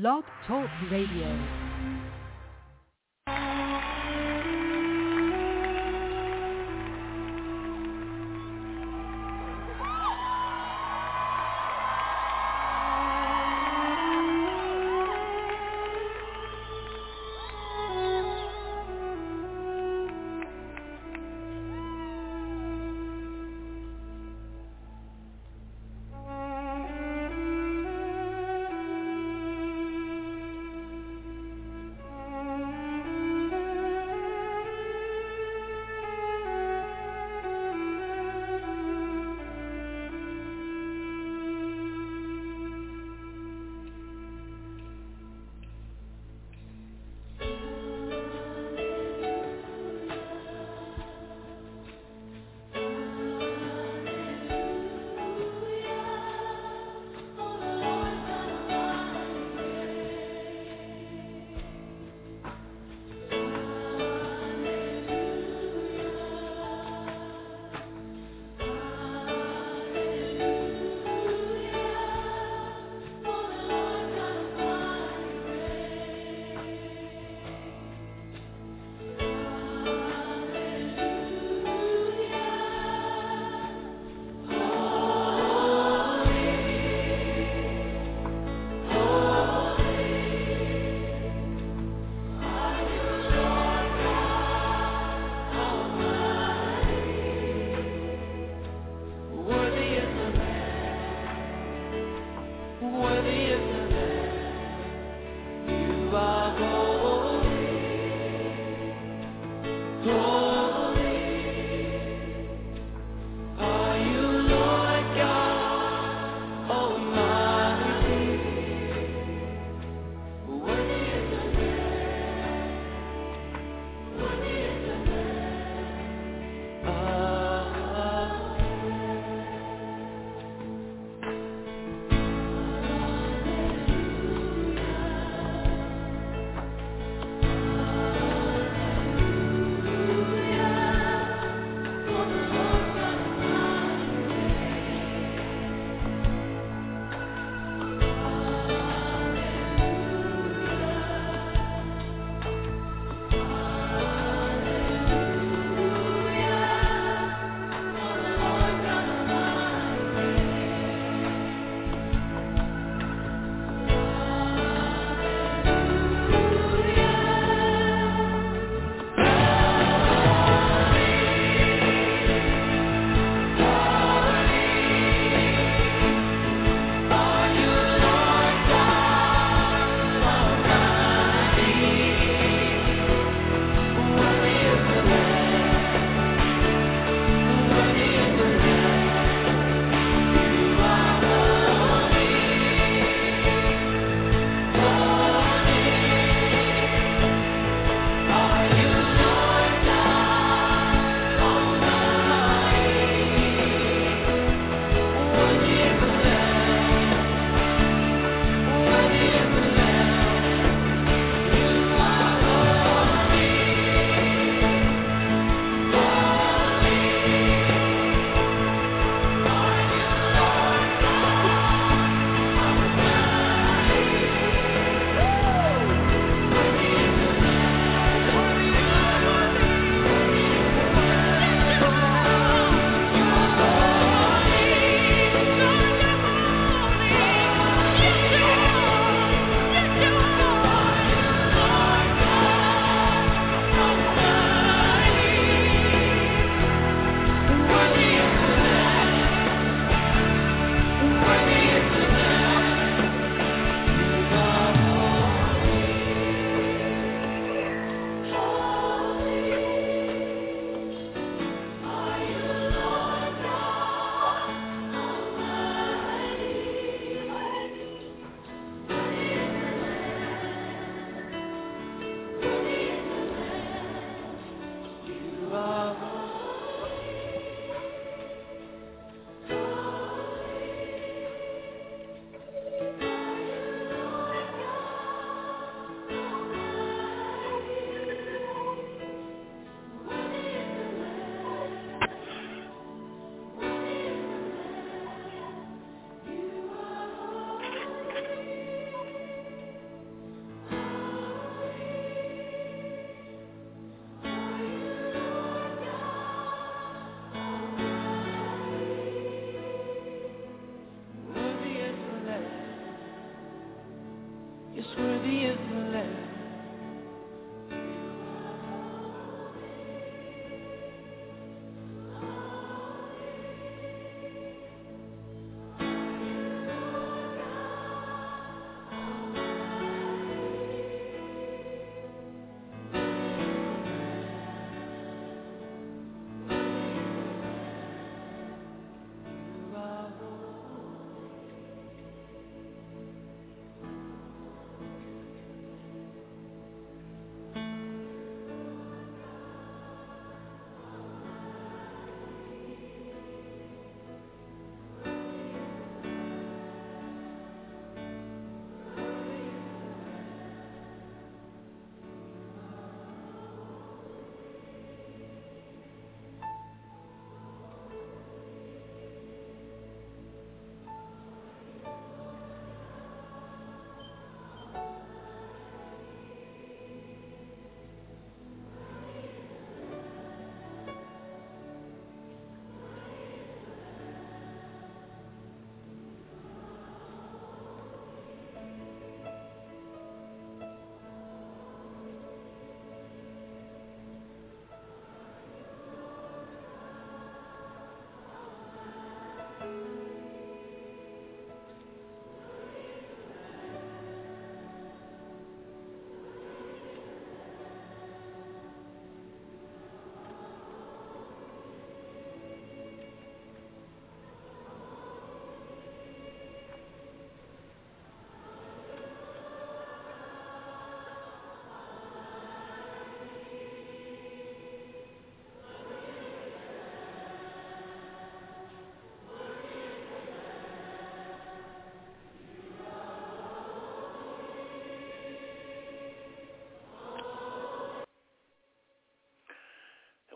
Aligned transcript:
Blog 0.00 0.24
Talk 0.44 0.68
Radio. 0.90 1.63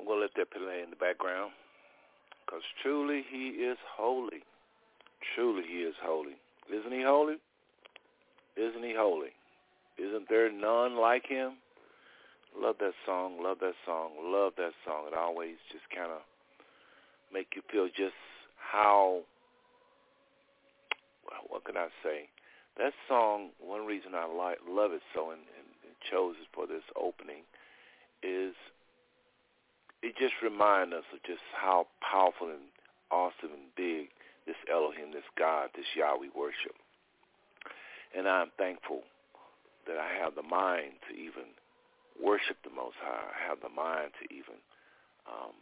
We'll 0.08 0.20
let 0.20 0.30
that 0.36 0.50
play 0.50 0.80
in 0.82 0.88
the 0.88 0.96
background 0.96 1.52
because 2.44 2.62
truly 2.82 3.22
he 3.30 3.60
is 3.60 3.76
holy. 3.84 4.40
Truly 5.34 5.62
he 5.68 5.84
is 5.84 5.94
holy. 6.02 6.40
Isn't 6.72 6.92
he 6.92 7.02
holy? 7.02 7.36
Isn't 8.56 8.82
he 8.82 8.94
holy? 8.96 9.36
Isn't 9.98 10.28
there 10.30 10.50
none 10.50 10.96
like 10.96 11.26
him? 11.26 11.60
Love 12.56 12.76
that 12.80 12.94
song, 13.04 13.42
love 13.42 13.58
that 13.60 13.74
song, 13.84 14.12
love 14.24 14.54
that 14.56 14.72
song. 14.84 15.04
It 15.06 15.14
always 15.16 15.56
just 15.70 15.84
kind 15.94 16.10
of 16.10 16.22
make 17.32 17.48
you 17.54 17.62
feel 17.70 17.86
just 17.88 18.16
how, 18.56 19.20
well, 21.28 21.44
what 21.48 21.64
can 21.64 21.76
I 21.76 21.88
say? 22.02 22.30
That 22.78 22.94
song, 23.06 23.50
one 23.60 23.84
reason 23.84 24.14
I 24.14 24.24
like, 24.24 24.58
love 24.66 24.92
it 24.92 25.02
so 25.14 25.30
and, 25.30 25.40
and, 25.40 25.68
and 25.84 25.92
chose 26.10 26.36
it 26.40 26.48
for 26.54 26.66
this 26.66 26.82
opening 26.96 27.44
is 28.22 28.54
just 30.18 30.34
reminds 30.42 30.92
us 30.94 31.06
of 31.14 31.22
just 31.22 31.42
how 31.54 31.86
powerful 32.02 32.50
and 32.50 32.68
awesome 33.10 33.54
and 33.54 33.70
big 33.76 34.10
this 34.46 34.58
Elohim, 34.66 35.12
this 35.12 35.28
God, 35.38 35.70
this 35.76 35.86
Yah 35.94 36.16
we 36.18 36.28
worship. 36.34 36.74
And 38.16 38.28
I'm 38.28 38.50
thankful 38.58 39.02
that 39.86 39.96
I 39.96 40.16
have 40.20 40.34
the 40.34 40.42
mind 40.42 41.00
to 41.08 41.12
even 41.14 41.52
worship 42.16 42.56
the 42.64 42.72
Most 42.74 42.96
High. 43.00 43.28
I 43.30 43.38
have 43.48 43.60
the 43.60 43.72
mind 43.72 44.12
to 44.20 44.24
even. 44.34 44.58
Um, 45.28 45.54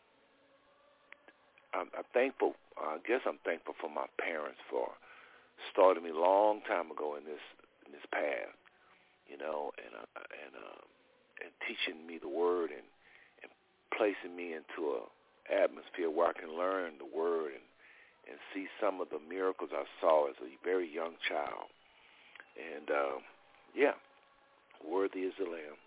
I'm, 1.74 1.88
I'm 1.92 2.08
thankful. 2.14 2.54
I 2.78 2.98
guess 3.06 3.20
I'm 3.26 3.42
thankful 3.44 3.74
for 3.80 3.90
my 3.90 4.06
parents 4.16 4.62
for 4.70 4.94
starting 5.72 6.04
me 6.04 6.10
a 6.10 6.18
long 6.18 6.62
time 6.68 6.90
ago 6.90 7.16
in 7.16 7.24
this 7.24 7.42
in 7.86 7.92
this 7.92 8.06
path, 8.12 8.54
you 9.26 9.38
know, 9.38 9.72
and 9.78 9.92
uh, 9.94 10.22
and 10.22 10.52
uh, 10.54 10.82
and 11.42 11.50
teaching 11.66 12.06
me 12.06 12.18
the 12.22 12.30
Word 12.30 12.70
and 12.70 12.86
placing 13.96 14.36
me 14.36 14.54
into 14.54 14.96
a 14.96 15.02
atmosphere 15.46 16.10
where 16.10 16.28
I 16.28 16.32
can 16.32 16.56
learn 16.56 16.98
the 16.98 17.06
word 17.06 17.52
and 17.54 17.66
and 18.26 18.38
see 18.52 18.66
some 18.82 19.00
of 19.00 19.08
the 19.10 19.22
miracles 19.22 19.70
I 19.72 19.86
saw 20.00 20.26
as 20.26 20.34
a 20.42 20.50
very 20.66 20.90
young 20.90 21.14
child. 21.22 21.70
And 22.58 22.90
uh, 22.90 23.22
yeah, 23.74 23.94
worthy 24.82 25.30
is 25.30 25.34
the 25.38 25.46
Lamb. 25.46 25.78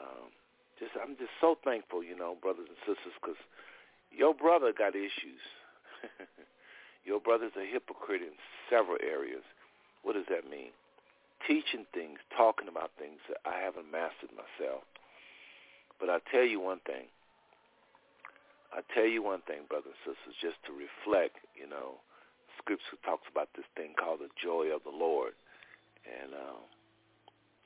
Um, 0.00 0.32
just 0.80 0.92
I'm 0.96 1.16
just 1.16 1.36
so 1.40 1.56
thankful, 1.64 2.02
you 2.02 2.16
know, 2.16 2.36
brothers 2.40 2.68
and 2.68 2.80
sisters, 2.88 3.12
because 3.20 3.40
your 4.10 4.34
brother 4.34 4.72
got 4.72 4.96
issues. 4.96 5.44
your 7.04 7.20
brother's 7.20 7.56
a 7.56 7.64
hypocrite 7.64 8.22
in 8.22 8.36
several 8.68 8.98
areas. 9.04 9.44
What 10.02 10.14
does 10.14 10.28
that 10.28 10.48
mean? 10.48 10.72
Teaching 11.46 11.86
things, 11.92 12.18
talking 12.36 12.68
about 12.68 12.90
things 12.98 13.20
that 13.28 13.38
I 13.44 13.60
haven't 13.60 13.90
mastered 13.92 14.32
myself. 14.32 14.84
But 16.00 16.10
I 16.10 16.18
tell 16.30 16.44
you 16.44 16.60
one 16.60 16.80
thing, 16.84 17.08
I 18.76 18.84
tell 18.92 19.06
you 19.06 19.22
one 19.22 19.40
thing, 19.48 19.64
brothers 19.68 19.96
and 20.04 20.14
sisters, 20.14 20.36
just 20.36 20.60
to 20.68 20.72
reflect, 20.76 21.40
you 21.56 21.64
know, 21.64 21.96
Scripture 22.60 23.00
talks 23.04 23.24
about 23.32 23.48
this 23.56 23.64
thing 23.74 23.96
called 23.96 24.20
the 24.20 24.28
joy 24.36 24.68
of 24.68 24.84
the 24.84 24.92
Lord. 24.92 25.32
And 26.04 26.34
uh, 26.34 26.60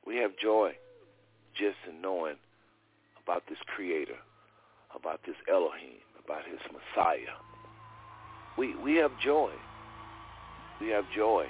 we 0.07 0.17
have 0.19 0.31
joy 0.40 0.73
just 1.59 1.76
in 1.88 2.00
knowing 2.00 2.37
about 3.23 3.43
this 3.49 3.59
Creator, 3.75 4.23
about 4.95 5.21
this 5.26 5.35
Elohim, 5.50 5.99
about 6.25 6.47
his 6.47 6.61
Messiah. 6.71 7.35
We 8.57 8.76
we 8.76 8.95
have 8.97 9.11
joy. 9.19 9.50
We 10.81 10.88
have 10.88 11.05
joy. 11.14 11.47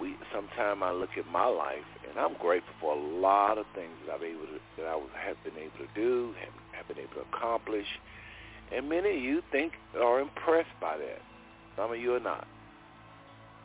We 0.00 0.14
sometimes 0.34 0.82
I 0.84 0.92
look 0.92 1.16
at 1.16 1.26
my 1.32 1.46
life 1.46 1.88
and 2.08 2.18
I'm 2.18 2.36
grateful 2.38 2.74
for 2.80 2.96
a 2.96 3.00
lot 3.00 3.56
of 3.56 3.64
things 3.74 3.96
that 4.06 4.14
I've 4.14 4.22
able 4.22 4.46
to, 4.46 4.60
that 4.76 4.86
I 4.86 5.26
have 5.26 5.36
been 5.42 5.56
able 5.56 5.78
to 5.78 5.88
do, 5.94 6.34
have, 6.40 6.54
have 6.72 6.88
been 6.88 6.98
able 6.98 7.14
to 7.14 7.24
accomplish, 7.32 7.86
and 8.74 8.88
many 8.88 9.16
of 9.16 9.22
you 9.22 9.42
think 9.52 9.72
are 10.00 10.20
impressed 10.20 10.74
by 10.80 10.96
that. 10.96 11.22
Some 11.76 11.92
of 11.92 11.98
you 11.98 12.14
are 12.14 12.20
not. 12.20 12.46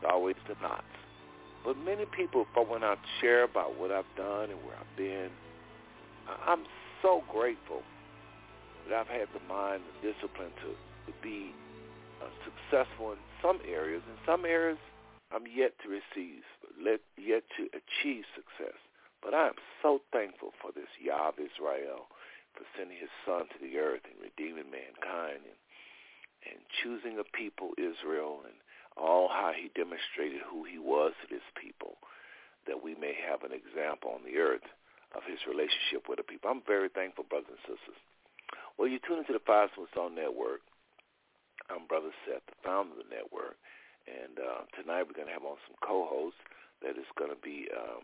It's 0.01 0.11
always 0.11 0.35
the 0.47 0.55
nots. 0.61 0.83
But 1.63 1.77
many 1.77 2.05
people, 2.05 2.41
if 2.41 2.57
I 2.57 2.69
went 2.69 2.83
out 2.83 2.97
share 3.19 3.43
about 3.43 3.79
what 3.79 3.91
I've 3.91 4.09
done 4.17 4.49
and 4.49 4.59
where 4.65 4.75
I've 4.75 4.97
been, 4.97 5.29
I'm 6.47 6.65
so 7.01 7.23
grateful 7.31 7.81
that 8.89 8.97
I've 8.97 9.07
had 9.07 9.29
the 9.33 9.41
mind 9.47 9.81
and 9.85 10.13
discipline 10.13 10.51
to, 10.65 10.73
to 10.73 11.13
be 11.21 11.53
uh, 12.21 12.29
successful 12.45 13.11
in 13.13 13.21
some 13.41 13.59
areas. 13.67 14.01
In 14.09 14.17
some 14.25 14.45
areas, 14.45 14.77
I'm 15.31 15.45
yet 15.45 15.73
to 15.83 15.89
receive, 15.89 16.41
yet 17.17 17.43
to 17.57 17.63
achieve 17.73 18.25
success. 18.33 18.77
But 19.21 19.33
I 19.33 19.47
am 19.47 19.59
so 19.81 20.01
thankful 20.11 20.51
for 20.61 20.71
this 20.73 20.89
Yah 20.97 21.29
of 21.29 21.35
Israel 21.37 22.09
for 22.53 22.65
sending 22.75 22.97
his 22.97 23.11
son 23.25 23.47
to 23.51 23.57
the 23.59 23.77
earth 23.77 24.03
and 24.05 24.19
redeeming 24.19 24.69
mankind 24.69 25.43
and, 25.43 25.59
and 26.47 26.59
choosing 26.81 27.19
a 27.19 27.27
people, 27.35 27.71
Israel, 27.77 28.43
and 28.43 28.57
all 28.97 29.29
how 29.29 29.51
he 29.55 29.71
demonstrated 29.73 30.43
who 30.43 30.63
he 30.67 30.77
was 30.77 31.13
to 31.21 31.27
this 31.31 31.45
people, 31.55 31.95
that 32.67 32.83
we 32.83 32.95
may 32.95 33.15
have 33.15 33.43
an 33.47 33.55
example 33.55 34.11
on 34.11 34.23
the 34.27 34.37
earth 34.37 34.65
of 35.15 35.23
his 35.23 35.39
relationship 35.47 36.07
with 36.07 36.19
the 36.19 36.27
people. 36.27 36.51
I'm 36.51 36.63
very 36.67 36.89
thankful, 36.89 37.27
brothers 37.27 37.55
and 37.55 37.63
sisters. 37.77 37.99
Well, 38.77 38.87
you 38.87 38.99
tune 38.99 39.19
into 39.23 39.33
the 39.33 39.43
Five 39.43 39.69
Stone 39.75 40.15
Network. 40.15 40.61
I'm 41.71 41.87
Brother 41.87 42.11
Seth, 42.27 42.43
the 42.47 42.57
founder 42.63 42.99
of 42.99 43.07
the 43.07 43.11
network, 43.13 43.55
And 44.09 44.35
uh, 44.39 44.67
tonight 44.75 45.07
we're 45.07 45.15
going 45.15 45.31
to 45.31 45.35
have 45.35 45.47
on 45.47 45.55
some 45.67 45.77
co-hosts 45.79 46.41
that 46.83 46.97
is 46.99 47.07
going 47.15 47.31
to 47.31 47.39
be 47.39 47.69
um, 47.71 48.03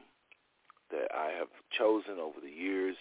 that 0.91 1.11
I 1.11 1.35
have 1.35 1.51
chosen 1.75 2.19
over 2.21 2.39
the 2.39 2.51
years 2.51 2.95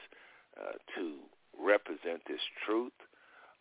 uh, 0.59 0.75
to 0.97 1.23
represent 1.59 2.23
this 2.29 2.43
truth, 2.65 2.95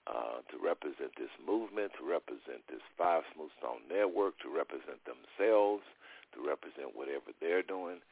uh, 0.06 0.46
to 0.54 0.56
represent 0.62 1.16
this 1.18 1.34
movement, 1.42 1.92
to 1.98 2.04
represent 2.06 2.62
this 2.70 2.84
Five 2.94 3.26
Smooth 3.34 3.52
Stone 3.58 3.90
Network, 3.90 4.38
to 4.46 4.50
represent 4.54 5.02
themselves, 5.08 5.82
to 6.38 6.44
represent 6.46 6.94
whatever 6.94 7.34
they're 7.42 7.66
doing. 7.66 8.04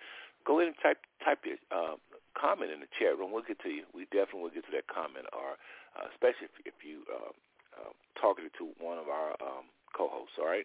go 0.49 0.65
ahead 0.65 0.73
and 0.73 0.81
type 0.81 0.97
type 1.21 1.45
your 1.45 1.61
uh, 1.69 2.01
comment 2.33 2.73
in 2.73 2.81
the 2.81 2.89
chat 2.97 3.13
room. 3.21 3.37
We'll 3.37 3.45
get 3.45 3.61
to 3.61 3.69
you. 3.69 3.85
We 3.93 4.09
definitely 4.09 4.49
will 4.49 4.57
get 4.57 4.65
to 4.73 4.75
that 4.81 4.89
comment, 4.89 5.29
or 5.37 5.61
uh, 6.01 6.09
especially 6.17 6.49
if, 6.49 6.73
if 6.73 6.79
you 6.81 7.05
uh, 7.13 7.37
uh, 7.77 7.93
targeted 8.17 8.57
to 8.57 8.73
one 8.81 8.97
of 8.97 9.13
our 9.13 9.37
um, 9.45 9.69
co-hosts. 9.93 10.41
All 10.41 10.49
right. 10.49 10.65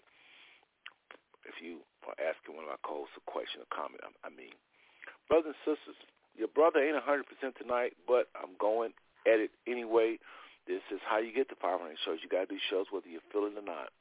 If 1.44 1.60
you 1.60 1.84
are 2.08 2.16
asking 2.16 2.56
one 2.56 2.64
of 2.64 2.72
our 2.72 2.80
co-hosts 2.88 3.20
a 3.20 3.24
question 3.28 3.60
or 3.60 3.68
comment, 3.68 4.00
I, 4.00 4.16
I 4.24 4.32
mean, 4.32 4.56
brothers 5.28 5.52
and 5.52 5.76
sisters, 5.76 6.00
your 6.40 6.48
brother 6.48 6.80
ain't 6.80 6.96
100% 6.96 7.28
tonight, 7.60 8.00
but 8.08 8.32
I'm 8.32 8.56
going 8.56 8.96
at 9.28 9.44
it 9.44 9.52
anyway. 9.68 10.16
This 10.64 10.80
is 10.88 11.04
how 11.04 11.20
you 11.20 11.36
get 11.36 11.52
the 11.52 11.60
500 11.60 11.84
shows. 12.08 12.24
You 12.24 12.32
got 12.32 12.48
to 12.48 12.56
do 12.56 12.62
shows 12.72 12.88
whether 12.96 13.12
you 13.12 13.20
feel 13.36 13.44
it 13.44 13.60
or 13.60 13.68
not. 13.68 13.92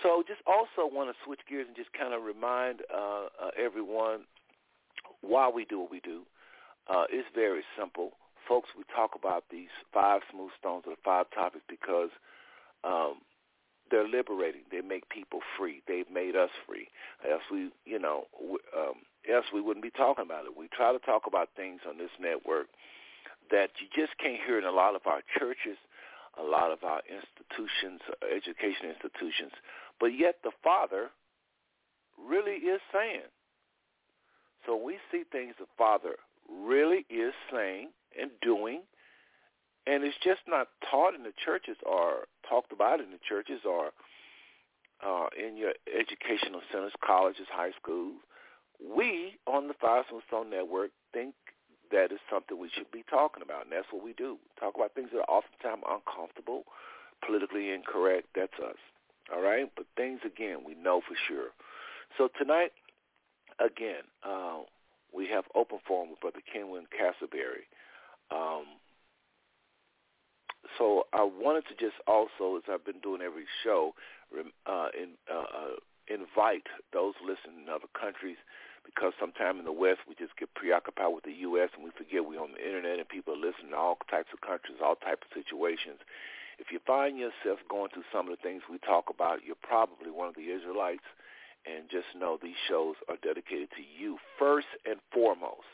So 0.00 0.24
just 0.26 0.40
also 0.48 0.88
want 0.88 1.12
to 1.12 1.16
switch 1.22 1.44
gears 1.44 1.68
and 1.68 1.76
just 1.76 1.92
kind 1.92 2.16
of 2.16 2.24
remind 2.24 2.80
uh, 2.88 3.28
uh, 3.36 3.52
everyone 3.54 4.24
why 5.26 5.48
we 5.48 5.64
do 5.64 5.80
what 5.80 5.90
we 5.90 6.00
do. 6.00 6.22
Uh, 6.88 7.04
it's 7.10 7.28
very 7.34 7.62
simple. 7.78 8.12
Folks, 8.48 8.68
we 8.76 8.84
talk 8.94 9.12
about 9.18 9.44
these 9.50 9.72
five 9.92 10.20
smooth 10.30 10.50
stones 10.58 10.84
or 10.86 10.92
the 10.92 11.02
five 11.04 11.26
topics 11.34 11.64
because 11.68 12.10
um, 12.84 13.16
they're 13.90 14.08
liberating. 14.08 14.62
They 14.70 14.80
make 14.80 15.08
people 15.08 15.40
free. 15.58 15.82
They've 15.88 16.10
made 16.12 16.36
us 16.36 16.50
free. 16.66 16.88
Else 17.28 17.42
we, 17.50 17.70
you 17.84 17.98
know, 17.98 18.24
um, 18.76 19.04
else 19.32 19.46
we 19.52 19.60
wouldn't 19.60 19.82
be 19.82 19.90
talking 19.90 20.24
about 20.24 20.44
it. 20.44 20.56
We 20.56 20.68
try 20.68 20.92
to 20.92 20.98
talk 20.98 21.22
about 21.26 21.48
things 21.56 21.80
on 21.88 21.96
this 21.96 22.12
network 22.20 22.66
that 23.50 23.70
you 23.80 23.88
just 23.94 24.16
can't 24.18 24.40
hear 24.44 24.58
in 24.58 24.64
a 24.64 24.72
lot 24.72 24.94
of 24.94 25.02
our 25.06 25.20
churches, 25.38 25.76
a 26.38 26.42
lot 26.42 26.72
of 26.72 26.82
our 26.82 27.00
institutions, 27.08 28.00
education 28.24 28.92
institutions. 28.92 29.52
But 30.00 30.16
yet 30.18 30.36
the 30.42 30.52
Father 30.62 31.10
really 32.18 32.64
is 32.66 32.80
saying, 32.92 33.28
so 34.66 34.76
we 34.76 34.98
see 35.10 35.24
things 35.30 35.54
the 35.58 35.66
Father 35.76 36.16
really 36.48 37.06
is 37.10 37.32
saying 37.52 37.88
and 38.20 38.30
doing, 38.42 38.82
and 39.86 40.04
it's 40.04 40.16
just 40.22 40.40
not 40.46 40.68
taught 40.90 41.14
in 41.14 41.22
the 41.22 41.32
churches 41.44 41.76
or 41.84 42.26
talked 42.48 42.72
about 42.72 43.00
in 43.00 43.10
the 43.10 43.20
churches 43.26 43.60
or 43.64 43.90
uh, 45.04 45.26
in 45.36 45.56
your 45.56 45.72
educational 45.88 46.60
centers, 46.72 46.92
colleges, 47.04 47.46
high 47.50 47.72
schools. 47.80 48.16
We 48.80 49.38
on 49.46 49.68
the 49.68 49.74
Five 49.80 50.04
Stone 50.28 50.50
Network 50.50 50.90
think 51.12 51.34
that 51.92 52.10
is 52.12 52.18
something 52.30 52.58
we 52.58 52.70
should 52.74 52.90
be 52.90 53.04
talking 53.08 53.42
about, 53.42 53.64
and 53.64 53.72
that's 53.72 53.86
what 53.90 54.04
we 54.04 54.14
do. 54.14 54.38
Talk 54.58 54.74
about 54.74 54.94
things 54.94 55.10
that 55.12 55.20
are 55.20 55.30
oftentimes 55.30 55.82
uncomfortable, 55.86 56.64
politically 57.24 57.70
incorrect. 57.70 58.28
That's 58.34 58.56
us. 58.58 58.80
All 59.32 59.42
right? 59.42 59.70
But 59.76 59.86
things, 59.96 60.20
again, 60.24 60.58
we 60.66 60.74
know 60.74 61.00
for 61.06 61.16
sure. 61.28 61.50
So 62.18 62.28
tonight, 62.38 62.72
again, 63.58 64.04
uh, 64.22 64.60
we 65.14 65.28
have 65.28 65.44
open 65.54 65.78
forum 65.86 66.10
with 66.10 66.20
Brother 66.20 66.42
Kenwin 66.42 66.86
Castleberry. 66.90 67.70
Um, 68.30 68.66
so 70.78 71.06
I 71.12 71.22
wanted 71.22 71.64
to 71.68 71.74
just 71.78 71.96
also, 72.06 72.56
as 72.56 72.64
I've 72.68 72.84
been 72.84 73.00
doing 73.00 73.22
every 73.22 73.46
show, 73.62 73.94
uh, 74.34 74.88
in, 74.96 75.14
uh, 75.30 75.46
uh, 75.46 75.76
invite 76.08 76.66
those 76.92 77.14
listening 77.22 77.64
in 77.64 77.68
other 77.68 77.90
countries 77.98 78.36
because 78.84 79.12
sometimes 79.18 79.60
in 79.60 79.64
the 79.64 79.72
West 79.72 80.00
we 80.08 80.14
just 80.14 80.36
get 80.36 80.52
preoccupied 80.54 81.14
with 81.14 81.24
the 81.24 81.46
U.S. 81.48 81.70
and 81.74 81.84
we 81.84 81.90
forget 81.96 82.26
we're 82.26 82.42
on 82.42 82.52
the 82.52 82.66
Internet 82.66 82.98
and 82.98 83.08
people 83.08 83.34
are 83.34 83.40
listening 83.40 83.70
to 83.70 83.76
all 83.76 83.96
types 84.10 84.28
of 84.34 84.40
countries, 84.40 84.82
all 84.82 84.96
types 84.96 85.24
of 85.30 85.32
situations. 85.32 86.02
If 86.58 86.72
you 86.72 86.80
find 86.86 87.18
yourself 87.18 87.60
going 87.68 87.90
through 87.90 88.08
some 88.12 88.28
of 88.28 88.36
the 88.36 88.42
things 88.42 88.62
we 88.68 88.78
talk 88.78 89.08
about, 89.08 89.44
you're 89.44 89.60
probably 89.62 90.10
one 90.10 90.28
of 90.28 90.34
the 90.34 90.50
Israelites– 90.50 91.06
and 91.66 91.88
just 91.90 92.08
know 92.16 92.38
these 92.40 92.58
shows 92.68 92.96
are 93.08 93.16
dedicated 93.22 93.68
to 93.76 93.82
you 93.82 94.18
first 94.38 94.68
and 94.84 95.00
foremost. 95.12 95.68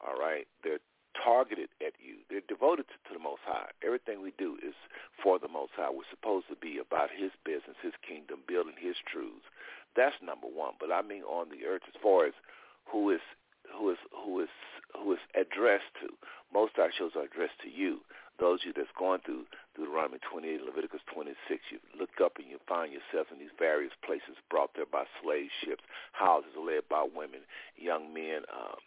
All 0.00 0.18
right, 0.18 0.46
they're 0.62 0.82
targeted 1.16 1.68
at 1.80 1.94
you. 2.02 2.20
They're 2.28 2.44
devoted 2.48 2.86
to, 2.88 3.12
the 3.12 3.22
Most 3.22 3.42
High. 3.46 3.70
Everything 3.84 4.20
we 4.20 4.32
do 4.36 4.58
is 4.60 4.74
for 5.22 5.38
the 5.38 5.48
Most 5.48 5.72
High. 5.76 5.90
We're 5.90 6.08
supposed 6.10 6.48
to 6.50 6.56
be 6.56 6.78
about 6.78 7.10
His 7.14 7.30
business, 7.44 7.78
His 7.82 7.94
kingdom, 8.02 8.42
building 8.48 8.74
His 8.76 8.96
truths. 9.06 9.46
That's 9.94 10.16
number 10.20 10.48
one. 10.50 10.74
But 10.80 10.90
I 10.90 11.02
mean 11.02 11.22
on 11.22 11.48
the 11.48 11.66
earth 11.66 11.86
as 11.86 11.94
far 12.02 12.26
as 12.26 12.34
who 12.90 13.10
is 13.10 13.22
who 13.70 13.90
is 13.90 13.98
who 14.12 14.40
is 14.40 14.52
who 14.92 15.12
is 15.12 15.22
addressed 15.38 15.94
to. 16.02 16.10
Most 16.52 16.74
of 16.76 16.84
our 16.84 16.92
shows 16.92 17.14
are 17.16 17.24
addressed 17.24 17.62
to 17.62 17.70
you 17.70 18.02
those 18.38 18.60
of 18.62 18.66
you 18.66 18.72
that's 18.74 18.92
going 18.98 19.20
through 19.22 19.46
Deuteronomy 19.76 20.18
28 20.18 20.58
and 20.58 20.66
Leviticus 20.66 21.00
26, 21.12 21.38
you 21.70 21.78
look 21.98 22.18
up 22.22 22.36
and 22.38 22.50
you 22.50 22.58
find 22.66 22.92
yourself 22.92 23.30
in 23.30 23.38
these 23.38 23.54
various 23.58 23.92
places 24.04 24.38
brought 24.50 24.74
there 24.74 24.90
by 24.90 25.04
slave 25.22 25.50
ships, 25.62 25.84
houses 26.12 26.54
led 26.58 26.82
by 26.90 27.06
women, 27.06 27.46
young 27.76 28.12
men 28.12 28.42
um, 28.50 28.78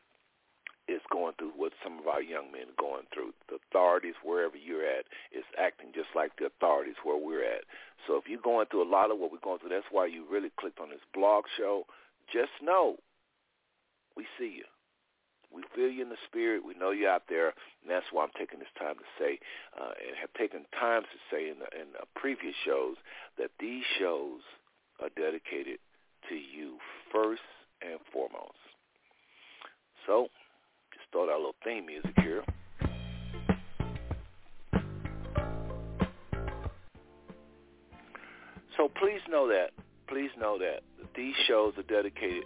is 0.87 1.01
going 1.11 1.33
through 1.39 1.51
what 1.55 1.71
some 1.83 1.99
of 1.99 2.07
our 2.07 2.21
young 2.21 2.51
men 2.51 2.71
are 2.71 2.81
going 2.81 3.07
through. 3.13 3.31
The 3.47 3.59
authorities, 3.69 4.15
wherever 4.23 4.55
you're 4.55 4.87
at, 4.87 5.05
is 5.31 5.43
acting 5.59 5.91
just 5.93 6.11
like 6.15 6.35
the 6.39 6.47
authorities 6.47 6.99
where 7.03 7.19
we're 7.19 7.43
at. 7.43 7.63
So 8.07 8.15
if 8.15 8.27
you're 8.27 8.43
going 8.43 8.67
through 8.67 8.83
a 8.83 8.89
lot 8.89 9.11
of 9.11 9.19
what 9.19 9.31
we're 9.31 9.43
going 9.43 9.59
through, 9.59 9.75
that's 9.75 9.91
why 9.91 10.07
you 10.07 10.23
really 10.29 10.51
clicked 10.59 10.79
on 10.79 10.89
this 10.89 11.03
blog 11.13 11.43
show. 11.57 11.83
Just 12.31 12.55
know 12.61 12.95
we 14.15 14.25
see 14.39 14.63
you. 14.63 14.65
We 15.53 15.63
feel 15.75 15.89
you 15.89 16.03
in 16.03 16.09
the 16.09 16.21
spirit. 16.27 16.65
We 16.65 16.73
know 16.75 16.91
you're 16.91 17.09
out 17.09 17.23
there, 17.29 17.47
and 17.47 17.89
that's 17.89 18.05
why 18.11 18.23
I'm 18.23 18.35
taking 18.37 18.59
this 18.59 18.67
time 18.77 18.95
to 18.95 19.07
say, 19.17 19.39
uh, 19.79 19.91
and 20.05 20.17
have 20.19 20.33
taken 20.33 20.65
time 20.77 21.03
to 21.03 21.17
say 21.31 21.49
in 21.49 21.59
the, 21.59 21.69
in 21.79 21.93
the 21.93 22.05
previous 22.15 22.55
shows 22.65 22.95
that 23.37 23.51
these 23.59 23.83
shows 23.99 24.41
are 25.01 25.09
dedicated 25.15 25.79
to 26.29 26.35
you 26.35 26.77
first 27.11 27.41
and 27.81 27.99
foremost. 28.11 28.59
So, 30.05 30.27
just 30.93 31.07
start 31.09 31.29
our 31.29 31.37
little 31.37 31.55
theme 31.63 31.85
music 31.85 32.13
here. 32.17 32.43
So 38.77 38.87
please 38.87 39.21
know 39.27 39.47
that, 39.47 39.71
please 40.07 40.29
know 40.39 40.59
that 40.59 40.81
these 41.15 41.33
shows 41.47 41.73
are 41.77 41.83
dedicated 41.83 42.43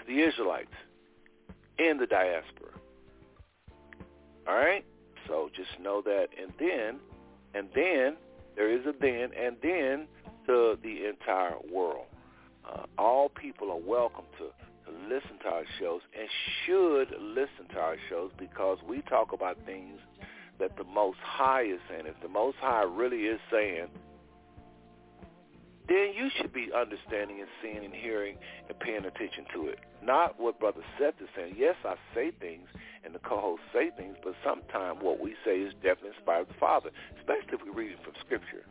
to 0.00 0.06
the 0.06 0.20
Israelites 0.22 0.74
in 1.78 1.98
the 1.98 2.06
diaspora. 2.06 2.70
All 4.46 4.54
right? 4.54 4.84
So 5.26 5.50
just 5.54 5.80
know 5.80 6.02
that. 6.02 6.28
And 6.40 6.52
then, 6.58 7.00
and 7.54 7.68
then, 7.74 8.16
there 8.54 8.70
is 8.70 8.86
a 8.86 8.92
then, 8.98 9.30
and 9.38 9.56
then 9.62 10.06
to 10.46 10.78
the 10.82 11.06
entire 11.08 11.56
world. 11.72 12.06
Uh, 12.64 12.84
all 12.98 13.28
people 13.28 13.70
are 13.70 13.78
welcome 13.78 14.24
to, 14.38 14.46
to 14.90 14.98
listen 15.08 15.38
to 15.42 15.48
our 15.48 15.64
shows 15.78 16.00
and 16.18 16.28
should 16.64 17.08
listen 17.20 17.68
to 17.72 17.78
our 17.78 17.96
shows 18.08 18.30
because 18.38 18.78
we 18.88 19.02
talk 19.02 19.32
about 19.32 19.56
things 19.66 19.98
that 20.58 20.76
the 20.76 20.84
Most 20.84 21.18
High 21.22 21.62
is 21.62 21.80
saying. 21.88 22.06
If 22.06 22.20
the 22.22 22.28
Most 22.28 22.56
High 22.60 22.84
really 22.84 23.24
is 23.24 23.40
saying, 23.50 23.88
then 25.88 26.12
you 26.16 26.28
should 26.36 26.52
be 26.52 26.70
understanding 26.74 27.40
and 27.40 27.48
seeing 27.62 27.84
and 27.84 27.94
hearing 27.94 28.36
and 28.68 28.78
paying 28.80 29.04
attention 29.04 29.44
to 29.54 29.68
it. 29.68 29.78
Not 30.06 30.38
what 30.38 30.60
Brother 30.60 30.82
Seth 30.98 31.14
is 31.20 31.28
saying. 31.34 31.56
Yes, 31.58 31.74
I 31.84 31.96
say 32.14 32.30
things 32.30 32.68
and 33.04 33.12
the 33.14 33.18
co-hosts 33.18 33.66
say 33.72 33.90
things, 33.96 34.16
but 34.22 34.34
sometimes 34.44 34.98
what 35.02 35.20
we 35.20 35.34
say 35.44 35.58
is 35.58 35.74
definitely 35.82 36.10
inspired 36.16 36.42
of 36.42 36.48
the 36.48 36.54
Father, 36.54 36.90
especially 37.18 37.54
if 37.54 37.64
we 37.64 37.70
read 37.70 37.92
it 37.92 37.98
from 38.04 38.14
Scripture. 38.24 38.64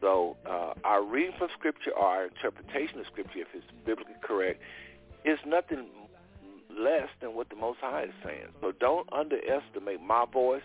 So 0.00 0.36
uh, 0.46 0.74
our 0.84 1.02
reading 1.02 1.34
from 1.38 1.48
Scripture 1.58 1.92
or 1.92 2.04
our 2.04 2.24
interpretation 2.26 3.00
of 3.00 3.06
Scripture, 3.06 3.40
if 3.40 3.48
it's 3.54 3.64
biblically 3.86 4.14
correct, 4.22 4.60
is 5.24 5.38
nothing 5.46 5.88
less 6.70 7.08
than 7.20 7.34
what 7.34 7.48
the 7.48 7.56
Most 7.56 7.78
High 7.80 8.04
is 8.04 8.14
saying. 8.24 8.48
So 8.60 8.72
don't 8.72 9.10
underestimate 9.12 10.00
my 10.00 10.24
voice, 10.30 10.62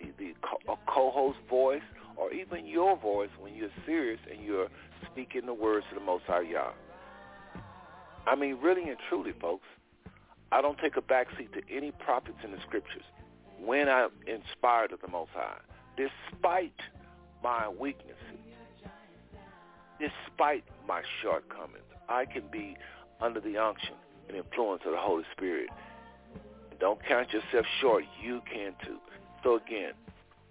the, 0.00 0.08
the 0.18 0.34
co- 0.42 0.78
co-host 0.86 1.38
voice, 1.48 1.82
or 2.16 2.32
even 2.32 2.66
your 2.66 2.96
voice 2.96 3.30
when 3.38 3.54
you're 3.54 3.70
serious 3.86 4.20
and 4.30 4.44
you're 4.44 4.68
speaking 5.10 5.46
the 5.46 5.54
words 5.54 5.86
of 5.90 5.98
the 5.98 6.04
Most 6.04 6.24
High 6.26 6.42
Yah. 6.42 6.72
I 8.26 8.34
mean, 8.34 8.58
really 8.62 8.88
and 8.88 8.96
truly, 9.08 9.32
folks, 9.40 9.66
I 10.50 10.62
don't 10.62 10.78
take 10.78 10.96
a 10.96 11.02
backseat 11.02 11.52
to 11.52 11.62
any 11.70 11.90
prophets 11.92 12.38
in 12.44 12.52
the 12.52 12.58
scriptures 12.66 13.02
when 13.60 13.88
I'm 13.88 14.10
inspired 14.26 14.92
of 14.92 15.00
the 15.00 15.08
Most 15.08 15.30
High, 15.34 15.58
despite 15.96 16.78
my 17.42 17.68
weaknesses, 17.68 18.16
despite 19.98 20.64
my 20.86 21.02
shortcomings. 21.22 21.84
I 22.08 22.24
can 22.24 22.44
be 22.50 22.76
under 23.20 23.40
the 23.40 23.56
unction 23.56 23.94
and 24.28 24.36
influence 24.36 24.82
of 24.86 24.92
the 24.92 24.98
Holy 24.98 25.24
Spirit. 25.32 25.68
Don't 26.80 27.00
count 27.06 27.32
yourself 27.32 27.66
short. 27.80 28.04
You 28.22 28.42
can 28.50 28.74
too. 28.84 28.98
So 29.42 29.56
again, 29.56 29.92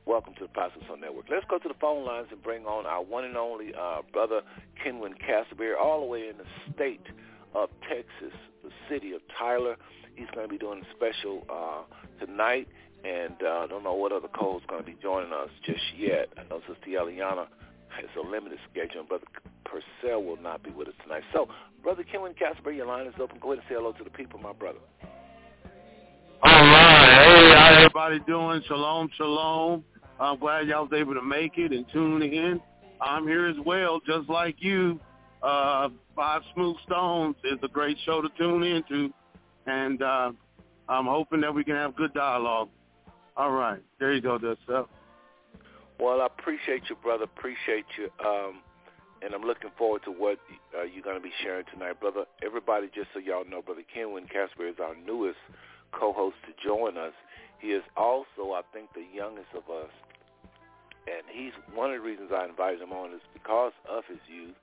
welcome 0.06 0.34
to 0.36 0.42
the 0.42 0.46
Apostles 0.46 0.86
on 0.92 1.02
Network. 1.02 1.26
Let's 1.30 1.46
go 1.50 1.60
to 1.60 1.68
the 1.68 1.76
phone 1.80 2.06
lines 2.06 2.28
and 2.32 2.42
bring 2.42 2.66
on 2.66 2.86
our 2.86 3.04
one 3.04 3.26
and 3.26 3.38
only 3.38 3.74
uh, 3.74 4.02
brother 4.12 4.42
Kenwin 4.84 5.14
Castleberry, 5.14 5.80
all 5.80 6.02
the 6.02 6.08
way 6.08 6.30
in 6.30 6.38
the 6.38 6.46
state 6.74 7.06
of 7.54 7.70
Texas, 7.88 8.38
the 8.64 8.70
city 8.90 9.14
of 9.14 9.22
Tyler. 9.38 9.76
He's 10.16 10.28
going 10.34 10.48
to 10.48 10.52
be 10.52 10.58
doing 10.58 10.84
a 10.84 10.96
special 10.96 11.44
uh, 11.50 11.84
tonight, 12.24 12.68
and 13.04 13.36
uh, 13.44 13.64
I 13.64 13.68
don't 13.68 13.84
know 13.84 13.94
what 13.94 14.12
other 14.12 14.28
co 14.28 14.58
is 14.58 14.64
going 14.68 14.82
to 14.82 14.86
be 14.86 14.98
joining 15.02 15.34
us 15.34 15.50
just 15.66 15.82
yet. 15.98 16.30
I 16.38 16.44
know 16.50 16.62
Sister 16.68 16.90
Eliana 16.90 17.48
has 17.90 18.10
a 18.18 18.28
limited 18.28 18.60
schedule, 18.72 19.00
and 19.00 19.10
Brother 19.10 19.26
Purcell 19.66 20.24
will 20.24 20.38
not 20.38 20.64
be 20.64 20.72
with 20.72 20.88
us 20.88 20.94
tonight. 21.04 21.24
So, 21.34 21.48
Brother 21.82 22.04
Kenwin 22.04 22.38
Casper, 22.38 22.72
your 22.72 22.86
line 22.86 23.08
is 23.08 23.14
open. 23.20 23.40
Go 23.40 23.54
ahead 23.54 23.64
and 23.64 23.68
say 23.70 23.76
hello 23.76 23.92
to 23.94 24.04
the 24.04 24.10
people, 24.10 24.40
my 24.40 24.54
brother. 24.54 24.80
All 26.44 26.52
right. 26.52 27.24
Hey, 27.24 27.56
how 27.56 27.76
everybody 27.78 28.20
doing? 28.28 28.62
Shalom, 28.68 29.10
shalom. 29.18 29.84
I'm 30.20 30.38
glad 30.40 30.68
y'all 30.68 30.88
was 30.88 30.94
able 30.94 31.14
to 31.14 31.22
make 31.22 31.58
it 31.58 31.72
and 31.72 31.86
tune 31.92 32.22
in. 32.22 32.62
I'm 33.02 33.28
here 33.28 33.48
as 33.48 33.56
well, 33.66 34.00
just 34.06 34.30
like 34.30 34.56
you. 34.60 35.00
Uh, 35.44 35.90
Five 36.16 36.42
Smooth 36.54 36.78
Stones 36.86 37.36
is 37.44 37.60
a 37.64 37.68
great 37.68 37.98
show 38.06 38.22
to 38.22 38.30
tune 38.38 38.64
into, 38.64 39.14
and 39.68 40.02
uh, 40.02 40.32
I'm 40.88 41.06
hoping 41.06 41.42
that 41.42 41.54
we 41.54 41.66
can 41.66 41.76
have 41.76 41.98
good 41.98 42.14
dialogue. 42.14 42.70
All 43.36 43.52
right, 43.52 43.82
there 44.00 44.14
you 44.14 44.22
go, 44.22 44.38
Dustin. 44.38 44.86
Well, 46.00 46.22
I 46.22 46.28
appreciate 46.28 46.84
you, 46.90 46.96
brother. 46.96 47.26
Appreciate 47.26 47.86
you, 47.98 48.10
um, 48.26 48.62
and 49.22 49.34
I'm 49.34 49.42
looking 49.42 49.72
forward 49.78 50.04
to 50.06 50.12
what 50.12 50.38
uh, 50.78 50.84
you're 50.84 51.04
going 51.04 51.18
to 51.18 51.24
be 51.24 51.34
sharing 51.44 51.66
tonight, 51.74 52.00
brother. 52.00 52.24
Everybody, 52.42 52.88
just 52.96 53.10
so 53.14 53.20
y'all 53.20 53.44
know, 53.44 53.62
brother 53.62 53.84
Kenwin 53.94 54.30
Casper 54.32 54.66
is 54.66 54.76
our 54.82 54.96
newest 54.96 55.40
co-host 55.92 56.38
to 56.48 56.54
join 56.66 56.98
us. 56.98 57.14
He 57.60 57.70
is 57.70 57.84
also, 57.98 58.54
I 58.56 58.62
think, 58.72 58.94
the 58.94 59.04
youngest 59.14 59.50
of 59.52 59.64
us, 59.70 59.92
and 61.06 61.28
he's 61.30 61.52
one 61.76 61.92
of 61.92 62.00
the 62.00 62.08
reasons 62.08 62.32
I 62.34 62.46
invited 62.46 62.80
him 62.80 62.94
on 62.94 63.12
is 63.14 63.22
because 63.34 63.74
of 63.90 64.04
his 64.08 64.20
youth 64.28 64.56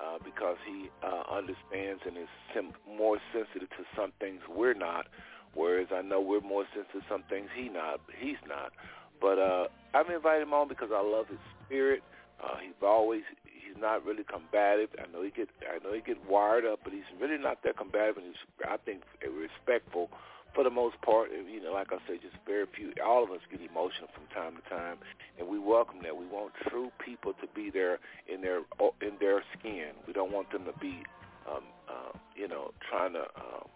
uh, 0.00 0.18
because 0.24 0.56
he 0.66 0.90
uh, 1.02 1.22
understands 1.30 2.02
and 2.06 2.16
is 2.16 2.30
sim- 2.54 2.74
more 2.88 3.18
sensitive 3.32 3.70
to 3.70 3.84
some 3.96 4.12
things 4.20 4.40
we're 4.48 4.74
not, 4.74 5.06
whereas 5.54 5.88
I 5.94 6.02
know 6.02 6.20
we're 6.20 6.40
more 6.40 6.64
sensitive 6.74 7.02
to 7.02 7.08
some 7.08 7.24
things 7.28 7.48
he 7.56 7.68
not. 7.68 8.00
He's 8.18 8.40
not. 8.48 8.72
But 9.20 9.38
uh, 9.38 9.66
I've 9.94 10.10
invited 10.10 10.42
him 10.42 10.52
on 10.52 10.68
because 10.68 10.90
I 10.92 11.02
love 11.02 11.28
his 11.28 11.38
spirit. 11.64 12.02
Uh, 12.42 12.58
he's 12.62 12.74
always 12.82 13.22
he's 13.44 13.80
not 13.80 14.04
really 14.04 14.24
combative. 14.24 14.90
I 14.98 15.10
know 15.10 15.22
he 15.22 15.30
get 15.30 15.48
I 15.62 15.82
know 15.82 15.94
he 15.94 16.00
get 16.00 16.18
wired 16.28 16.64
up, 16.64 16.80
but 16.82 16.92
he's 16.92 17.08
really 17.20 17.38
not 17.38 17.62
that 17.64 17.76
combative, 17.76 18.16
and 18.18 18.26
he's 18.26 18.42
I 18.68 18.76
think 18.76 19.02
respectful 19.22 20.10
for 20.54 20.62
the 20.62 20.70
most 20.70 21.00
part, 21.02 21.30
you 21.32 21.62
know, 21.62 21.72
like 21.72 21.88
I 21.90 21.98
said, 22.06 22.22
just 22.22 22.36
very 22.46 22.66
few. 22.74 22.92
All 23.04 23.24
of 23.24 23.30
us 23.30 23.40
get 23.50 23.60
emotional 23.60 24.08
from 24.14 24.26
time 24.32 24.54
to 24.56 24.62
time, 24.70 24.98
and 25.38 25.48
we 25.48 25.58
welcome 25.58 25.98
that. 26.04 26.16
We 26.16 26.26
want 26.26 26.52
true 26.68 26.90
people 27.04 27.32
to 27.40 27.46
be 27.54 27.70
there 27.70 27.98
in 28.32 28.40
their 28.40 28.58
in 29.02 29.18
their 29.20 29.42
skin. 29.58 29.98
We 30.06 30.12
don't 30.12 30.32
want 30.32 30.50
them 30.52 30.64
to 30.64 30.72
be, 30.78 31.02
um, 31.50 31.64
uh, 31.88 32.16
you 32.36 32.46
know, 32.48 32.70
trying 32.88 33.12
to 33.14 33.22
uh, 33.22 33.66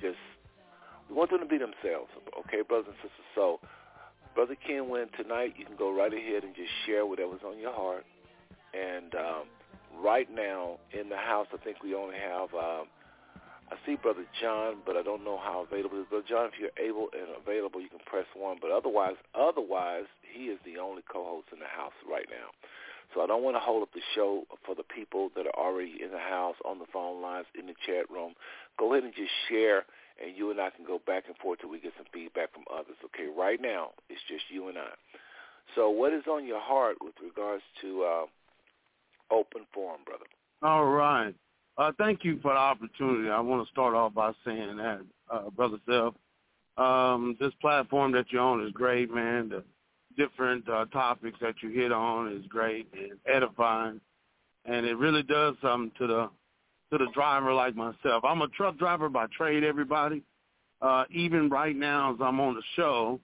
just. 0.00 0.18
We 1.08 1.14
want 1.14 1.30
them 1.30 1.40
to 1.40 1.46
be 1.46 1.58
themselves. 1.58 2.10
Okay, 2.40 2.62
brothers 2.66 2.88
and 2.88 2.96
sisters. 2.96 3.28
So, 3.34 3.60
brother 4.34 4.56
Kenwin, 4.66 5.06
tonight 5.16 5.54
you 5.56 5.64
can 5.64 5.76
go 5.76 5.94
right 5.94 6.12
ahead 6.12 6.42
and 6.42 6.54
just 6.56 6.70
share 6.86 7.06
whatever's 7.06 7.42
on 7.46 7.58
your 7.58 7.72
heart. 7.72 8.04
And 8.72 9.14
um, 9.14 9.44
right 10.02 10.26
now 10.32 10.78
in 10.98 11.08
the 11.08 11.16
house, 11.16 11.46
I 11.52 11.58
think 11.62 11.82
we 11.84 11.94
only 11.94 12.16
have. 12.16 12.52
Um, 12.54 12.86
I 13.70 13.76
see 13.86 13.96
Brother 13.96 14.26
John, 14.40 14.82
but 14.84 14.96
I 14.96 15.02
don't 15.02 15.24
know 15.24 15.38
how 15.38 15.64
available 15.64 16.00
is. 16.00 16.06
Brother 16.08 16.26
John, 16.28 16.50
if 16.52 16.60
you're 16.60 16.76
able 16.76 17.08
and 17.12 17.32
available, 17.40 17.80
you 17.80 17.88
can 17.88 18.04
press 18.04 18.26
one. 18.36 18.58
But 18.60 18.70
otherwise, 18.70 19.16
otherwise, 19.34 20.04
he 20.22 20.52
is 20.52 20.58
the 20.64 20.78
only 20.80 21.02
co-host 21.10 21.48
in 21.52 21.60
the 21.60 21.70
house 21.70 21.96
right 22.08 22.26
now. 22.28 22.52
So 23.14 23.22
I 23.22 23.26
don't 23.26 23.42
want 23.42 23.56
to 23.56 23.60
hold 23.60 23.82
up 23.82 23.92
the 23.94 24.04
show 24.14 24.44
for 24.66 24.74
the 24.74 24.82
people 24.82 25.30
that 25.36 25.46
are 25.46 25.56
already 25.56 26.02
in 26.02 26.10
the 26.10 26.18
house, 26.18 26.56
on 26.64 26.78
the 26.78 26.86
phone 26.92 27.22
lines, 27.22 27.46
in 27.58 27.66
the 27.66 27.74
chat 27.86 28.10
room. 28.10 28.34
Go 28.78 28.92
ahead 28.92 29.04
and 29.04 29.14
just 29.14 29.30
share, 29.48 29.84
and 30.22 30.36
you 30.36 30.50
and 30.50 30.60
I 30.60 30.70
can 30.70 30.84
go 30.84 31.00
back 31.06 31.24
and 31.28 31.36
forth 31.38 31.60
till 31.60 31.70
we 31.70 31.80
get 31.80 31.92
some 31.96 32.06
feedback 32.12 32.52
from 32.52 32.64
others. 32.72 32.96
Okay, 33.04 33.28
right 33.30 33.60
now, 33.60 33.90
it's 34.08 34.20
just 34.28 34.44
you 34.50 34.68
and 34.68 34.78
I. 34.78 34.92
So 35.74 35.90
what 35.90 36.12
is 36.12 36.24
on 36.26 36.46
your 36.46 36.60
heart 36.60 36.96
with 37.00 37.14
regards 37.22 37.62
to 37.82 38.02
uh, 38.02 38.26
open 39.34 39.62
forum, 39.72 40.00
brother? 40.04 40.26
All 40.62 40.84
right. 40.86 41.34
Uh, 41.76 41.90
thank 41.98 42.24
you 42.24 42.38
for 42.40 42.52
the 42.52 42.58
opportunity. 42.58 43.28
I 43.28 43.40
want 43.40 43.66
to 43.66 43.72
start 43.72 43.94
off 43.94 44.14
by 44.14 44.32
saying 44.44 44.76
that, 44.76 45.00
uh, 45.30 45.50
Brother 45.50 45.78
Seth, 45.86 46.14
um, 46.76 47.36
this 47.40 47.52
platform 47.60 48.12
that 48.12 48.26
you're 48.30 48.42
on 48.42 48.64
is 48.64 48.72
great, 48.72 49.12
man. 49.12 49.48
The 49.48 49.64
different 50.16 50.68
uh, 50.68 50.84
topics 50.86 51.38
that 51.40 51.56
you 51.62 51.70
hit 51.70 51.90
on 51.90 52.32
is 52.32 52.46
great 52.46 52.86
and 52.92 53.18
edifying, 53.26 54.00
and 54.64 54.86
it 54.86 54.96
really 54.96 55.22
does 55.24 55.56
something 55.60 55.90
to 55.98 56.06
the 56.06 56.30
to 56.92 56.98
the 56.98 57.10
driver 57.12 57.52
like 57.52 57.74
myself. 57.74 58.24
I'm 58.24 58.42
a 58.42 58.48
truck 58.48 58.78
driver 58.78 59.08
by 59.08 59.26
trade, 59.36 59.64
everybody. 59.64 60.22
Uh, 60.80 61.04
even 61.10 61.48
right 61.48 61.74
now, 61.74 62.14
as 62.14 62.20
I'm 62.20 62.38
on 62.38 62.54
the 62.54 62.62
show, 62.76 63.18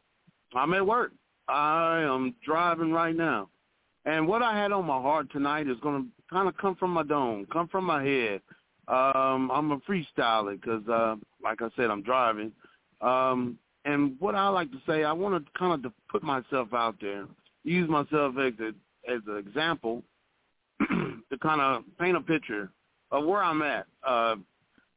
I'm 0.54 0.72
at 0.74 0.84
work. 0.84 1.12
I 1.46 2.00
am 2.00 2.34
driving 2.44 2.90
right 2.90 3.14
now. 3.14 3.48
And 4.06 4.26
what 4.26 4.42
I 4.42 4.56
had 4.56 4.72
on 4.72 4.86
my 4.86 5.00
heart 5.00 5.30
tonight 5.30 5.68
is 5.68 5.76
going 5.82 6.02
to 6.04 6.08
kind 6.32 6.48
of 6.48 6.56
come 6.56 6.74
from 6.76 6.90
my 6.90 7.02
dome, 7.02 7.46
come 7.52 7.68
from 7.68 7.84
my 7.84 8.02
head. 8.02 8.40
Um, 8.88 9.50
I'm 9.52 9.70
a 9.72 9.78
freestyler 9.80 10.60
because, 10.60 10.86
uh, 10.88 11.16
like 11.42 11.60
I 11.62 11.68
said, 11.76 11.90
I'm 11.90 12.02
driving. 12.02 12.52
Um, 13.00 13.58
and 13.84 14.16
what 14.18 14.34
I 14.34 14.48
like 14.48 14.70
to 14.72 14.80
say, 14.86 15.04
I 15.04 15.12
want 15.12 15.44
to 15.44 15.58
kind 15.58 15.84
of 15.84 15.92
put 16.10 16.22
myself 16.22 16.72
out 16.74 16.96
there, 17.00 17.26
use 17.62 17.88
myself 17.88 18.34
as 18.38 18.52
a, 18.60 18.68
as 19.10 19.20
an 19.26 19.36
example 19.36 20.02
to 20.80 21.38
kind 21.40 21.60
of 21.60 21.82
paint 21.98 22.16
a 22.16 22.20
picture 22.20 22.70
of 23.10 23.24
where 23.24 23.42
I'm 23.42 23.62
at, 23.62 23.86
uh, 24.06 24.36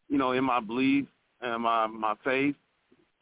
you 0.10 0.18
know, 0.18 0.32
in 0.32 0.44
my 0.44 0.60
belief 0.60 1.06
and 1.42 1.64
my 1.64 1.88
my 1.88 2.16
faith, 2.24 2.56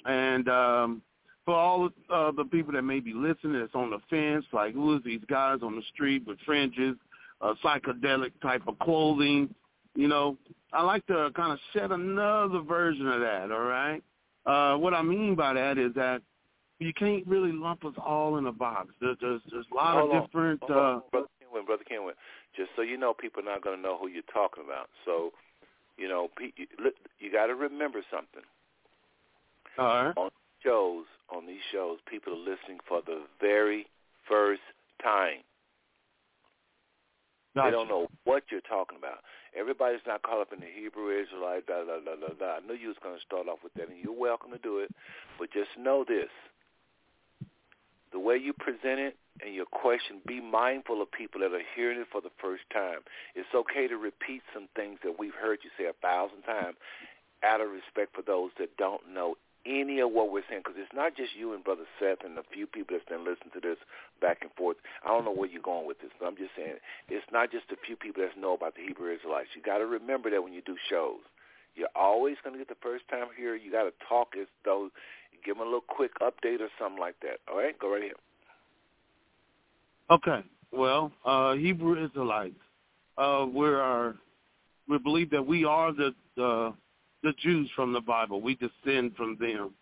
and 0.06 0.48
um, 0.50 1.02
for 1.46 1.56
all 1.56 1.90
uh, 2.10 2.32
the 2.32 2.46
people 2.46 2.74
that 2.74 2.84
may 2.84 3.00
be 3.00 3.14
listening 3.14 3.60
that's 3.60 3.74
on 3.76 3.90
the 3.90 4.00
fence, 4.10 4.46
like 4.54 4.74
who 4.74 4.96
is 4.96 5.04
these 5.04 5.22
guys 5.28 5.60
on 5.64 5.76
the 5.76 5.82
street 5.94 6.24
with 6.28 6.38
fringes, 6.46 6.96
uh, 7.42 7.54
psychedelic 7.64 8.32
type 8.42 8.62
of 8.68 8.78
clothing, 8.80 9.54
you 9.96 10.08
know, 10.08 10.38
I 10.74 10.84
like 10.84 11.06
to 11.08 11.32
kind 11.36 11.52
of 11.52 11.60
shed 11.74 11.92
another 11.92 12.62
version 12.62 13.08
of 13.08 13.20
that. 13.22 13.52
All 13.52 13.60
right. 13.62 14.02
Uh, 14.46 14.78
what 14.78 14.94
I 14.94 15.02
mean 15.02 15.36
by 15.36 15.54
that 15.54 15.78
is 15.78 15.94
that 15.96 16.22
you 16.80 16.94
can't 16.94 17.26
really 17.28 17.52
lump 17.52 17.84
us 17.86 17.94
all 18.04 18.38
in 18.38 18.46
a 18.48 18.52
box. 18.52 18.90
There's 19.02 19.18
there's, 19.22 19.42
there's 19.52 19.66
a 19.72 19.76
lot 19.76 19.98
Hold 19.98 20.10
of 20.12 20.16
on. 20.16 20.26
different. 20.26 20.62
Hold 20.64 20.72
on, 20.72 20.96
Uh, 20.98 21.00
brother 21.12 21.28
Kenwin, 21.42 21.66
brother 21.66 21.84
Kenwin. 21.92 22.14
Just 22.56 22.70
so 22.76 22.82
you 22.82 22.98
know, 22.98 23.14
people 23.14 23.42
are 23.42 23.46
not 23.46 23.64
going 23.64 23.76
to 23.76 23.82
know 23.82 23.98
who 23.98 24.08
you're 24.08 24.24
talking 24.34 24.64
about. 24.66 24.90
So, 25.06 25.32
you 25.98 26.08
know, 26.08 26.30
you, 26.40 26.66
you 27.20 27.32
got 27.32 27.48
to 27.48 27.56
remember 27.56 28.02
something. 28.10 28.44
all 29.78 30.06
right. 30.06 30.14
On 30.18 30.30
shows, 30.64 31.06
on 31.36 31.46
these 31.46 31.64
shows, 31.72 32.00
people 32.10 32.34
are 32.34 32.38
listening 32.38 32.80
for 32.88 33.02
the 33.06 33.24
very 33.40 33.88
first 34.28 34.62
time. 35.02 35.44
Gotcha. 37.56 37.68
They 37.68 37.72
don't 37.72 37.90
know 37.90 38.08
what 38.24 38.44
you're 38.50 38.62
talking 38.62 38.98
about. 38.98 39.20
Everybody's 39.58 40.00
not 40.08 40.24
caught 40.24 40.40
up 40.40 40.54
in 40.54 40.62
the 40.62 40.72
Hebrew 40.74 41.12
Israelite, 41.12 41.68
da 41.68 41.84
da 41.84 42.00
da 42.00 42.16
da 42.16 42.34
da. 42.40 42.58
I 42.58 42.60
knew 42.66 42.76
you 42.76 42.88
was 42.88 42.98
going 43.04 43.16
to 43.16 43.22
start 43.22 43.50
off 43.50 43.60
with 43.64 43.74
that, 43.74 43.90
and 43.90 43.98
you're 44.02 44.16
welcome 44.16 44.52
to 44.52 44.58
do 44.58 44.80
it. 44.80 44.90
But 45.38 45.52
just 45.52 45.70
know 45.78 46.06
this: 46.08 46.32
the 48.14 48.20
way 48.20 48.38
you 48.38 48.54
present 48.54 49.00
it 49.00 49.18
and 49.44 49.54
your 49.54 49.66
question, 49.66 50.22
be 50.26 50.40
mindful 50.40 51.02
of 51.02 51.12
people 51.12 51.42
that 51.42 51.52
are 51.52 51.68
hearing 51.76 52.00
it 52.00 52.08
for 52.12 52.22
the 52.22 52.32
first 52.40 52.64
time. 52.72 53.00
It's 53.36 53.52
okay 53.54 53.88
to 53.88 53.98
repeat 53.98 54.44
some 54.54 54.68
things 54.76 55.00
that 55.04 55.20
we've 55.20 55.36
heard 55.36 55.60
you 55.64 55.70
say 55.78 55.90
a 55.90 55.94
thousand 56.02 56.44
times, 56.44 56.78
out 57.44 57.60
of 57.60 57.70
respect 57.70 58.16
for 58.16 58.22
those 58.22 58.52
that 58.60 58.78
don't 58.78 59.02
know 59.14 59.36
any 59.66 60.00
of 60.00 60.12
what 60.12 60.32
we're 60.32 60.44
saying, 60.50 60.62
because 60.66 60.80
it's 60.80 60.94
not 60.94 61.16
just 61.16 61.36
you 61.38 61.54
and 61.54 61.64
Brother 61.64 61.86
Seth 62.00 62.26
and 62.26 62.38
a 62.38 62.44
few 62.54 62.66
people 62.66 62.98
that's 62.98 63.08
been 63.08 63.26
listening 63.26 63.54
to 63.54 63.62
this 63.62 63.78
back 64.20 64.40
and 64.42 64.52
forth. 64.54 64.78
I 65.06 65.10
don't 65.10 65.26
know 65.26 65.34
where 65.34 65.50
you're 65.50 65.62
going 65.62 65.88
with 65.88 66.00
this, 66.02 66.12
but 66.20 66.26
I'm 66.28 66.38
just 66.38 66.52
saying 66.56 66.82
it's 67.10 67.26
not 67.32 67.52
just 67.52 67.66
a 67.72 67.78
few 67.86 67.96
people 67.96 68.24
that 68.24 68.40
know 68.40 68.54
about 68.54 68.76
the 68.76 68.84
Hebrew 68.86 69.14
Israelites. 69.14 69.50
You 69.56 69.62
got 69.62 69.80
to 69.80 69.86
remember 69.86 70.30
that 70.32 70.44
when 70.44 70.54
you 70.54 70.62
do 70.62 70.76
shows, 70.90 71.22
you're 71.76 71.94
always 71.96 72.36
going 72.44 72.54
to 72.54 72.60
get 72.60 72.68
the 72.68 72.82
first 72.82 73.08
time 73.10 73.28
here. 73.38 73.56
You 73.56 73.72
got 73.72 73.84
to 73.84 73.94
talk 74.08 74.34
as 74.40 74.48
though 74.66 74.90
give 75.44 75.56
them 75.56 75.62
a 75.62 75.66
little 75.66 75.82
quick 75.88 76.12
update 76.22 76.60
or 76.60 76.70
something 76.80 77.00
like 77.00 77.16
that. 77.22 77.40
All 77.50 77.58
right, 77.58 77.78
go 77.80 77.92
right 77.92 78.04
ahead. 78.04 78.16
Okay. 80.10 80.44
Well, 80.72 81.12
uh, 81.26 81.54
Hebrew 81.56 82.04
Israelites, 82.04 82.56
uh, 83.18 83.46
we 83.52 83.68
are 83.68 84.16
we 84.88 84.98
believe 84.98 85.30
that 85.32 85.46
we 85.46 85.66
are 85.66 85.92
the 85.92 86.14
the 86.36 86.74
the 87.24 87.34
Jews 87.42 87.70
from 87.76 87.94
the 87.94 88.02
Bible. 88.02 88.42
We 88.42 88.56
descend 88.56 89.16
from 89.16 89.38
them. 89.40 89.74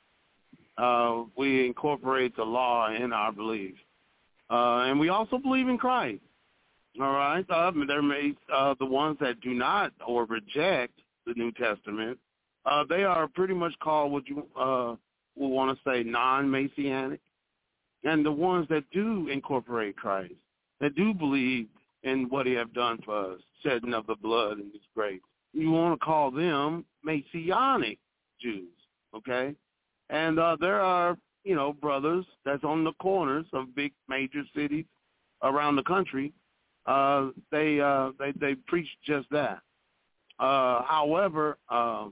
Uh, 0.78 1.24
we 1.38 1.66
incorporate 1.66 2.36
the 2.36 2.44
law 2.44 2.90
in 2.94 3.12
our 3.12 3.32
belief, 3.32 3.76
uh, 4.50 4.84
and 4.88 5.00
we 5.00 5.10
also 5.10 5.38
believe 5.38 5.68
in 5.68 5.78
Christ. 5.78 6.22
All 7.00 7.14
right. 7.14 7.46
Uh, 7.50 7.72
there 7.88 8.02
may 8.02 8.34
uh, 8.54 8.76
the 8.80 8.86
ones 8.86 9.18
that 9.22 9.40
do 9.42 9.54
not 9.54 9.92
or 10.06 10.26
reject 10.26 10.94
the 11.26 11.34
New 11.34 11.52
Testament. 11.52 12.18
Uh, 12.66 12.84
they 12.90 13.04
are 13.04 13.28
pretty 13.28 13.54
much 13.54 13.74
called 13.80 14.12
what 14.12 14.28
you 14.28 14.46
uh, 14.60 14.96
will 15.36 15.52
want 15.52 15.78
to 15.78 15.90
say 15.90 16.04
non-messianic 16.04 17.20
and 18.04 18.26
the 18.26 18.32
ones 18.32 18.68
that 18.70 18.84
do 18.92 19.28
incorporate 19.30 19.96
Christ, 19.96 20.34
that 20.80 20.96
do 20.96 21.14
believe 21.14 21.68
in 22.04 22.30
what 22.30 22.46
he 22.46 22.54
have 22.54 22.74
done 22.74 23.00
for 23.04 23.34
us, 23.34 23.40
shedding 23.64 23.94
of 23.94 24.08
the 24.08 24.16
blood 24.16 24.60
in 24.60 24.66
his 24.72 24.82
grace. 24.96 25.22
You 25.54 25.72
want 25.72 26.00
to 26.00 26.06
call 26.06 26.32
them 26.32 26.86
Messianic 27.04 27.98
Jews, 28.42 28.70
okay? 29.16 29.56
And 30.10 30.40
uh, 30.40 30.58
there 30.60 30.80
are, 30.80 31.18
you 31.44 31.56
know, 31.56 31.74
brothers 31.74 32.26
that's 32.46 32.64
on 32.64 32.84
the 32.84 32.94
corners 33.02 33.46
of 33.54 33.76
big 33.76 33.94
major 34.08 34.44
cities 34.56 34.86
around 35.44 35.76
the 35.76 35.84
country. 35.84 36.34
Uh, 36.86 37.30
they 37.52 37.80
uh, 37.80 38.12
they 38.18 38.32
they 38.40 38.56
preach 38.68 38.88
just 39.06 39.30
that. 39.32 39.62
Uh, 40.40 40.82
however, 40.84 41.58
uh, 41.70 42.08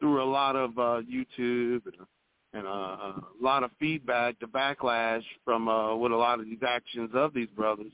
through 0.00 0.22
a 0.22 0.24
lot 0.24 0.56
of 0.56 0.70
uh, 0.78 1.02
YouTube 1.02 1.82
and 1.86 2.06
and 2.52 2.66
uh, 2.66 2.70
a 2.70 3.22
lot 3.40 3.62
of 3.62 3.70
feedback, 3.78 4.36
the 4.40 4.46
backlash 4.46 5.22
from 5.44 5.68
uh, 5.68 5.94
with 5.94 6.12
a 6.12 6.16
lot 6.16 6.40
of 6.40 6.46
these 6.46 6.62
actions 6.66 7.10
of 7.14 7.32
these 7.32 7.48
brothers, 7.50 7.92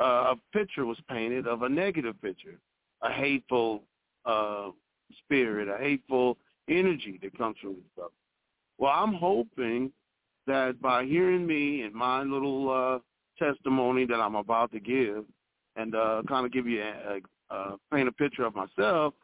uh, 0.00 0.34
a 0.34 0.36
picture 0.52 0.84
was 0.86 0.98
painted 1.08 1.46
of 1.46 1.62
a 1.62 1.68
negative 1.68 2.20
picture, 2.20 2.58
a 3.02 3.12
hateful 3.12 3.82
uh, 4.24 4.70
spirit, 5.18 5.68
a 5.68 5.82
hateful 5.82 6.38
energy 6.68 7.18
that 7.22 7.36
comes 7.36 7.56
from 7.60 7.74
these 7.74 7.82
brothers. 7.94 8.12
Well, 8.78 8.92
I'm 8.92 9.14
hoping 9.14 9.92
that 10.46 10.80
by 10.80 11.04
hearing 11.04 11.46
me 11.46 11.82
and 11.82 11.94
my 11.94 12.22
little 12.22 12.70
uh, 12.70 13.44
testimony 13.44 14.06
that 14.06 14.20
I'm 14.20 14.34
about 14.34 14.72
to 14.72 14.80
give, 14.80 15.24
and 15.76 15.94
uh, 15.94 16.22
kind 16.28 16.44
of 16.44 16.52
give 16.52 16.66
you 16.66 16.82
a, 16.82 17.20
a, 17.50 17.54
a 17.54 17.76
paint 17.92 18.08
a 18.08 18.12
picture 18.12 18.44
of 18.44 18.54
myself, 18.54 19.14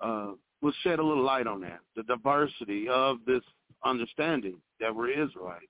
uh, 0.00 0.32
will 0.60 0.72
shed 0.82 0.98
a 0.98 1.02
little 1.02 1.22
light 1.22 1.46
on 1.46 1.60
that, 1.60 1.80
the 1.96 2.02
diversity 2.04 2.88
of 2.88 3.18
this 3.26 3.42
understanding 3.84 4.56
that 4.80 4.94
we're 4.94 5.10
Israelite. 5.10 5.68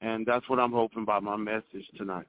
And 0.00 0.24
that's 0.24 0.48
what 0.48 0.58
I'm 0.58 0.72
hoping 0.72 1.04
by 1.04 1.20
my 1.20 1.36
message 1.36 1.86
tonight. 1.96 2.26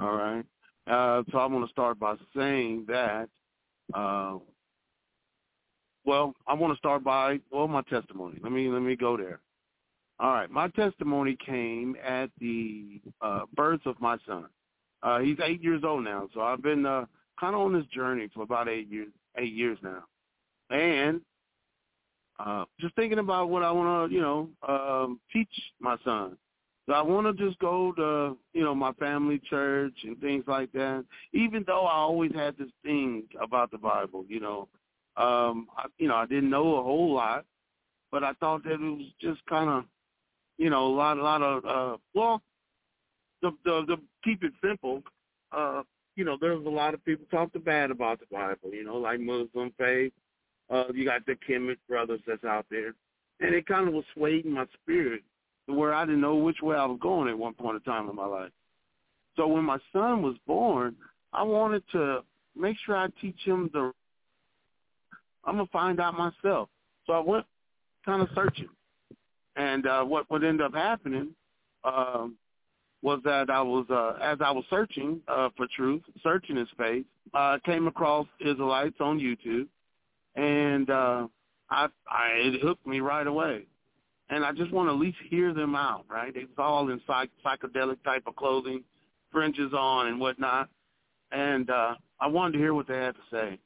All 0.00 0.16
right. 0.16 0.44
Uh, 0.86 1.22
so 1.30 1.38
I 1.38 1.46
want 1.46 1.64
to 1.64 1.70
start 1.70 1.98
by 1.98 2.16
saying 2.34 2.86
that, 2.88 3.28
uh, 3.94 4.38
well, 6.06 6.34
I 6.46 6.54
want 6.54 6.72
to 6.72 6.78
start 6.78 7.04
by, 7.04 7.40
well, 7.50 7.68
my 7.68 7.82
testimony. 7.82 8.38
Let 8.42 8.52
me, 8.52 8.68
let 8.68 8.80
me 8.80 8.96
go 8.96 9.16
there. 9.16 9.40
All 10.18 10.32
right. 10.32 10.50
My 10.50 10.68
testimony 10.68 11.36
came 11.44 11.96
at 12.02 12.30
the 12.40 13.00
uh, 13.20 13.42
birth 13.54 13.80
of 13.84 14.00
my 14.00 14.16
son. 14.26 14.46
Uh, 15.02 15.18
he's 15.18 15.36
eight 15.42 15.62
years 15.62 15.82
old 15.84 16.04
now. 16.04 16.28
So 16.32 16.40
I've 16.40 16.62
been 16.62 16.86
uh, 16.86 17.04
kind 17.38 17.54
of 17.54 17.60
on 17.60 17.72
this 17.74 17.84
journey 17.86 18.28
for 18.34 18.42
about 18.42 18.68
eight 18.68 18.88
years, 18.90 19.08
eight 19.36 19.52
years 19.52 19.78
now. 19.82 20.04
And 20.70 21.20
uh, 22.38 22.64
just 22.80 22.94
thinking 22.96 23.18
about 23.18 23.50
what 23.50 23.62
I 23.62 23.70
want 23.70 24.10
to, 24.10 24.14
you 24.14 24.22
know, 24.22 24.48
um, 24.66 25.20
teach 25.32 25.48
my 25.80 25.96
son. 26.04 26.36
So 26.86 26.92
I 26.92 27.02
want 27.02 27.26
to 27.26 27.44
just 27.44 27.58
go 27.58 27.92
to, 27.92 28.36
you 28.54 28.64
know, 28.64 28.74
my 28.74 28.92
family 28.92 29.40
church 29.50 29.94
and 30.04 30.18
things 30.20 30.44
like 30.46 30.70
that. 30.72 31.04
Even 31.32 31.64
though 31.66 31.84
I 31.86 31.94
always 31.94 32.32
had 32.32 32.56
this 32.56 32.68
thing 32.84 33.24
about 33.40 33.70
the 33.70 33.78
Bible, 33.78 34.24
you 34.28 34.40
know, 34.40 34.68
um, 35.16 35.68
I, 35.76 35.86
you 35.98 36.08
know, 36.08 36.16
I 36.16 36.26
didn't 36.26 36.50
know 36.50 36.76
a 36.76 36.82
whole 36.82 37.14
lot, 37.14 37.44
but 38.10 38.22
I 38.24 38.32
thought 38.34 38.64
that 38.64 38.74
it 38.74 38.80
was 38.80 39.06
just 39.20 39.44
kind 39.46 39.70
of, 39.70 39.84
you 40.58 40.70
know, 40.70 40.86
a 40.86 40.94
lot, 40.94 41.18
a 41.18 41.22
lot 41.22 41.42
of, 41.42 41.64
uh, 41.64 41.96
well, 42.14 42.42
the, 43.42 43.50
the, 43.64 43.84
the 43.86 43.96
keep 44.24 44.42
it 44.42 44.52
simple. 44.62 45.02
Uh, 45.52 45.82
you 46.16 46.24
know, 46.24 46.36
there's 46.40 46.64
a 46.64 46.70
lot 46.70 46.94
of 46.94 47.04
people 47.04 47.26
talked 47.30 47.62
bad 47.64 47.90
about 47.90 48.20
the 48.20 48.26
Bible, 48.30 48.70
you 48.72 48.84
know, 48.84 48.96
like 48.96 49.20
Muslim 49.20 49.72
faith. 49.78 50.12
Uh, 50.70 50.84
you 50.94 51.04
got 51.04 51.24
the 51.26 51.36
Kemet 51.48 51.76
brothers 51.88 52.20
that's 52.26 52.44
out 52.44 52.66
there. 52.70 52.94
And 53.40 53.54
it 53.54 53.66
kind 53.66 53.86
of 53.86 53.94
was 53.94 54.04
swaying 54.14 54.50
my 54.50 54.66
spirit 54.82 55.22
to 55.68 55.74
where 55.74 55.92
I 55.92 56.04
didn't 56.06 56.22
know 56.22 56.36
which 56.36 56.62
way 56.62 56.76
I 56.76 56.86
was 56.86 56.98
going 57.00 57.28
at 57.28 57.38
one 57.38 57.54
point 57.54 57.76
in 57.76 57.82
time 57.82 58.08
in 58.08 58.16
my 58.16 58.26
life. 58.26 58.50
So 59.36 59.46
when 59.46 59.64
my 59.64 59.78
son 59.92 60.22
was 60.22 60.36
born, 60.46 60.96
I 61.32 61.42
wanted 61.42 61.82
to 61.92 62.20
make 62.56 62.76
sure 62.84 62.96
I 62.96 63.08
teach 63.20 63.38
him 63.44 63.68
the, 63.72 63.92
I'm 65.46 65.56
to 65.66 65.72
find 65.72 66.00
out 66.00 66.14
myself. 66.14 66.68
So 67.06 67.12
I 67.12 67.20
went 67.20 67.46
kind 68.04 68.22
of 68.22 68.28
searching. 68.34 68.68
And 69.56 69.86
uh, 69.86 70.04
what, 70.04 70.28
what 70.28 70.44
ended 70.44 70.66
up 70.66 70.74
happening 70.74 71.30
um, 71.84 72.36
was 73.02 73.20
that 73.24 73.48
I 73.48 73.62
was, 73.62 73.86
uh, 73.90 74.22
as 74.22 74.38
I 74.40 74.50
was 74.50 74.64
searching 74.68 75.20
uh, 75.28 75.48
for 75.56 75.66
truth, 75.74 76.02
searching 76.22 76.56
his 76.56 76.68
faith, 76.76 77.06
I 77.32 77.54
uh, 77.54 77.58
came 77.60 77.86
across 77.86 78.26
Israelites 78.40 78.96
on 79.00 79.18
YouTube 79.18 79.68
and 80.36 80.90
uh, 80.90 81.26
I, 81.70 81.88
I 82.08 82.28
it 82.36 82.60
hooked 82.60 82.86
me 82.86 83.00
right 83.00 83.26
away. 83.26 83.66
And 84.28 84.44
I 84.44 84.52
just 84.52 84.72
want 84.72 84.88
to 84.88 84.92
at 84.92 84.98
least 84.98 85.18
hear 85.28 85.54
them 85.54 85.74
out, 85.74 86.04
right? 86.08 86.32
It's 86.34 86.50
all 86.58 86.90
in 86.90 87.00
psych, 87.06 87.30
psychedelic 87.44 88.02
type 88.04 88.24
of 88.26 88.34
clothing, 88.36 88.82
fringes 89.32 89.72
on 89.72 90.08
and 90.08 90.20
whatnot, 90.20 90.68
and 91.30 91.70
uh, 91.70 91.94
I 92.20 92.26
wanted 92.26 92.52
to 92.52 92.58
hear 92.58 92.74
what 92.74 92.88
they 92.88 92.96
had 92.96 93.14
to 93.14 93.20
say. 93.30 93.58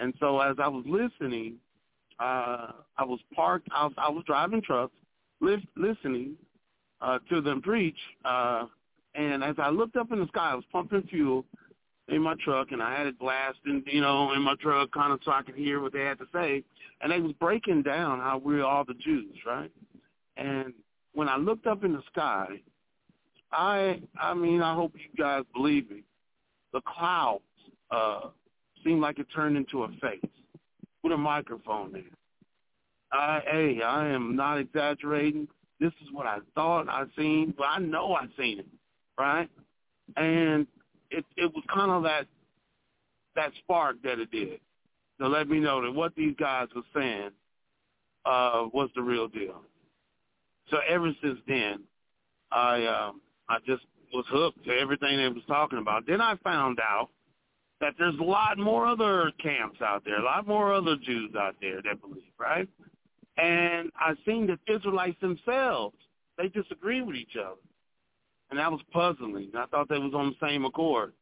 And 0.00 0.14
so 0.20 0.40
as 0.40 0.56
I 0.58 0.68
was 0.68 0.84
listening, 0.86 1.56
uh, 2.20 2.72
I 2.96 3.04
was 3.04 3.20
parked. 3.34 3.68
I 3.72 3.84
was, 3.84 3.94
I 3.98 4.10
was 4.10 4.24
driving 4.26 4.62
trucks, 4.62 4.94
li- 5.40 5.68
listening 5.76 6.36
uh, 7.00 7.18
to 7.30 7.40
them 7.40 7.62
preach. 7.62 7.98
Uh, 8.24 8.66
and 9.14 9.42
as 9.42 9.56
I 9.58 9.70
looked 9.70 9.96
up 9.96 10.12
in 10.12 10.20
the 10.20 10.26
sky, 10.28 10.50
I 10.52 10.54
was 10.54 10.64
pumping 10.72 11.02
fuel, 11.08 11.44
in 12.08 12.22
my 12.22 12.34
truck 12.42 12.72
and 12.72 12.82
I 12.82 12.96
had 12.96 13.06
it 13.06 13.18
blasting, 13.18 13.82
you 13.86 14.00
know, 14.00 14.32
in 14.32 14.42
my 14.42 14.54
truck 14.60 14.90
kind 14.92 15.12
of 15.12 15.20
so 15.24 15.30
I 15.30 15.42
could 15.42 15.54
hear 15.54 15.80
what 15.80 15.92
they 15.92 16.00
had 16.00 16.18
to 16.18 16.26
say. 16.32 16.64
And 17.00 17.12
they 17.12 17.20
was 17.20 17.32
breaking 17.32 17.82
down 17.82 18.20
how 18.20 18.38
we're 18.42 18.64
all 18.64 18.84
the 18.84 18.94
Jews, 18.94 19.36
right? 19.46 19.70
And 20.36 20.72
when 21.12 21.28
I 21.28 21.36
looked 21.36 21.66
up 21.66 21.84
in 21.84 21.92
the 21.92 22.02
sky, 22.10 22.60
I 23.52 24.00
I 24.20 24.34
mean, 24.34 24.62
I 24.62 24.74
hope 24.74 24.94
you 24.94 25.22
guys 25.22 25.44
believe 25.54 25.90
me. 25.90 26.02
The 26.72 26.80
clouds 26.80 27.42
uh 27.90 28.28
seemed 28.84 29.00
like 29.00 29.18
it 29.18 29.26
turned 29.34 29.56
into 29.56 29.84
a 29.84 29.88
face 30.00 30.20
with 31.02 31.12
a 31.12 31.16
microphone 31.16 31.92
there. 31.92 32.02
I 33.12 33.40
hey, 33.50 33.82
I 33.82 34.08
am 34.08 34.36
not 34.36 34.58
exaggerating. 34.58 35.48
This 35.80 35.92
is 36.02 36.08
what 36.12 36.26
I 36.26 36.38
thought 36.54 36.88
I 36.88 37.04
seen, 37.16 37.54
but 37.56 37.64
I 37.64 37.78
know 37.78 38.14
I 38.14 38.26
seen 38.38 38.60
it, 38.60 38.66
right? 39.18 39.48
And 40.16 40.66
it 41.10 41.24
it 41.36 41.52
was 41.54 41.64
kind 41.72 41.90
of 41.90 42.02
that 42.02 42.26
that 43.36 43.52
spark 43.62 44.02
that 44.02 44.18
it 44.18 44.30
did. 44.30 44.60
to 45.20 45.28
let 45.28 45.48
me 45.48 45.60
know 45.60 45.82
that 45.82 45.92
what 45.92 46.14
these 46.16 46.34
guys 46.38 46.68
were 46.74 46.82
saying 46.94 47.30
uh, 48.24 48.66
was 48.72 48.90
the 48.94 49.02
real 49.02 49.28
deal. 49.28 49.62
So 50.70 50.78
ever 50.88 51.12
since 51.22 51.38
then, 51.46 51.80
I 52.50 52.82
uh, 52.84 53.12
I 53.48 53.58
just 53.66 53.84
was 54.12 54.24
hooked 54.28 54.64
to 54.64 54.72
everything 54.72 55.16
they 55.16 55.28
was 55.28 55.42
talking 55.46 55.78
about. 55.78 56.06
Then 56.06 56.20
I 56.20 56.36
found 56.42 56.78
out 56.80 57.08
that 57.80 57.94
there's 57.98 58.18
a 58.18 58.24
lot 58.24 58.58
more 58.58 58.86
other 58.86 59.30
camps 59.40 59.80
out 59.80 60.04
there, 60.04 60.18
a 60.18 60.24
lot 60.24 60.46
more 60.46 60.72
other 60.74 60.96
Jews 60.96 61.32
out 61.38 61.56
there 61.60 61.80
that 61.82 62.00
believe, 62.00 62.32
right? 62.38 62.68
And 63.36 63.90
I've 64.00 64.16
seen 64.26 64.48
that 64.48 64.58
Israelites 64.72 65.20
themselves, 65.20 65.96
they 66.36 66.48
disagree 66.48 67.02
with 67.02 67.16
each 67.16 67.36
other. 67.38 67.60
And 68.50 68.58
that 68.58 68.70
was 68.70 68.80
puzzling. 68.92 69.50
I 69.54 69.66
thought 69.66 69.88
they 69.88 69.98
was 69.98 70.12
on 70.14 70.34
the 70.40 70.46
same 70.46 70.64
accord. 70.64 71.12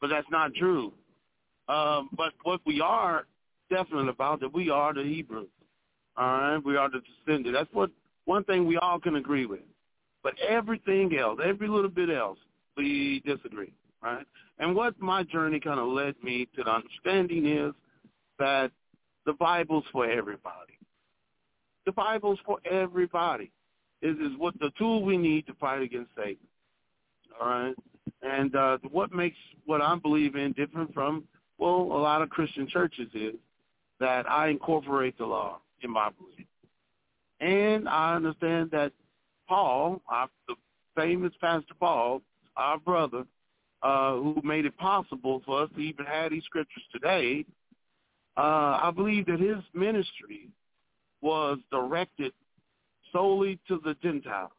But 0.00 0.08
that's 0.08 0.26
not 0.30 0.54
true. 0.54 0.92
Um, 1.68 2.08
but 2.16 2.32
what 2.42 2.60
we 2.66 2.80
are 2.80 3.26
definite 3.70 4.08
about 4.08 4.40
that 4.40 4.52
we 4.52 4.70
are 4.70 4.92
the 4.92 5.04
Hebrews. 5.04 5.48
All 6.16 6.26
right, 6.26 6.58
we 6.58 6.76
are 6.76 6.90
the 6.90 7.00
descendant. 7.00 7.54
That's 7.54 7.72
what 7.72 7.90
one 8.24 8.44
thing 8.44 8.66
we 8.66 8.76
all 8.78 8.98
can 8.98 9.16
agree 9.16 9.46
with. 9.46 9.60
But 10.22 10.34
everything 10.46 11.16
else, 11.16 11.38
every 11.44 11.68
little 11.68 11.90
bit 11.90 12.10
else, 12.10 12.38
we 12.76 13.22
disagree, 13.24 13.72
right? 14.02 14.26
And 14.58 14.74
what 14.74 15.00
my 15.00 15.22
journey 15.22 15.60
kind 15.60 15.80
of 15.80 15.88
led 15.88 16.14
me 16.22 16.46
to 16.56 16.64
the 16.64 16.70
understanding 16.70 17.46
is 17.46 17.72
that 18.38 18.70
the 19.26 19.32
Bible's 19.34 19.84
for 19.92 20.10
everybody. 20.10 20.78
The 21.86 21.92
Bible's 21.92 22.38
for 22.44 22.58
everybody. 22.70 23.50
It 24.02 24.20
is 24.20 24.32
what 24.38 24.58
the 24.58 24.70
tool 24.78 25.02
we 25.02 25.16
need 25.16 25.46
to 25.46 25.54
fight 25.54 25.82
against 25.82 26.10
Satan. 26.16 26.46
All 27.40 27.48
right, 27.48 27.74
and 28.22 28.54
uh, 28.54 28.78
what 28.90 29.12
makes 29.12 29.36
what 29.66 29.80
I 29.80 29.94
believe 29.96 30.36
in 30.36 30.52
different 30.52 30.92
from 30.92 31.24
well 31.58 31.82
a 31.82 32.00
lot 32.00 32.22
of 32.22 32.30
Christian 32.30 32.66
churches 32.66 33.08
is 33.14 33.34
that 33.98 34.28
I 34.28 34.48
incorporate 34.48 35.16
the 35.16 35.26
law 35.26 35.60
in 35.82 35.90
my 35.90 36.10
belief, 36.18 36.46
and 37.40 37.88
I 37.88 38.14
understand 38.14 38.70
that 38.72 38.92
Paul, 39.48 40.02
our, 40.08 40.28
the 40.48 40.54
famous 40.96 41.32
Pastor 41.40 41.74
Paul, 41.78 42.22
our 42.56 42.78
brother, 42.78 43.24
uh, 43.82 44.14
who 44.14 44.40
made 44.44 44.66
it 44.66 44.76
possible 44.76 45.42
for 45.44 45.62
us 45.62 45.70
to 45.74 45.80
even 45.80 46.06
have 46.06 46.30
these 46.30 46.44
scriptures 46.44 46.82
today, 46.92 47.44
uh, 48.36 48.78
I 48.82 48.92
believe 48.94 49.26
that 49.26 49.40
his 49.40 49.58
ministry 49.74 50.48
was 51.20 51.58
directed 51.70 52.32
solely 53.12 53.58
to 53.68 53.80
the 53.84 53.94
Gentiles, 54.02 54.52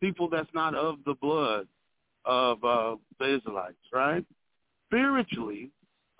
people 0.00 0.28
that's 0.28 0.48
not 0.54 0.74
of 0.74 0.98
the 1.04 1.14
blood 1.14 1.66
of 2.24 2.64
uh, 2.64 2.96
the 3.18 3.36
Israelites, 3.36 3.76
right? 3.92 4.24
Spiritually, 4.86 5.70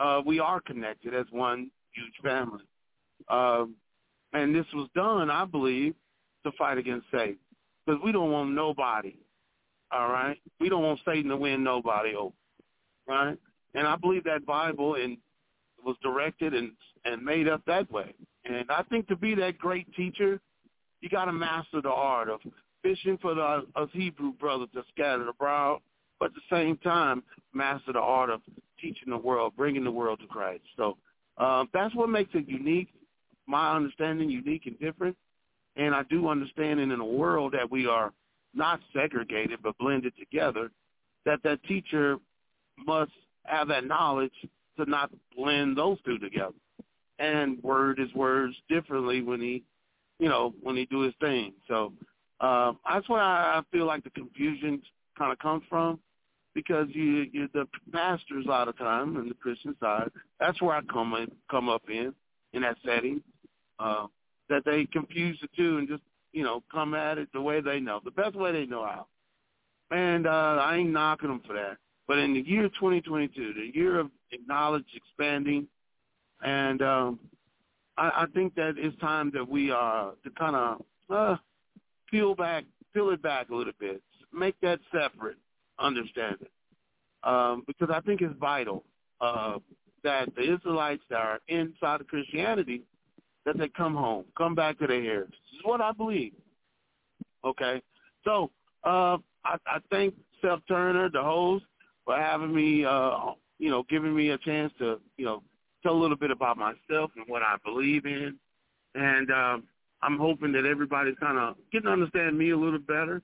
uh, 0.01 0.21
we 0.25 0.41
are 0.41 0.61
connected 0.61 1.15
as 1.15 1.27
one 1.31 1.71
huge 1.93 2.15
family. 2.23 2.65
Um, 3.29 3.75
and 4.33 4.55
this 4.55 4.67
was 4.75 4.89
done, 4.95 5.31
I 5.31 5.45
believe, 5.45 5.95
to 6.45 6.53
fight 6.53 6.77
against 6.77 7.07
Satan 7.11 7.39
because 7.87 8.01
we 8.05 8.13
don't 8.13 8.31
want 8.31 8.51
nobody. 8.51 9.17
All 9.95 10.09
right, 10.09 10.37
we 10.61 10.69
don't 10.69 10.83
want 10.83 11.01
Satan 11.05 11.31
to 11.31 11.37
win 11.37 11.63
nobody 11.63 12.15
over. 12.17 12.35
Right, 13.07 13.39
and 13.75 13.87
I 13.87 13.97
believe 13.97 14.25
that 14.25 14.45
Bible 14.45 14.97
and 14.97 15.19
was 15.85 15.97
directed 16.03 16.55
and 16.55 16.73
and 17.05 17.23
made 17.23 17.49
up 17.49 17.63
that 17.67 17.91
way. 17.93 18.15
And 18.45 18.71
I 18.71 18.83
think 18.85 19.09
to 19.09 19.17
be 19.17 19.35
that 19.37 19.59
great 19.59 19.93
teacher, 19.95 20.41
you 21.01 21.09
got 21.09 21.27
to 21.27 21.33
master 21.33 21.81
the 21.81 21.91
art 21.91 22.29
of 22.29 22.41
fishing 22.83 23.19
for 23.21 23.35
the 23.35 23.67
us 23.77 23.89
Hebrew 23.93 24.33
brothers 24.33 24.69
that 24.75 24.85
scattered 24.93 25.29
abroad, 25.29 25.81
but 26.19 26.27
at 26.27 26.33
the 26.35 26.57
same 26.57 26.77
time 26.79 27.23
master 27.53 27.93
the 27.93 28.01
art 28.01 28.31
of 28.31 28.41
teaching 28.81 29.11
the 29.11 29.17
world, 29.17 29.53
bringing 29.57 29.85
the 29.85 29.91
world 29.91 30.21
to 30.21 30.27
Christ. 30.27 30.65
So 30.77 30.97
uh, 31.39 31.65
that's 31.73 31.95
what 31.95 32.09
makes 32.09 32.31
it 32.35 32.49
unique. 32.49 32.89
My 33.47 33.77
understanding, 33.77 34.31
unique 34.31 34.67
and 34.67 34.79
different. 34.81 35.17
And 35.77 35.95
I 35.95 36.03
do 36.05 36.29
understand 36.29 36.81
in 36.81 36.91
a 36.93 37.05
world 37.05 37.53
that 37.53 37.71
we 37.71 37.87
are 37.87 38.13
not 38.55 38.81
segregated 38.93 39.61
but 39.63 39.77
blended 39.79 40.13
together, 40.19 40.71
that 41.25 41.43
that 41.43 41.63
teacher 41.65 42.19
must 42.87 43.13
have 43.45 43.69
that 43.69 43.85
knowledge 43.85 44.33
to 44.79 44.85
not 44.87 45.11
blend 45.37 45.77
those 45.77 45.99
two 46.05 46.19
together 46.19 46.55
and 47.19 47.63
word 47.63 47.99
his 47.99 48.13
words 48.15 48.55
differently 48.69 49.23
when 49.23 49.41
he, 49.41 49.63
you 50.19 50.29
know, 50.29 50.55
when 50.63 50.77
he 50.77 50.85
do 50.87 51.01
his 51.01 51.15
thing. 51.21 51.53
So 51.69 51.93
uh, 52.41 52.73
that's 52.89 53.09
where 53.09 53.21
I, 53.21 53.59
I 53.59 53.63
feel 53.71 53.87
like 53.87 54.05
the 54.05 54.11
confusion 54.11 54.83
kind 55.17 55.33
of 55.33 55.39
comes 55.39 55.63
from 55.69 56.01
because 56.55 56.89
you, 56.91 57.27
you 57.33 57.49
the 57.53 57.67
pastors 57.93 58.45
a 58.47 58.49
lot 58.49 58.69
of 58.69 58.77
time 58.79 59.17
and 59.17 59.31
the 59.31 59.35
Christian 59.35 59.77
side. 59.81 60.11
That's 60.41 60.61
where 60.61 60.77
I 60.77 60.81
come 60.83 61.15
in, 61.15 61.31
come 61.51 61.69
up 61.69 61.83
in 61.89 62.15
in 62.53 62.63
that 62.63 62.77
setting. 62.85 63.23
Uh, 63.79 64.07
that 64.49 64.65
they 64.65 64.87
confuse 64.87 65.39
the 65.41 65.49
two 65.57 65.79
and 65.79 65.89
just 65.89 66.03
you 66.35 66.43
know 66.43 66.63
come 66.71 66.95
at 66.95 67.17
it 67.17 67.29
the 67.33 67.41
way 67.41 67.61
they 67.63 67.81
know, 67.81 68.01
the 68.05 68.11
best 68.11 68.35
way 68.35 68.53
they 68.53 68.67
know 68.67 68.85
how. 68.85 69.07
And 69.91 70.27
uh, 70.27 70.59
I 70.61 70.77
ain't 70.77 70.91
knocking 70.91 71.29
them 71.29 71.41
for 71.47 71.55
that. 71.55 71.77
But 72.07 72.19
in 72.19 72.35
the 72.35 72.41
year 72.41 72.69
2022, 72.69 73.55
the 73.55 73.79
year 73.79 73.99
of 73.99 74.11
knowledge 74.47 74.85
expanding, 74.95 75.69
and 76.43 76.83
um, 76.83 77.21
I, 77.97 78.09
I 78.09 78.27
think 78.35 78.55
that 78.57 78.75
it's 78.77 78.99
time 79.01 79.31
that 79.35 79.49
we 79.49 79.71
are 79.71 80.13
to 80.25 80.31
kind 80.31 80.57
of 80.57 80.83
uh, 81.09 81.37
peel 82.11 82.35
back, 82.35 82.65
peel 82.93 83.11
it 83.11 83.23
back 83.23 83.49
a 83.49 83.55
little 83.55 83.73
bit, 83.79 84.03
make 84.33 84.61
that 84.61 84.81
separate 84.93 85.37
understanding, 85.79 86.49
um, 87.23 87.63
because 87.67 87.89
I 87.91 88.01
think 88.01 88.21
it's 88.21 88.35
vital 88.39 88.85
uh, 89.21 89.59
that 90.03 90.35
the 90.35 90.53
Israelites 90.55 91.03
that 91.09 91.17
are 91.17 91.41
inside 91.49 92.01
of 92.01 92.09
Christianity 92.09 92.83
that 93.45 93.59
they 93.59 93.69
come 93.69 93.95
home, 93.95 94.25
come 94.37 94.55
back 94.55 94.79
to 94.79 94.87
their 94.87 95.03
heritage. 95.03 95.31
This 95.31 95.59
is 95.59 95.65
what 95.65 95.81
I 95.81 95.93
believe. 95.93 96.33
Okay, 97.45 97.83
so 98.25 98.51
uh, 98.85 99.19
I, 99.45 99.57
I 99.67 99.79
thank 99.91 100.15
Seth 100.41 100.61
Turner, 100.67 101.11
the 101.11 101.23
host, 101.23 101.65
for 102.05 102.17
having 102.17 102.55
me, 102.55 102.85
uh, 102.85 103.33
you 103.59 103.71
know, 103.71 103.85
giving 103.89 104.15
me 104.15 104.31
a 104.31 104.39
chance 104.39 104.73
to, 104.79 104.99
you 105.17 105.25
know, 105.25 105.43
tell 105.83 105.93
a 105.93 106.01
little 106.01 106.17
bit 106.17 106.31
about 106.31 106.57
myself 106.57 107.11
and 107.17 107.27
what 107.27 107.43
I 107.43 107.57
believe 107.65 108.07
in, 108.07 108.37
and 108.95 109.31
um, 109.31 109.65
I'm 110.03 110.19
hoping 110.19 110.53
that 110.53 110.67
everybody's 110.67 111.19
kind 111.19 111.39
of 111.39 111.57
getting 111.73 111.87
to 111.87 111.93
understand 111.93 112.39
me 112.39 112.51
a 112.51 112.57
little 112.57 112.79
better 112.79 113.23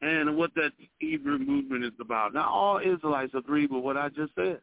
and 0.00 0.36
what 0.36 0.54
that 0.54 0.72
Hebrew 0.98 1.38
movement 1.38 1.84
is 1.84 1.92
about. 2.00 2.34
Now, 2.34 2.48
all 2.50 2.78
Israelites 2.78 3.32
agree 3.34 3.66
with 3.66 3.82
what 3.82 3.96
I 3.96 4.08
just 4.10 4.34
said. 4.34 4.60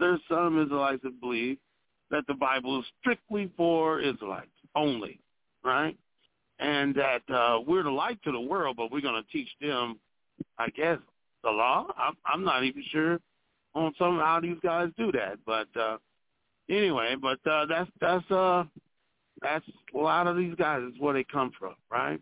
There's 0.00 0.20
some 0.28 0.60
Israelites 0.60 1.02
that 1.04 1.20
believe 1.20 1.58
that 2.12 2.26
the 2.28 2.34
Bible 2.34 2.78
is 2.78 2.86
strictly 3.00 3.50
for 3.56 4.00
Israelites 4.00 4.50
only, 4.76 5.18
right? 5.64 5.96
And 6.60 6.94
that 6.94 7.22
uh, 7.28 7.60
we're 7.66 7.82
the 7.82 7.90
light 7.90 8.22
to 8.22 8.30
the 8.30 8.40
world, 8.40 8.76
but 8.76 8.92
we're 8.92 9.00
going 9.00 9.20
to 9.20 9.32
teach 9.32 9.48
them, 9.60 9.98
I 10.58 10.68
guess, 10.68 10.98
the 11.42 11.50
law. 11.50 11.88
I'm, 11.96 12.14
I'm 12.24 12.44
not 12.44 12.62
even 12.62 12.84
sure 12.92 13.18
on 13.74 13.92
some 13.98 14.18
how 14.18 14.38
these 14.40 14.58
guys 14.62 14.90
do 14.96 15.10
that, 15.12 15.38
but 15.44 15.68
uh, 15.80 15.96
anyway, 16.68 17.16
but 17.20 17.44
uh, 17.50 17.66
that's 17.66 17.90
that's 18.00 18.30
uh, 18.30 18.64
that's 19.40 19.64
a 19.94 19.98
lot 19.98 20.26
of 20.26 20.36
these 20.36 20.54
guys 20.54 20.82
is 20.82 21.00
where 21.00 21.14
they 21.14 21.24
come 21.24 21.50
from, 21.58 21.74
right? 21.90 22.20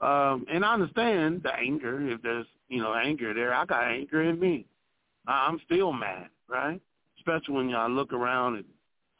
Um, 0.00 0.44
and 0.52 0.64
I 0.64 0.74
understand 0.74 1.42
the 1.42 1.54
anger. 1.54 2.06
If 2.08 2.22
there's 2.22 2.46
you 2.68 2.82
know 2.82 2.94
anger 2.94 3.32
there, 3.32 3.54
I 3.54 3.64
got 3.64 3.84
anger 3.84 4.22
in 4.22 4.38
me. 4.38 4.66
I'm 5.26 5.60
still 5.64 5.92
mad, 5.92 6.28
right? 6.48 6.80
Especially 7.18 7.54
when 7.54 7.68
y'all 7.68 7.90
look 7.90 8.12
around 8.12 8.56
and 8.56 8.64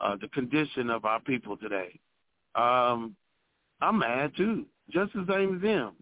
uh, 0.02 0.16
the 0.20 0.28
condition 0.28 0.90
of 0.90 1.04
our 1.04 1.20
people 1.20 1.56
today. 1.56 1.98
Um, 2.54 3.16
I'm 3.80 3.98
mad 3.98 4.32
too, 4.36 4.66
just 4.90 5.12
the 5.14 5.24
same 5.28 5.56
as 5.56 5.62
them. 5.62 5.92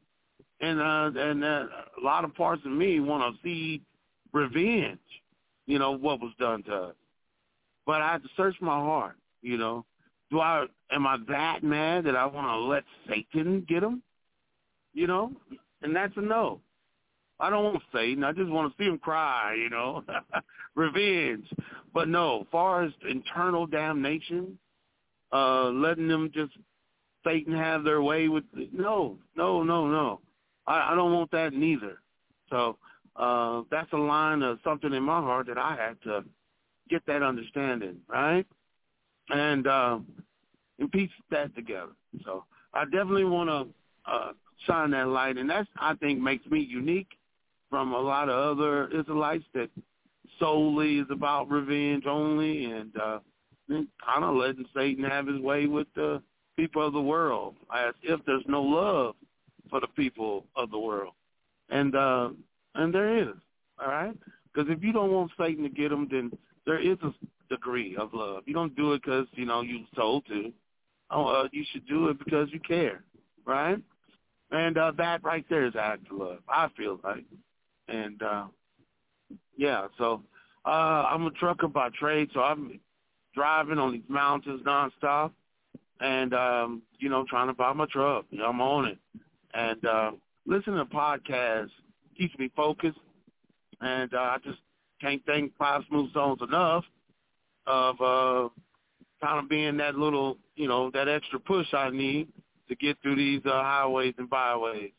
And 0.61 0.81
uh, 0.81 1.21
and 1.21 1.45
uh, 1.45 1.65
a 2.01 2.05
lot 2.05 2.25
of 2.25 2.35
parts 2.35 2.63
of 2.65 2.73
me 2.73 3.01
want 3.01 3.35
to 3.35 3.43
see 3.43 3.83
revenge. 4.33 4.99
You 5.67 5.79
know 5.79 5.93
what 5.93 6.21
was 6.21 6.33
done 6.39 6.63
to 6.65 6.75
us, 6.75 6.95
but 7.87 8.03
I 8.03 8.13
had 8.13 8.23
to 8.23 8.29
search 8.37 8.57
my 8.61 8.79
heart. 8.79 9.17
You 9.43 9.57
know, 9.57 9.87
do 10.31 10.41
I 10.41 10.67
am 10.93 11.07
I 11.07 11.17
that 11.29 11.63
mad 11.63 12.05
that 12.05 12.17
I 12.17 12.27
want 12.27 12.47
to 12.47 12.57
let 12.57 12.85
Satan 13.09 13.65
get 13.69 13.81
them? 13.81 14.03
You 14.93 15.07
know, 15.07 15.33
and 15.83 15.95
that's 15.95 16.17
a 16.17 16.21
no. 16.21 16.61
I 17.39 17.49
don't 17.49 17.65
want 17.65 17.83
Satan. 17.93 18.23
I 18.23 18.33
just 18.33 18.51
want 18.51 18.71
to 18.71 18.83
see 18.83 18.89
him 18.89 18.99
cry, 18.99 19.55
you 19.55 19.71
know, 19.71 20.05
revenge. 20.75 21.47
But 21.93 22.09
no, 22.09 22.47
far 22.53 22.85
as 22.85 22.93
internal 23.09 23.67
damnation, 23.67 24.59
uh, 25.33 25.71
letting 25.71 26.09
them 26.09 26.31
just 26.33 26.53
Satan 27.25 27.55
have 27.55 27.85
their 27.85 28.03
way 28.03 28.29
with 28.29 28.45
no, 28.73 29.19
no, 29.37 29.63
no, 29.63 29.87
no. 29.87 30.21
I, 30.67 30.93
I 30.93 30.95
don't 30.95 31.13
want 31.13 31.31
that 31.33 31.53
neither. 31.53 31.99
So 32.49 32.77
uh, 33.17 33.63
that's 33.71 33.93
a 33.93 33.99
line 33.99 34.43
of 34.43 34.59
something 34.65 34.93
in 34.93 35.03
my 35.03 35.21
heart 35.21 35.47
that 35.49 35.59
I 35.59 35.77
had 35.77 36.01
to 36.03 36.25
get 36.89 37.05
that 37.07 37.23
understanding, 37.23 37.97
right? 38.09 38.47
And 39.29 39.67
uh, 39.67 39.99
and 40.79 40.91
piece 40.91 41.11
that 41.31 41.55
together. 41.55 41.93
So 42.25 42.45
I 42.75 42.85
definitely 42.85 43.25
want 43.25 43.49
to 43.51 44.11
uh, 44.11 44.33
shine 44.67 44.91
that 44.91 45.09
light, 45.09 45.37
and 45.37 45.49
that's 45.49 45.69
I 45.77 45.95
think 45.95 46.21
makes 46.21 46.47
me 46.47 46.61
unique 46.61 47.11
from 47.69 47.93
a 47.93 48.01
lot 48.01 48.29
of 48.29 48.59
other 48.59 48.89
Israelites 48.89 49.45
that 49.55 49.71
solely 50.41 50.99
is 50.99 51.07
about 51.11 51.51
revenge 51.51 52.07
only, 52.07 52.65
and 52.65 52.97
uh, 52.97 53.19
kind 53.69 54.25
of 54.25 54.35
letting 54.35 54.65
Satan 54.75 55.05
have 55.05 55.27
his 55.27 55.41
way 55.41 55.67
with 55.67 55.87
the 55.95 56.21
people 56.57 56.85
of 56.85 56.93
the 56.93 57.01
world, 57.01 57.55
as 57.75 57.95
if 58.03 58.21
there's 58.27 58.45
no 58.49 58.63
love 58.63 59.15
for 59.69 59.81
the 59.81 59.87
people 59.89 60.47
of 60.57 60.71
the 60.71 60.79
world, 60.79 61.13
and 61.69 61.95
uh, 61.95 62.31
and 62.75 62.93
there 62.93 63.19
is, 63.19 63.37
all 63.81 63.89
right. 63.89 64.17
Because 64.53 64.69
if 64.71 64.83
you 64.83 64.93
don't 64.93 65.13
want 65.13 65.31
Satan 65.39 65.63
to 65.63 65.69
get 65.69 65.91
them, 65.91 66.09
then 66.11 66.33
there 66.67 66.81
is 66.81 66.99
a 67.03 67.13
degree 67.49 67.97
of 67.97 68.13
love. 68.13 68.43
You 68.47 68.55
don't 68.55 68.75
do 68.75 68.95
it 68.95 69.03
because 69.03 69.27
you 69.33 69.45
know 69.45 69.61
you 69.61 69.85
told 69.95 70.27
to. 70.27 70.53
Oh, 71.13 71.27
uh, 71.27 71.49
you 71.53 71.65
should 71.73 71.87
do 71.89 72.09
it 72.09 72.19
because 72.19 72.49
you 72.53 72.61
care, 72.61 73.03
right? 73.45 73.79
And 74.53 74.79
uh, 74.79 74.93
that 74.97 75.23
right 75.25 75.45
there 75.49 75.67
is 75.67 75.75
act 75.79 76.11
of 76.11 76.19
love. 76.19 76.39
I 76.49 76.69
feel 76.77 77.01
like, 77.03 77.25
and 77.89 78.23
uh, 78.23 78.45
yeah. 79.57 79.87
So 79.99 80.23
uh, 80.65 80.69
I'm 81.11 81.27
a 81.27 81.31
trucker 81.33 81.69
by 81.69 81.89
trade, 81.99 82.31
so 82.35 82.41
I'm 82.41 82.81
driving 83.35 83.79
on 83.79 83.93
these 83.93 84.03
mountains 84.09 84.63
nonstop, 84.67 85.33
and 86.01 86.35
um, 86.35 86.83
you 86.99 87.09
know, 87.09 87.25
trying 87.29 87.49
to 87.49 87.55
buy 87.55 87.73
my 87.73 87.87
truck. 87.87 88.27
I'm 88.33 88.61
on 88.61 88.87
it, 88.87 88.99
and 89.55 89.85
uh, 89.85 90.11
listening 90.47 90.77
to 90.77 90.85
podcasts 90.85 91.71
keeps 92.17 92.37
me 92.39 92.51
focused, 92.55 92.99
and 93.81 94.13
uh, 94.13 94.19
I 94.19 94.37
just 94.45 94.59
can't 95.01 95.23
thank 95.27 95.57
Five 95.57 95.83
Smooth 95.89 96.11
Stones 96.11 96.41
enough 96.43 96.85
of 97.67 98.01
uh, 98.01 98.49
kind 99.25 99.39
of 99.39 99.49
being 99.49 99.77
that 99.79 99.95
little, 99.95 100.37
you 100.57 100.69
know, 100.69 100.91
that 100.91 101.09
extra 101.09 101.39
push 101.39 101.73
I 101.73 101.91
need 101.91 102.29
to 102.69 102.77
get 102.77 102.99
through 103.03 103.17
these 103.17 103.41
uh, 103.47 103.51
highways 103.51 104.15
and 104.19 104.29
byways. 104.29 104.93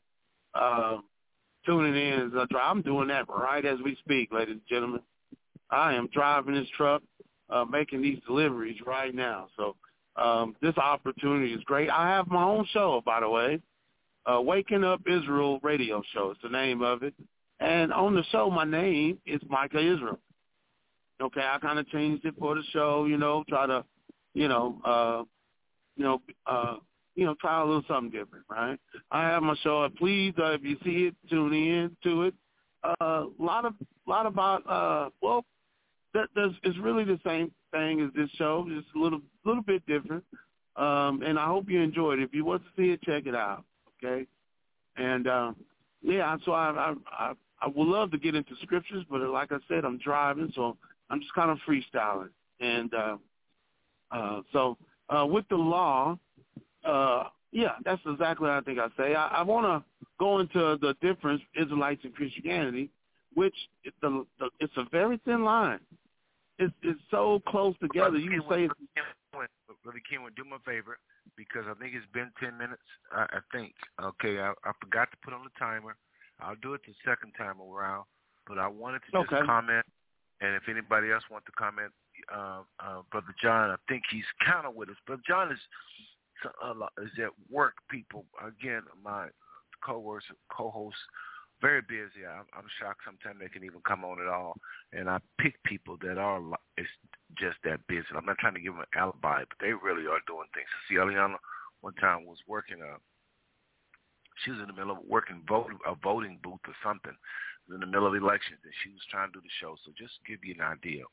Uh, 0.54 0.98
tuning 1.66 1.96
in 1.96 2.28
as 2.28 2.32
I 2.36 2.46
drive. 2.50 2.72
I'm 2.72 2.82
doing 2.82 3.08
that 3.10 3.30
right 3.30 3.64
as 3.66 3.78
we 3.84 3.96
speak, 3.98 4.32
ladies 4.34 4.54
and 4.54 4.62
gentlemen. 4.68 5.02
I 5.72 5.94
am 5.94 6.08
driving 6.14 6.56
this 6.56 6.68
truck, 6.76 7.02
uh, 7.50 7.66
making 7.66 8.02
these 8.02 8.20
deliveries 8.28 8.80
right 8.86 9.14
now. 9.14 9.48
So 9.58 9.76
um, 10.16 10.56
this 10.62 10.78
opportunity 10.78 11.54
is 11.54 11.64
great. 11.64 11.90
I 11.90 12.10
have 12.10 12.28
my 12.28 12.44
own 12.44 12.66
show, 12.74 13.02
by 13.06 13.22
the 13.22 13.30
way, 13.30 13.62
uh, 14.26 14.42
Waking 14.42 14.84
Up 14.84 15.02
Israel 15.08 15.60
Radio 15.64 16.04
Show. 16.14 16.32
It's 16.32 16.42
the 16.44 16.50
name 16.50 16.82
of 16.82 17.04
it. 17.04 17.14
And 17.60 17.94
on 17.94 18.16
the 18.16 18.24
show, 18.32 18.50
my 18.50 18.66
name 18.66 19.20
is 19.26 19.40
Micah 19.48 19.80
Israel. 19.80 20.20
Okay, 21.22 21.42
I 21.42 21.60
kind 21.60 21.78
of 21.78 21.88
changed 21.90 22.26
it 22.26 22.34
for 22.40 22.56
the 22.56 22.64
show, 22.74 23.06
you 23.06 23.18
know, 23.18 23.44
try 23.48 23.68
to, 23.68 23.86
you 24.34 24.48
know, 24.48 24.82
uh, 24.84 25.24
you 25.96 26.04
know, 26.04 26.22
uh, 26.48 26.78
you 27.16 27.26
know, 27.26 27.36
try 27.40 27.62
a 27.62 27.66
little 27.66 27.84
something 27.88 28.10
different, 28.10 28.46
right? 28.50 28.80
I 29.12 29.24
have 29.24 29.44
my 29.44 29.56
show. 29.62 29.88
Please, 29.98 30.34
uh, 30.40 30.54
if 30.54 30.64
you 30.64 30.78
see 30.84 31.08
it, 31.08 31.16
tune 31.30 31.54
in 31.54 31.96
to 32.04 32.24
it. 32.24 32.34
A 32.84 33.04
uh, 33.04 33.26
lot 33.38 33.66
of, 33.66 33.74
lot 34.08 34.26
about, 34.26 34.68
uh, 34.68 35.10
well, 35.22 35.46
that 36.14 36.34
does 36.36 36.52
it's 36.64 36.78
really 36.80 37.04
the 37.04 37.20
same 37.26 37.52
thing 37.72 38.02
as 38.02 38.10
this 38.14 38.30
show, 38.38 38.66
just 38.70 38.88
a 38.96 39.00
little, 39.00 39.22
little 39.46 39.64
bit 39.64 39.86
different. 39.86 40.24
Um, 40.76 41.22
and 41.24 41.38
I 41.38 41.48
hope 41.48 41.70
you 41.70 41.82
enjoyed 41.82 42.20
it. 42.20 42.24
If 42.24 42.34
you 42.34 42.46
want 42.46 42.64
to 42.64 42.82
see 42.82 42.92
it, 42.92 43.02
check 43.04 43.26
it 43.26 43.36
out. 43.36 43.64
Okay, 44.04 44.26
and 44.98 45.28
uh, 45.28 45.52
yeah, 46.02 46.38
so 46.46 46.54
I, 46.54 46.70
I, 46.70 46.94
I, 47.12 47.34
I 47.62 47.68
would 47.68 47.88
love 47.88 48.12
to 48.12 48.18
get 48.18 48.36
into 48.36 48.52
scriptures, 48.64 49.06
but 49.10 49.22
like 49.22 49.52
I 49.52 49.58
said, 49.68 49.86
I'm 49.86 50.00
driving, 50.00 50.52
so 50.56 50.78
I'm 51.10 51.20
just 51.20 51.34
kind 51.34 51.52
of 51.52 51.58
freestyling. 51.68 52.30
And 52.60 52.94
uh, 52.94 53.18
uh, 54.12 54.42
so 54.52 54.78
uh, 55.10 55.26
with 55.26 55.48
the 55.50 55.56
law, 55.56 56.18
uh, 56.86 57.26
yeah, 57.52 57.74
that's 57.84 58.02
exactly 58.06 58.48
what 58.48 58.58
I 58.58 58.62
think 58.62 58.80
I 58.80 58.88
say. 58.98 59.14
I, 59.14 59.28
I 59.28 59.42
want 59.44 59.66
to 59.66 60.08
go 60.20 60.40
into 60.40 60.78
the 60.82 60.96
difference 61.02 61.42
Israelites 61.60 62.02
and 62.04 62.16
Christianity, 62.16 62.90
which 63.34 63.56
the, 64.02 64.26
the, 64.40 64.50
it's 64.60 64.74
a 64.78 64.86
very 64.92 65.20
thin 65.26 65.44
line. 65.44 65.80
It's, 66.60 66.74
it's 66.84 67.00
so 67.10 67.42
close 67.48 67.76
together. 67.82 68.18
You 68.18 68.30
can 68.30 68.44
say, 68.50 68.70
Brother 69.32 70.02
Kenwood, 70.10 70.36
do 70.36 70.44
me 70.44 70.52
a 70.56 70.60
favor 70.60 70.98
because 71.36 71.64
I 71.70 71.74
think 71.82 71.96
it's 71.96 72.06
been 72.14 72.32
ten 72.40 72.58
minutes. 72.58 72.84
I, 73.12 73.24
I 73.24 73.40
think. 73.52 73.74
Okay, 74.02 74.40
I, 74.40 74.52
I 74.64 74.72
forgot 74.80 75.10
to 75.12 75.18
put 75.24 75.34
on 75.34 75.44
the 75.44 75.52
timer. 75.58 75.96
I'll 76.40 76.56
do 76.62 76.74
it 76.74 76.82
the 76.86 76.94
second 77.06 77.34
time 77.38 77.62
around, 77.62 78.06
but 78.48 78.58
I 78.58 78.68
wanted 78.68 79.02
to 79.06 79.12
just 79.12 79.34
okay. 79.34 79.46
comment 79.46 79.86
and 80.42 80.56
if 80.56 80.64
anybody 80.68 81.12
else 81.12 81.24
wants 81.30 81.46
to 81.46 81.52
comment, 81.52 81.94
uh, 82.34 82.62
uh, 82.80 83.02
Brother 83.12 83.34
John, 83.42 83.70
I 83.70 83.76
think 83.88 84.04
he's 84.10 84.26
kind 84.46 84.66
of 84.66 84.76
with 84.76 84.90
us. 84.90 84.96
Brother 85.06 85.22
John 85.28 85.52
is 85.52 85.60
is 87.04 87.12
at 87.24 87.30
work. 87.52 87.76
People 87.90 88.26
again, 88.42 88.82
my 89.04 89.28
co-host, 89.86 90.26
co-host, 90.52 90.98
very 91.62 91.82
busy. 91.82 92.26
I'm, 92.26 92.50
I'm 92.58 92.68
shocked 92.82 93.06
sometimes 93.06 93.40
they 93.40 93.48
can 93.48 93.64
even 93.64 93.82
come 93.86 94.04
on 94.04 94.20
at 94.20 94.28
all. 94.28 94.58
And 94.92 95.10
I 95.10 95.20
pick 95.40 95.62
people 95.64 95.98
that 96.02 96.18
are 96.18 96.42
it's 96.76 96.90
just 97.38 97.58
that 97.64 97.86
busy. 97.88 98.06
I'm 98.18 98.26
not 98.26 98.40
trying 98.40 98.56
to 98.56 98.60
give 98.60 98.74
them 98.74 98.82
an 98.82 99.00
alibi, 99.00 99.46
but 99.48 99.58
they 99.62 99.72
really 99.72 100.10
are 100.10 100.26
doing 100.26 100.50
things. 100.54 100.68
See, 100.90 100.96
Eliana 100.96 101.38
one 101.82 101.94
time 101.96 102.26
was 102.26 102.38
working 102.48 102.82
a. 102.82 102.98
She 104.44 104.52
was 104.52 104.60
in 104.60 104.68
the 104.68 104.74
middle 104.74 104.98
of 104.98 105.06
working 105.08 105.44
voting 105.48 105.78
a 105.86 105.94
voting 105.94 106.40
booth 106.42 106.66
or 106.66 106.74
something, 106.84 107.14
in 107.70 107.80
the 107.80 107.86
middle 107.86 108.08
of 108.08 108.16
elections, 108.16 108.60
and 108.64 108.74
she 108.84 108.90
was 108.90 109.06
trying 109.10 109.30
to 109.30 109.38
do 109.38 109.46
the 109.46 109.58
show. 109.62 109.78
So 109.86 109.94
just 109.98 110.18
to 110.18 110.26
give 110.26 110.44
you 110.44 110.56
an 110.58 110.66
idea. 110.66 111.06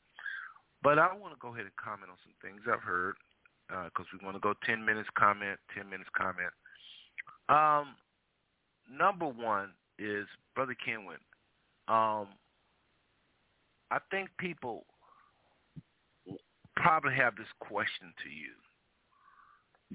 But 0.81 0.97
I 0.97 1.13
want 1.13 1.33
to 1.35 1.39
go 1.39 1.53
ahead 1.53 1.67
and 1.67 1.75
comment 1.75 2.09
on 2.09 2.17
some 2.23 2.33
things 2.41 2.65
I've 2.65 2.81
heard 2.81 3.15
because 3.67 4.07
uh, 4.09 4.17
we 4.17 4.25
want 4.25 4.35
to 4.35 4.41
go 4.41 4.55
10 4.65 4.83
minutes 4.83 5.09
comment, 5.13 5.59
10 5.75 5.89
minutes 5.89 6.09
comment. 6.15 6.49
Um, 7.49 7.93
number 8.89 9.27
one 9.27 9.75
is 9.99 10.27
Brother 10.55 10.75
Kenwin. 10.75 11.19
Um, 11.87 12.27
I 13.91 13.99
think 14.11 14.29
people 14.37 14.85
probably 16.75 17.13
have 17.15 17.35
this 17.35 17.47
question 17.59 18.13
to 18.23 18.29
you. 18.29 18.53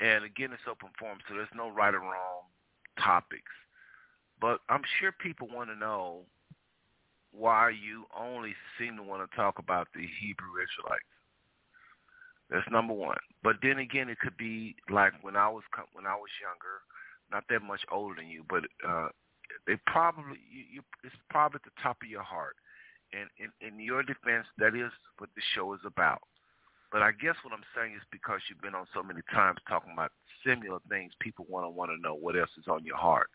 And 0.00 0.24
again, 0.24 0.50
it's 0.52 0.62
open 0.68 0.90
forum, 0.98 1.18
so 1.28 1.34
there's 1.34 1.48
no 1.54 1.70
right 1.70 1.94
or 1.94 2.00
wrong 2.00 2.50
topics. 2.98 3.52
But 4.40 4.60
I'm 4.68 4.82
sure 4.98 5.12
people 5.12 5.48
want 5.52 5.70
to 5.70 5.76
know 5.76 6.22
why 7.32 7.70
you 7.70 8.04
only 8.18 8.54
seem 8.78 8.96
to 8.96 9.02
want 9.02 9.28
to 9.28 9.36
talk 9.36 9.58
about 9.58 9.88
the 9.94 10.06
Hebrew 10.20 10.52
Israelites. 10.62 11.04
That's 12.50 12.70
number 12.70 12.92
one. 12.92 13.16
But 13.42 13.56
then 13.62 13.78
again, 13.78 14.08
it 14.08 14.18
could 14.18 14.36
be 14.36 14.76
like 14.90 15.12
when 15.22 15.36
I 15.36 15.48
was 15.48 15.62
when 15.92 16.06
I 16.06 16.14
was 16.14 16.30
younger, 16.40 16.82
not 17.32 17.44
that 17.48 17.62
much 17.62 17.80
older 17.90 18.16
than 18.16 18.28
you, 18.28 18.44
but 18.48 18.64
uh, 18.86 19.08
they 19.66 19.76
probably 19.86 20.38
you, 20.50 20.64
you, 20.74 20.82
it's 21.02 21.14
probably 21.30 21.60
at 21.62 21.64
the 21.64 21.82
top 21.82 21.98
of 22.02 22.08
your 22.08 22.22
heart. 22.22 22.56
And 23.12 23.30
in, 23.38 23.50
in 23.62 23.78
your 23.78 24.02
defense, 24.02 24.46
that 24.58 24.74
is 24.74 24.90
what 25.18 25.30
the 25.36 25.42
show 25.54 25.72
is 25.74 25.80
about. 25.86 26.20
But 26.90 27.02
I 27.02 27.12
guess 27.12 27.34
what 27.42 27.54
I'm 27.54 27.66
saying 27.74 27.94
is 27.94 28.02
because 28.10 28.40
you've 28.48 28.62
been 28.62 28.74
on 28.74 28.86
so 28.94 29.02
many 29.02 29.20
times 29.32 29.58
talking 29.68 29.92
about 29.92 30.10
similar 30.46 30.78
things, 30.88 31.12
people 31.20 31.46
want 31.48 31.64
to 31.64 31.70
want 31.70 31.90
to 31.90 32.00
know 32.00 32.14
what 32.14 32.36
else 32.36 32.50
is 32.58 32.68
on 32.68 32.84
your 32.84 32.96
heart 32.96 33.30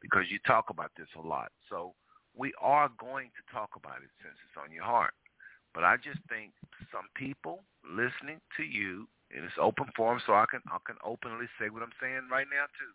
because 0.00 0.30
you 0.30 0.38
talk 0.46 0.70
about 0.70 0.90
this 0.96 1.08
a 1.16 1.22
lot. 1.22 1.50
So 1.70 1.94
we 2.34 2.52
are 2.60 2.90
going 2.98 3.30
to 3.34 3.42
talk 3.54 3.70
about 3.76 4.02
it 4.02 4.10
since 4.22 4.34
it's 4.46 4.58
on 4.58 4.72
your 4.74 4.84
heart. 4.84 5.14
But 5.74 5.84
I 5.84 5.96
just 5.96 6.20
think 6.28 6.52
some 6.92 7.08
people 7.14 7.64
listening 7.82 8.40
to 8.58 8.62
you, 8.62 9.08
and 9.34 9.44
it's 9.44 9.56
open 9.58 9.86
forum, 9.96 10.20
so 10.26 10.34
I 10.34 10.44
can 10.50 10.60
I 10.68 10.78
can 10.84 10.96
openly 11.02 11.46
say 11.58 11.70
what 11.70 11.82
I'm 11.82 11.96
saying 12.00 12.28
right 12.30 12.46
now 12.50 12.66
too. 12.76 12.92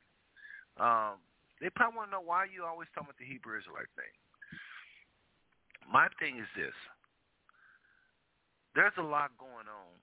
Um, 0.77 1.15
they 1.61 1.69
probably 1.73 1.97
want 1.97 2.09
to 2.09 2.17
know 2.17 2.25
why 2.25 2.45
you 2.45 2.65
always 2.65 2.87
talking 2.93 3.09
about 3.09 3.19
the 3.19 3.25
Hebrew 3.25 3.57
Israelite 3.57 3.91
thing. 3.97 4.13
My 5.87 6.07
thing 6.19 6.37
is 6.37 6.49
this: 6.55 6.75
there's 8.75 8.95
a 8.97 9.05
lot 9.05 9.33
going 9.39 9.67
on 9.67 9.97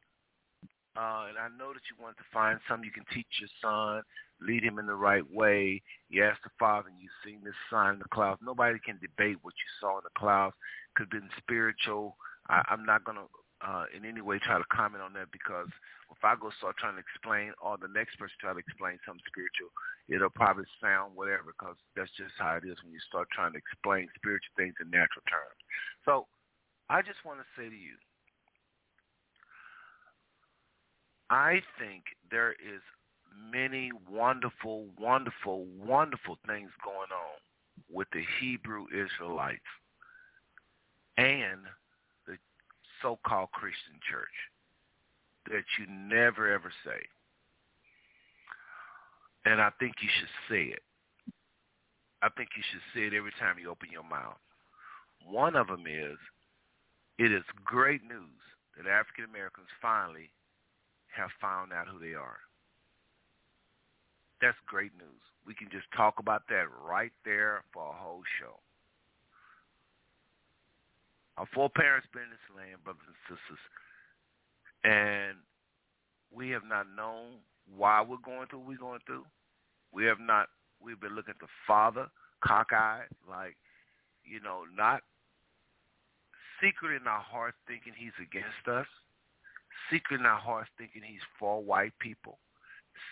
uh, 0.96 1.26
and 1.28 1.38
I 1.38 1.48
know 1.58 1.74
that 1.74 1.82
you 1.90 2.00
want 2.00 2.16
to 2.18 2.22
find 2.32 2.58
something 2.68 2.86
you 2.86 2.94
can 2.94 3.06
teach 3.12 3.26
your 3.40 3.50
son, 3.60 4.02
lead 4.40 4.62
him 4.62 4.78
in 4.78 4.86
the 4.86 4.94
right 4.94 5.24
way. 5.32 5.82
You 6.08 6.22
ask 6.22 6.40
the 6.44 6.54
father 6.56 6.88
and 6.88 6.98
you've 7.00 7.10
seen 7.24 7.40
this 7.42 7.58
sign 7.68 7.94
in 7.94 7.98
the 7.98 8.14
clouds. 8.14 8.40
Nobody 8.44 8.78
can 8.78 9.00
debate 9.02 9.38
what 9.42 9.54
you 9.58 9.68
saw 9.80 9.98
in 9.98 10.04
the 10.04 10.14
clouds. 10.16 10.54
Could 10.94 11.10
have 11.10 11.20
been 11.20 11.30
spiritual. 11.38 12.16
I, 12.48 12.62
I'm 12.70 12.86
not 12.86 13.02
going 13.02 13.18
to 13.18 13.26
uh, 13.64 13.84
in 13.96 14.04
any 14.04 14.20
way 14.20 14.38
try 14.38 14.58
to 14.58 14.68
comment 14.68 15.02
on 15.02 15.12
that 15.14 15.32
because 15.32 15.68
if 16.12 16.20
I 16.22 16.36
go 16.36 16.52
start 16.60 16.76
trying 16.76 17.00
to 17.00 17.02
explain 17.02 17.56
or 17.58 17.80
the 17.80 17.88
next 17.88 18.20
person 18.20 18.36
try 18.38 18.52
to 18.52 18.60
explain 18.60 19.00
something 19.02 19.24
spiritual, 19.24 19.72
it'll 20.08 20.30
probably 20.30 20.68
sound 20.78 21.16
whatever 21.16 21.56
because 21.56 21.76
that's 21.96 22.12
just 22.14 22.36
how 22.36 22.60
it 22.60 22.68
is 22.68 22.76
when 22.84 22.92
you 22.92 23.00
start 23.08 23.26
trying 23.32 23.56
to 23.56 23.58
explain 23.58 24.06
spiritual 24.14 24.52
things 24.56 24.76
in 24.84 24.92
natural 24.92 25.24
terms. 25.24 25.58
So 26.04 26.28
I 26.92 27.00
just 27.00 27.24
want 27.24 27.40
to 27.40 27.48
say 27.56 27.72
to 27.72 27.74
you, 27.74 27.96
I 31.32 31.64
think 31.80 32.04
there 32.30 32.52
is 32.52 32.84
many 33.32 33.90
wonderful, 34.12 34.86
wonderful, 35.00 35.64
wonderful 35.80 36.36
things 36.46 36.70
going 36.84 37.10
on 37.10 37.40
with 37.90 38.08
the 38.12 38.22
Hebrew 38.40 38.84
Israelites 38.92 39.72
and 41.16 41.64
so-called 43.04 43.52
Christian 43.52 44.00
church 44.10 44.32
that 45.52 45.64
you 45.78 45.84
never 45.86 46.50
ever 46.50 46.72
say. 46.84 47.04
And 49.44 49.60
I 49.60 49.68
think 49.78 49.96
you 50.00 50.08
should 50.08 50.32
say 50.48 50.72
it. 50.72 50.82
I 52.22 52.30
think 52.30 52.48
you 52.56 52.62
should 52.72 52.80
say 52.96 53.06
it 53.06 53.12
every 53.12 53.32
time 53.38 53.60
you 53.60 53.68
open 53.68 53.92
your 53.92 54.08
mouth. 54.08 54.40
One 55.28 55.54
of 55.54 55.66
them 55.66 55.84
is, 55.86 56.16
it 57.18 57.30
is 57.30 57.44
great 57.62 58.02
news 58.02 58.40
that 58.76 58.88
African 58.88 59.24
Americans 59.28 59.68
finally 59.82 60.30
have 61.14 61.28
found 61.40 61.72
out 61.72 61.86
who 61.86 61.98
they 62.00 62.14
are. 62.14 62.40
That's 64.40 64.56
great 64.66 64.92
news. 64.96 65.20
We 65.46 65.54
can 65.54 65.68
just 65.70 65.86
talk 65.94 66.14
about 66.18 66.48
that 66.48 66.64
right 66.82 67.12
there 67.24 67.62
for 67.72 67.84
a 67.84 67.92
whole 67.92 68.22
show. 68.40 68.58
Our 71.36 71.46
foreparents 71.52 72.06
been 72.12 72.22
in 72.22 72.30
this 72.30 72.56
land, 72.56 72.84
brothers 72.84 73.02
and 73.06 73.18
sisters, 73.26 73.62
and 74.84 75.36
we 76.30 76.50
have 76.50 76.64
not 76.64 76.86
known 76.94 77.42
why 77.76 78.02
we're 78.02 78.22
going 78.24 78.46
through 78.48 78.60
what 78.60 78.68
we're 78.68 78.76
going 78.76 79.00
through. 79.06 79.24
We 79.92 80.04
have 80.04 80.20
not. 80.20 80.48
We've 80.80 81.00
been 81.00 81.14
looking 81.14 81.34
at 81.34 81.40
the 81.40 81.52
Father 81.66 82.06
cockeyed, 82.44 83.08
like 83.28 83.56
you 84.24 84.40
know, 84.40 84.62
not 84.76 85.02
secret 86.62 87.00
in 87.00 87.06
our 87.06 87.20
hearts 87.20 87.56
thinking 87.66 87.92
he's 87.96 88.16
against 88.20 88.68
us, 88.68 88.86
secret 89.90 90.20
in 90.20 90.26
our 90.26 90.38
hearts 90.38 90.70
thinking 90.78 91.02
he's 91.04 91.24
for 91.38 91.62
white 91.62 91.92
people, 91.98 92.38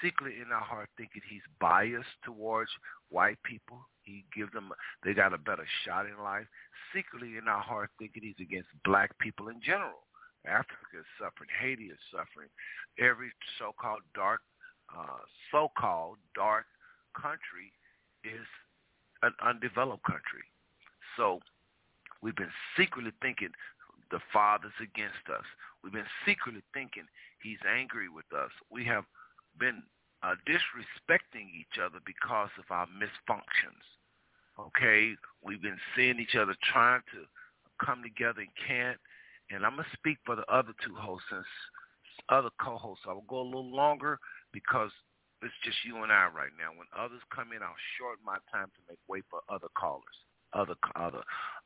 secret 0.03 0.35
in 0.41 0.53
our 0.53 0.63
heart 0.63 0.89
thinking 0.97 1.23
he's 1.29 1.43
biased 1.61 2.17
towards 2.25 2.71
white 3.11 3.39
people. 3.45 3.81
He 4.05 4.25
gives 4.35 4.53
them 4.53 4.73
they 5.05 5.15
got 5.15 5.33
a 5.33 5.39
better 5.39 5.67
shot 5.85 6.07
in 6.07 6.23
life. 6.23 6.47
Secretly 6.95 7.37
in 7.39 7.49
our 7.49 7.63
heart 7.63 7.91
thinking 7.99 8.23
he's 8.23 8.47
against 8.47 8.69
black 8.85 9.17
people 9.19 9.49
in 9.49 9.61
general. 9.63 10.07
Africa 10.47 10.99
is 10.99 11.07
suffering, 11.19 11.51
Haiti 11.61 11.85
is 11.85 11.99
suffering. 12.11 12.49
Every 12.99 13.31
so-called 13.59 14.03
dark, 14.15 14.41
uh, 14.91 15.23
so-called 15.51 16.19
dark 16.35 16.67
country 17.15 17.71
is 18.25 18.47
an 19.23 19.33
undeveloped 19.41 20.03
country. 20.05 20.43
So 21.17 21.41
we've 22.23 22.37
been 22.37 22.53
secretly 22.77 23.13
thinking 23.23 23.51
the 24.11 24.21
Father's 24.33 24.77
against 24.83 25.31
us. 25.31 25.45
We've 25.83 25.93
been 25.93 26.11
secretly 26.27 26.63
thinking 26.75 27.05
he's 27.43 27.59
angry 27.67 28.09
with 28.09 28.27
us. 28.35 28.51
We 28.71 28.85
have 28.87 29.05
been 29.59 29.83
uh, 30.23 30.35
disrespecting 30.47 31.51
each 31.59 31.79
other 31.83 31.99
because 32.07 32.51
of 32.59 32.65
our 32.71 32.87
misfunctions. 32.87 33.83
Okay, 34.59 35.13
we've 35.43 35.63
been 35.63 35.79
seeing 35.97 36.21
each 36.21 36.37
other 36.37 36.55
trying 36.73 37.01
to 37.13 37.27
come 37.85 38.03
together 38.03 38.41
and 38.41 38.51
can't. 38.67 38.99
And 39.51 39.67
I'm 39.67 39.77
gonna 39.77 39.89
speak 39.95 40.19
for 40.25 40.37
the 40.37 40.47
other 40.53 40.73
two 40.85 40.95
hosts, 40.95 41.27
other 42.29 42.51
co-hosts. 42.61 43.05
I 43.09 43.13
will 43.13 43.27
go 43.29 43.41
a 43.41 43.43
little 43.43 43.75
longer 43.75 44.19
because 44.53 44.91
it's 45.43 45.55
just 45.65 45.77
you 45.85 46.03
and 46.03 46.13
I 46.13 46.31
right 46.31 46.55
now. 46.59 46.71
When 46.71 46.87
others 46.97 47.21
come 47.35 47.53
in, 47.53 47.63
I'll 47.63 47.75
shorten 47.99 48.25
my 48.25 48.39
time 48.53 48.71
to 48.71 48.81
make 48.89 48.99
way 49.09 49.23
for 49.29 49.41
other 49.49 49.69
callers, 49.75 50.17
other 50.53 50.77
other 50.95 51.23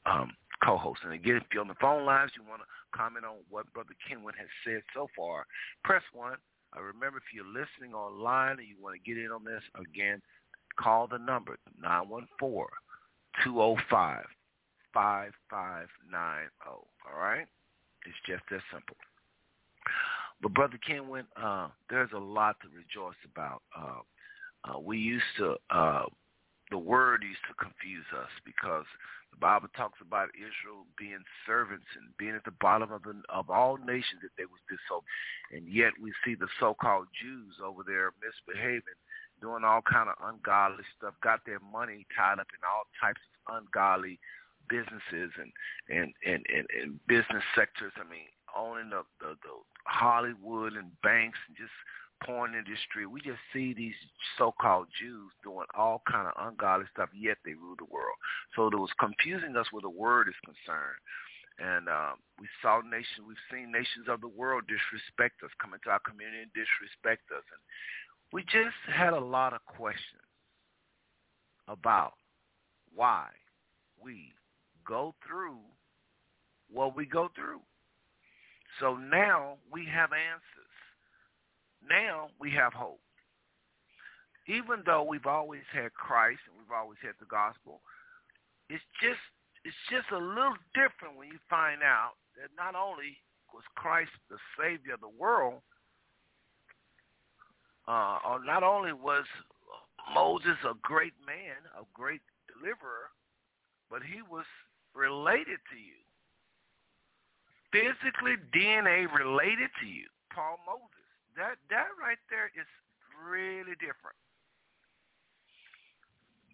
um, 0.07 0.32
co-hosts. 0.64 1.04
And 1.04 1.12
again, 1.12 1.36
if 1.36 1.44
you're 1.52 1.62
on 1.62 1.68
the 1.68 1.80
phone 1.80 2.07
lines, 2.07 2.32
you 2.34 2.42
want 2.48 2.62
to 2.62 2.68
comment 2.96 3.24
on 3.26 3.44
what 3.50 3.70
Brother 3.74 3.94
Kenwin 4.09 4.34
has 4.38 4.48
said 4.64 4.82
so 4.94 5.09
far, 5.14 5.44
press 5.84 6.02
one. 6.12 6.38
Uh, 6.74 6.82
remember, 6.82 7.18
if 7.18 7.24
you're 7.34 7.44
listening 7.44 7.94
online 7.94 8.58
and 8.58 8.68
you 8.68 8.76
want 8.80 8.94
to 8.94 9.00
get 9.08 9.22
in 9.22 9.30
on 9.30 9.44
this, 9.44 9.62
again, 9.78 10.22
call 10.78 11.06
the 11.06 11.18
number 11.18 11.58
914-205-5590. 13.44 14.26
All 16.66 16.86
right? 17.16 17.46
It's 18.06 18.16
just 18.26 18.42
that 18.50 18.60
simple. 18.72 18.96
But 20.42 20.54
Brother 20.54 20.78
Kenwin, 20.86 21.24
uh, 21.40 21.68
there's 21.88 22.12
a 22.14 22.18
lot 22.18 22.56
to 22.60 22.68
rejoice 22.68 23.16
about. 23.24 23.62
Uh, 23.76 24.00
uh, 24.64 24.78
we 24.78 24.98
used 24.98 25.24
to, 25.38 25.56
uh, 25.70 26.04
the 26.70 26.78
word 26.78 27.22
used 27.22 27.44
to 27.48 27.54
confuse 27.54 28.06
us 28.16 28.30
because 28.44 28.84
the 29.30 29.38
Bible 29.38 29.68
talks 29.76 30.00
about 30.00 30.34
Israel 30.34 30.86
being 30.98 31.22
servants 31.46 31.86
and 31.94 32.10
being 32.16 32.34
at 32.34 32.44
the 32.44 32.56
bottom 32.58 32.90
of 32.90 33.02
the, 33.02 33.14
of 33.28 33.50
all 33.50 33.76
nations 33.76 34.22
that 34.22 34.34
they 34.38 34.48
was 34.48 34.62
disobedient, 34.66 35.52
and 35.52 35.64
yet 35.68 35.92
we 36.00 36.12
see 36.24 36.34
the 36.34 36.48
so-called 36.58 37.06
Jews 37.14 37.60
over 37.62 37.82
there 37.86 38.16
misbehaving, 38.18 38.98
doing 39.40 39.62
all 39.62 39.82
kind 39.82 40.08
of 40.08 40.16
ungodly 40.24 40.84
stuff, 40.96 41.14
got 41.22 41.44
their 41.44 41.60
money 41.60 42.06
tied 42.16 42.40
up 42.40 42.50
in 42.50 42.62
all 42.64 42.88
types 42.98 43.20
of 43.46 43.62
ungodly 43.62 44.18
businesses 44.68 45.30
and 45.38 45.52
and 45.88 46.10
and 46.26 46.42
and, 46.50 46.66
and 46.74 47.06
business 47.06 47.44
sectors. 47.54 47.92
I 47.96 48.08
mean, 48.08 48.26
owning 48.56 48.90
the, 48.90 49.04
the 49.20 49.36
the 49.44 49.54
Hollywood 49.84 50.74
and 50.74 50.90
banks 51.02 51.38
and 51.46 51.56
just 51.56 51.76
porn 52.24 52.54
industry. 52.54 53.06
We 53.06 53.20
just 53.20 53.40
see 53.52 53.74
these 53.74 53.94
so-called 54.38 54.88
Jews 55.00 55.32
doing 55.42 55.66
all 55.76 56.02
kind 56.10 56.28
of 56.28 56.34
ungodly 56.38 56.86
stuff, 56.92 57.10
yet 57.14 57.38
they 57.44 57.54
rule 57.54 57.76
the 57.78 57.90
world. 57.90 58.16
So 58.54 58.66
it 58.66 58.74
was 58.74 58.90
confusing 58.98 59.56
us 59.56 59.66
where 59.70 59.82
the 59.82 59.90
word 59.90 60.28
is 60.28 60.40
concerned. 60.44 61.00
And 61.58 61.88
um, 61.88 62.20
we 62.38 62.46
saw 62.60 62.80
nations, 62.84 63.24
we've 63.26 63.48
seen 63.50 63.72
nations 63.72 64.08
of 64.08 64.20
the 64.20 64.28
world 64.28 64.64
disrespect 64.68 65.42
us, 65.42 65.50
come 65.60 65.72
into 65.72 65.88
our 65.88 66.00
community 66.04 66.44
and 66.44 66.52
disrespect 66.52 67.24
us. 67.32 67.44
And 67.48 67.62
we 68.32 68.42
just 68.44 68.76
had 68.92 69.14
a 69.14 69.20
lot 69.20 69.54
of 69.54 69.64
questions 69.64 70.28
about 71.68 72.12
why 72.94 73.28
we 74.02 74.32
go 74.86 75.14
through 75.26 75.58
what 76.72 76.96
we 76.96 77.06
go 77.06 77.30
through. 77.34 77.60
So 78.80 78.96
now 78.96 79.56
we 79.72 79.86
have 79.86 80.10
answers. 80.12 80.65
Now 81.89 82.28
we 82.41 82.51
have 82.53 82.72
hope. 82.72 83.01
Even 84.49 84.82
though 84.87 85.03
we've 85.03 85.26
always 85.26 85.66
had 85.72 85.93
Christ 85.95 86.41
and 86.47 86.57
we've 86.59 86.76
always 86.76 86.99
had 87.03 87.14
the 87.18 87.26
gospel, 87.26 87.80
it's 88.70 88.84
just 89.03 89.20
it's 89.64 89.76
just 89.91 90.07
a 90.12 90.18
little 90.18 90.55
different 90.74 91.18
when 91.18 91.28
you 91.28 91.39
find 91.51 91.82
out 91.82 92.14
that 92.39 92.55
not 92.55 92.78
only 92.78 93.18
was 93.53 93.64
Christ 93.74 94.12
the 94.30 94.39
Savior 94.55 94.95
of 94.95 95.01
the 95.01 95.11
world, 95.18 95.62
uh, 97.89 98.18
or 98.22 98.45
not 98.45 98.62
only 98.62 98.93
was 98.93 99.24
Moses 100.14 100.59
a 100.62 100.74
great 100.82 101.14
man, 101.26 101.59
a 101.74 101.82
great 101.95 102.22
deliverer, 102.47 103.11
but 103.91 104.03
he 104.03 104.22
was 104.22 104.47
related 104.95 105.59
to 105.70 105.78
you 105.78 105.99
physically 107.72 108.37
DNA 108.55 109.07
related 109.12 109.70
to 109.80 109.87
you, 109.87 110.07
Paul 110.32 110.59
Moses. 110.66 110.95
That 111.37 111.57
that 111.70 111.89
right 112.01 112.18
there 112.30 112.51
is 112.59 112.66
really 113.30 113.76
different. 113.78 114.16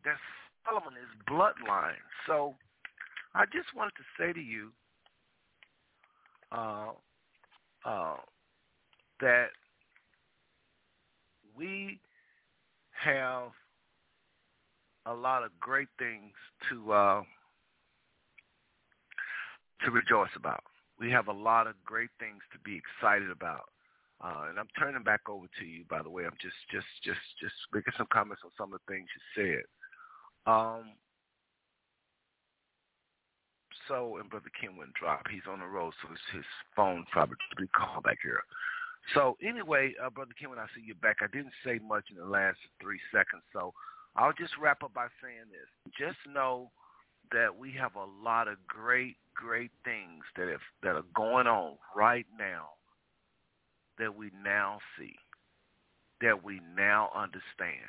That's 0.05 0.19
Solomon 0.65 0.95
is 0.95 1.11
bloodline. 1.29 2.03
So 2.27 2.55
I 3.35 3.45
just 3.47 3.75
wanted 3.77 3.93
to 3.97 4.05
say 4.19 4.33
to 4.33 4.41
you 4.41 4.71
uh, 6.51 6.91
uh, 7.85 8.17
that 9.21 9.49
we 11.57 12.01
have 12.93 13.51
a 15.07 15.15
lot 15.15 15.43
of 15.43 15.51
great 15.61 15.89
things 15.99 16.33
to 16.71 16.93
uh, 16.93 17.23
to 19.85 19.91
rejoice 19.91 20.31
about 20.37 20.63
we 21.03 21.11
have 21.11 21.27
a 21.27 21.33
lot 21.33 21.67
of 21.67 21.75
great 21.85 22.11
things 22.21 22.41
to 22.53 22.59
be 22.61 22.79
excited 22.79 23.29
about. 23.29 23.65
Uh, 24.23 24.47
and 24.51 24.59
I'm 24.59 24.69
turning 24.79 25.03
back 25.03 25.29
over 25.29 25.47
to 25.59 25.65
you, 25.65 25.85
by 25.91 26.03
the 26.03 26.11
way. 26.11 26.25
I'm 26.25 26.39
just, 26.41 26.55
just, 26.71 26.87
just, 27.03 27.21
just 27.41 27.55
making 27.75 27.95
some 27.97 28.07
comments 28.13 28.43
on 28.45 28.53
some 28.57 28.73
of 28.73 28.79
the 28.79 28.93
things 28.93 29.09
you 29.11 29.23
said. 29.35 29.65
Um, 30.47 30.95
so, 33.89 34.19
and 34.19 34.31
Brother 34.31 34.51
Ken 34.55 34.77
went 34.77 34.95
drop. 34.95 35.27
He's 35.29 35.47
on 35.51 35.59
the 35.59 35.67
road, 35.67 35.93
so 36.01 36.09
his, 36.09 36.23
his 36.33 36.45
phone 36.77 37.05
probably 37.11 37.37
be 37.59 37.67
called 37.75 38.05
back 38.05 38.19
here. 38.23 38.43
So 39.15 39.37
anyway, 39.43 39.95
uh, 39.99 40.11
Brother 40.11 40.35
Ken, 40.39 40.51
when 40.51 40.61
I 40.61 40.67
see 40.75 40.83
you 40.87 40.95
back, 40.95 41.17
I 41.21 41.27
didn't 41.27 41.55
say 41.67 41.81
much 41.83 42.05
in 42.11 42.17
the 42.17 42.31
last 42.31 42.59
three 42.81 43.01
seconds, 43.11 43.43
so 43.53 43.75
I'll 44.15 44.33
just 44.33 44.53
wrap 44.61 44.85
up 44.85 44.95
by 44.95 45.09
saying 45.21 45.51
this. 45.51 45.93
Just 45.99 46.19
know 46.33 46.71
that 47.33 47.57
we 47.57 47.73
have 47.73 47.97
a 47.97 48.07
lot 48.23 48.47
of 48.47 48.57
great 48.69 49.17
great 49.35 49.71
things 49.85 50.23
that 50.37 50.49
have 50.49 50.61
that 50.83 50.95
are 50.95 51.09
going 51.15 51.47
on 51.47 51.77
right 51.97 52.27
now 52.39 52.69
that 54.03 54.17
we 54.17 54.33
now 54.43 54.81
see, 54.99 55.15
that 56.21 56.43
we 56.43 56.61
now 56.77 57.11
understand. 57.15 57.87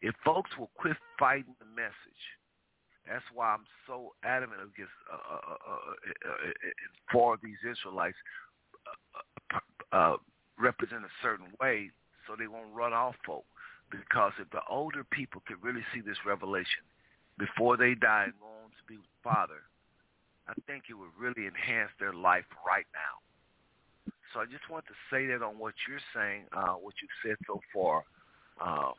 If 0.00 0.14
folks 0.24 0.50
will 0.56 0.70
quit 0.78 0.96
fighting 1.18 1.58
the 1.58 1.66
message, 1.66 2.22
that's 3.10 3.24
why 3.34 3.54
I'm 3.58 3.66
so 3.88 4.14
adamant 4.22 4.62
against 4.62 4.94
uh, 5.10 5.18
uh, 5.34 5.58
uh, 5.66 5.74
uh, 5.74 6.52
for 7.10 7.38
these 7.42 7.58
Israelites 7.66 8.16
represent 10.58 11.02
a 11.02 11.14
certain 11.22 11.46
way, 11.60 11.90
so 12.26 12.34
they 12.38 12.46
won't 12.46 12.74
run 12.74 12.92
off 12.92 13.14
folk. 13.26 13.44
Because 13.90 14.32
if 14.38 14.50
the 14.50 14.60
older 14.68 15.02
people 15.02 15.42
could 15.46 15.62
really 15.62 15.82
see 15.94 16.00
this 16.00 16.18
revelation 16.26 16.84
before 17.38 17.76
they 17.76 17.94
die 17.94 18.24
and 18.24 18.34
go 18.38 18.46
on 18.46 18.70
to 18.70 18.84
be 18.86 18.98
with 18.98 19.06
Father, 19.24 19.64
I 20.46 20.52
think 20.66 20.84
it 20.90 20.94
would 20.94 21.14
really 21.18 21.46
enhance 21.48 21.90
their 21.98 22.12
life 22.12 22.44
right 22.66 22.86
now. 22.92 23.27
So 24.32 24.40
I 24.40 24.46
just 24.46 24.68
want 24.68 24.84
to 24.86 24.96
say 25.08 25.26
that 25.32 25.40
on 25.40 25.56
what 25.58 25.74
you're 25.88 26.04
saying, 26.12 26.44
uh, 26.52 26.76
what 26.76 26.94
you've 27.00 27.18
said 27.24 27.36
so 27.46 27.60
far. 27.72 28.04
Uh, 28.60 28.92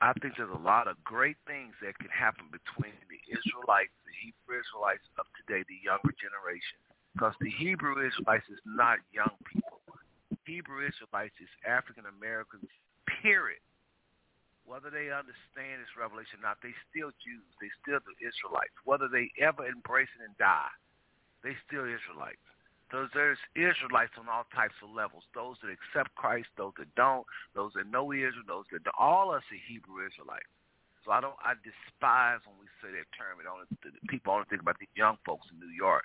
I 0.00 0.12
think 0.20 0.36
there's 0.36 0.52
a 0.52 0.66
lot 0.66 0.86
of 0.86 1.00
great 1.02 1.38
things 1.46 1.72
that 1.80 1.96
can 1.98 2.12
happen 2.12 2.52
between 2.52 2.94
the 3.08 3.20
Israelites, 3.30 3.94
the 4.04 4.14
Hebrew 4.20 4.60
Israelites 4.60 5.06
of 5.16 5.26
today, 5.38 5.64
the 5.64 5.80
younger 5.80 6.12
generation. 6.20 6.78
Because 7.14 7.34
the 7.40 7.50
Hebrew 7.50 8.02
Israelites 8.02 8.44
is 8.50 8.60
not 8.66 8.98
young 9.14 9.32
people. 9.46 9.80
Hebrew 10.44 10.84
Israelites 10.84 11.34
is 11.40 11.48
African 11.64 12.04
Americans, 12.10 12.68
period. 13.22 13.62
Whether 14.66 14.90
they 14.92 15.08
understand 15.12 15.80
this 15.80 15.92
revelation 15.96 16.40
or 16.40 16.52
not, 16.52 16.60
they 16.60 16.74
still 16.90 17.12
Jews. 17.22 17.46
They 17.60 17.72
still 17.80 18.00
the 18.02 18.16
Israelites. 18.20 18.74
Whether 18.84 19.08
they 19.08 19.32
ever 19.40 19.64
embrace 19.64 20.10
it 20.20 20.24
and 20.24 20.36
die, 20.36 20.72
they 21.44 21.56
still 21.64 21.84
Israelites. 21.84 22.44
So 22.92 23.08
there's 23.14 23.40
Israelites 23.56 24.12
on 24.20 24.28
all 24.28 24.46
types 24.54 24.76
of 24.84 24.92
levels. 24.92 25.24
Those 25.34 25.56
that 25.64 25.72
accept 25.72 26.14
Christ, 26.14 26.48
those 26.56 26.76
that 26.78 26.92
don't, 26.94 27.26
those 27.54 27.72
that 27.74 27.90
know 27.90 28.12
Israel, 28.12 28.46
those 28.46 28.68
that 28.70 28.84
don't. 28.84 28.98
All 28.98 29.32
us 29.32 29.42
are 29.50 29.62
Hebrew 29.66 30.04
Israelites. 30.04 30.50
So 31.04 31.12
I 31.12 31.20
don't. 31.20 31.36
I 31.44 31.52
despise 31.60 32.40
when 32.48 32.56
we 32.56 32.68
say 32.80 32.88
that 32.96 33.08
term. 33.12 33.36
It 33.36 33.44
only 33.44 33.68
the 33.84 33.92
people 34.08 34.32
only 34.32 34.48
think 34.48 34.64
about 34.64 34.80
the 34.80 34.88
young 34.96 35.20
folks 35.28 35.44
in 35.52 35.60
New 35.60 35.72
York. 35.72 36.04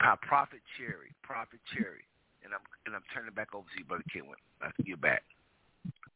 Prophet 0.00 0.64
Cherry, 0.80 1.12
Prophet 1.20 1.60
Cherry, 1.76 2.08
and 2.40 2.56
I'm 2.56 2.64
and 2.88 2.96
I'm 2.96 3.04
turning 3.12 3.36
back 3.36 3.52
over 3.52 3.68
to 3.68 3.76
you, 3.76 3.84
Brother 3.84 4.08
Kenwood. 4.08 4.40
I 4.64 4.72
can 4.72 4.88
get 4.88 5.00
back. 5.00 5.28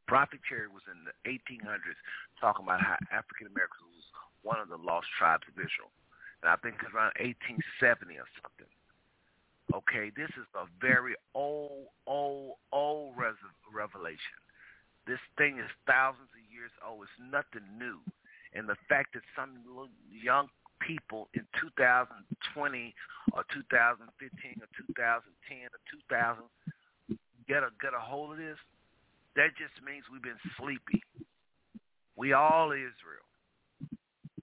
Prophet 0.08 0.40
Cherry 0.48 0.68
was 0.68 0.84
in 0.88 1.04
the 1.04 1.16
1800s 1.28 2.00
talking 2.40 2.64
about 2.64 2.80
how 2.80 2.96
African 3.12 3.48
Americans 3.52 3.88
was 3.92 4.08
one 4.40 4.60
of 4.60 4.72
the 4.72 4.80
lost 4.80 5.08
tribes 5.16 5.44
of 5.48 5.56
Israel, 5.60 5.92
and 6.40 6.48
I 6.48 6.56
think 6.60 6.80
it's 6.80 6.92
around 6.96 7.12
1870 7.20 8.16
or 8.16 8.28
something. 8.40 8.72
Okay, 9.72 10.12
this 10.16 10.28
is 10.36 10.44
a 10.54 10.66
very 10.80 11.14
old, 11.34 11.88
old, 12.06 12.60
old 12.72 13.14
revelation. 13.16 14.38
This 15.06 15.20
thing 15.36 15.58
is 15.58 15.70
thousands 15.86 16.28
of 16.36 16.44
years 16.52 16.72
old. 16.84 17.08
It's 17.08 17.32
nothing 17.32 17.64
new. 17.78 18.00
And 18.52 18.68
the 18.68 18.76
fact 18.88 19.14
that 19.14 19.22
some 19.34 19.56
young 20.12 20.48
people 20.80 21.28
in 21.32 21.48
2020 21.60 22.94
or 23.32 23.44
2015 23.52 24.04
or 24.60 24.68
2010 24.76 25.72
or 25.72 25.80
2000 26.12 26.44
get 27.48 27.64
a 27.64 27.70
get 27.80 27.92
a 27.96 28.00
hold 28.00 28.32
of 28.32 28.38
this, 28.38 28.60
that 29.36 29.56
just 29.56 29.74
means 29.84 30.04
we've 30.12 30.24
been 30.24 30.40
sleepy. 30.56 31.02
We 32.16 32.32
all 32.32 32.72
Israel. 32.72 33.28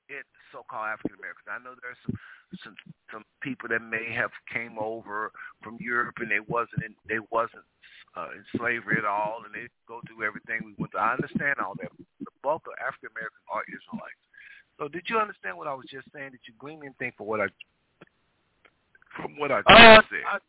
It 0.09 0.25
so-called 0.51 0.91
African 0.91 1.17
Americans. 1.17 1.47
I 1.47 1.57
know 1.63 1.73
there's 1.79 1.97
some 2.03 2.19
some 2.63 2.75
some 3.11 3.23
people 3.41 3.69
that 3.69 3.81
may 3.81 4.11
have 4.13 4.31
came 4.51 4.77
over 4.79 5.31
from 5.63 5.77
Europe 5.79 6.15
and 6.19 6.29
they 6.29 6.39
wasn't 6.47 6.83
in, 6.85 6.95
they 7.07 7.19
wasn't 7.31 7.63
uh, 8.15 8.27
in 8.35 8.43
slavery 8.57 8.97
at 8.97 9.05
all, 9.05 9.41
and 9.45 9.53
they 9.53 9.67
go 9.87 10.01
through 10.07 10.25
everything 10.25 10.59
we 10.65 10.73
went 10.77 10.91
through. 10.91 11.01
I 11.01 11.13
understand 11.13 11.55
all 11.63 11.75
that. 11.81 11.91
The 12.19 12.25
bulk 12.43 12.63
of 12.67 12.73
African 12.85 13.09
Americans 13.15 13.45
are 13.51 13.63
Israelites. 13.67 14.23
So, 14.79 14.87
did 14.87 15.03
you 15.07 15.17
understand 15.19 15.57
what 15.57 15.67
I 15.67 15.73
was 15.73 15.85
just 15.89 16.07
saying? 16.13 16.31
Did 16.31 16.41
you 16.45 16.53
glean 16.59 16.79
anything 16.83 17.13
from 17.17 17.27
what 17.27 17.41
I 17.41 17.47
from 19.15 19.37
what 19.37 19.51
I 19.51 19.61
just 19.61 19.69
uh, 19.69 20.01
said? 20.09 20.41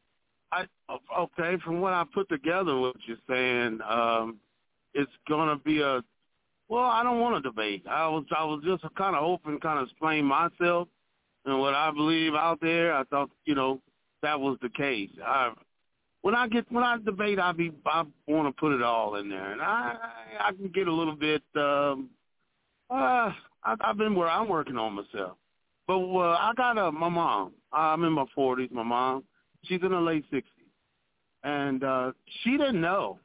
I, 0.53 0.67
I 0.89 1.21
okay. 1.21 1.61
From 1.65 1.81
what 1.81 1.93
I 1.93 2.05
put 2.13 2.29
together, 2.29 2.79
what 2.79 2.97
you're 3.07 3.17
saying, 3.29 3.81
um, 3.89 4.39
it's 4.95 5.13
gonna 5.29 5.57
be 5.59 5.81
a. 5.81 6.03
Well, 6.69 6.85
I 6.85 7.03
don't 7.03 7.21
want 7.21 7.37
to 7.37 7.49
debate. 7.49 7.85
I 7.89 8.09
was 8.09 8.25
I 8.37 8.45
was 8.45 8.63
just 8.65 8.83
kind 8.95 9.15
of 9.15 9.23
hoping, 9.23 9.61
kind 9.61 9.79
of 9.79 9.89
explain 9.89 10.25
myself 10.25 10.89
and 11.45 11.59
what 11.61 11.75
I 11.75 11.91
believe 11.91 12.35
out 12.35 12.61
there. 12.61 12.95
I 12.95 13.05
thought 13.05 13.31
you 13.45 13.55
know 13.55 13.81
that 14.23 14.39
was 14.41 14.59
the 14.63 14.69
case. 14.71 15.11
I 15.25 15.53
when 16.23 16.35
I 16.35 16.49
get 16.49 16.71
when 16.71 16.85
I 16.85 16.97
debate, 16.99 17.39
I 17.39 17.53
be 17.53 17.73
I 17.87 18.05
want 18.27 18.55
to 18.55 18.61
put 18.61 18.73
it 18.73 18.83
all 18.83 19.17
in 19.17 19.29
there, 19.29 19.53
and 19.53 19.61
I 19.61 19.97
I 20.41 20.53
can 20.53 20.69
get 20.69 20.89
a 20.89 20.93
little 20.93 21.17
bit. 21.17 21.43
um 21.57 22.11
uh 22.91 23.33
I, 23.65 23.77
I've 23.81 23.97
been 23.97 24.15
where 24.15 24.29
I'm 24.29 24.49
working 24.49 24.77
on 24.77 24.95
myself, 24.95 25.37
but 25.87 25.99
uh, 25.99 26.37
I 26.39 26.53
got 26.57 26.79
uh, 26.79 26.91
my 26.91 27.09
mom. 27.09 27.53
I'm 27.73 28.03
in 28.05 28.13
my 28.13 28.27
40s. 28.37 28.71
My 28.73 28.83
mom, 28.83 29.25
she's 29.65 29.81
in 29.83 29.93
her 29.93 30.01
late 30.01 30.25
60s, 30.33 30.43
and 31.45 31.83
uh 31.85 32.13
she 32.43 32.53
didn't 32.53 32.81
know 32.81 33.19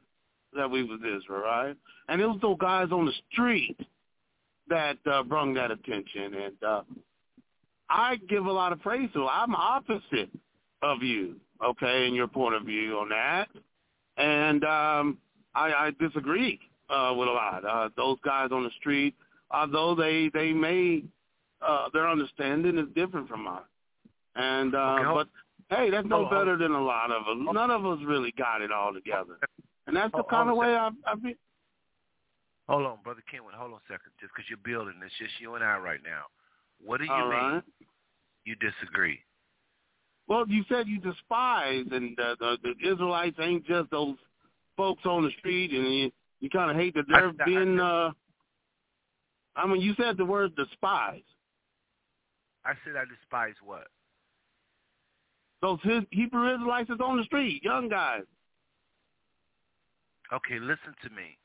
that 0.54 0.70
we 0.70 0.82
was 0.82 1.00
Israel, 1.00 1.42
right? 1.42 1.76
And 2.08 2.20
it 2.20 2.26
was 2.26 2.38
those 2.40 2.56
guys 2.58 2.88
on 2.90 3.04
the 3.06 3.12
street 3.30 3.78
that 4.68 4.96
uh, 5.10 5.22
brought 5.22 5.54
that 5.54 5.70
attention, 5.70 6.34
and 6.34 6.64
uh 6.66 6.82
I 7.90 8.16
give 8.28 8.46
a 8.46 8.52
lot 8.52 8.72
of 8.72 8.80
praise 8.80 9.10
to. 9.14 9.26
I'm 9.26 9.54
opposite 9.54 10.30
of 10.82 11.02
you 11.02 11.40
okay, 11.64 12.06
and 12.06 12.14
your 12.14 12.28
point 12.28 12.54
of 12.54 12.64
view 12.64 12.98
on 12.98 13.08
that. 13.10 13.48
And 14.16 14.64
um, 14.64 15.18
I, 15.54 15.72
I 15.72 15.92
disagree 15.98 16.60
uh, 16.90 17.14
with 17.16 17.28
a 17.28 17.32
lot. 17.32 17.64
Uh, 17.64 17.88
those 17.96 18.18
guys 18.24 18.50
on 18.52 18.64
the 18.64 18.70
street, 18.78 19.14
although 19.50 19.94
they 19.94 20.30
they 20.32 20.52
may 20.52 21.04
uh, 21.66 21.88
their 21.92 22.08
understanding 22.08 22.78
is 22.78 22.86
different 22.94 23.28
from 23.28 23.44
mine. 23.44 23.60
And 24.34 24.74
uh, 24.74 24.96
okay, 25.00 25.04
but 25.68 25.76
hey, 25.76 25.90
that's 25.90 26.06
no 26.06 26.28
better 26.28 26.56
than 26.56 26.72
a 26.72 26.82
lot 26.82 27.10
of 27.10 27.22
us. 27.22 27.36
None 27.38 27.70
of 27.70 27.84
us 27.86 27.98
really 28.04 28.32
got 28.36 28.62
it 28.62 28.72
all 28.72 28.92
together, 28.92 29.38
and 29.86 29.96
that's 29.96 30.12
the 30.12 30.24
kind 30.24 30.50
of 30.50 30.56
way 30.56 30.74
I 30.74 30.90
I 31.06 31.14
been. 31.14 31.34
Hold 32.68 32.84
on, 32.84 32.98
brother 33.02 33.22
Kenwood. 33.30 33.54
Hold 33.54 33.72
on 33.72 33.78
a 33.78 33.92
second. 33.92 34.12
Just 34.20 34.32
because 34.34 34.44
you're 34.50 34.60
building, 34.62 35.00
it's 35.02 35.14
just 35.18 35.40
you 35.40 35.54
and 35.54 35.64
I 35.64 35.78
right 35.78 36.00
now. 36.04 36.24
What 36.84 36.98
do 36.98 37.04
you 37.04 37.12
all 37.12 37.28
mean? 37.28 37.38
Right. 37.38 37.62
You 38.44 38.54
disagree? 38.56 39.20
Well, 40.26 40.44
you 40.48 40.62
said 40.68 40.86
you 40.86 41.00
despise, 41.00 41.86
and 41.90 42.18
uh, 42.20 42.36
the, 42.38 42.58
the 42.62 42.92
Israelites 42.92 43.36
ain't 43.40 43.66
just 43.66 43.90
those 43.90 44.16
folks 44.76 45.04
on 45.06 45.24
the 45.24 45.30
street, 45.38 45.72
and 45.72 45.92
you, 45.92 46.10
you 46.40 46.50
kind 46.50 46.70
of 46.70 46.76
hate 46.76 46.94
that 46.94 47.04
they're 47.08 47.28
I, 47.28 47.44
being. 47.44 47.80
Uh, 47.80 48.10
I 49.56 49.66
mean, 49.66 49.80
you 49.80 49.94
said 49.96 50.16
the 50.16 50.24
word 50.24 50.54
despise. 50.54 51.22
I 52.64 52.72
said 52.84 52.94
I 52.96 53.04
despise 53.04 53.54
what? 53.64 53.86
Those 55.62 55.78
Hebrew 56.10 56.54
Israelites 56.54 56.90
is 56.90 57.00
on 57.02 57.16
the 57.16 57.24
street, 57.24 57.64
young 57.64 57.88
guys. 57.88 58.22
Okay, 60.32 60.58
listen 60.60 60.94
to 61.02 61.10
me. 61.10 61.38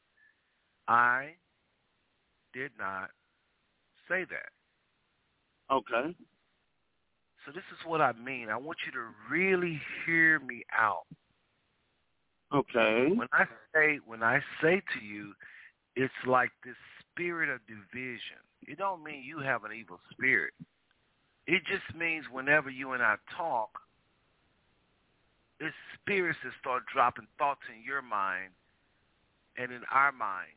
I 0.87 1.31
did 2.53 2.71
not 2.77 3.09
say 4.09 4.25
that. 4.25 4.51
Okay. 5.71 6.15
So 7.45 7.51
this 7.51 7.63
is 7.71 7.85
what 7.85 8.01
I 8.01 8.13
mean. 8.13 8.49
I 8.49 8.57
want 8.57 8.77
you 8.85 8.91
to 8.93 9.05
really 9.29 9.81
hear 10.05 10.39
me 10.39 10.63
out. 10.77 11.05
Okay. 12.53 13.09
When 13.13 13.27
I 13.33 13.45
say 13.73 13.99
when 14.05 14.23
I 14.23 14.39
say 14.61 14.81
to 14.99 15.05
you, 15.05 15.33
it's 15.95 16.13
like 16.27 16.51
this 16.63 16.75
spirit 17.11 17.49
of 17.49 17.59
division. 17.67 18.41
It 18.67 18.77
don't 18.77 19.03
mean 19.03 19.23
you 19.25 19.39
have 19.39 19.63
an 19.63 19.71
evil 19.73 19.99
spirit. 20.11 20.53
It 21.47 21.63
just 21.65 21.97
means 21.97 22.25
whenever 22.31 22.69
you 22.69 22.93
and 22.93 23.03
I 23.03 23.15
talk, 23.35 23.69
it's 25.59 25.75
spirits 25.99 26.39
that 26.43 26.53
start 26.59 26.83
dropping 26.93 27.27
thoughts 27.37 27.61
in 27.73 27.83
your 27.83 28.01
mind 28.01 28.51
and 29.57 29.71
in 29.71 29.81
our 29.91 30.11
mind 30.11 30.55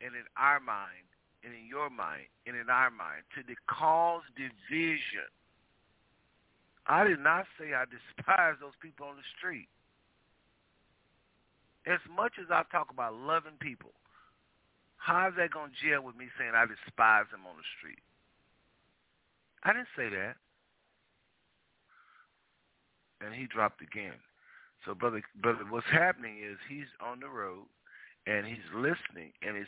and 0.00 0.14
in 0.14 0.24
our 0.36 0.60
mind 0.60 1.06
and 1.44 1.52
in 1.54 1.66
your 1.66 1.90
mind 1.90 2.30
and 2.46 2.56
in 2.56 2.70
our 2.70 2.90
mind 2.90 3.22
to 3.34 3.42
cause 3.66 4.22
division 4.36 5.28
I 6.86 7.04
did 7.04 7.20
not 7.20 7.46
say 7.58 7.74
I 7.74 7.84
despise 8.16 8.56
those 8.60 8.76
people 8.80 9.06
on 9.06 9.16
the 9.16 9.28
street. 9.38 9.68
As 11.86 12.00
much 12.14 12.34
as 12.40 12.46
I 12.50 12.62
talk 12.70 12.90
about 12.90 13.14
loving 13.14 13.58
people, 13.60 13.90
how 14.96 15.28
is 15.28 15.34
that 15.36 15.50
going 15.50 15.70
to 15.70 15.78
gel 15.82 16.02
with 16.02 16.16
me 16.16 16.26
saying 16.38 16.52
I 16.54 16.66
despise 16.66 17.26
them 17.30 17.42
on 17.46 17.56
the 17.56 17.66
street? 17.78 17.98
I 19.64 19.72
didn't 19.72 19.90
say 19.96 20.08
that. 20.08 20.36
And 23.20 23.34
he 23.34 23.46
dropped 23.46 23.82
again. 23.82 24.18
So, 24.86 24.94
brother, 24.94 25.22
brother, 25.40 25.62
what's 25.68 25.86
happening 25.90 26.38
is 26.38 26.58
he's 26.68 26.90
on 27.00 27.20
the 27.20 27.28
road 27.28 27.66
and 28.26 28.46
he's 28.46 28.58
listening, 28.74 29.32
and 29.46 29.56
his 29.56 29.66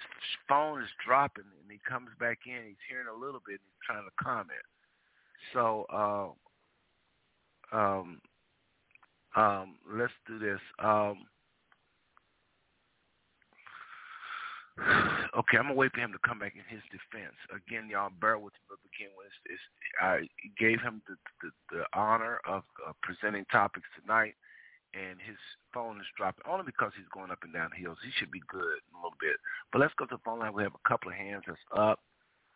phone 0.48 0.82
is 0.82 0.88
dropping, 1.04 1.44
and 1.44 1.70
he 1.70 1.80
comes 1.88 2.10
back 2.20 2.38
in. 2.46 2.66
He's 2.66 2.84
hearing 2.88 3.08
a 3.08 3.18
little 3.18 3.40
bit, 3.46 3.58
and 3.58 3.66
he's 3.66 3.86
trying 3.86 4.04
to 4.04 4.12
comment. 4.22 4.64
So, 5.52 5.86
uh, 7.72 7.76
um, 7.76 8.20
um, 9.36 9.74
let's 9.90 10.12
do 10.26 10.38
this. 10.38 10.60
Um, 10.78 11.26
okay, 15.38 15.58
I'm 15.58 15.64
gonna 15.64 15.74
wait 15.74 15.92
for 15.92 16.00
him 16.00 16.12
to 16.12 16.18
come 16.26 16.38
back 16.38 16.54
in 16.54 16.62
his 16.68 16.82
defense. 16.90 17.34
Again, 17.50 17.88
y'all 17.90 18.10
bear 18.20 18.38
with 18.38 18.54
me, 18.70 18.76
again, 18.94 19.10
it's, 19.26 19.34
it's, 19.46 19.62
I 20.00 20.28
gave 20.58 20.80
him 20.80 21.02
the, 21.08 21.16
the, 21.42 21.50
the 21.76 21.84
honor 21.92 22.40
of 22.46 22.62
uh, 22.86 22.92
presenting 23.02 23.44
topics 23.50 23.86
tonight, 24.00 24.34
and 24.94 25.18
his 25.20 25.36
phone 25.72 25.98
is 25.98 26.06
dropping 26.16 26.44
only 26.48 26.64
because 26.64 26.92
he's 26.96 27.08
going 27.12 27.30
up 27.30 27.42
and 27.42 27.52
down 27.52 27.70
hills. 27.76 27.98
He 28.04 28.10
should 28.18 28.30
be 28.30 28.42
good 28.48 28.78
in 28.86 28.94
a 28.94 28.98
little 28.98 29.18
bit. 29.20 29.36
But 29.72 29.80
let's 29.80 29.94
go 29.98 30.06
to 30.06 30.16
the 30.16 30.22
phone 30.24 30.38
line. 30.38 30.54
We 30.54 30.62
have 30.62 30.74
a 30.74 30.88
couple 30.88 31.10
of 31.10 31.16
hands 31.16 31.42
that's 31.46 31.58
up. 31.76 32.00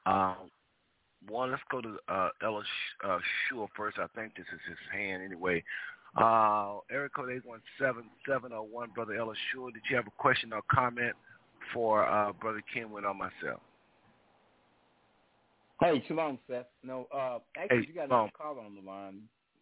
Um, 0.07 0.51
one. 1.29 1.51
Let's 1.51 1.63
go 1.71 1.81
to 1.81 1.97
uh, 2.09 2.31
Ella 2.43 2.63
uh, 3.05 3.19
Shua 3.49 3.67
first. 3.77 3.99
I 3.99 4.07
think 4.15 4.37
this 4.37 4.47
is 4.53 4.61
his 4.69 4.79
hand 4.93 5.23
anyway. 5.23 5.63
Uh, 6.17 6.79
Eric 6.91 7.15
code 7.15 7.31
eight 7.31 7.45
one 7.45 7.61
seven 7.79 8.05
seven 8.27 8.51
zero 8.51 8.63
oh 8.63 8.69
one. 8.71 8.91
Brother 8.95 9.15
Ella 9.15 9.35
Shua, 9.53 9.73
did 9.73 9.83
you 9.91 9.97
have 9.97 10.07
a 10.07 10.23
question 10.23 10.53
or 10.53 10.63
comment 10.73 11.15
for 11.75 12.07
uh, 12.07 12.33
Brother 12.33 12.63
Kenwood 12.73 13.05
or 13.05 13.15
myself? 13.15 13.61
Hey, 15.81 16.03
shalom, 16.09 16.39
Seth. 16.49 16.67
No, 16.83 17.07
uh, 17.15 17.39
actually, 17.57 17.83
hey, 17.83 17.89
you 17.89 17.95
got 17.95 18.07
another 18.07 18.31
caller 18.37 18.63
on 18.63 18.75
the 18.75 18.81
line. 18.81 19.21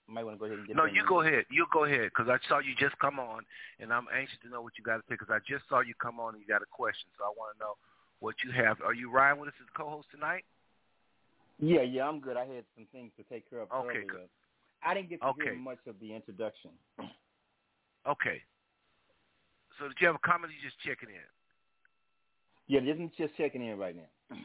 Might 0.09 0.25
want 0.25 0.37
to 0.37 0.39
go 0.39 0.47
ahead 0.47 0.59
and 0.59 0.67
get. 0.67 0.77
No, 0.77 0.85
you 0.85 1.03
go 1.09 1.23
ahead. 1.23 1.45
You 1.51 1.67
go 1.73 1.85
ahead 1.85 2.11
because 2.15 2.31
I 2.31 2.39
saw 2.49 2.61
you 2.61 2.75
just 2.79 2.97
come 2.99 3.19
on, 3.19 3.43
and 3.81 3.93
I'm 3.93 4.07
anxious 4.15 4.39
to 4.45 4.49
know 4.49 4.63
what 4.63 4.79
you 4.79 4.85
got 4.85 4.97
to 4.97 5.03
say 5.09 5.19
because 5.19 5.31
I 5.31 5.39
just 5.43 5.69
saw 5.69 5.81
you 5.81 5.95
come 6.01 6.21
on 6.21 6.35
and 6.35 6.41
you 6.41 6.47
got 6.47 6.63
a 6.63 6.71
question, 6.71 7.11
so 7.19 7.25
I 7.25 7.33
want 7.35 7.57
to 7.57 7.59
know 7.59 7.75
what 8.21 8.37
you 8.45 8.53
have. 8.53 8.81
Are 8.83 8.95
you 8.95 9.11
riding 9.11 9.41
with 9.41 9.49
us 9.49 9.59
as 9.61 9.67
co-host 9.77 10.07
tonight? 10.15 10.45
Yeah, 11.59 11.83
yeah, 11.83 12.07
I'm 12.07 12.21
good. 12.21 12.37
I 12.37 12.47
had 12.47 12.65
some 12.77 12.87
things 12.93 13.11
to 13.17 13.25
take 13.25 13.49
care 13.51 13.61
of 13.61 13.73
okay, 13.73 14.07
earlier. 14.07 14.07
Good. 14.07 14.31
I 14.85 14.95
didn't 14.95 15.09
get 15.09 15.21
to 15.23 15.27
okay. 15.35 15.43
hear 15.45 15.59
much 15.59 15.83
of 15.89 15.99
the 16.01 16.15
introduction. 16.15 16.71
Okay. 18.07 18.43
So 19.79 19.89
did 19.89 19.97
you 20.01 20.07
have 20.07 20.17
a 20.17 20.25
comment? 20.27 20.53
you 20.53 20.63
just 20.63 20.79
checking 20.87 21.09
in? 21.09 21.27
Yeah, 22.69 22.81
just 23.19 23.37
checking 23.37 23.67
in 23.67 23.79
right 23.79 23.97
now. 23.97 24.37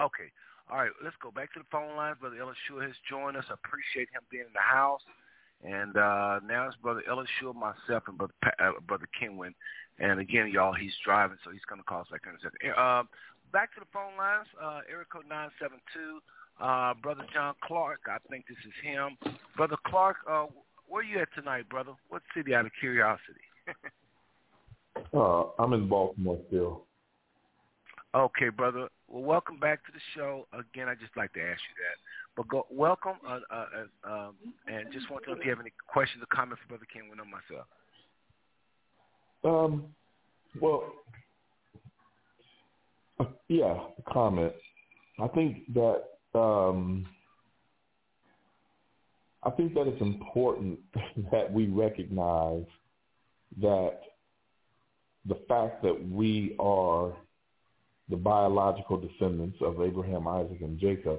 Okay. 0.00 0.30
All 0.70 0.78
right, 0.78 0.90
let's 1.02 1.16
go 1.22 1.30
back 1.30 1.52
to 1.54 1.60
the 1.60 1.66
phone 1.70 1.96
lines. 1.96 2.16
Brother 2.20 2.36
Elishua 2.36 2.86
has 2.86 2.96
joined 3.08 3.36
us. 3.36 3.44
I 3.50 3.54
appreciate 3.54 4.08
him 4.12 4.22
being 4.30 4.44
in 4.48 4.54
the 4.54 4.60
house. 4.60 5.02
And 5.62 5.96
uh, 5.96 6.40
now 6.46 6.68
it's 6.68 6.76
Brother 6.76 7.02
Elishua, 7.08 7.54
myself, 7.54 8.04
and 8.08 8.18
Brother, 8.18 8.34
uh, 8.58 8.72
Brother 8.86 9.08
Kenwin. 9.18 9.54
And 9.98 10.20
again, 10.20 10.50
y'all, 10.52 10.74
he's 10.74 10.94
driving, 11.04 11.36
so 11.44 11.50
he's 11.50 11.64
going 11.68 11.80
to 11.80 11.84
call 11.84 12.00
us 12.00 12.08
back 12.10 12.22
in 12.26 12.34
a 12.34 12.40
second. 12.42 12.74
Uh, 12.76 13.04
back 13.52 13.74
to 13.74 13.80
the 13.80 13.86
phone 13.92 14.16
lines, 14.18 14.46
uh, 14.60 14.80
area 14.90 15.06
code 15.10 15.24
972. 15.28 16.20
Uh, 16.60 16.94
Brother 17.02 17.24
John 17.32 17.54
Clark, 17.62 18.00
I 18.08 18.18
think 18.30 18.46
this 18.48 18.58
is 18.66 18.72
him. 18.82 19.16
Brother 19.56 19.76
Clark, 19.86 20.16
uh, 20.28 20.46
where 20.88 21.02
are 21.02 21.04
you 21.04 21.18
at 21.20 21.28
tonight, 21.34 21.68
brother? 21.68 21.92
What 22.08 22.22
city 22.36 22.54
out 22.54 22.66
of 22.66 22.72
curiosity? 22.78 23.40
uh, 25.14 25.44
I'm 25.58 25.72
in 25.72 25.88
Baltimore 25.88 26.38
still. 26.48 26.84
Okay, 28.14 28.50
brother. 28.50 28.88
Well, 29.08 29.22
welcome 29.22 29.58
back 29.58 29.84
to 29.86 29.92
the 29.92 30.00
show. 30.14 30.46
Again, 30.52 30.88
I 30.88 30.94
just 30.94 31.16
like 31.16 31.32
to 31.34 31.40
ask 31.40 31.60
you 31.68 31.76
that. 31.84 31.96
But 32.36 32.48
go, 32.48 32.66
welcome, 32.70 33.14
uh, 33.26 33.40
uh, 33.50 33.66
uh, 34.06 34.10
um, 34.10 34.34
and 34.66 34.92
just 34.92 35.10
want 35.10 35.24
to 35.24 35.30
know 35.30 35.36
if 35.38 35.44
you 35.44 35.50
have 35.50 35.60
any 35.60 35.72
questions 35.86 36.22
or 36.22 36.26
comments 36.34 36.62
for 36.62 36.68
Brother 36.68 36.86
King 36.92 37.02
or 37.10 37.24
myself. 37.24 37.66
Um, 39.44 39.84
well, 40.60 40.92
uh, 43.20 43.24
yeah, 43.48 43.78
a 43.98 44.12
comment. 44.12 44.52
I 45.20 45.28
think 45.28 45.72
that 45.74 46.38
um, 46.38 47.06
I 49.44 49.50
think 49.50 49.74
that 49.74 49.86
it's 49.86 50.00
important 50.00 50.80
that 51.32 51.52
we 51.52 51.66
recognize 51.66 52.64
that 53.60 54.00
the 55.26 55.36
fact 55.48 55.82
that 55.82 56.08
we 56.10 56.56
are 56.58 57.14
the 58.08 58.16
biological 58.16 58.98
descendants 58.98 59.56
of 59.62 59.80
Abraham, 59.80 60.28
Isaac, 60.28 60.60
and 60.60 60.78
Jacob, 60.78 61.18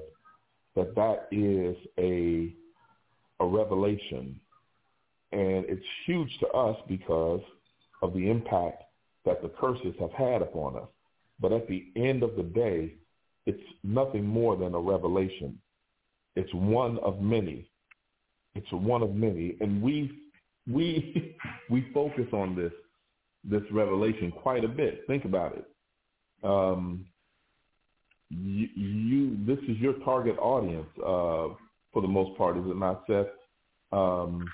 that 0.74 0.94
that 0.94 1.28
is 1.32 1.76
a 1.98 2.54
a 3.38 3.46
revelation, 3.46 4.40
and 5.32 5.66
it's 5.68 5.84
huge 6.06 6.30
to 6.40 6.48
us 6.48 6.76
because 6.88 7.42
of 8.02 8.14
the 8.14 8.30
impact 8.30 8.82
that 9.26 9.42
the 9.42 9.48
curses 9.48 9.94
have 10.00 10.12
had 10.12 10.40
upon 10.40 10.76
us. 10.76 10.88
But 11.38 11.52
at 11.52 11.68
the 11.68 11.88
end 11.96 12.22
of 12.22 12.34
the 12.36 12.42
day, 12.42 12.94
it's 13.44 13.62
nothing 13.82 14.24
more 14.24 14.56
than 14.56 14.74
a 14.74 14.78
revelation. 14.78 15.58
It's 16.34 16.52
one 16.54 16.98
of 17.00 17.20
many. 17.20 17.68
It's 18.54 18.72
one 18.72 19.02
of 19.02 19.14
many, 19.14 19.56
and 19.60 19.82
we 19.82 20.18
we 20.70 21.36
we 21.70 21.88
focus 21.92 22.26
on 22.32 22.54
this 22.54 22.72
this 23.44 23.62
revelation 23.70 24.30
quite 24.30 24.64
a 24.64 24.68
bit. 24.68 25.04
Think 25.06 25.24
about 25.24 25.56
it 25.56 25.66
um, 26.42 27.06
you, 28.30 28.68
you, 28.74 29.36
this 29.46 29.58
is 29.68 29.78
your 29.78 29.94
target 30.04 30.36
audience 30.38 30.88
uh, 30.98 31.54
for 31.92 32.02
the 32.02 32.08
most 32.08 32.36
part, 32.36 32.56
is 32.56 32.64
it 32.66 32.76
not, 32.76 33.04
Seth? 33.06 33.26
Um, 33.92 34.44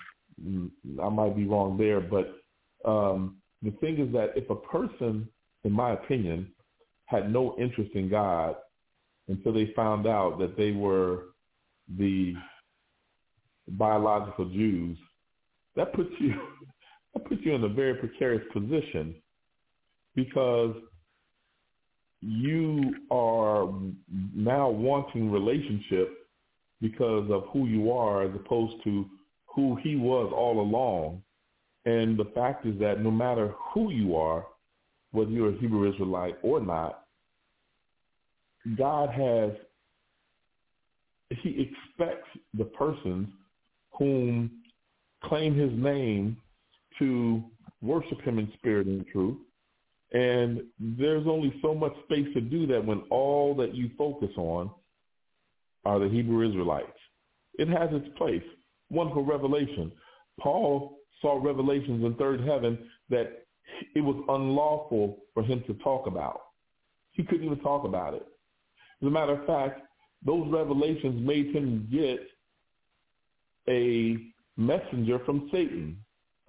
I 1.03 1.09
might 1.09 1.37
be 1.37 1.47
wrong 1.47 1.76
there, 1.78 2.01
but 2.01 2.37
um, 2.85 3.37
the 3.62 3.70
thing 3.72 3.99
is 3.99 4.12
that 4.12 4.33
if 4.37 4.49
a 4.51 4.57
person, 4.57 5.28
in 5.64 5.72
my 5.72 5.93
opinion, 5.93 6.51
had 7.07 7.33
no 7.33 7.55
interest 7.59 7.91
in 7.95 8.09
God 8.09 8.57
until 9.28 9.53
they 9.53 9.72
found 9.74 10.07
out 10.07 10.39
that 10.39 10.57
they 10.57 10.72
were 10.72 11.24
the 11.99 12.35
biological 13.68 14.47
Jews, 14.47 14.99
that 15.76 15.93
puts 15.95 16.11
you 16.18 16.35
that 17.14 17.24
puts 17.26 17.43
you 17.45 17.55
in 17.55 17.64
a 17.64 17.68
very 17.68 17.95
precarious 17.95 18.43
position 18.53 19.14
because 20.14 20.74
you 22.22 22.94
are 23.10 23.68
now 24.34 24.70
wanting 24.70 25.30
relationship 25.30 26.28
because 26.80 27.28
of 27.30 27.44
who 27.52 27.66
you 27.66 27.90
are 27.90 28.22
as 28.22 28.34
opposed 28.34 28.82
to 28.84 29.06
who 29.46 29.76
he 29.82 29.96
was 29.96 30.32
all 30.34 30.60
along. 30.60 31.22
And 31.84 32.16
the 32.16 32.30
fact 32.34 32.64
is 32.64 32.78
that 32.78 33.00
no 33.00 33.10
matter 33.10 33.54
who 33.74 33.90
you 33.90 34.16
are, 34.16 34.46
whether 35.10 35.30
you're 35.30 35.50
a 35.50 35.58
Hebrew 35.58 35.92
Israelite 35.92 36.38
or 36.42 36.60
not, 36.60 37.04
God 38.78 39.10
has, 39.10 39.50
he 41.42 41.68
expects 41.68 42.28
the 42.54 42.64
persons 42.64 43.28
whom 43.98 44.50
claim 45.24 45.56
his 45.56 45.72
name 45.72 46.36
to 47.00 47.42
worship 47.80 48.20
him 48.22 48.38
in 48.38 48.50
spirit 48.58 48.86
and 48.86 49.04
truth 49.08 49.38
and 50.12 50.62
there's 50.78 51.26
only 51.26 51.54
so 51.62 51.74
much 51.74 51.92
space 52.04 52.26
to 52.34 52.40
do 52.40 52.66
that 52.66 52.84
when 52.84 53.02
all 53.10 53.54
that 53.56 53.74
you 53.74 53.90
focus 53.96 54.30
on 54.36 54.70
are 55.84 55.98
the 55.98 56.08
Hebrew 56.08 56.48
Israelites. 56.48 56.98
It 57.54 57.68
has 57.68 57.88
its 57.92 58.08
place. 58.16 58.42
Wonderful 58.90 59.24
revelation. 59.24 59.90
Paul 60.38 60.98
saw 61.20 61.40
revelations 61.42 62.04
in 62.04 62.14
third 62.14 62.40
heaven 62.40 62.78
that 63.08 63.44
it 63.94 64.00
was 64.00 64.22
unlawful 64.28 65.18
for 65.32 65.42
him 65.42 65.62
to 65.66 65.74
talk 65.74 66.06
about. 66.06 66.40
He 67.12 67.24
couldn't 67.24 67.46
even 67.46 67.60
talk 67.60 67.84
about 67.84 68.14
it. 68.14 68.26
As 69.00 69.08
a 69.08 69.10
matter 69.10 69.32
of 69.32 69.46
fact, 69.46 69.80
those 70.24 70.46
revelations 70.50 71.26
made 71.26 71.54
him 71.54 71.88
get 71.90 72.20
a 73.68 74.16
messenger 74.56 75.18
from 75.24 75.48
Satan, 75.50 75.96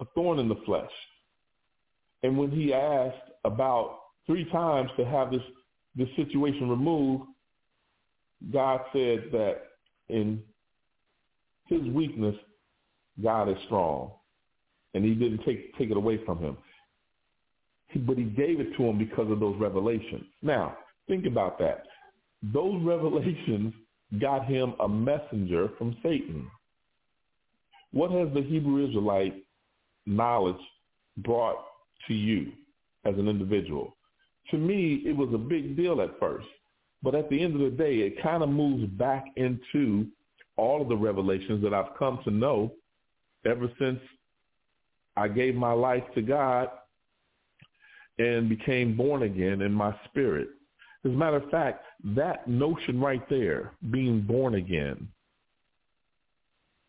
a 0.00 0.04
thorn 0.14 0.38
in 0.38 0.48
the 0.48 0.60
flesh. 0.66 0.90
And 2.24 2.38
when 2.38 2.50
he 2.50 2.72
asked 2.72 3.30
about 3.44 4.00
three 4.26 4.50
times 4.50 4.90
to 4.96 5.04
have 5.04 5.30
this 5.30 5.42
this 5.94 6.08
situation 6.16 6.68
removed, 6.68 7.24
God 8.50 8.80
said 8.92 9.26
that 9.30 9.56
in 10.08 10.42
his 11.66 11.82
weakness, 11.82 12.34
God 13.22 13.48
is 13.50 13.56
strong. 13.66 14.10
And 14.94 15.04
he 15.04 15.14
didn't 15.14 15.44
take 15.44 15.76
take 15.76 15.90
it 15.90 15.98
away 15.98 16.18
from 16.24 16.38
him. 16.38 16.56
But 18.06 18.16
he 18.16 18.24
gave 18.24 18.58
it 18.58 18.74
to 18.78 18.84
him 18.84 18.98
because 18.98 19.30
of 19.30 19.38
those 19.38 19.56
revelations. 19.60 20.24
Now, 20.40 20.78
think 21.06 21.26
about 21.26 21.58
that. 21.58 21.84
Those 22.54 22.82
revelations 22.82 23.74
got 24.18 24.46
him 24.46 24.72
a 24.80 24.88
messenger 24.88 25.68
from 25.76 25.94
Satan. 26.02 26.50
What 27.92 28.10
has 28.12 28.28
the 28.32 28.42
Hebrew 28.42 28.88
Israelite 28.88 29.44
knowledge 30.06 30.56
brought 31.18 31.58
to 32.08 32.14
you? 32.14 32.52
as 33.04 33.14
an 33.18 33.28
individual. 33.28 33.96
To 34.50 34.58
me, 34.58 35.02
it 35.06 35.16
was 35.16 35.32
a 35.32 35.38
big 35.38 35.76
deal 35.76 36.00
at 36.00 36.18
first. 36.18 36.46
But 37.02 37.14
at 37.14 37.28
the 37.28 37.42
end 37.42 37.54
of 37.54 37.60
the 37.60 37.76
day, 37.76 37.98
it 37.98 38.22
kind 38.22 38.42
of 38.42 38.48
moves 38.48 38.86
back 38.92 39.26
into 39.36 40.06
all 40.56 40.80
of 40.80 40.88
the 40.88 40.96
revelations 40.96 41.62
that 41.62 41.74
I've 41.74 41.96
come 41.98 42.20
to 42.24 42.30
know 42.30 42.72
ever 43.44 43.70
since 43.78 44.00
I 45.16 45.28
gave 45.28 45.54
my 45.54 45.72
life 45.72 46.04
to 46.14 46.22
God 46.22 46.70
and 48.18 48.48
became 48.48 48.96
born 48.96 49.22
again 49.22 49.60
in 49.60 49.72
my 49.72 49.94
spirit. 50.06 50.48
As 51.04 51.10
a 51.10 51.14
matter 51.14 51.36
of 51.36 51.50
fact, 51.50 51.84
that 52.16 52.48
notion 52.48 53.00
right 53.00 53.28
there, 53.28 53.72
being 53.90 54.22
born 54.22 54.54
again, 54.54 55.08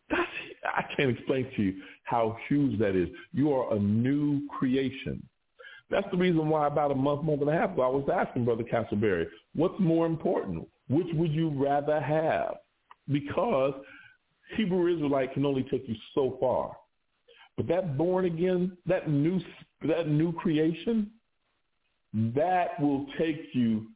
that's, 0.08 0.22
I 0.64 0.84
can't 0.96 1.10
explain 1.10 1.50
to 1.56 1.62
you 1.62 1.82
how 2.06 2.36
huge 2.48 2.78
that 2.78 2.96
is. 2.96 3.08
You 3.32 3.52
are 3.52 3.74
a 3.74 3.78
new 3.78 4.46
creation. 4.48 5.22
That's 5.90 6.06
the 6.10 6.16
reason 6.16 6.48
why 6.48 6.66
about 6.66 6.90
a 6.92 6.94
month, 6.94 7.24
month 7.24 7.42
and 7.42 7.50
a 7.50 7.52
half 7.52 7.72
ago, 7.72 7.82
I 7.82 7.88
was 7.88 8.08
asking 8.12 8.44
Brother 8.44 8.64
Castleberry, 8.64 9.26
what's 9.54 9.78
more 9.78 10.06
important? 10.06 10.66
Which 10.88 11.06
would 11.14 11.32
you 11.32 11.50
rather 11.50 12.00
have? 12.00 12.56
Because 13.10 13.74
Hebrew 14.56 14.92
Israelite 14.94 15.34
can 15.34 15.44
only 15.44 15.64
take 15.64 15.84
you 15.88 15.96
so 16.14 16.36
far. 16.40 16.76
But 17.56 17.66
that 17.68 17.96
born 17.96 18.24
again, 18.24 18.76
that 18.86 19.08
new, 19.08 19.40
that 19.86 20.08
new 20.08 20.32
creation, 20.32 21.10
that 22.14 22.80
will 22.80 23.06
take 23.18 23.48
you 23.52 23.86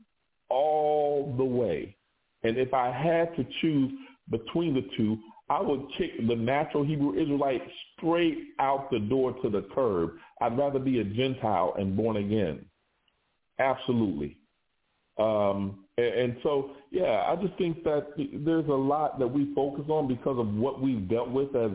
all 0.49 1.35
the 1.37 1.45
way. 1.45 1.97
And 2.43 2.57
if 2.57 2.75
I 2.75 2.91
had 2.91 3.37
to 3.37 3.47
choose 3.61 3.93
between 4.31 4.75
the 4.75 4.89
two, 4.97 5.19
I 5.51 5.61
would 5.61 5.83
kick 5.99 6.13
the 6.29 6.37
natural 6.37 6.85
Hebrew 6.85 7.21
Israelite 7.21 7.63
straight 7.97 8.39
out 8.61 8.89
the 8.91 9.01
door 9.01 9.35
to 9.43 9.51
the 9.51 9.67
curb. 9.75 10.13
I'd 10.41 10.57
rather 10.57 10.79
be 10.79 11.01
a 11.01 11.05
Gentile 11.05 11.75
and 11.77 11.97
born 11.97 12.17
again. 12.19 12.65
Absolutely. 13.59 14.39
Um, 15.19 15.85
and, 15.99 16.07
and 16.07 16.37
so, 16.45 16.71
yeah, 16.93 17.25
I 17.29 17.35
just 17.37 17.59
think 17.59 17.83
that 17.83 18.13
there's 18.17 18.69
a 18.69 18.73
lot 18.73 19.19
that 19.19 19.27
we 19.27 19.53
focus 19.53 19.85
on 19.89 20.07
because 20.07 20.39
of 20.39 20.55
what 20.55 20.81
we've 20.81 21.09
dealt 21.09 21.31
with 21.31 21.55
as 21.57 21.73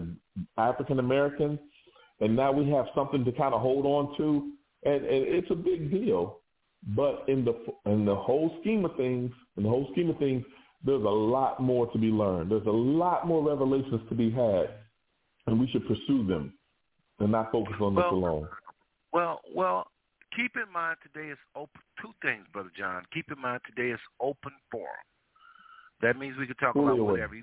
African 0.57 0.99
Americans, 0.99 1.59
and 2.21 2.33
now 2.33 2.53
we 2.53 2.69
have 2.71 2.85
something 2.95 3.25
to 3.25 3.31
kind 3.33 3.53
of 3.53 3.61
hold 3.61 3.85
on 3.85 4.17
to, 4.17 4.53
and, 4.83 5.05
and 5.05 5.27
it's 5.27 5.51
a 5.51 5.55
big 5.55 5.91
deal. 5.91 6.39
But 6.95 7.25
in 7.27 7.43
the 7.43 7.55
in 7.89 8.05
the 8.05 8.15
whole 8.15 8.57
scheme 8.61 8.85
of 8.85 8.95
things, 8.95 9.31
in 9.57 9.63
the 9.63 9.69
whole 9.69 9.89
scheme 9.91 10.09
of 10.09 10.17
things, 10.17 10.45
there's 10.85 11.03
a 11.03 11.09
lot 11.09 11.59
more 11.59 11.91
to 11.91 11.97
be 11.97 12.07
learned. 12.07 12.51
There's 12.51 12.65
a 12.67 12.71
lot 12.71 13.27
more 13.27 13.43
revelations 13.43 14.01
to 14.09 14.15
be 14.15 14.29
had, 14.29 14.69
and 15.47 15.59
we 15.59 15.67
should 15.67 15.87
pursue 15.87 16.25
them 16.27 16.53
and 17.19 17.31
not 17.31 17.51
focus 17.51 17.73
on 17.81 17.95
well, 17.95 18.05
this 18.05 18.11
alone. 18.11 18.47
Well, 19.11 19.41
well, 19.53 19.87
keep 20.35 20.51
in 20.55 20.71
mind 20.71 20.97
today 21.01 21.29
is 21.29 21.37
open. 21.55 21.81
Two 22.01 22.11
things, 22.21 22.45
brother 22.53 22.71
John. 22.77 23.03
Keep 23.13 23.31
in 23.35 23.41
mind 23.41 23.61
today 23.65 23.91
is 23.91 23.99
open 24.19 24.51
forum. 24.71 24.87
That 26.01 26.17
means 26.17 26.35
we 26.37 26.45
can 26.45 26.55
talk 26.57 26.75
about 26.75 26.99
whatever. 26.99 27.35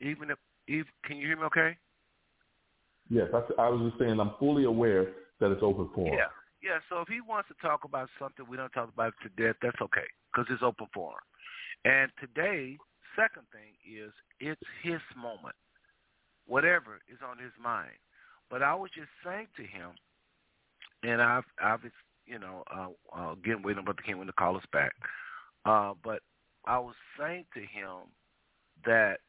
Even 0.00 0.30
if, 0.30 0.38
if, 0.66 0.86
can 1.04 1.18
you 1.18 1.26
hear 1.26 1.36
me? 1.36 1.44
Okay. 1.44 1.76
Yes, 3.10 3.26
I, 3.34 3.62
I 3.62 3.68
was 3.68 3.90
just 3.90 4.00
saying 4.00 4.18
I'm 4.20 4.32
fully 4.38 4.64
aware 4.64 5.08
that 5.40 5.50
it's 5.50 5.62
open 5.62 5.90
forum. 5.94 6.14
Yeah, 6.16 6.30
yeah. 6.62 6.78
So 6.88 7.00
if 7.00 7.08
he 7.08 7.20
wants 7.20 7.48
to 7.48 7.54
talk 7.60 7.84
about 7.84 8.08
something 8.18 8.46
we 8.48 8.56
don't 8.56 8.70
talk 8.70 8.88
about 8.88 9.12
to 9.22 9.42
death, 9.42 9.56
that's 9.60 9.80
okay 9.82 10.06
because 10.32 10.46
it's 10.50 10.62
open 10.62 10.86
forum. 10.94 11.18
And 11.84 12.10
today, 12.20 12.76
second 13.16 13.46
thing 13.52 13.72
is 13.84 14.12
it's 14.38 14.60
his 14.82 15.00
moment. 15.16 15.56
Whatever 16.46 17.00
is 17.10 17.18
on 17.24 17.38
his 17.38 17.52
mind. 17.62 17.96
But 18.50 18.62
I 18.62 18.74
was 18.74 18.90
just 18.94 19.08
saying 19.24 19.46
to 19.56 19.62
him, 19.62 19.94
and 21.02 21.22
I've, 21.22 21.44
I've, 21.62 21.80
you 22.26 22.38
know, 22.38 22.64
uh, 22.74 22.88
uh, 23.16 23.32
again 23.32 23.62
waiting 23.62 23.84
the 23.84 23.94
king 24.02 24.18
when 24.18 24.26
to 24.26 24.32
call 24.32 24.56
us 24.56 24.64
back. 24.72 24.92
Uh, 25.64 25.94
but 26.02 26.20
I 26.66 26.78
was 26.78 26.94
saying 27.18 27.46
to 27.54 27.60
him 27.60 28.10
that 28.84 29.20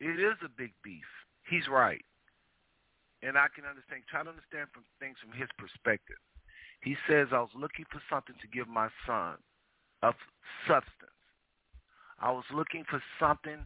it 0.00 0.18
is 0.18 0.34
a 0.44 0.48
big 0.48 0.72
beef. 0.82 1.04
He's 1.48 1.68
right, 1.68 2.04
and 3.22 3.36
I 3.36 3.46
can 3.54 3.64
understand. 3.64 4.02
Try 4.08 4.22
to 4.22 4.30
understand 4.30 4.68
from 4.72 4.84
things 5.00 5.16
from 5.20 5.38
his 5.38 5.48
perspective. 5.58 6.18
He 6.80 6.96
says, 7.08 7.28
"I 7.32 7.40
was 7.40 7.54
looking 7.54 7.84
for 7.90 8.00
something 8.08 8.36
to 8.40 8.48
give 8.48 8.68
my 8.68 8.88
son 9.06 9.36
of 10.02 10.14
substance. 10.66 11.17
I 12.20 12.30
was 12.30 12.44
looking 12.52 12.84
for 12.88 13.02
something, 13.20 13.64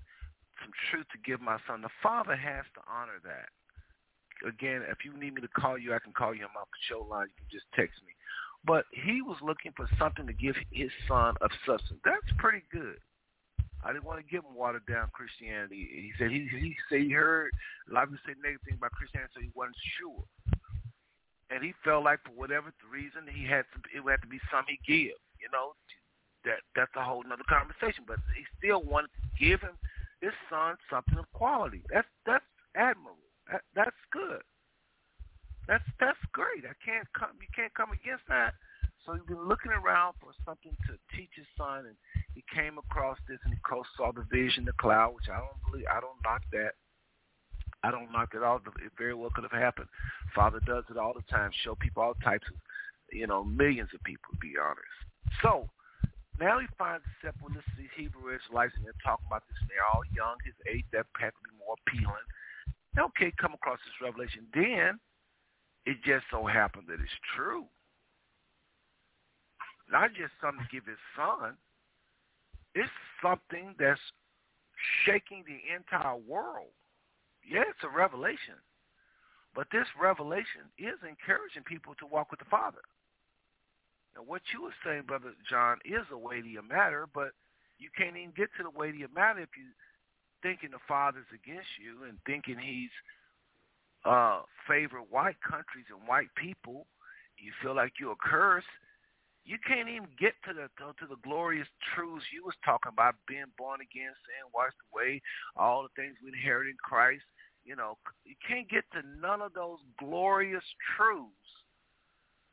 some 0.60 0.72
truth 0.90 1.06
to 1.12 1.18
give 1.24 1.40
my 1.40 1.58
son. 1.66 1.82
The 1.82 1.88
father 2.02 2.36
has 2.36 2.64
to 2.74 2.80
honor 2.88 3.20
that." 3.24 3.48
again, 4.46 4.82
if 4.90 5.04
you 5.04 5.12
need 5.18 5.34
me 5.34 5.40
to 5.40 5.48
call 5.48 5.78
you, 5.78 5.94
I 5.94 5.98
can 5.98 6.12
call 6.12 6.34
you 6.34 6.44
on 6.44 6.54
my 6.54 6.62
show 6.88 7.06
line. 7.08 7.28
You 7.28 7.36
can 7.38 7.50
just 7.50 7.66
text 7.74 8.00
me. 8.06 8.12
But 8.64 8.86
he 8.92 9.22
was 9.22 9.36
looking 9.42 9.72
for 9.76 9.88
something 9.98 10.26
to 10.26 10.32
give 10.32 10.54
his 10.70 10.90
son 11.08 11.34
of 11.40 11.50
substance. 11.66 11.98
That's 12.04 12.30
pretty 12.38 12.62
good. 12.70 12.98
I 13.82 13.92
didn't 13.92 14.06
want 14.06 14.22
to 14.22 14.30
give 14.30 14.46
him 14.46 14.54
watered 14.54 14.86
down 14.86 15.10
Christianity. 15.10 15.90
He 15.90 16.12
said 16.14 16.30
he 16.30 16.46
he 16.46 16.76
said 16.88 17.02
he 17.02 17.10
heard 17.10 17.50
a 17.90 17.94
lot 17.94 18.04
of 18.04 18.14
people 18.14 18.22
say 18.30 18.38
negative 18.38 18.62
things 18.62 18.78
about 18.78 18.94
Christianity, 18.94 19.34
so 19.34 19.42
he 19.42 19.50
wasn't 19.58 19.82
sure. 19.98 20.22
And 21.50 21.66
he 21.66 21.74
felt 21.82 22.06
like 22.06 22.22
for 22.22 22.30
whatever 22.38 22.70
reason 22.86 23.26
he 23.26 23.42
had 23.42 23.66
to 23.74 23.78
it 23.90 24.06
had 24.06 24.22
to 24.22 24.30
be 24.30 24.38
something 24.54 24.78
he 24.78 24.86
give. 24.86 25.18
You 25.42 25.50
know, 25.50 25.74
that 26.44 26.62
that's 26.74 26.92
a 26.96 27.02
whole 27.02 27.22
other 27.26 27.46
conversation. 27.48 28.04
But 28.06 28.18
he 28.36 28.44
still 28.58 28.82
wanted 28.82 29.10
to 29.16 29.22
give 29.38 29.60
him 29.60 29.76
his 30.20 30.32
son 30.50 30.76
something 30.90 31.18
of 31.18 31.30
quality. 31.32 31.82
That's 31.92 32.08
that's 32.26 32.46
admirable. 32.76 33.30
That, 33.50 33.62
that's 33.74 34.02
good. 34.12 34.42
That's 35.68 35.84
that's 36.00 36.18
great. 36.32 36.64
I 36.64 36.74
can't 36.84 37.06
come. 37.14 37.38
You 37.40 37.50
can't 37.54 37.74
come 37.74 37.92
against 37.92 38.26
that. 38.28 38.54
So 39.04 39.14
he's 39.14 39.26
been 39.26 39.48
looking 39.48 39.72
around 39.72 40.14
for 40.20 40.30
something 40.46 40.70
to 40.86 40.94
teach 41.16 41.30
his 41.34 41.46
son, 41.58 41.86
and 41.90 41.96
he 42.34 42.44
came 42.54 42.78
across 42.78 43.18
this, 43.28 43.38
and 43.44 43.52
he 43.52 43.58
saw 43.96 44.12
the 44.12 44.22
vision, 44.30 44.64
the 44.64 44.72
cloud, 44.78 45.14
which 45.14 45.26
I 45.26 45.38
don't 45.38 45.58
believe. 45.70 45.86
I 45.90 46.00
don't 46.00 46.22
knock 46.22 46.42
that. 46.52 46.78
I 47.82 47.90
don't 47.90 48.12
knock 48.12 48.30
it 48.34 48.44
all. 48.44 48.60
It 48.78 48.92
very 48.96 49.14
well 49.14 49.30
could 49.34 49.42
have 49.42 49.60
happened. 49.60 49.88
Father 50.34 50.60
does 50.66 50.84
it 50.88 50.96
all 50.96 51.14
the 51.14 51.26
time. 51.28 51.50
Show 51.64 51.74
people 51.74 52.02
all 52.02 52.14
types 52.22 52.46
of, 52.46 52.54
you 53.10 53.26
know, 53.26 53.42
millions 53.42 53.90
of 53.92 54.02
people. 54.04 54.30
To 54.32 54.38
be 54.38 54.54
honest. 54.56 54.94
So 55.42 55.68
now 56.42 56.58
he 56.58 56.66
finds 56.74 57.06
himself 57.06 57.38
with 57.38 57.54
this 57.54 57.68
Hebrew 57.94 58.34
Israelites, 58.34 58.74
and 58.74 58.82
they're 58.82 58.98
talking 59.06 59.30
about 59.30 59.46
this. 59.46 59.62
They're 59.70 59.86
all 59.86 60.02
young. 60.10 60.36
His 60.42 60.58
age 60.66 60.84
that 60.90 61.06
had 61.14 61.30
to 61.30 61.42
be 61.46 61.54
more 61.62 61.78
appealing 61.86 62.26
okay, 62.98 63.32
come 63.40 63.54
across 63.54 63.78
this 63.84 64.00
revelation. 64.02 64.46
Then 64.54 65.00
it 65.86 65.96
just 66.04 66.24
so 66.30 66.46
happened 66.46 66.84
that 66.88 67.00
it's 67.00 67.20
true. 67.36 67.64
Not 69.90 70.10
just 70.14 70.32
something 70.40 70.64
to 70.64 70.72
give 70.72 70.86
his 70.86 71.00
son. 71.16 71.56
It's 72.74 72.90
something 73.22 73.74
that's 73.78 74.00
shaking 75.04 75.44
the 75.44 75.60
entire 75.74 76.16
world. 76.16 76.72
Yeah, 77.44 77.64
it's 77.68 77.84
a 77.84 77.96
revelation. 77.96 78.56
But 79.54 79.66
this 79.70 79.86
revelation 80.00 80.72
is 80.78 80.96
encouraging 81.04 81.64
people 81.68 81.94
to 82.00 82.06
walk 82.06 82.30
with 82.30 82.40
the 82.40 82.48
Father. 82.48 82.80
Now, 84.16 84.22
what 84.22 84.42
you 84.52 84.62
were 84.62 84.74
saying, 84.84 85.04
Brother 85.06 85.32
John, 85.48 85.78
is 85.84 86.04
a 86.12 86.18
weightier 86.18 86.62
matter, 86.62 87.08
but 87.12 87.32
you 87.78 87.88
can't 87.96 88.16
even 88.16 88.32
get 88.36 88.50
to 88.56 88.62
the 88.62 88.70
weightier 88.70 89.08
matter 89.14 89.40
if 89.40 89.56
you 89.56 89.72
thinking 90.42 90.70
the 90.72 90.82
father's 90.88 91.30
against 91.32 91.70
you 91.78 92.04
and 92.08 92.18
thinking 92.26 92.58
he's 92.58 92.90
uh 94.04 94.42
favor 94.66 94.98
white 94.98 95.38
countries 95.40 95.86
and 95.90 96.06
white 96.08 96.28
people, 96.36 96.86
you 97.38 97.52
feel 97.62 97.74
like 97.74 97.92
you're 97.98 98.18
a 98.18 98.28
curse. 98.28 98.66
You 99.44 99.58
can't 99.66 99.88
even 99.88 100.08
get 100.18 100.34
to 100.46 100.54
the 100.54 100.68
to 100.78 101.06
the 101.06 101.18
glorious 101.22 101.68
truths 101.94 102.24
you 102.32 102.44
was 102.44 102.54
talking 102.64 102.92
about, 102.92 103.14
being 103.26 103.50
born 103.58 103.80
again, 103.80 104.12
saying 104.26 104.50
washed 104.54 104.78
away, 104.92 105.22
all 105.56 105.82
the 105.82 105.94
things 105.94 106.14
we 106.22 106.30
inherit 106.30 106.68
in 106.68 106.76
Christ. 106.82 107.24
You 107.64 107.76
know, 107.76 107.98
you 108.24 108.34
can't 108.46 108.68
get 108.68 108.84
to 108.92 109.02
none 109.20 109.40
of 109.40 109.54
those 109.54 109.78
glorious 109.98 110.64
truths 110.96 111.61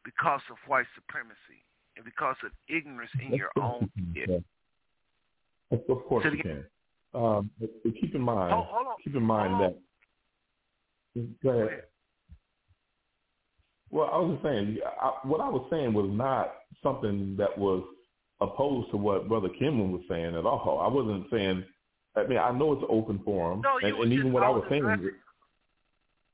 because 0.05 0.41
of 0.49 0.57
white 0.67 0.85
supremacy 0.95 1.63
and 1.95 2.05
because 2.05 2.35
of 2.43 2.51
ignorance 2.67 3.11
in 3.21 3.33
your 3.33 3.51
own 3.61 3.89
head. 4.15 4.43
Of 5.71 5.81
course 6.07 6.25
you 6.31 6.41
can. 6.43 6.65
Um, 7.13 7.49
but 7.59 7.69
keep 7.99 8.13
in 8.13 8.21
mind, 8.21 8.53
hold, 8.53 8.67
hold 8.69 8.87
keep 9.03 9.15
in 9.15 9.23
mind 9.23 9.61
that. 9.61 9.77
Go 11.15 11.21
ahead. 11.21 11.35
Go 11.43 11.49
ahead. 11.49 11.83
Well, 13.91 14.09
I 14.13 14.17
was 14.17 14.33
just 14.33 14.43
saying, 14.43 14.77
I, 15.01 15.07
what 15.23 15.41
I 15.41 15.49
was 15.49 15.65
saying 15.71 15.93
was 15.93 16.09
not 16.11 16.53
something 16.83 17.35
that 17.37 17.57
was 17.57 17.83
opposed 18.39 18.91
to 18.91 18.97
what 18.97 19.27
Brother 19.27 19.49
Kimlin 19.59 19.91
was 19.91 20.01
saying 20.07 20.35
at 20.35 20.45
all. 20.45 20.79
I 20.79 20.87
wasn't 20.87 21.25
saying. 21.31 21.65
I 22.15 22.25
mean, 22.25 22.37
I 22.39 22.51
know 22.51 22.73
it's 22.73 22.81
an 22.81 22.89
open 22.89 23.19
forum, 23.23 23.61
no, 23.61 23.77
and, 23.77 23.95
and 23.95 24.13
even 24.13 24.25
just, 24.27 24.33
what 24.33 24.43
I 24.43 24.49
was, 24.49 24.63
was 24.63 24.69
saying. 24.69 25.11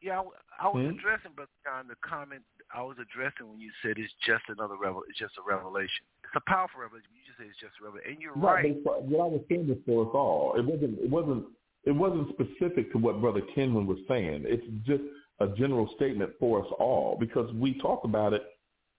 Yeah, 0.02 0.20
I, 0.20 0.66
I 0.66 0.68
was 0.68 0.84
Hmm? 0.84 0.98
addressing, 0.98 1.32
but 1.36 1.48
John, 1.64 1.88
the 1.88 1.96
comment 2.02 2.44
I 2.74 2.82
was 2.82 2.98
addressing 3.00 3.48
when 3.48 3.60
you 3.60 3.72
said 3.82 3.98
it's 3.98 4.14
just 4.26 4.44
another 4.50 4.76
revel, 4.76 5.04
it's 5.08 5.20
just 5.20 5.34
a 5.38 5.44
revelation. 5.48 6.06
It's 6.24 6.36
a 6.36 6.50
powerful 6.50 6.82
revelation. 6.82 7.10
You 7.14 7.22
just 7.26 7.38
say 7.38 7.46
it's 7.46 7.60
just 7.60 7.78
a 7.82 7.86
revelation, 7.86 8.12
and 8.14 8.22
you're 8.22 8.34
right. 8.34 8.66
Right. 8.66 9.04
What 9.06 9.26
I 9.26 9.30
was 9.38 9.42
saying 9.50 9.68
was 9.68 9.78
for 9.86 10.08
us 10.08 10.12
all. 10.14 10.56
It 10.58 10.66
wasn't. 10.66 11.00
It 11.00 11.10
wasn't. 11.10 11.46
It 11.86 11.92
wasn't 11.92 12.30
specific 12.34 12.92
to 12.94 12.98
what 12.98 13.22
Brother 13.22 13.42
Kenwin 13.56 13.86
was 13.86 14.00
saying. 14.08 14.44
It's 14.48 14.66
just 14.86 15.04
a 15.40 15.48
general 15.56 15.88
statement 15.96 16.32
for 16.40 16.66
us 16.66 16.72
all 16.80 17.16
because 17.20 17.54
we 17.54 17.80
talk 17.80 18.04
about 18.04 18.34
it 18.34 18.42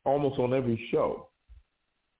almost 0.04 0.38
on 0.38 0.54
every 0.54 0.80
show. 0.92 1.28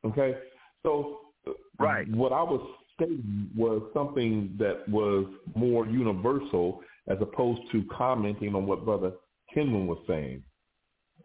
Okay, 0.05 0.37
so 0.83 1.21
uh, 1.47 1.53
Right. 1.79 2.09
what 2.11 2.33
I 2.33 2.43
was 2.43 2.61
stating 2.95 3.51
was 3.57 3.83
something 3.95 4.57
that 4.59 4.89
was 4.89 5.27
more 5.55 5.87
universal 5.87 6.81
as 7.09 7.19
opposed 7.21 7.61
to 7.73 7.85
commenting 7.97 8.55
on 8.55 8.67
what 8.67 8.85
Brother 8.85 9.13
Kenwin 9.55 9.87
was 9.87 9.99
saying. 10.09 10.43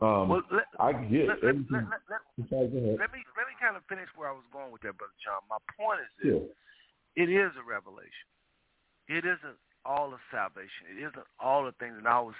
Um, 0.01 0.29
well, 0.29 0.41
let, 0.49 0.65
I 0.81 0.93
get 0.93 1.29
let, 1.29 1.43
let, 1.45 1.49
everything. 1.53 1.85
let, 1.85 2.01
let, 2.09 2.21
let, 2.37 2.49
Sorry, 2.49 2.67
go 2.73 2.77
ahead. 2.81 2.97
let 2.97 3.13
me 3.13 3.21
let 3.37 3.45
me 3.45 3.53
kind 3.61 3.77
of 3.77 3.85
finish 3.85 4.09
where 4.17 4.29
I 4.29 4.33
was 4.33 4.45
going 4.49 4.73
with 4.73 4.81
that, 4.81 4.97
brother 4.97 5.13
John. 5.21 5.45
My 5.45 5.61
point 5.77 6.01
is 6.01 6.09
Yeah. 6.25 6.41
it 7.21 7.29
is 7.29 7.53
a 7.53 7.61
revelation. 7.61 8.27
It 9.05 9.29
isn't 9.29 9.61
all 9.85 10.09
of 10.13 10.19
salvation. 10.33 10.89
It 10.89 10.97
isn't 11.05 11.27
all 11.37 11.65
the 11.65 11.77
things. 11.77 11.95
And 12.01 12.07
I 12.09 12.19
was, 12.19 12.33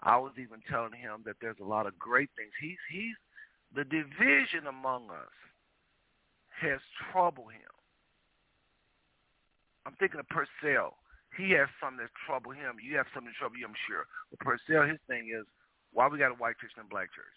I 0.00 0.16
was 0.16 0.32
even 0.40 0.64
telling 0.64 0.96
him 0.96 1.20
that 1.28 1.36
there's 1.44 1.60
a 1.60 1.68
lot 1.68 1.84
of 1.86 1.98
great 1.98 2.30
things. 2.40 2.52
He's 2.56 2.80
he's 2.88 3.16
the 3.76 3.84
division 3.84 4.64
among 4.68 5.10
us 5.10 5.36
has 6.60 6.80
troubled 7.12 7.52
him. 7.52 7.74
I'm 9.84 9.92
thinking 10.00 10.20
of 10.20 10.28
Purcell. 10.32 10.96
He 11.36 11.50
has 11.58 11.68
something 11.82 11.98
that 11.98 12.14
trouble 12.24 12.52
him. 12.52 12.78
You 12.80 12.96
have 12.96 13.10
something 13.12 13.28
that 13.28 13.36
trouble 13.36 13.58
you, 13.58 13.66
I'm 13.66 13.76
sure. 13.90 14.06
But 14.30 14.40
Purcell, 14.40 14.86
his 14.88 15.02
thing 15.10 15.28
is, 15.34 15.44
why 15.94 16.10
we 16.10 16.18
got 16.18 16.34
a 16.34 16.42
white 16.42 16.58
church 16.58 16.74
and 16.76 16.84
a 16.84 16.90
black 16.90 17.14
church? 17.14 17.34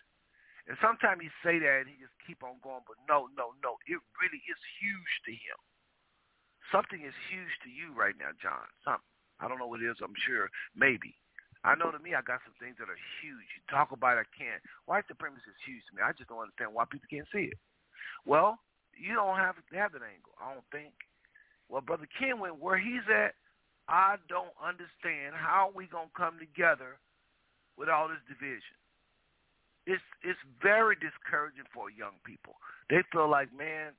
And 0.68 0.76
sometimes 0.84 1.24
he 1.24 1.32
say 1.46 1.64
that 1.64 1.88
and 1.88 1.90
he 1.90 1.96
just 1.96 2.18
keep 2.28 2.44
on 2.44 2.60
going, 2.60 2.84
but 2.84 3.00
no, 3.08 3.32
no, 3.40 3.56
no. 3.64 3.80
It 3.88 4.02
really 4.20 4.44
is 4.44 4.62
huge 4.84 5.14
to 5.24 5.32
him. 5.32 5.58
Something 6.74 7.08
is 7.08 7.16
huge 7.32 7.54
to 7.64 7.72
you 7.72 7.96
right 7.96 8.18
now, 8.20 8.36
John. 8.44 8.68
Something. 8.84 9.08
I 9.40 9.48
don't 9.48 9.62
know 9.62 9.70
what 9.72 9.80
it 9.80 9.88
is. 9.88 10.04
I'm 10.04 10.18
sure. 10.28 10.52
Maybe. 10.76 11.16
I 11.64 11.80
know 11.80 11.94
to 11.94 12.02
me, 12.04 12.12
I 12.18 12.26
got 12.26 12.44
some 12.44 12.58
things 12.60 12.76
that 12.82 12.92
are 12.92 13.04
huge. 13.24 13.48
You 13.56 13.64
talk 13.72 13.96
about 13.96 14.20
it, 14.20 14.28
I 14.28 14.30
can't. 14.36 14.60
White 14.86 15.08
supremacy 15.08 15.48
is 15.48 15.64
huge 15.64 15.84
to 15.88 15.96
me. 15.96 16.04
I 16.04 16.12
just 16.12 16.28
don't 16.28 16.44
understand 16.44 16.76
why 16.76 16.84
people 16.90 17.08
can't 17.08 17.30
see 17.32 17.56
it. 17.56 17.60
Well, 18.28 18.60
you 18.92 19.16
don't 19.16 19.40
have 19.40 19.56
to 19.56 19.64
have 19.80 19.96
that 19.96 20.04
angle. 20.04 20.36
I 20.36 20.52
don't 20.52 20.68
think. 20.74 20.92
Well, 21.70 21.82
brother 21.82 22.08
Ken 22.20 22.40
went 22.44 22.60
where 22.60 22.78
he's 22.78 23.06
at. 23.08 23.40
I 23.88 24.20
don't 24.28 24.52
understand 24.60 25.32
how 25.36 25.72
we 25.72 25.88
gonna 25.88 26.12
come 26.16 26.36
together 26.40 27.00
with 27.78 27.90
all 27.90 28.10
this 28.10 28.22
division. 28.28 28.76
It's 29.86 30.04
it's 30.22 30.40
very 30.62 31.00
discouraging 31.00 31.70
for 31.72 31.88
young 31.90 32.20
people. 32.26 32.60
They 32.90 33.06
feel 33.14 33.30
like, 33.30 33.54
man, 33.56 33.96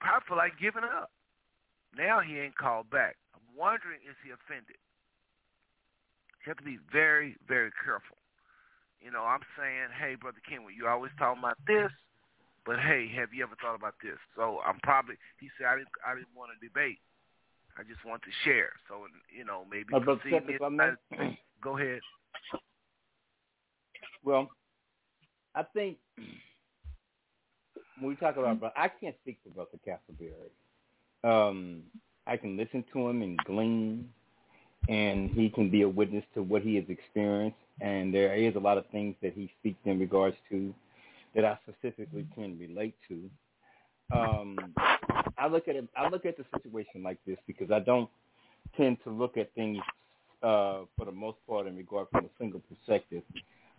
probably 0.00 0.24
feel 0.26 0.40
like 0.40 0.56
giving 0.56 0.84
up. 0.84 1.10
Now 1.92 2.20
he 2.24 2.40
ain't 2.40 2.56
called 2.56 2.88
back. 2.88 3.16
I'm 3.36 3.44
wondering 3.52 4.00
is 4.08 4.16
he 4.24 4.32
offended? 4.32 4.80
You 6.42 6.50
have 6.50 6.58
to 6.58 6.64
be 6.64 6.78
very, 6.90 7.36
very 7.46 7.70
careful. 7.84 8.16
You 9.02 9.10
know, 9.10 9.22
I'm 9.22 9.42
saying, 9.58 9.94
hey, 9.98 10.14
Brother 10.14 10.42
Kenwood, 10.48 10.74
you 10.78 10.86
always 10.86 11.12
talking 11.18 11.42
about 11.42 11.58
this, 11.66 11.90
but 12.64 12.78
hey, 12.78 13.10
have 13.14 13.34
you 13.34 13.42
ever 13.42 13.54
thought 13.60 13.74
about 13.74 13.94
this? 14.02 14.18
So 14.34 14.58
I'm 14.66 14.78
probably, 14.82 15.16
he 15.38 15.50
said, 15.58 15.66
I 15.66 15.76
didn't, 15.76 15.94
I 16.06 16.14
didn't 16.14 16.34
want 16.34 16.50
to 16.54 16.58
debate. 16.58 16.98
I 17.78 17.82
just 17.82 18.04
want 18.04 18.22
to 18.22 18.32
share. 18.44 18.70
So, 18.88 19.06
you 19.30 19.44
know, 19.44 19.64
maybe 19.70 19.94
uh, 19.94 20.00
Seth, 20.30 20.46
if 20.48 20.62
I 20.62 20.68
may, 20.68 20.92
go 21.62 21.78
ahead. 21.78 22.00
Well, 24.24 24.50
I 25.54 25.64
think 25.74 25.98
when 28.00 28.10
we 28.10 28.16
talk 28.16 28.36
about, 28.36 28.72
I 28.76 28.88
can't 28.88 29.16
speak 29.22 29.38
for 29.42 29.50
Brother 29.50 29.78
Castleberry. 29.86 30.50
Um, 31.24 31.82
I 32.26 32.36
can 32.36 32.56
listen 32.56 32.84
to 32.92 33.08
him 33.08 33.22
and 33.22 33.38
glean 33.44 34.08
and 34.88 35.30
he 35.30 35.48
can 35.48 35.70
be 35.70 35.82
a 35.82 35.88
witness 35.88 36.24
to 36.34 36.42
what 36.42 36.62
he 36.62 36.76
has 36.76 36.84
experienced. 36.88 37.58
And 37.80 38.12
there 38.12 38.34
is 38.34 38.54
a 38.56 38.60
lot 38.60 38.78
of 38.78 38.86
things 38.88 39.14
that 39.22 39.32
he 39.34 39.50
speaks 39.60 39.78
in 39.84 39.98
regards 39.98 40.36
to 40.50 40.74
that 41.34 41.44
I 41.44 41.58
specifically 41.68 42.26
can 42.34 42.58
relate 42.58 42.94
to. 43.08 43.30
Um, 44.14 44.58
I 45.38 45.46
look 45.48 45.68
at 45.68 45.76
it. 45.76 45.88
I 45.96 46.08
look 46.08 46.26
at 46.26 46.36
the 46.36 46.44
situation 46.56 47.02
like 47.02 47.18
this 47.26 47.38
because 47.46 47.70
I 47.70 47.80
don't 47.80 48.10
tend 48.76 48.98
to 49.04 49.10
look 49.10 49.36
at 49.36 49.54
things 49.54 49.78
uh, 50.42 50.80
for 50.96 51.04
the 51.04 51.12
most 51.12 51.38
part 51.48 51.66
in 51.66 51.76
regard 51.76 52.08
from 52.10 52.26
a 52.26 52.30
single 52.38 52.60
perspective. 52.60 53.22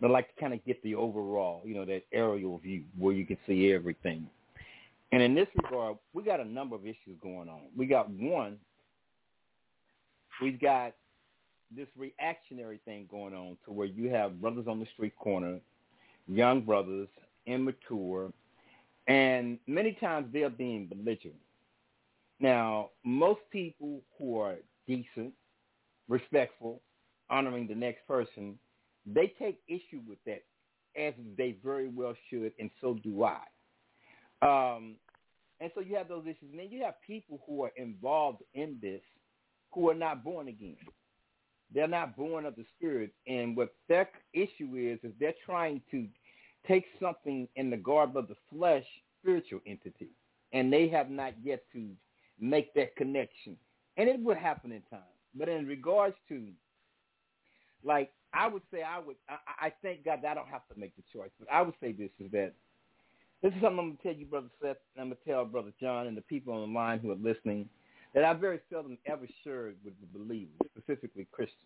But 0.00 0.08
I 0.08 0.10
like 0.10 0.34
to 0.34 0.40
kind 0.40 0.54
of 0.54 0.64
get 0.64 0.82
the 0.82 0.94
overall, 0.94 1.62
you 1.64 1.74
know, 1.74 1.84
that 1.84 2.02
aerial 2.12 2.58
view 2.58 2.82
where 2.98 3.14
you 3.14 3.24
can 3.24 3.38
see 3.46 3.72
everything. 3.72 4.26
And 5.12 5.22
in 5.22 5.34
this 5.34 5.46
regard, 5.62 5.96
we 6.12 6.24
got 6.24 6.40
a 6.40 6.44
number 6.44 6.74
of 6.74 6.84
issues 6.84 7.16
going 7.22 7.48
on. 7.48 7.60
We 7.76 7.86
got 7.86 8.10
one 8.10 8.58
we've 10.40 10.60
got 10.60 10.92
this 11.74 11.88
reactionary 11.96 12.80
thing 12.84 13.06
going 13.10 13.34
on 13.34 13.56
to 13.64 13.72
where 13.72 13.86
you 13.86 14.10
have 14.10 14.40
brothers 14.40 14.66
on 14.68 14.78
the 14.78 14.86
street 14.94 15.16
corner, 15.16 15.58
young 16.26 16.60
brothers, 16.62 17.08
immature, 17.46 18.32
and 19.06 19.58
many 19.66 19.92
times 20.00 20.26
they're 20.32 20.50
being 20.50 20.86
belligerent. 20.86 21.36
Now, 22.40 22.90
most 23.04 23.40
people 23.50 24.00
who 24.18 24.38
are 24.38 24.56
decent, 24.86 25.32
respectful, 26.08 26.80
honoring 27.30 27.66
the 27.66 27.74
next 27.74 28.06
person, 28.06 28.58
they 29.06 29.32
take 29.38 29.60
issue 29.68 30.00
with 30.08 30.18
that, 30.26 30.42
as 30.96 31.14
they 31.36 31.56
very 31.62 31.88
well 31.88 32.14
should, 32.30 32.52
and 32.58 32.70
so 32.80 32.94
do 33.02 33.24
I. 33.24 33.40
Um, 34.42 34.96
and 35.60 35.70
so 35.74 35.80
you 35.80 35.96
have 35.96 36.08
those 36.08 36.24
issues. 36.24 36.50
And 36.50 36.58
then 36.58 36.68
you 36.70 36.82
have 36.84 36.94
people 37.06 37.40
who 37.46 37.64
are 37.64 37.72
involved 37.76 38.42
in 38.54 38.78
this 38.82 39.00
who 39.72 39.90
are 39.90 39.94
not 39.94 40.22
born 40.22 40.48
again. 40.48 40.76
They're 41.74 41.88
not 41.88 42.16
born 42.16 42.44
of 42.46 42.54
the 42.54 42.64
Spirit. 42.76 43.12
And 43.26 43.56
what 43.56 43.74
their 43.88 44.08
issue 44.32 44.76
is, 44.76 44.98
is 45.02 45.12
they're 45.18 45.34
trying 45.44 45.80
to 45.90 46.06
take 46.68 46.84
something 47.00 47.48
in 47.56 47.70
the 47.70 47.76
garb 47.76 48.16
of 48.16 48.28
the 48.28 48.36
flesh, 48.52 48.84
spiritual 49.20 49.60
entity. 49.66 50.10
And 50.52 50.72
they 50.72 50.88
have 50.88 51.10
not 51.10 51.32
yet 51.42 51.64
to 51.72 51.88
make 52.38 52.72
that 52.74 52.94
connection. 52.96 53.56
And 53.96 54.08
it 54.08 54.22
will 54.22 54.36
happen 54.36 54.70
in 54.70 54.82
time. 54.90 55.00
But 55.34 55.48
in 55.48 55.66
regards 55.66 56.16
to, 56.28 56.42
like, 57.84 58.10
I 58.32 58.48
would 58.48 58.62
say 58.72 58.82
I 58.82 58.98
would, 58.98 59.16
I, 59.28 59.66
I 59.66 59.72
thank 59.82 60.04
God 60.04 60.20
that 60.22 60.32
I 60.32 60.34
don't 60.34 60.48
have 60.48 60.66
to 60.72 60.78
make 60.78 60.94
the 60.96 61.02
choice. 61.12 61.30
But 61.38 61.48
I 61.52 61.62
would 61.62 61.74
say 61.80 61.92
this 61.92 62.10
is 62.20 62.30
that 62.32 62.52
this 63.42 63.52
is 63.52 63.60
something 63.60 63.78
I'm 63.78 63.88
going 63.88 63.96
to 63.96 64.02
tell 64.02 64.14
you, 64.14 64.26
Brother 64.26 64.48
Seth, 64.60 64.76
and 64.94 65.02
I'm 65.02 65.08
going 65.08 65.18
to 65.24 65.30
tell 65.30 65.44
Brother 65.44 65.72
John 65.80 66.06
and 66.06 66.16
the 66.16 66.22
people 66.22 66.54
on 66.54 66.72
the 66.72 66.78
line 66.78 66.98
who 67.00 67.10
are 67.10 67.16
listening– 67.16 67.68
that 68.14 68.24
I 68.24 68.32
very 68.32 68.60
seldom 68.70 68.96
ever 69.06 69.26
shared 69.42 69.76
with 69.84 69.94
the 70.00 70.18
believers, 70.18 70.54
specifically 70.76 71.26
Christians. 71.32 71.58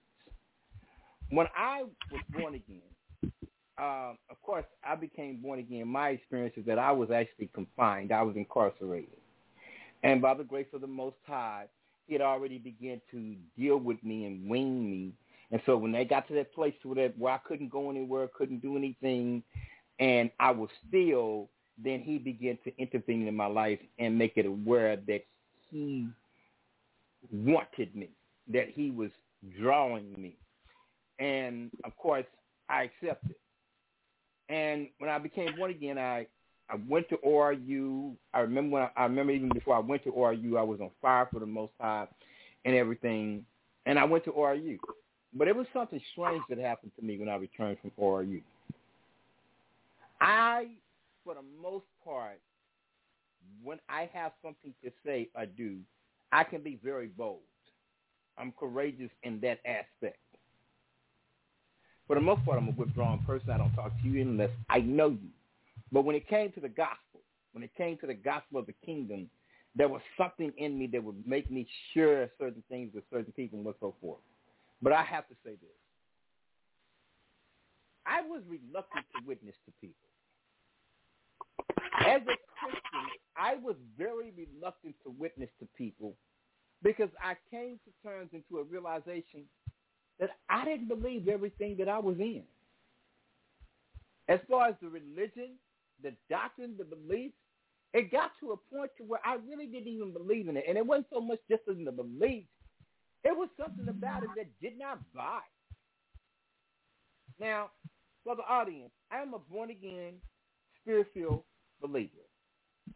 When 1.31 1.47
I 1.57 1.85
was 2.11 2.23
born 2.31 2.55
again, 2.55 3.33
uh, 3.79 4.15
of 4.31 4.41
course, 4.43 4.65
I 4.83 4.97
became 4.97 5.37
born 5.43 5.59
again. 5.59 5.87
My 5.87 6.09
experience 6.09 6.55
is 6.57 6.65
that 6.65 6.79
I 6.79 6.91
was 6.91 7.11
actually 7.11 7.51
confined. 7.55 8.13
I 8.13 8.23
was 8.23 8.35
incarcerated. 8.35 9.19
And 10.03 10.23
by 10.23 10.35
the 10.35 10.43
grace 10.43 10.67
of 10.73 10.81
the 10.81 10.87
Most 10.87 11.17
High, 11.27 11.67
he 12.09 12.15
had 12.15 12.23
already 12.23 12.59
began 12.59 13.01
to 13.11 13.37
deal 13.57 13.77
with 13.77 14.03
me 14.03 14.25
and 14.25 14.49
wean 14.49 14.91
me. 14.91 15.13
And 15.51 15.61
so 15.67 15.77
when 15.77 15.93
they 15.93 16.05
got 16.05 16.27
to 16.29 16.35
that 16.35 16.55
place 16.55 16.75
where, 16.83 17.11
where 17.11 17.35
I 17.35 17.39
couldn't 17.39 17.71
go 17.71 17.91
anywhere, 17.91 18.29
couldn't 18.37 18.63
do 18.63 18.77
anything, 18.77 19.43
and 20.01 20.31
I 20.41 20.51
was 20.51 20.71
still, 20.89 21.49
then 21.83 22.01
he 22.01 22.19
began 22.19 22.59
to 22.65 22.77
intervene 22.79 23.29
in 23.29 23.37
my 23.37 23.47
life 23.47 23.79
and 23.99 24.19
make 24.19 24.33
it 24.37 24.47
aware 24.47 24.97
that 24.97 25.25
he 25.71 26.09
wanted 27.31 27.95
me, 27.95 28.09
that 28.53 28.69
he 28.71 28.91
was 28.91 29.11
drawing 29.59 30.13
me. 30.17 30.37
And 31.19 31.71
of 31.85 31.97
course, 31.97 32.27
I 32.69 32.85
accepted. 32.85 33.37
And 34.49 34.89
when 34.99 35.11
I 35.11 35.19
became 35.19 35.55
born 35.57 35.71
again, 35.71 35.99
I 35.99 36.27
I 36.71 36.77
went 36.89 37.09
to 37.09 37.17
ORU. 37.19 38.15
I 38.35 38.41
remember 38.41 38.75
when 38.75 38.83
I, 38.83 38.91
I 38.97 39.03
remember 39.05 39.33
even 39.33 39.49
before 39.51 39.77
I 39.77 39.81
went 39.81 40.05
to 40.05 40.11
ORU, 40.11 40.59
I 40.59 40.63
was 40.63 40.81
on 40.81 40.91
fire 41.01 41.29
for 41.33 41.41
the 41.41 41.47
Most 41.47 41.73
High 41.81 42.07
and 42.65 42.75
everything. 42.75 43.45
And 43.87 43.99
I 43.99 44.05
went 44.05 44.25
to 44.25 44.33
ORU, 44.33 44.79
but 45.35 45.49
it 45.49 45.57
was 45.57 45.67
something 45.73 46.01
strange 46.13 46.43
that 46.49 46.59
happened 46.59 46.93
to 46.99 47.05
me 47.05 47.19
when 47.19 47.29
I 47.29 47.37
returned 47.37 47.79
from 47.81 47.91
ORU. 47.99 48.43
I, 50.21 50.67
for 51.25 51.35
the 51.35 51.41
most 51.63 51.87
part, 52.05 52.41
when 53.63 53.79
I 53.89 54.11
have 54.13 54.33
something 54.43 54.75
to 54.85 54.91
say, 55.05 55.29
I 55.37 55.47
do. 55.47 55.79
I 56.33 56.45
can 56.45 56.63
be 56.63 56.79
very 56.85 57.07
bold. 57.07 57.41
I'm 58.37 58.53
courageous 58.59 59.11
in 59.23 59.41
that 59.41 59.61
aspect. 59.65 60.19
For 62.07 62.15
the 62.15 62.21
most 62.21 62.45
part, 62.45 62.59
I'm 62.59 62.69
a 62.69 62.73
withdrawn 62.73 63.23
person. 63.25 63.51
I 63.51 63.59
don't 63.59 63.73
talk 63.75 63.93
to 64.03 64.09
you 64.09 64.23
unless 64.23 64.51
I 64.69 64.81
know 64.81 65.11
you. 65.11 65.29
But 65.93 66.05
when 66.05 66.17
it 66.17 66.29
came 66.29 66.53
to 66.53 66.61
the 66.61 66.69
gospel, 66.69 67.21
when 67.53 67.65
it 67.65 67.71
came 67.77 67.97
to 67.99 68.07
the 68.07 68.15
gospel 68.15 68.61
of 68.61 68.67
the 68.67 68.75
kingdom, 68.85 69.29
there 69.75 69.89
was 69.89 70.03
something 70.17 70.53
in 70.57 70.79
me 70.79 70.87
that 70.89 71.03
would 71.03 71.27
make 71.27 71.51
me 71.51 71.67
share 71.95 72.31
certain 72.39 72.63
things 72.69 72.91
with 72.95 73.05
certain 73.13 73.33
people 73.33 73.59
and 73.59 73.75
so 73.81 73.95
forth. 74.01 74.21
But 74.83 74.93
I 74.93 75.03
have 75.03 75.29
to 75.29 75.35
say 75.45 75.53
this. 75.53 75.79
I 78.07 78.23
was 78.23 78.43
reluctant 78.49 79.05
to 79.17 79.27
witness 79.27 79.55
to 79.67 79.73
people. 79.81 80.09
As 82.01 82.23
a 82.23 82.37
Christian, 82.59 83.09
I 83.37 83.57
was 83.57 83.77
very 83.97 84.33
reluctant 84.37 84.95
to 85.05 85.11
witness 85.11 85.51
to 85.61 85.69
people 85.77 86.15
because 86.83 87.11
I 87.23 87.35
came 87.51 87.79
to 87.85 88.09
terms 88.09 88.31
into 88.33 88.61
a 88.61 88.65
realization 88.65 89.45
that 90.21 90.31
I 90.49 90.65
didn't 90.65 90.89
believe 90.89 91.29
everything 91.29 91.77
that 91.79 91.89
I 91.89 91.99
was 91.99 92.17
in. 92.19 92.43
As 94.29 94.41
far 94.49 94.69
as 94.69 94.75
the 94.81 94.89
religion, 94.89 95.53
the 96.03 96.15
doctrine, 96.31 96.77
the 96.79 96.85
beliefs, 96.85 97.37
it 97.95 98.13
got 98.13 98.33
to 98.41 98.53
a 98.53 98.57
point 98.75 98.91
to 98.99 99.05
where 99.05 99.21
I 99.25 99.37
really 99.37 99.67
didn't 99.67 99.89
even 99.89 100.13
believe 100.13 100.49
in 100.49 100.57
it. 100.57 100.65
And 100.69 100.77
it 100.79 100.87
wasn't 100.87 101.07
so 101.13 101.21
much 101.21 101.41
just 101.51 101.63
in 101.69 101.85
the 101.85 101.93
belief. 101.93 102.45
It 103.25 103.37
was 103.37 103.49
something 103.59 103.89
about 103.89 104.23
it 104.23 104.31
that 104.37 104.47
did 104.61 104.79
not 104.79 105.01
buy. 105.15 105.41
Now, 107.41 107.71
for 108.25 108.37
the 108.37 108.43
audience, 108.43 108.93
I 109.11 109.23
am 109.23 109.35
a 109.35 109.39
born-again, 109.39 110.15
spirit-filled 110.83 111.45
believer. 111.81 112.11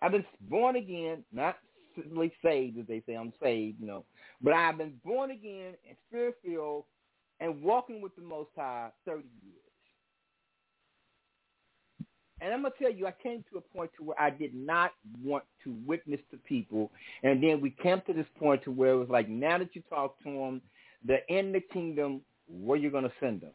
I've 0.01 0.13
been 0.13 0.27
born 0.41 0.77
again, 0.77 1.25
not 1.33 1.57
simply 1.97 2.33
saved, 2.45 2.79
as 2.79 2.87
they 2.87 3.03
say. 3.07 3.15
I'm 3.15 3.33
saved, 3.43 3.81
you 3.81 3.87
know. 3.87 4.05
But 4.41 4.55
I've 4.55 4.79
been 4.79 5.01
born 5.05 5.31
again 5.31 5.75
and 5.89 5.97
spirit 6.09 6.37
filled 6.45 6.85
and 7.41 7.63
walking 7.63 8.01
with 8.03 8.15
the 8.17 8.23
Most 8.23 8.51
High 8.57 8.91
30 9.07 9.25
years. 9.45 9.72
And 12.43 12.53
I'm 12.53 12.63
gonna 12.63 12.75
tell 12.77 12.91
you, 12.91 13.07
I 13.07 13.15
came 13.23 13.45
to 13.53 13.59
a 13.59 13.61
point 13.61 13.93
to 13.97 14.03
where 14.03 14.21
I 14.21 14.29
did 14.31 14.53
not 14.53 14.93
want 15.23 15.45
to 15.63 15.77
witness 15.87 16.21
to 16.33 16.37
people, 16.39 16.91
and 17.23 17.41
then 17.43 17.61
we 17.61 17.71
came 17.71 18.03
to 18.07 18.13
this 18.13 18.27
point 18.37 18.65
to 18.65 18.73
where 18.73 18.93
it 18.93 18.97
was 18.99 19.09
like, 19.09 19.29
now 19.29 19.59
that 19.59 19.77
you 19.77 19.83
talk 19.89 20.19
to 20.25 20.25
them, 20.25 20.61
they're 21.05 21.23
in 21.29 21.53
the 21.53 21.61
kingdom. 21.61 22.21
Where 22.49 22.77
you 22.77 22.91
gonna 22.91 23.13
send 23.21 23.43
them? 23.43 23.53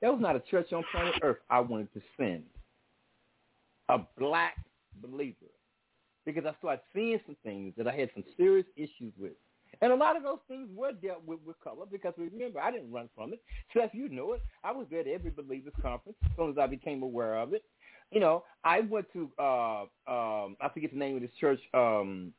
There 0.00 0.12
was 0.12 0.20
not 0.20 0.34
a 0.34 0.40
church 0.40 0.72
on 0.72 0.82
planet 0.90 1.14
Earth 1.22 1.38
I 1.48 1.60
wanted 1.60 1.92
to 1.94 2.02
send 2.16 2.42
a 3.88 3.98
black 4.18 4.56
believer 5.00 5.36
because 6.26 6.44
I 6.44 6.54
started 6.58 6.82
seeing 6.92 7.20
some 7.24 7.36
things 7.44 7.74
that 7.76 7.86
I 7.86 7.92
had 7.92 8.10
some 8.14 8.24
serious 8.36 8.66
issues 8.76 9.12
with. 9.18 9.32
And 9.82 9.92
a 9.92 9.96
lot 9.96 10.16
of 10.16 10.22
those 10.22 10.40
things 10.46 10.68
were 10.74 10.92
dealt 10.92 11.24
with 11.26 11.38
with 11.46 11.58
color 11.60 11.86
because 11.90 12.12
remember, 12.18 12.60
I 12.60 12.70
didn't 12.70 12.92
run 12.92 13.08
from 13.14 13.32
it. 13.32 13.42
Seth, 13.74 13.90
you 13.94 14.08
know 14.08 14.34
it. 14.34 14.42
I 14.62 14.72
was 14.72 14.86
there 14.90 15.00
at 15.00 15.06
every 15.06 15.30
Believers 15.30 15.72
Conference 15.80 16.18
as 16.24 16.30
soon 16.36 16.50
as 16.50 16.58
I 16.58 16.66
became 16.66 17.02
aware 17.02 17.38
of 17.38 17.54
it. 17.54 17.64
you 18.10 18.20
know, 18.20 18.44
I 18.64 18.80
went 18.80 19.06
to 19.14 19.30
uh 19.38 19.82
um 20.06 20.56
I 20.60 20.68
forget 20.72 20.92
the 20.92 20.98
name 20.98 21.16
of 21.16 21.22
this 21.22 21.30
church. 21.40 21.60
Um 21.72 22.32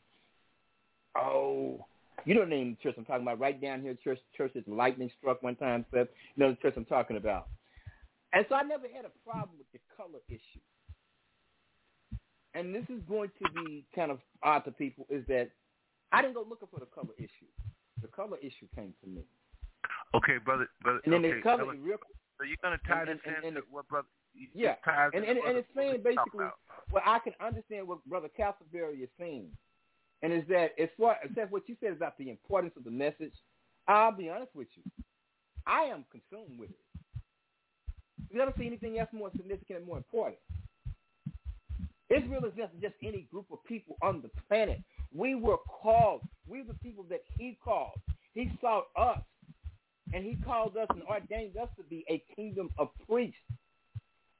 oh 1.18 1.86
you 2.26 2.36
know 2.36 2.42
the 2.42 2.48
name 2.48 2.72
of 2.72 2.78
the 2.78 2.84
church 2.84 2.96
I'm 2.98 3.06
talking 3.06 3.24
about, 3.24 3.40
right 3.40 3.60
down 3.60 3.82
here, 3.82 3.98
church 4.04 4.20
church 4.38 4.52
that 4.54 4.68
lightning 4.68 5.10
struck 5.18 5.42
one 5.42 5.56
time, 5.56 5.86
Seth. 5.92 6.08
You 6.36 6.44
know 6.44 6.52
the 6.52 6.58
church 6.58 6.76
I'm 6.78 6.86
talking 6.86 7.18
about. 7.18 7.48
And 8.34 8.46
so 8.48 8.56
I 8.56 8.64
never 8.64 8.86
had 8.94 9.06
a 9.06 9.30
problem 9.30 9.58
with 9.58 9.72
the 9.74 9.80
color 9.98 10.20
issue. 10.30 10.62
And 12.54 12.76
this 12.76 12.84
is 12.90 13.02
going 13.08 13.32
to 13.42 13.52
be 13.54 13.86
kind 13.96 14.12
of 14.12 14.20
odd 14.44 14.66
to 14.66 14.72
people 14.72 15.06
is 15.10 15.26
that 15.28 15.50
I 16.12 16.22
didn't 16.22 16.36
go 16.36 16.46
looking 16.48 16.68
for 16.72 16.80
the 16.80 16.88
color 16.88 17.14
issue. 17.18 17.50
The 18.02 18.08
color 18.08 18.38
issue 18.42 18.68
came 18.76 18.94
to 19.04 19.10
me. 19.10 19.24
Okay, 20.14 20.38
brother, 20.44 20.68
brother. 20.82 21.00
And 21.06 21.14
then 21.14 21.26
okay, 21.26 21.36
the 21.36 21.42
color, 21.42 21.66
brother, 21.66 21.80
real, 21.80 21.98
so 22.38 22.46
you're 22.46 22.58
gonna 22.62 22.80
tie 22.88 23.02
and, 23.02 23.10
this 23.10 23.20
and, 23.26 23.46
into 23.46 23.62
what 23.70 23.88
brother? 23.88 24.08
Yeah, 24.54 24.76
and, 25.14 25.26
and, 25.26 25.38
and 25.38 25.58
it's 25.58 25.68
saying 25.76 26.02
basically, 26.04 26.46
well, 26.92 27.04
I 27.06 27.20
can 27.20 27.34
understand 27.46 27.88
what 27.88 28.04
Brother 28.06 28.30
Castleberry 28.30 29.04
is 29.04 29.10
saying, 29.20 29.48
and 30.22 30.32
is 30.32 30.44
that 30.48 30.72
as 30.82 30.90
far 30.98 31.18
as 31.24 31.48
what 31.50 31.68
you 31.68 31.76
said 31.82 31.92
about 31.92 32.18
the 32.18 32.30
importance 32.30 32.74
of 32.78 32.86
the 32.86 32.92
message, 32.92 33.34
I'll 33.88 34.14
be 34.14 34.30
honest 34.30 34.56
with 34.56 34.68
you, 34.76 34.84
I 35.68 35.82
am 35.84 36.06
consumed 36.12 36.58
with 36.58 36.70
it. 36.70 36.76
You 38.32 38.38
never 38.38 38.54
see 38.58 38.68
anything 38.68 39.00
else 39.00 39.10
more 39.12 39.32
significant 39.36 39.80
and 39.80 39.88
more 39.88 39.98
important. 39.98 40.40
Israel 42.10 42.46
is 42.46 42.54
just, 42.58 42.72
just 42.82 42.96
any 43.04 43.28
group 43.32 43.46
of 43.52 43.64
people 43.66 43.98
on 44.02 44.22
the 44.22 44.30
planet. 44.48 44.82
We 45.14 45.36
were 45.36 45.58
called. 45.58 46.22
We 46.48 46.62
were 46.62 46.74
the 46.74 46.80
people 46.80 47.06
that 47.10 47.22
he 47.38 47.58
called. 47.64 48.00
He 48.34 48.52
sought 48.62 48.86
us, 48.96 49.22
and 50.14 50.24
he 50.24 50.38
called 50.46 50.78
us 50.78 50.88
and 50.90 51.04
ordained 51.04 51.58
us 51.58 51.70
to 51.78 51.84
be 51.84 52.06
a 52.10 52.24
kingdom 52.36 52.70
of 52.78 52.90
priests. 53.10 53.36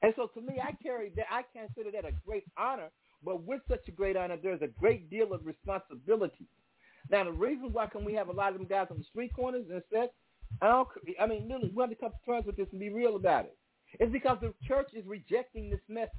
And 0.02 0.12
so 0.16 0.26
to 0.28 0.40
me, 0.40 0.60
I 0.62 0.72
carry 0.82 1.10
that. 1.16 1.26
I 1.30 1.42
consider 1.52 1.90
that 1.92 2.04
a 2.04 2.12
great 2.26 2.44
honor. 2.56 2.90
But 3.24 3.44
with 3.44 3.60
such 3.68 3.86
a 3.86 3.92
great 3.92 4.16
honor, 4.16 4.36
there's 4.42 4.62
a 4.62 4.66
great 4.66 5.08
deal 5.10 5.32
of 5.32 5.46
responsibility. 5.46 6.48
Now, 7.10 7.24
the 7.24 7.32
reason 7.32 7.72
why 7.72 7.86
can 7.86 8.04
we 8.04 8.14
have 8.14 8.28
a 8.28 8.32
lot 8.32 8.52
of 8.52 8.58
them 8.58 8.66
guys 8.66 8.88
on 8.90 8.98
the 8.98 9.04
street 9.04 9.32
corners 9.34 9.66
and 9.70 9.82
said, 9.92 10.10
I 10.60 10.68
don't. 10.68 10.88
I 11.20 11.26
mean, 11.26 11.44
literally, 11.48 11.72
we 11.74 11.82
have 11.82 11.90
to 11.90 11.96
come 11.96 12.10
to 12.10 12.30
terms 12.30 12.46
with 12.46 12.56
this 12.56 12.66
and 12.72 12.80
be 12.80 12.90
real 12.90 13.16
about 13.16 13.44
it. 13.44 13.56
It's 14.00 14.12
because 14.12 14.38
the 14.40 14.52
church 14.66 14.88
is 14.94 15.06
rejecting 15.06 15.70
this 15.70 15.80
message. 15.88 16.10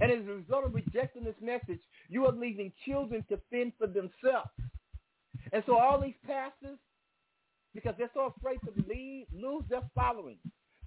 And 0.00 0.10
as 0.10 0.26
a 0.26 0.32
result 0.32 0.64
of 0.64 0.74
rejecting 0.74 1.24
this 1.24 1.34
message, 1.40 1.80
you 2.08 2.26
are 2.26 2.32
leaving 2.32 2.72
children 2.84 3.24
to 3.28 3.38
fend 3.50 3.72
for 3.78 3.86
themselves. 3.86 4.50
And 5.52 5.62
so 5.66 5.78
all 5.78 6.00
these 6.00 6.18
pastors, 6.26 6.78
because 7.74 7.94
they're 7.98 8.10
so 8.14 8.32
afraid 8.36 8.58
to 8.64 8.72
leave, 8.88 9.26
lose 9.32 9.64
their 9.68 9.82
following. 9.94 10.38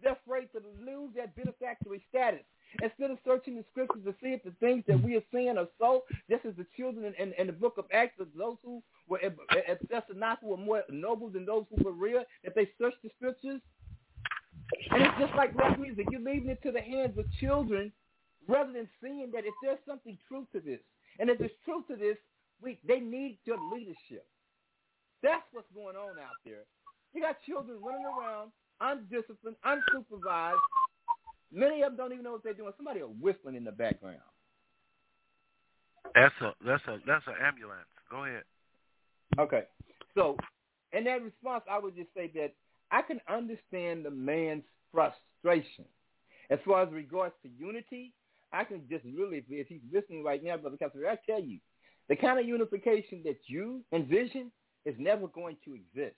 They're 0.01 0.18
afraid 0.24 0.49
to 0.53 0.62
lose 0.86 1.12
their 1.16 1.28
benefactory 1.28 2.03
status. 2.10 2.45
Instead 2.84 3.10
of 3.10 3.18
searching 3.26 3.55
the 3.55 3.66
scriptures 3.72 4.03
to 4.05 4.14
see 4.22 4.34
if 4.34 4.43
the 4.43 4.53
things 4.60 4.84
that 4.88 5.01
we 5.01 5.16
are 5.16 5.24
seeing 5.32 5.57
are 5.57 5.68
so, 5.80 6.03
just 6.30 6.45
as 6.45 6.53
the 6.55 6.66
children 6.78 7.05
in, 7.05 7.14
in, 7.16 7.34
in 7.34 7.47
the 7.47 7.53
book 7.53 7.76
of 7.78 7.86
Acts, 7.91 8.14
those 8.38 8.57
who 8.64 8.84
were 9.07 9.20
at, 9.24 9.36
at 9.68 9.80
who 10.41 10.47
were 10.47 10.57
more 10.57 10.84
noble 10.89 11.30
than 11.30 11.45
those 11.45 11.66
who 11.70 11.84
were 11.84 11.91
real, 11.91 12.24
if 12.43 12.53
they 12.53 12.70
searched 12.80 13.01
the 13.03 13.10
scriptures. 13.16 13.60
And 14.91 15.01
it's 15.01 15.18
just 15.20 15.34
like 15.34 15.55
rap 15.55 15.80
music. 15.80 16.05
You're 16.12 16.22
leaving 16.22 16.49
it 16.49 16.62
to 16.62 16.72
the 16.72 16.82
hands 16.82 17.18
of 17.18 17.26
children 17.39 17.91
rather 18.48 18.72
than 18.72 18.88
seeing 19.02 19.32
that 19.34 19.46
if 19.46 19.54
there's 19.64 19.80
something 19.88 20.18
true 20.28 20.48
to 20.54 20.60
this, 20.60 20.80
and 21.20 21.30
if 21.30 21.38
there's 21.38 21.52
truth 21.66 21.88
to 21.88 21.96
this, 21.96 22.18
we, 22.62 22.80
they 22.88 23.00
need 23.00 23.38
your 23.46 23.58
leadership. 23.74 24.26
That's 25.22 25.44
what's 25.52 25.68
going 25.74 25.96
on 25.96 26.20
out 26.20 26.38
there. 26.46 26.64
You 27.14 27.22
got 27.22 27.38
children 27.46 27.78
running 27.82 28.06
around, 28.06 28.52
undisciplined, 28.80 29.58
unsupervised. 29.66 30.58
Many 31.52 31.82
of 31.82 31.92
them 31.92 31.98
don't 31.98 32.14
even 32.14 32.24
know 32.24 32.34
what 32.34 32.44
they're 32.44 32.54
doing. 32.54 32.72
Somebody 32.78 33.02
are 33.02 33.08
whistling 33.08 33.56
in 33.56 33.64
the 33.64 33.72
background. 33.72 34.20
That's 36.16 36.34
a 36.42 36.54
that's 36.66 36.84
a 36.88 36.98
that's 37.06 37.26
an 37.28 37.34
ambulance. 37.46 37.88
Go 38.10 38.24
ahead. 38.24 38.44
Okay. 39.38 39.64
So, 40.16 40.38
in 40.94 41.04
that 41.04 41.22
response, 41.22 41.64
I 41.70 41.78
would 41.80 41.96
just 41.96 42.10
say 42.16 42.32
that 42.36 42.54
I 42.92 43.02
can 43.02 43.20
understand 43.30 44.06
the 44.06 44.12
man's 44.12 44.64
frustration. 44.92 45.86
As 46.50 46.60
far 46.66 46.84
as 46.84 46.92
regards 46.92 47.36
to 47.44 47.50
unity, 47.50 48.14
I 48.52 48.64
can 48.64 48.82
just 48.89 49.06
really, 49.06 49.43
if 49.50 49.68
he's 49.68 49.82
listening 49.91 50.24
right 50.24 50.43
now, 50.43 50.58
Brother 50.58 50.78
Casper, 50.78 51.08
I 51.08 51.18
tell 51.26 51.41
you, 51.41 51.60
the 52.08 52.16
kind 52.16 52.39
of 52.39 52.45
unification 52.47 53.22
that 53.26 53.38
you 53.45 53.82
envision 53.93 54.52
is 54.86 54.95
never 54.97 55.28
going 55.28 55.58
to 55.66 55.76
exist. 55.76 56.16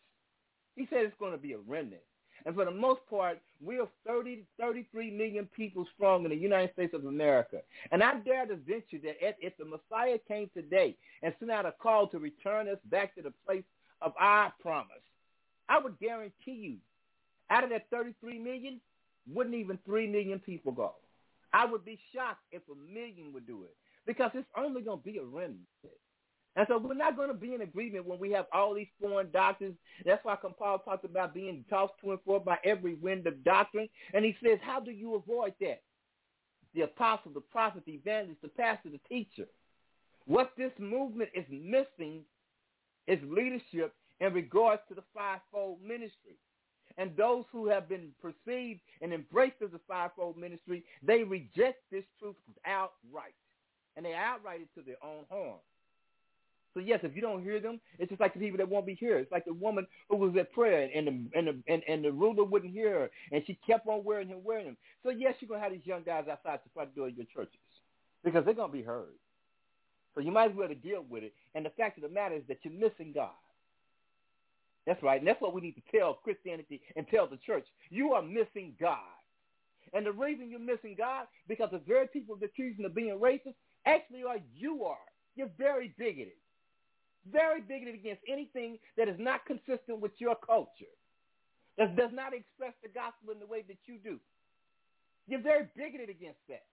He 0.76 0.88
said 0.90 1.00
it's 1.04 1.20
going 1.20 1.34
to 1.34 1.38
be 1.38 1.54
a 1.54 1.58
remnant. 1.58 2.02
And 2.46 2.56
for 2.56 2.66
the 2.66 2.72
most 2.72 3.02
part, 3.10 3.40
we 3.64 3.80
are 3.80 3.88
30 4.08 4.46
33 4.60 5.12
million 5.12 5.48
people 5.56 5.86
strong 5.94 6.24
in 6.24 6.32
the 6.32 6.38
United 6.38 6.74
States 6.74 6.94
of 6.94 7.06
America. 7.06 7.58
And 7.92 8.02
I 8.02 8.16
dare 8.20 8.46
to 8.48 8.56
venture 8.56 8.98
that 9.04 9.18
if 9.22 9.56
the 9.58 9.66
Messiah 9.66 10.18
came 10.28 10.50
today 10.54 10.96
and 11.22 11.34
sent 11.40 11.52
out 11.52 11.66
a 11.66 11.74
call 11.74 12.08
to 12.08 12.20
return 12.20 12.68
us 12.68 12.80
back 12.86 13.14
to 13.16 13.22
the 13.22 13.34
place 13.46 13.64
of 14.02 14.14
our 14.20 14.52
promise, 14.62 15.04
I 15.70 15.80
would 15.80 16.00
guarantee 16.00 16.32
you, 16.52 16.78
out 17.50 17.64
of 17.64 17.70
that 17.70 17.90
33 17.92 18.40
million, 18.40 18.80
wouldn't 19.32 19.56
even 19.56 19.78
3 19.86 20.08
million 20.08 20.40
people 20.40 20.72
go. 20.72 20.96
I 21.54 21.66
would 21.66 21.86
be 21.86 22.00
shocked 22.14 22.44
if 22.52 22.62
a 22.70 22.94
million 22.94 23.34
would 23.34 23.48
do 23.48 23.64
it 23.64 23.76
because 24.06 24.32
it's 24.34 24.48
only 24.58 24.82
going 24.82 25.00
to 25.00 25.04
be 25.04 25.18
a 25.18 25.24
remnant. 25.24 25.60
And 26.56 26.68
so 26.68 26.78
we're 26.78 26.96
not 26.96 27.16
going 27.16 27.30
to 27.30 27.34
be 27.34 27.54
in 27.54 27.62
agreement 27.62 28.06
when 28.06 28.20
we 28.20 28.32
have 28.32 28.46
all 28.54 28.74
these 28.74 28.88
foreign 29.00 29.32
doctrines. 29.32 29.76
That's 30.06 30.24
why 30.26 30.36
Paul 30.36 30.80
talks 30.80 31.06
about 31.06 31.34
being 31.34 31.64
tossed 31.70 31.94
to 32.04 32.12
and 32.12 32.20
fro 32.26 32.40
by 32.40 32.58
every 32.66 32.96
wind 32.96 33.26
of 33.26 33.44
doctrine. 33.44 33.88
And 34.14 34.26
he 34.26 34.36
says, 34.44 34.60
how 34.62 34.82
do 34.82 34.92
you 34.92 35.16
avoid 35.16 35.54
that? 35.62 35.82
The 36.74 36.82
apostle, 36.82 37.32
the 37.34 37.42
prophet, 37.42 37.84
the 37.86 37.94
evangelist, 37.94 38.42
the 38.42 38.50
pastor, 38.50 38.90
the 38.90 39.00
teacher. 39.08 39.48
What 40.26 40.52
this 40.58 40.72
movement 40.78 41.30
is 41.34 41.46
missing 41.50 42.22
is 43.08 43.20
leadership 43.24 43.94
in 44.20 44.34
regards 44.34 44.82
to 44.90 44.96
the 44.96 45.04
fivefold 45.14 45.82
ministry. 45.82 46.38
And 46.98 47.16
those 47.16 47.46
who 47.52 47.68
have 47.68 47.90
been 47.90 48.10
perceived 48.22 48.82
and 49.02 49.14
embraced 49.14 49.62
as 49.64 49.74
a 49.74 49.80
fivefold 49.88 50.38
ministry, 50.38 50.84
they 51.04 51.24
reject 51.24 51.80
this 51.92 52.04
truth 52.20 52.36
outright. 52.66 53.36
And 53.96 54.06
they 54.06 54.14
outright 54.14 54.62
it 54.62 54.70
to 54.80 54.86
their 54.86 55.04
own 55.04 55.26
harm. 55.30 55.60
So 56.74 56.80
yes, 56.80 57.02
if 57.04 57.16
you 57.16 57.22
don't 57.22 57.44
hear 57.44 57.60
them, 57.60 57.82
it's 58.00 58.10
just 58.10 58.22
like 58.22 58.34
the 58.34 58.40
people 58.40 58.58
that 58.58 58.70
won't 58.70 58.86
be 58.86 58.96
here. 58.96 59.18
It's 59.18 59.32
like 59.32 59.46
the 59.46 59.54
woman 59.54 59.86
who 60.10 60.16
was 60.16 60.36
at 60.38 60.54
prayer 60.54 60.90
and 60.94 61.08
the 61.08 61.38
and 61.38 61.48
the 61.48 61.58
and, 61.68 61.84
and 61.88 62.06
the 62.06 62.12
ruler 62.12 62.46
wouldn't 62.46 62.72
hear 62.72 62.92
her, 62.92 63.12
and 63.32 63.44
she 63.46 63.60
kept 63.68 63.88
on 63.88 64.06
wearing 64.06 64.30
him, 64.30 64.40
wearing 64.44 64.68
him. 64.68 64.78
So 65.04 65.10
yes, 65.10 65.36
you're 65.40 65.50
gonna 65.50 65.62
have 65.62 65.74
these 65.74 65.86
young 65.86 66.04
guys 66.04 66.28
outside 66.32 66.60
the 66.64 66.70
front 66.74 66.96
door 66.96 67.10
of 67.10 67.18
your 67.18 67.26
churches 67.34 67.60
because 68.24 68.46
they're 68.46 68.54
gonna 68.54 68.72
be 68.72 68.84
heard. 68.84 69.18
So 70.16 70.22
you 70.22 70.32
might 70.32 70.52
as 70.52 70.56
well 70.56 70.68
to 70.68 70.76
deal 70.76 71.06
with 71.10 71.24
it. 71.24 71.34
And 71.56 71.66
the 71.66 71.70
fact 71.72 71.98
of 71.98 72.04
the 72.04 72.10
matter 72.10 72.36
is 72.36 72.44
that 72.48 72.60
you're 72.64 72.74
missing 72.74 73.12
God. 73.14 73.30
That's 74.86 75.02
right. 75.04 75.20
And 75.20 75.28
that's 75.28 75.42
what 75.42 75.54
we 75.54 75.62
need 75.62 75.76
to 75.76 75.98
tell 75.98 76.16
Christianity 76.16 76.82
and 76.96 77.08
tell 77.08 77.28
the 77.28 77.38
church. 77.38 77.66
You 77.90 78.14
are 78.14 78.22
missing 78.22 78.74
God. 78.80 78.98
And 79.94 80.06
the 80.06 80.12
reason 80.12 80.50
you're 80.50 80.60
missing 80.60 80.96
God, 80.98 81.28
because 81.48 81.70
the 81.72 81.82
very 81.88 82.08
people 82.08 82.36
that 82.36 82.46
are 82.46 82.48
accusing 82.48 82.86
of 82.86 82.96
being 82.96 83.20
racist 83.20 83.56
actually 83.86 84.24
are 84.24 84.38
you 84.56 84.86
are. 84.86 84.98
You're 85.36 85.52
very 85.58 85.94
bigoted. 85.98 86.34
Very 87.32 87.62
bigoted 87.62 87.96
against 87.96 88.22
anything 88.28 88.80
that 88.98 89.08
is 89.08 89.20
not 89.20 89.46
consistent 89.46 90.00
with 90.00 90.14
your 90.18 90.36
culture. 90.36 90.86
That 91.78 91.96
does 91.96 92.12
not 92.14 92.34
express 92.34 92.74
the 92.82 92.90
gospel 92.90 93.32
in 93.32 93.40
the 93.40 93.46
way 93.46 93.64
that 93.68 93.78
you 93.86 94.00
do. 94.04 94.20
You're 95.28 95.42
very 95.42 95.68
bigoted 95.76 96.10
against 96.10 96.40
that. 96.50 96.64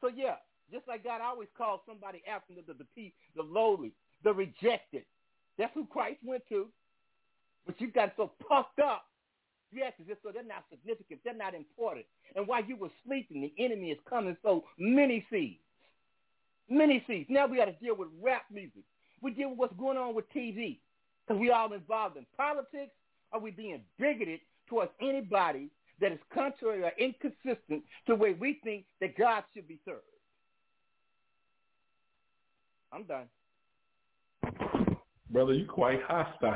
So 0.00 0.08
yeah, 0.14 0.36
just 0.70 0.86
like 0.86 1.02
God 1.02 1.20
always 1.20 1.48
calls 1.56 1.80
somebody 1.86 2.22
after 2.30 2.54
the, 2.54 2.62
the, 2.72 2.84
the, 2.96 3.12
the 3.36 3.42
lowly, 3.42 3.92
the 4.22 4.32
rejected, 4.32 5.04
that's 5.58 5.72
who 5.74 5.86
Christ 5.86 6.18
went 6.24 6.42
to. 6.48 6.68
But 7.66 7.80
you 7.80 7.90
got 7.90 8.12
so 8.16 8.32
puffed 8.48 8.78
up, 8.80 9.04
you 9.70 9.82
act 9.82 10.00
as 10.00 10.06
if 10.08 10.18
so 10.22 10.30
they're 10.32 10.44
not 10.44 10.64
significant, 10.70 11.20
they're 11.24 11.34
not 11.34 11.54
important. 11.54 12.06
And 12.36 12.46
while 12.46 12.64
you 12.64 12.76
were 12.76 12.90
sleeping, 13.06 13.40
the 13.40 13.64
enemy 13.64 13.90
is 13.90 13.98
coming. 14.08 14.36
So 14.42 14.64
many 14.78 15.26
seeds. 15.30 15.60
Many 16.68 17.02
seeds. 17.06 17.26
Now 17.30 17.46
we 17.46 17.56
got 17.56 17.66
to 17.66 17.72
deal 17.72 17.96
with 17.96 18.08
rap 18.22 18.44
music. 18.52 18.82
We 19.20 19.32
deal 19.32 19.50
with 19.50 19.58
what's 19.58 19.74
going 19.74 19.98
on 19.98 20.14
with 20.14 20.30
TV. 20.32 20.78
Because 21.26 21.40
we 21.40 21.50
all 21.50 21.72
involved 21.72 22.16
in 22.16 22.26
politics. 22.36 22.92
Are 23.32 23.40
we 23.40 23.50
being 23.50 23.80
bigoted 23.98 24.40
towards 24.68 24.90
anybody 25.00 25.70
that 26.00 26.12
is 26.12 26.18
contrary 26.32 26.82
or 26.82 26.92
inconsistent 26.98 27.82
to 28.06 28.08
the 28.08 28.14
way 28.14 28.32
we 28.32 28.60
think 28.62 28.84
that 29.00 29.16
God 29.16 29.44
should 29.54 29.66
be 29.66 29.80
served? 29.84 30.02
I'm 32.92 33.04
done 33.04 33.26
brother, 35.30 35.52
you 35.54 35.66
quite 35.66 36.02
hostile. 36.02 36.54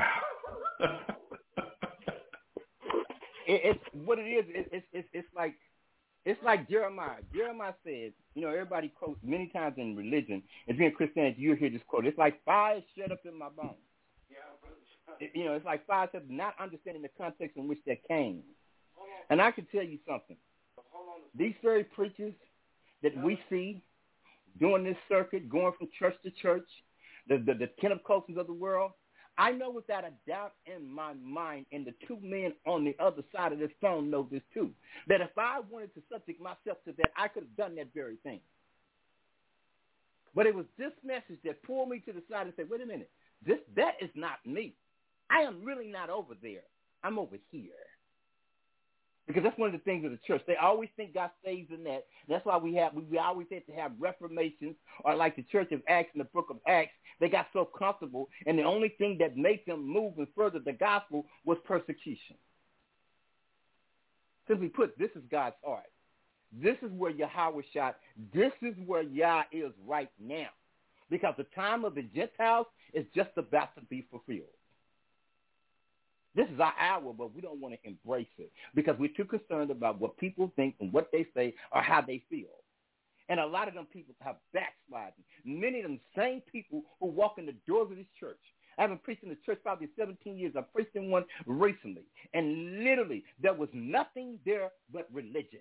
it, 3.47 3.61
it's 3.63 3.83
what 3.93 4.19
it 4.19 4.23
is. 4.23 4.45
It, 4.49 4.69
it's 4.71 4.85
it's 4.93 5.07
it's 5.13 5.27
like 5.35 5.55
it's 6.25 6.41
like 6.43 6.69
Jeremiah. 6.69 7.21
Jeremiah 7.33 7.73
says, 7.83 8.11
you 8.35 8.41
know, 8.41 8.49
everybody 8.49 8.89
quotes 8.89 9.19
many 9.23 9.47
times 9.47 9.75
in 9.77 9.95
religion. 9.95 10.43
If 10.67 10.77
you're 10.77 10.89
in 10.89 10.95
Christianity, 10.95 11.41
you 11.41 11.55
hear 11.55 11.69
this 11.69 11.81
quote. 11.87 12.05
It's 12.05 12.17
like 12.17 12.43
fire 12.45 12.81
shut 12.97 13.11
up 13.11 13.19
in 13.25 13.37
my 13.37 13.49
bones. 13.49 13.71
It, 15.19 15.31
you 15.33 15.45
know, 15.45 15.53
it's 15.53 15.65
like 15.65 15.85
fire 15.87 16.07
shut 16.11 16.21
up, 16.21 16.29
not 16.29 16.55
understanding 16.59 17.01
the 17.01 17.09
context 17.17 17.57
in 17.57 17.67
which 17.67 17.79
that 17.87 18.05
came. 18.07 18.41
And 19.29 19.41
I 19.41 19.51
can 19.51 19.65
tell 19.71 19.83
you 19.83 19.99
something. 20.07 20.37
these 21.35 21.53
very 21.63 21.83
preachers 21.83 22.33
that 23.03 23.15
we 23.23 23.39
see 23.49 23.81
doing 24.59 24.83
this 24.83 24.97
circuit, 25.07 25.49
going 25.49 25.73
from 25.77 25.87
church 25.97 26.15
to 26.23 26.31
church, 26.31 26.67
the, 27.29 27.37
the, 27.37 27.53
the 27.53 27.69
Kenneth 27.79 28.03
Copelands 28.05 28.39
of 28.39 28.47
the 28.47 28.53
world, 28.53 28.91
I 29.37 29.51
know 29.51 29.69
without 29.69 30.03
a 30.03 30.11
doubt 30.27 30.53
in 30.65 30.85
my 30.91 31.13
mind, 31.13 31.65
and 31.71 31.85
the 31.85 31.93
two 32.07 32.19
men 32.21 32.53
on 32.67 32.83
the 32.83 32.95
other 32.99 33.23
side 33.33 33.53
of 33.53 33.59
this 33.59 33.71
phone 33.79 34.09
know 34.09 34.27
this 34.29 34.41
too, 34.53 34.71
that 35.07 35.21
if 35.21 35.29
I 35.37 35.61
wanted 35.69 35.93
to 35.95 36.01
subject 36.11 36.41
myself 36.41 36.77
to 36.85 36.93
that, 36.97 37.11
I 37.15 37.29
could 37.29 37.43
have 37.43 37.55
done 37.55 37.75
that 37.75 37.93
very 37.93 38.17
thing. 38.17 38.41
But 40.35 40.45
it 40.45 40.55
was 40.55 40.65
this 40.77 40.91
message 41.03 41.39
that 41.45 41.63
pulled 41.63 41.89
me 41.89 41.99
to 42.01 42.13
the 42.13 42.21
side 42.29 42.47
and 42.47 42.53
said, 42.55 42.69
wait 42.69 42.81
a 42.81 42.85
minute, 42.85 43.09
this 43.45 43.59
that 43.75 43.93
is 44.01 44.09
not 44.15 44.45
me. 44.45 44.75
I 45.29 45.41
am 45.41 45.63
really 45.63 45.87
not 45.87 46.09
over 46.09 46.33
there. 46.41 46.63
I'm 47.03 47.17
over 47.17 47.37
here. 47.51 47.71
Because 49.29 49.43
that's 49.43 49.59
one 49.59 49.67
of 49.67 49.73
the 49.73 49.83
things 49.85 50.03
of 50.03 50.09
the 50.09 50.17
church. 50.25 50.41
They 50.47 50.55
always 50.55 50.89
think 50.97 51.13
God 51.13 51.29
stays 51.43 51.67
in 51.69 51.83
that. 51.83 52.07
That's 52.27 52.43
why 52.47 52.57
we 52.57 52.73
have 52.73 52.95
we, 52.95 53.03
we 53.03 53.19
always 53.19 53.45
have 53.51 53.63
to 53.67 53.73
have 53.73 53.91
reformations 53.99 54.75
or 55.03 55.15
like 55.15 55.35
the 55.35 55.43
Church 55.43 55.71
of 55.71 55.83
Acts 55.87 56.09
in 56.15 56.17
the 56.17 56.25
book 56.25 56.47
of 56.49 56.57
Acts. 56.67 56.93
They 57.19 57.29
got 57.29 57.45
so 57.53 57.63
comfortable, 57.63 58.29
and 58.47 58.57
the 58.57 58.63
only 58.63 58.89
thing 58.97 59.19
that 59.19 59.37
made 59.37 59.59
them 59.67 59.87
move 59.87 60.17
and 60.17 60.25
further 60.35 60.57
the 60.57 60.73
gospel 60.73 61.27
was 61.45 61.59
persecution. 61.63 62.37
Simply 64.47 64.67
put, 64.67 64.97
this 64.97 65.11
is 65.15 65.21
God's 65.29 65.57
heart. 65.63 65.91
This 66.51 66.77
is 66.81 66.89
where 66.93 67.11
Yahweh 67.11 67.61
shot. 67.71 67.97
This 68.33 68.53
is 68.63 68.73
where 68.87 69.03
Yah 69.03 69.43
is 69.51 69.73
right 69.85 70.09
now. 70.19 70.47
Because 71.11 71.35
the 71.37 71.45
time 71.55 71.85
of 71.85 71.93
the 71.93 72.01
Gentiles 72.01 72.65
is 72.95 73.05
just 73.13 73.29
about 73.37 73.75
to 73.75 73.81
be 73.91 74.07
fulfilled. 74.09 74.47
This 76.35 76.47
is 76.53 76.59
our 76.59 76.73
hour, 76.79 77.13
but 77.17 77.33
we 77.33 77.41
don't 77.41 77.59
want 77.59 77.73
to 77.73 77.89
embrace 77.89 78.27
it 78.37 78.51
because 78.75 78.95
we're 78.99 79.09
too 79.15 79.25
concerned 79.25 79.71
about 79.71 79.99
what 79.99 80.17
people 80.17 80.51
think 80.55 80.75
and 80.79 80.93
what 80.93 81.09
they 81.11 81.25
say 81.35 81.53
or 81.71 81.81
how 81.81 82.01
they 82.01 82.23
feel. 82.29 82.47
And 83.29 83.39
a 83.39 83.45
lot 83.45 83.67
of 83.67 83.73
them 83.73 83.87
people 83.91 84.15
have 84.21 84.35
backsliding. 84.53 85.23
Many 85.45 85.79
of 85.79 85.83
them 85.83 85.99
same 86.17 86.41
people 86.51 86.83
who 86.99 87.07
walk 87.07 87.35
in 87.37 87.45
the 87.45 87.55
doors 87.67 87.91
of 87.91 87.97
this 87.97 88.07
church. 88.19 88.39
I 88.77 88.83
haven't 88.83 89.03
preached 89.03 89.23
in 89.23 89.29
the 89.29 89.37
church 89.45 89.59
probably 89.61 89.89
17 89.97 90.37
years. 90.37 90.53
I 90.57 90.61
preached 90.61 90.95
in 90.95 91.09
one 91.09 91.25
recently. 91.45 92.03
And 92.33 92.83
literally, 92.83 93.23
there 93.41 93.53
was 93.53 93.69
nothing 93.73 94.39
there 94.45 94.69
but 94.91 95.07
religion 95.11 95.59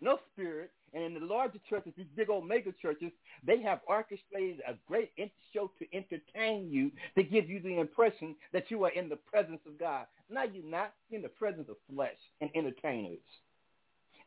no 0.00 0.18
spirit. 0.32 0.70
And 0.94 1.04
in 1.04 1.14
the 1.14 1.26
larger 1.26 1.58
churches, 1.68 1.92
these 1.96 2.06
big 2.16 2.30
old 2.30 2.48
mega 2.48 2.72
churches, 2.80 3.12
they 3.46 3.60
have 3.62 3.80
orchestrated 3.86 4.60
a 4.66 4.74
great 4.86 5.10
show 5.52 5.70
to 5.78 5.96
entertain 5.96 6.70
you, 6.70 6.90
to 7.16 7.22
give 7.22 7.48
you 7.48 7.60
the 7.60 7.78
impression 7.78 8.34
that 8.52 8.70
you 8.70 8.84
are 8.84 8.90
in 8.90 9.08
the 9.08 9.16
presence 9.16 9.60
of 9.66 9.78
God. 9.78 10.06
No, 10.30 10.42
you're 10.44 10.64
not. 10.64 10.92
You're 11.10 11.18
in 11.18 11.22
the 11.22 11.28
presence 11.28 11.68
of 11.68 11.76
flesh 11.92 12.16
and 12.40 12.50
entertainers. 12.54 13.18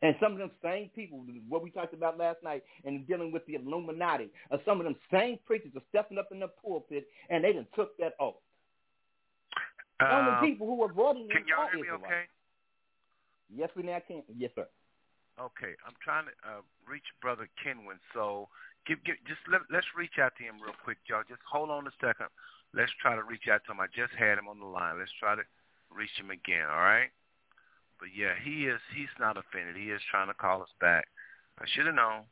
And 0.02 0.16
some 0.20 0.32
of 0.32 0.38
them 0.38 0.50
same 0.62 0.90
people, 0.96 1.24
what 1.48 1.62
we 1.62 1.70
talked 1.70 1.94
about 1.94 2.18
last 2.18 2.42
night, 2.42 2.64
and 2.84 3.06
dealing 3.06 3.30
with 3.30 3.46
the 3.46 3.54
Illuminati, 3.54 4.30
or 4.50 4.58
some 4.64 4.80
of 4.80 4.84
them 4.84 4.96
same 5.12 5.38
preachers 5.46 5.70
are 5.76 5.82
stepping 5.90 6.18
up 6.18 6.28
in 6.32 6.40
the 6.40 6.48
pulpit, 6.48 7.06
and 7.30 7.44
they 7.44 7.52
done 7.52 7.68
took 7.76 7.96
that 7.98 8.14
oath. 8.18 8.34
Uh, 10.00 10.10
some 10.10 10.28
of 10.28 10.40
the 10.40 10.46
people 10.48 10.66
who 10.66 10.74
were 10.74 10.92
brought 10.92 11.16
in 11.16 11.28
Can 11.28 11.44
y'all 11.46 11.68
hear 11.72 11.84
me 11.84 11.90
okay? 12.04 12.22
Yes, 13.54 13.70
we 13.76 13.84
now 13.84 13.98
can. 14.06 14.22
Yes, 14.36 14.50
sir. 14.56 14.66
Okay, 15.40 15.72
I'm 15.86 15.96
trying 16.02 16.26
to 16.26 16.34
uh, 16.44 16.62
reach 16.86 17.06
Brother 17.20 17.48
Kenwin. 17.56 17.98
So 18.12 18.48
give, 18.86 19.02
give, 19.04 19.16
just 19.26 19.40
let, 19.50 19.62
let's 19.72 19.86
reach 19.96 20.20
out 20.20 20.36
to 20.36 20.44
him 20.44 20.60
real 20.60 20.76
quick, 20.84 20.98
y'all. 21.08 21.24
Just 21.28 21.40
hold 21.48 21.70
on 21.70 21.86
a 21.86 21.94
second. 22.00 22.28
Let's 22.74 22.92
try 23.00 23.16
to 23.16 23.22
reach 23.24 23.48
out 23.50 23.64
to 23.66 23.72
him. 23.72 23.80
I 23.80 23.88
just 23.88 24.12
had 24.12 24.38
him 24.38 24.48
on 24.48 24.60
the 24.60 24.68
line. 24.68 24.98
Let's 24.98 25.12
try 25.18 25.34
to 25.34 25.42
reach 25.90 26.12
him 26.16 26.30
again. 26.30 26.68
All 26.68 26.84
right. 26.84 27.08
But 27.98 28.10
yeah, 28.16 28.34
he 28.42 28.66
is. 28.66 28.80
He's 28.94 29.12
not 29.20 29.36
offended. 29.36 29.76
He 29.76 29.90
is 29.90 30.00
trying 30.10 30.28
to 30.28 30.34
call 30.34 30.62
us 30.62 30.72
back. 30.80 31.06
I 31.60 31.64
should 31.68 31.86
have 31.86 31.94
known, 31.94 32.22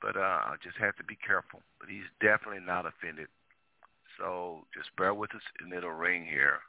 but 0.00 0.16
uh, 0.16 0.20
I 0.48 0.54
just 0.62 0.78
have 0.78 0.96
to 0.96 1.04
be 1.04 1.16
careful. 1.16 1.60
But 1.78 1.90
he's 1.90 2.08
definitely 2.20 2.64
not 2.64 2.86
offended. 2.86 3.28
So 4.18 4.64
just 4.74 4.88
bear 4.96 5.12
with 5.12 5.34
us, 5.34 5.42
and 5.60 5.72
it'll 5.72 5.90
ring 5.90 6.24
here. 6.24 6.60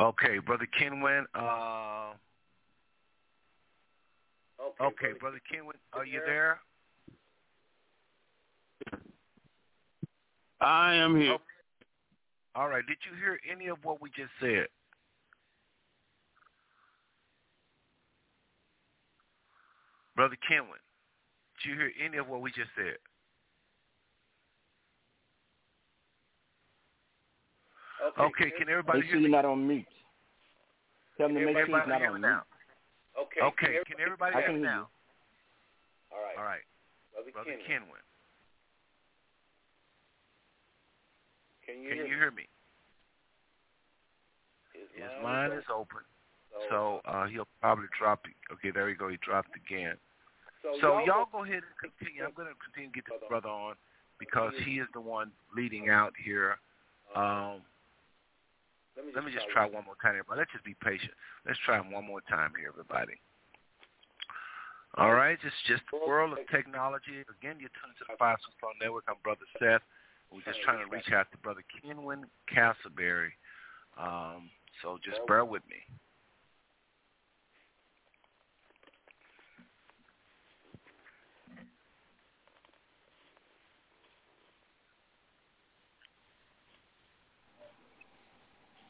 Okay, 0.00 0.38
brother 0.38 0.66
Kenwin. 0.66 1.24
Uh, 1.34 2.14
Okay, 4.80 5.06
okay 5.08 5.18
Brother 5.18 5.40
Kenwood, 5.50 5.76
are 5.92 6.06
you 6.06 6.20
there? 6.26 6.60
I 10.60 10.94
am 10.94 11.20
here. 11.20 11.34
Okay. 11.34 11.42
All 12.54 12.68
right. 12.68 12.84
Did 12.86 12.96
you 13.08 13.16
hear 13.16 13.38
any 13.50 13.68
of 13.68 13.78
what 13.84 14.02
we 14.02 14.10
just 14.10 14.30
said? 14.40 14.66
Brother 20.16 20.36
Kenwood, 20.48 20.82
did 21.62 21.70
you 21.70 21.76
hear 21.76 21.92
any 22.04 22.16
of 22.16 22.28
what 22.28 22.40
we 22.40 22.50
just 22.50 22.70
said? 22.74 22.98
Okay, 28.18 28.22
okay 28.22 28.50
can 28.58 28.68
everybody 28.68 28.98
make 28.98 29.06
hear 29.06 29.14
sure 29.14 29.20
me? 29.20 29.28
you're 29.28 29.42
not 29.42 29.44
on 29.44 29.66
mute. 29.68 29.86
Tell 31.16 31.28
them 31.28 31.36
to 31.36 31.44
make 31.46 31.54
sure 31.54 31.62
everybody 31.62 31.82
he's 31.82 32.00
not 32.00 32.02
on 32.02 32.14
me 32.14 32.20
mute. 32.20 32.28
now? 32.28 32.42
Okay. 33.18 33.40
Okay. 33.42 33.78
Can 33.86 33.98
everybody 34.00 34.32
can 34.32 34.54
me 34.54 34.60
hear 34.60 34.70
now? 34.70 34.88
All 36.12 36.22
right. 36.22 36.38
All 36.38 36.44
right. 36.44 36.64
Brother, 37.12 37.30
Brother 37.32 37.50
Kenwin, 37.50 37.66
Kenwin, 37.66 38.04
can 41.66 41.82
you 41.82 41.88
can 41.88 41.98
hear 41.98 42.06
you 42.06 42.12
me? 42.12 42.18
hear 42.18 42.30
me? 42.30 42.46
His, 44.72 44.86
His 44.94 45.24
line 45.24 45.50
is 45.52 45.64
open, 45.66 46.06
So, 46.70 47.00
so 47.04 47.10
uh, 47.10 47.26
he'll 47.26 47.48
probably 47.60 47.86
drop. 47.98 48.22
it. 48.26 48.34
Okay, 48.54 48.70
there 48.70 48.86
we 48.86 48.94
go. 48.94 49.08
He 49.08 49.18
dropped 49.18 49.50
again. 49.56 49.96
so, 50.62 50.78
So 50.80 50.98
y'all, 51.02 51.06
y'all 51.06 51.28
go 51.32 51.42
ahead 51.42 51.62
and 51.66 51.76
continue. 51.80 52.22
I'm 52.24 52.32
going 52.36 52.48
to 52.48 52.54
continue 52.62 52.90
to 52.90 52.94
get 52.94 53.04
this 53.10 53.20
brother 53.28 53.48
on 53.48 53.74
because 54.20 54.52
he 54.64 54.78
is 54.78 54.86
the 54.94 55.00
one 55.00 55.32
leading 55.56 55.88
out 55.90 56.12
here. 56.22 56.58
Um, 57.16 57.62
let 59.14 59.24
me 59.24 59.32
just 59.32 59.46
try 59.52 59.64
one 59.64 59.84
more 59.84 59.98
time, 60.02 60.18
everybody. 60.18 60.40
Let's 60.40 60.52
just 60.52 60.64
be 60.64 60.74
patient. 60.82 61.12
Let's 61.46 61.58
try 61.64 61.78
one 61.78 62.04
more 62.04 62.20
time 62.28 62.52
here, 62.58 62.68
everybody. 62.68 63.14
All 64.96 65.12
right, 65.12 65.38
it's 65.38 65.62
just 65.66 65.82
the 65.92 66.00
world 66.06 66.32
of 66.32 66.38
technology. 66.50 67.22
Again, 67.28 67.60
you're 67.60 67.70
tuned 67.78 67.94
to 67.98 68.04
the 68.08 68.16
Five 68.18 68.38
Star 68.56 68.70
Network. 68.80 69.04
I'm 69.06 69.20
Brother 69.22 69.46
Seth. 69.58 69.82
We're 70.32 70.44
just 70.44 70.60
trying 70.64 70.84
to 70.84 70.90
reach 70.90 71.12
out 71.12 71.30
to 71.32 71.38
Brother 71.38 71.62
Kenwin 71.70 72.24
Castleberry. 72.50 73.32
Um, 73.96 74.50
so 74.82 74.98
just 75.04 75.20
bear 75.26 75.44
with 75.44 75.62
me. 75.68 75.80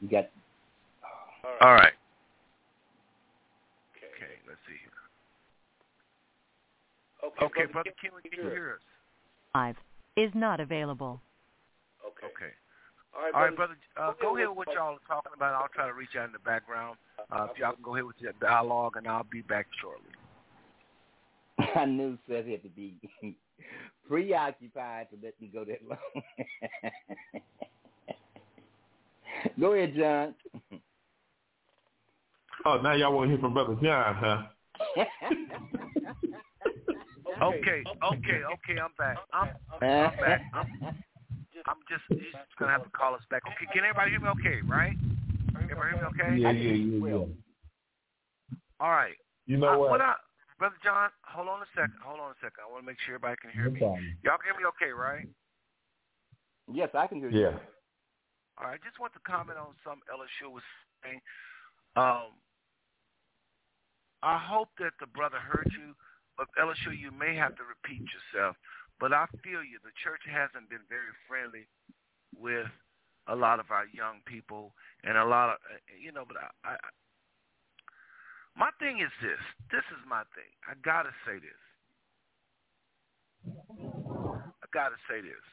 You 0.00 0.08
got 0.08 0.30
All 1.60 1.74
right. 1.74 1.92
Okay. 3.96 4.06
Okay, 4.14 4.34
let's 4.46 4.60
see 4.66 4.78
here. 4.78 4.98
Okay, 7.24 7.44
Okay, 7.44 7.72
Brother 7.72 7.90
Brother 7.90 7.96
Kenwin, 8.02 8.22
can 8.22 8.44
you 8.44 8.50
hear 8.50 8.74
us? 8.74 8.80
Five 9.52 9.76
is 10.16 10.30
not 10.34 10.60
available. 10.60 11.20
Okay. 12.06 12.26
Okay. 12.26 12.52
All 13.14 13.22
right, 13.22 13.34
All 13.34 13.40
right, 13.42 13.56
brother. 13.56 13.74
brother. 13.94 14.10
Uh, 14.10 14.14
go 14.20 14.36
ahead 14.36 14.48
with 14.48 14.58
what 14.58 14.68
y'all 14.74 14.94
are 14.94 15.08
talking 15.08 15.32
about. 15.34 15.54
I'll 15.54 15.68
try 15.74 15.86
to 15.86 15.94
reach 15.94 16.14
out 16.18 16.26
in 16.26 16.32
the 16.32 16.38
background. 16.40 16.98
Uh, 17.30 17.48
if 17.50 17.58
y'all 17.58 17.72
can 17.72 17.82
go 17.82 17.94
ahead 17.94 18.04
with 18.04 18.16
your 18.20 18.32
dialogue, 18.40 18.96
and 18.96 19.08
I'll 19.08 19.26
be 19.30 19.42
back 19.42 19.66
shortly. 19.80 20.12
I 21.74 21.84
knew 21.86 22.16
Seth 22.28 22.46
had 22.46 22.62
to 22.62 22.68
be 22.68 22.94
preoccupied 24.08 25.08
to 25.10 25.16
let 25.22 25.40
me 25.40 25.50
go 25.52 25.64
that 25.64 25.80
long. 25.88 25.98
go 29.59 29.72
ahead, 29.72 29.94
John. 29.97 30.35
Oh, 32.64 32.80
now 32.82 32.93
y'all 32.94 33.12
want 33.12 33.28
to 33.28 33.32
hear 33.35 33.40
from 33.40 33.55
Brother 33.55 33.76
John, 33.82 34.14
huh? 34.14 34.43
Okay, 37.39 37.85
okay, 38.02 38.40
okay. 38.43 38.76
I'm 38.82 38.90
back. 38.98 39.16
I'm, 39.32 39.48
I'm 39.80 40.16
back. 40.18 40.40
I'm, 40.52 40.66
I'm 41.66 41.76
just. 41.89 42.02
He's 42.10 42.32
just 42.32 42.56
gonna 42.59 42.72
have 42.72 42.82
to 42.82 42.90
call 42.90 43.14
us 43.14 43.22
back. 43.30 43.43
Okay, 43.47 43.70
can 43.72 43.85
everybody 43.85 44.10
hear 44.10 44.18
me? 44.20 44.28
Okay, 44.40 44.59
right? 44.66 44.97
Everybody 45.55 45.94
hear 45.94 46.02
me? 46.02 46.09
Okay. 46.18 46.43
Yeah, 46.43 46.51
yeah, 46.51 46.72
yeah, 46.72 47.09
yeah. 47.14 47.26
All 48.80 48.90
right. 48.90 49.14
You 49.47 49.56
know 49.59 49.74
Uh, 49.74 49.78
what? 49.78 49.90
what 49.90 50.01
I, 50.01 50.14
Brother 50.59 50.74
John, 50.82 51.10
hold 51.22 51.48
on 51.48 51.62
a 51.62 51.66
second. 51.76 51.94
Hold 52.02 52.18
on 52.18 52.30
a 52.32 52.39
second. 52.43 52.66
I 52.66 52.72
want 52.72 52.82
to 52.82 52.86
make 52.86 52.98
sure 53.06 53.14
everybody 53.14 53.36
can 53.40 53.51
hear 53.52 53.70
No 53.70 53.70
me. 53.70 53.80
Y'all 54.24 54.39
can 54.39 54.51
hear 54.51 54.59
me 54.59 54.66
okay, 54.74 54.90
right? 54.90 55.28
yes, 56.72 56.90
I 56.94 57.06
can 57.06 57.18
hear 57.18 57.30
you. 57.30 57.55
All 58.59 58.66
right. 58.66 58.78
I 58.78 58.86
just 58.86 58.98
want 58.98 59.14
to 59.14 59.22
comment 59.22 59.59
on 59.59 59.78
something 59.86 60.06
LSU 60.10 60.51
was 60.51 60.66
saying. 61.02 61.22
Um, 61.97 62.35
I 64.22 64.39
hope 64.39 64.68
that 64.82 64.98
the 64.98 65.06
brother 65.06 65.39
heard 65.39 65.70
you, 65.70 65.94
but 66.36 66.51
LSU, 66.59 66.90
you 66.90 67.14
may 67.14 67.35
have 67.39 67.55
to 67.56 67.62
repeat 67.62 68.02
yourself. 68.10 68.56
But 68.98 69.14
I 69.14 69.26
feel 69.47 69.62
you. 69.62 69.78
The 69.82 69.94
church 70.02 70.26
hasn't 70.26 70.68
been 70.70 70.82
very 70.90 71.14
friendly 71.30 71.70
with 72.35 72.66
a 73.28 73.36
lot 73.36 73.60
of 73.60 73.70
our 73.70 73.86
young 73.94 74.20
people 74.26 74.74
and 75.05 75.16
a 75.16 75.24
lot 75.24 75.51
of, 75.51 75.56
you 75.94 76.10
know, 76.10 76.24
but 76.26 76.36
I, 76.39 76.74
I 76.74 76.76
My 78.56 78.70
thing 78.80 78.98
is 78.98 79.12
this. 79.22 79.39
This 79.70 79.86
is 79.94 80.02
my 80.09 80.26
thing. 80.35 80.51
I 80.66 80.74
gotta 80.82 81.14
say 81.22 81.39
this. 81.39 81.62
I 83.47 84.66
gotta 84.74 84.98
say 85.06 85.20
this. 85.22 85.44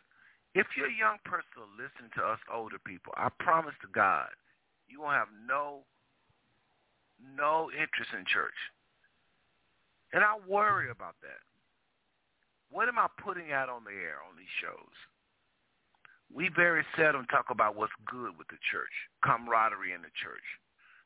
If 0.55 0.71
you're 0.79 0.87
a 0.87 0.95
young 0.95 1.19
person 1.27 1.67
listening 1.75 2.15
to 2.15 2.23
us 2.23 2.39
older 2.47 2.79
people, 2.79 3.11
I 3.19 3.27
promise 3.43 3.75
to 3.83 3.91
God, 3.91 4.31
you 4.87 5.03
won't 5.03 5.19
have 5.19 5.27
no 5.43 5.83
no 7.19 7.67
interest 7.75 8.15
in 8.15 8.23
church. 8.23 8.55
And 10.15 10.23
I 10.23 10.39
worry 10.47 10.87
about 10.91 11.15
that. 11.27 11.43
What 12.71 12.87
am 12.87 12.95
I 12.95 13.11
putting 13.19 13.51
out 13.51 13.67
on 13.67 13.83
the 13.83 13.91
air 13.91 14.23
on 14.23 14.39
these 14.39 14.47
shows? 14.63 14.95
We 16.31 16.47
very 16.47 16.87
seldom 16.95 17.27
talk 17.27 17.51
about 17.51 17.75
what's 17.75 17.91
good 18.07 18.39
with 18.39 18.47
the 18.47 18.63
church, 18.63 18.95
camaraderie 19.23 19.91
in 19.91 20.07
the 20.07 20.15
church, 20.15 20.47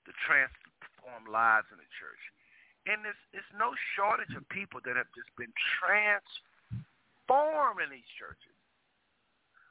the 0.05 0.13
transformed 0.25 1.25
lives 1.25 1.73
in 1.73 1.81
the 1.81 1.89
church. 1.97 2.21
And 2.85 3.01
there's, 3.01 3.17
there's 3.33 3.49
no 3.57 3.73
shortage 3.97 4.37
of 4.37 4.45
people 4.49 4.77
that 4.85 4.93
have 4.93 5.09
just 5.17 5.33
been 5.37 5.53
transformed 5.81 7.81
in 7.81 7.89
these 7.89 8.05
churches. 8.13 8.58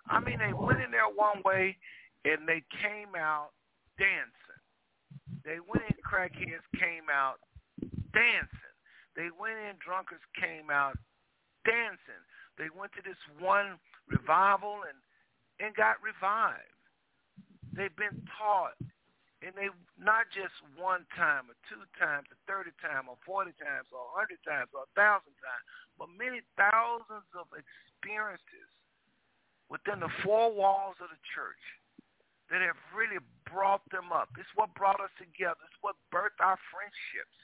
I 0.09 0.21
mean, 0.21 0.39
they 0.39 0.53
went 0.53 0.81
in 0.81 0.91
there 0.91 1.09
one 1.09 1.43
way 1.45 1.77
and 2.25 2.49
they 2.49 2.63
came 2.81 3.15
out 3.17 3.51
dancing. 3.99 4.63
They 5.45 5.61
went 5.61 5.85
in 5.89 5.97
crackheads, 6.01 6.65
came 6.81 7.09
out 7.13 7.41
dancing. 8.13 8.75
They 9.17 9.29
went 9.35 9.59
in 9.59 9.77
drunkards, 9.81 10.25
came 10.39 10.71
out 10.71 10.97
dancing. 11.65 12.23
They 12.57 12.71
went 12.75 12.93
to 12.99 13.03
this 13.05 13.19
one 13.39 13.79
revival 14.09 14.83
and 14.89 14.99
and 15.59 15.75
got 15.75 15.99
revived. 15.99 16.71
They've 17.75 17.95
been 17.99 18.23
taught, 18.39 18.79
and 19.43 19.51
they 19.59 19.67
not 19.99 20.31
just 20.31 20.55
one 20.79 21.03
time 21.19 21.51
or 21.51 21.59
two 21.67 21.83
times 21.99 22.31
or 22.31 22.39
thirty 22.47 22.71
times 22.79 23.11
or 23.11 23.19
forty 23.27 23.55
times 23.59 23.91
or 23.91 24.07
a 24.07 24.15
hundred 24.15 24.39
times 24.47 24.71
or 24.71 24.87
a 24.87 24.93
thousand 24.95 25.35
times, 25.43 25.65
but 25.99 26.11
many 26.15 26.43
thousands 26.55 27.27
of 27.35 27.51
experiences 27.51 28.71
within 29.69 30.01
the 30.01 30.13
four 30.25 30.53
walls 30.53 30.97
of 31.01 31.09
the 31.13 31.23
church 31.37 31.61
that 32.51 32.65
have 32.65 32.81
really 32.97 33.21
brought 33.45 33.85
them 33.93 34.09
up. 34.13 34.33
It's 34.41 34.49
what 34.57 34.73
brought 34.73 35.01
us 35.01 35.13
together. 35.21 35.61
It's 35.69 35.81
what 35.85 35.97
birthed 36.09 36.41
our 36.41 36.57
friendships. 36.73 37.37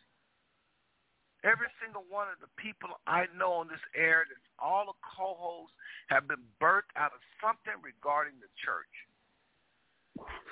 Every 1.44 1.68
single 1.76 2.08
one 2.08 2.32
of 2.32 2.40
the 2.40 2.48
people 2.56 2.88
I 3.04 3.28
know 3.36 3.60
on 3.60 3.68
this 3.68 3.84
air, 3.92 4.24
all 4.56 4.88
the 4.88 4.96
co-hosts 5.04 5.76
have 6.08 6.24
been 6.24 6.40
birthed 6.56 6.88
out 6.96 7.12
of 7.12 7.20
something 7.36 7.76
regarding 7.84 8.40
the 8.40 8.48
church. 8.56 8.88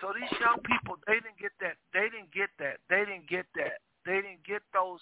So 0.05 0.13
these 0.13 0.29
young 0.37 0.61
people, 0.69 1.01
they 1.09 1.17
didn't 1.17 1.41
get 1.41 1.57
that. 1.65 1.81
They 1.97 2.13
didn't 2.13 2.29
get 2.29 2.53
that. 2.61 2.85
They 2.93 3.09
didn't 3.09 3.25
get 3.25 3.49
that. 3.57 3.81
They 4.05 4.21
didn't 4.21 4.45
get 4.45 4.61
those 4.77 5.01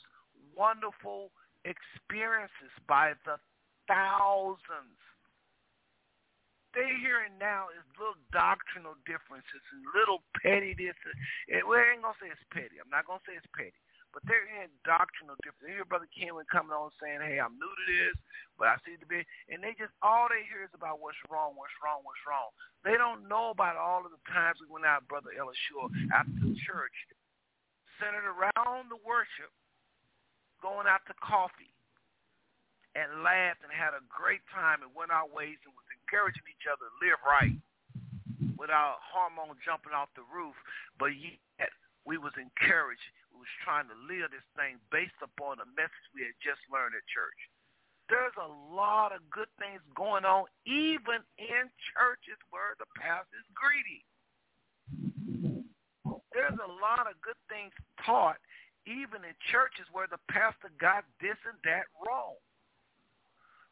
wonderful 0.54 1.34
experiences 1.66 2.70
by 2.86 3.18
the 3.26 3.42
thousands. 3.90 5.00
They 6.70 6.86
hearing 7.02 7.34
now 7.42 7.66
is 7.74 7.82
little 7.98 8.18
doctrinal 8.30 8.94
differences 9.02 9.64
and 9.74 9.82
little 9.90 10.22
petty 10.38 10.74
this. 10.78 10.94
And 11.50 11.66
we 11.66 11.76
ain't 11.78 12.06
gonna 12.06 12.18
say 12.22 12.30
it's 12.30 12.46
petty. 12.54 12.78
I'm 12.78 12.90
not 12.90 13.10
gonna 13.10 13.24
say 13.26 13.34
it's 13.34 13.50
petty 13.50 13.74
but 14.12 14.26
they're 14.26 14.46
in 14.62 14.70
doctrinal 14.82 15.38
difference. 15.42 15.70
You 15.70 15.82
hear 15.82 15.86
Brother 15.86 16.10
Kenwood 16.10 16.50
coming 16.50 16.74
on 16.74 16.90
saying, 16.98 17.22
hey, 17.22 17.38
I'm 17.38 17.54
new 17.54 17.70
to 17.70 17.84
this, 17.86 18.18
but 18.58 18.70
I 18.70 18.76
see 18.82 18.98
the 18.98 19.06
big, 19.06 19.26
and 19.48 19.62
they 19.62 19.74
just, 19.78 19.94
all 20.02 20.26
they 20.26 20.42
hear 20.50 20.66
is 20.66 20.74
about 20.74 20.98
what's 20.98 21.18
wrong, 21.30 21.54
what's 21.54 21.74
wrong, 21.78 22.02
what's 22.02 22.22
wrong. 22.26 22.50
They 22.82 22.98
don't 22.98 23.30
know 23.30 23.54
about 23.54 23.78
all 23.78 24.02
of 24.02 24.10
the 24.10 24.22
times 24.26 24.58
we 24.58 24.66
went 24.70 24.86
out, 24.86 25.06
Brother 25.06 25.30
Elishua, 25.34 25.90
after 26.10 26.38
the 26.42 26.58
church, 26.66 26.94
centered 28.02 28.26
around 28.26 28.90
the 28.90 29.00
worship, 29.06 29.54
going 30.58 30.90
out 30.90 31.06
to 31.06 31.14
coffee, 31.22 31.70
and 32.98 33.22
laughed 33.22 33.62
and 33.62 33.70
had 33.70 33.94
a 33.94 34.02
great 34.10 34.42
time 34.50 34.82
and 34.82 34.90
went 34.98 35.14
our 35.14 35.30
ways 35.30 35.62
and 35.62 35.70
encouraging 36.10 36.42
each 36.50 36.66
other 36.66 36.90
to 36.90 36.98
live 36.98 37.22
right 37.22 37.54
without 38.58 38.98
hormone 39.06 39.54
jumping 39.62 39.94
off 39.94 40.10
the 40.18 40.26
roof, 40.26 40.58
but 40.98 41.14
yet 41.14 41.70
we 42.02 42.18
was 42.18 42.34
encouraged 42.34 43.06
We 43.30 43.38
was 43.38 43.54
trying 43.62 43.86
to 43.86 43.96
live 44.10 44.34
this 44.34 44.44
thing 44.58 44.82
based 44.90 45.16
upon 45.22 45.62
the 45.62 45.70
message 45.78 46.10
we 46.10 46.26
had 46.26 46.34
just 46.42 46.58
learned 46.66 46.98
at 46.98 47.06
church. 47.06 47.38
There's 48.10 48.34
a 48.42 48.50
lot 48.74 49.14
of 49.14 49.22
good 49.30 49.46
things 49.62 49.78
going 49.94 50.26
on 50.26 50.50
even 50.66 51.22
in 51.38 51.70
churches 51.94 52.42
where 52.50 52.74
the 52.82 52.90
pastor 52.98 53.38
is 53.38 53.46
greedy. 53.54 54.02
There's 56.34 56.58
a 56.58 56.72
lot 56.82 57.06
of 57.06 57.14
good 57.22 57.38
things 57.46 57.70
taught 58.02 58.42
even 58.82 59.22
in 59.22 59.36
churches 59.54 59.86
where 59.94 60.10
the 60.10 60.18
pastor 60.26 60.74
got 60.82 61.06
this 61.22 61.38
and 61.46 61.54
that 61.62 61.86
wrong. 62.02 62.34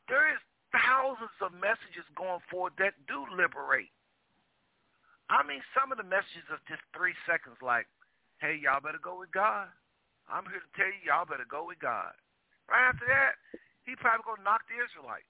There 0.06 0.30
is 0.30 0.38
thousands 0.72 1.34
of 1.40 1.56
messages 1.56 2.04
going 2.16 2.42
forward 2.50 2.76
that 2.78 2.96
do 3.08 3.24
liberate. 3.32 3.92
I 5.28 5.44
mean, 5.44 5.60
some 5.76 5.92
of 5.92 6.00
the 6.00 6.08
messages 6.08 6.48
are 6.48 6.60
just 6.68 6.80
three 6.96 7.12
seconds 7.28 7.60
like, 7.60 7.84
hey, 8.40 8.56
y'all 8.56 8.80
better 8.80 9.00
go 9.00 9.20
with 9.20 9.32
God. 9.32 9.68
I'm 10.28 10.48
here 10.48 10.60
to 10.60 10.72
tell 10.76 10.88
you, 10.88 11.00
y'all 11.04 11.28
better 11.28 11.48
go 11.48 11.68
with 11.68 11.80
God. 11.80 12.16
Right 12.68 12.84
after 12.84 13.08
that, 13.08 13.36
he 13.84 13.96
probably 13.96 14.24
going 14.24 14.40
to 14.44 14.48
knock 14.48 14.64
the 14.68 14.80
Israelites. 14.80 15.28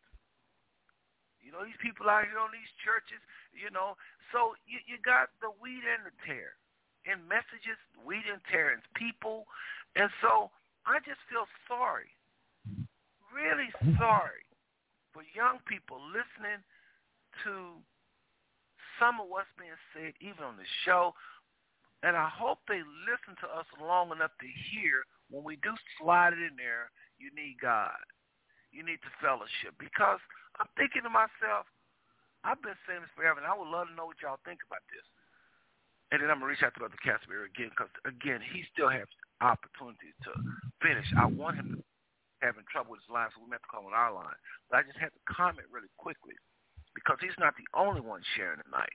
You 1.42 1.54
know, 1.54 1.62
these 1.62 1.78
people 1.78 2.10
out 2.10 2.26
here 2.26 2.38
on 2.38 2.50
these 2.50 2.70
churches, 2.82 3.22
you 3.54 3.70
know. 3.70 3.94
So 4.34 4.58
you, 4.66 4.82
you 4.90 4.98
got 5.02 5.30
the 5.38 5.54
wheat 5.62 5.86
and 5.86 6.02
the 6.02 6.14
tare. 6.26 6.58
In 7.06 7.22
messages, 7.30 7.78
wheat 8.02 8.26
and 8.26 8.42
tare, 8.50 8.74
and 8.74 8.82
people. 8.98 9.46
And 9.94 10.10
so 10.18 10.50
I 10.82 10.98
just 11.06 11.22
feel 11.30 11.46
sorry, 11.70 12.10
really 13.30 13.70
sorry 13.96 14.47
for 15.12 15.22
young 15.34 15.58
people 15.66 15.98
listening 16.10 16.60
to 17.44 17.78
some 18.98 19.20
of 19.22 19.30
what's 19.30 19.50
being 19.54 19.78
said, 19.94 20.12
even 20.18 20.42
on 20.42 20.58
the 20.58 20.68
show, 20.84 21.14
and 22.02 22.14
I 22.14 22.30
hope 22.30 22.62
they 22.66 22.82
listen 23.06 23.34
to 23.42 23.48
us 23.50 23.66
long 23.82 24.14
enough 24.14 24.34
to 24.38 24.48
hear 24.70 25.02
when 25.30 25.42
we 25.42 25.58
do 25.60 25.74
slide 25.98 26.32
it 26.32 26.42
in 26.42 26.54
there, 26.54 26.90
you 27.18 27.34
need 27.34 27.58
God. 27.60 27.98
You 28.70 28.86
need 28.86 29.02
the 29.02 29.12
fellowship. 29.18 29.74
Because 29.78 30.22
I'm 30.60 30.70
thinking 30.78 31.02
to 31.02 31.10
myself, 31.10 31.66
I've 32.46 32.62
been 32.62 32.78
saying 32.86 33.02
this 33.02 33.12
forever, 33.18 33.42
and 33.42 33.48
I 33.50 33.54
would 33.56 33.68
love 33.68 33.90
to 33.90 33.94
know 33.98 34.06
what 34.06 34.22
y'all 34.22 34.40
think 34.46 34.62
about 34.62 34.84
this. 34.94 35.04
And 36.14 36.22
then 36.22 36.30
I'm 36.30 36.40
going 36.40 36.48
to 36.48 36.54
reach 36.56 36.64
out 36.64 36.72
to 36.78 36.80
Brother 36.80 37.00
Casper 37.04 37.44
again 37.44 37.68
because, 37.74 37.92
again, 38.08 38.40
he 38.40 38.64
still 38.72 38.88
has 38.88 39.04
opportunities 39.44 40.16
to 40.24 40.32
finish. 40.80 41.04
I 41.18 41.28
want 41.28 41.60
him 41.60 41.76
to 41.76 41.80
having 42.40 42.66
trouble 42.70 42.94
with 42.94 43.02
his 43.02 43.12
line, 43.12 43.28
so 43.34 43.42
we 43.42 43.50
meant 43.50 43.62
to 43.64 43.70
call 43.70 43.86
on 43.86 43.96
our 43.96 44.14
line. 44.14 44.38
But 44.70 44.80
I 44.80 44.82
just 44.86 44.98
had 44.98 45.14
to 45.14 45.22
comment 45.26 45.66
really 45.70 45.90
quickly 45.98 46.36
because 46.94 47.18
he's 47.20 47.36
not 47.38 47.54
the 47.58 47.66
only 47.74 48.00
one 48.00 48.22
sharing 48.34 48.62
tonight. 48.62 48.94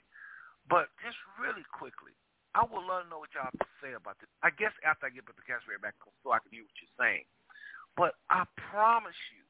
But 0.69 0.91
just 1.03 1.19
really 1.39 1.65
quickly, 1.75 2.15
I 2.55 2.63
would 2.63 2.85
love 2.85 3.03
to 3.03 3.09
know 3.09 3.19
what 3.19 3.33
y'all 3.35 3.49
have 3.49 3.59
to 3.59 3.73
say 3.81 3.93
about 3.97 4.19
this. 4.21 4.29
I 4.45 4.53
guess 4.53 4.71
after 4.85 5.07
I 5.07 5.11
get 5.11 5.25
the 5.27 5.35
Casper 5.43 5.75
back 5.81 5.97
so 6.23 6.31
I 6.31 6.39
can 6.39 6.53
hear 6.53 6.63
what 6.63 6.77
you're 6.79 6.97
saying. 6.99 7.25
But 7.97 8.15
I 8.29 8.45
promise 8.71 9.17
you, 9.33 9.43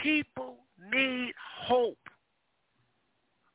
people 0.00 0.64
need 0.90 1.34
hope. 1.36 2.00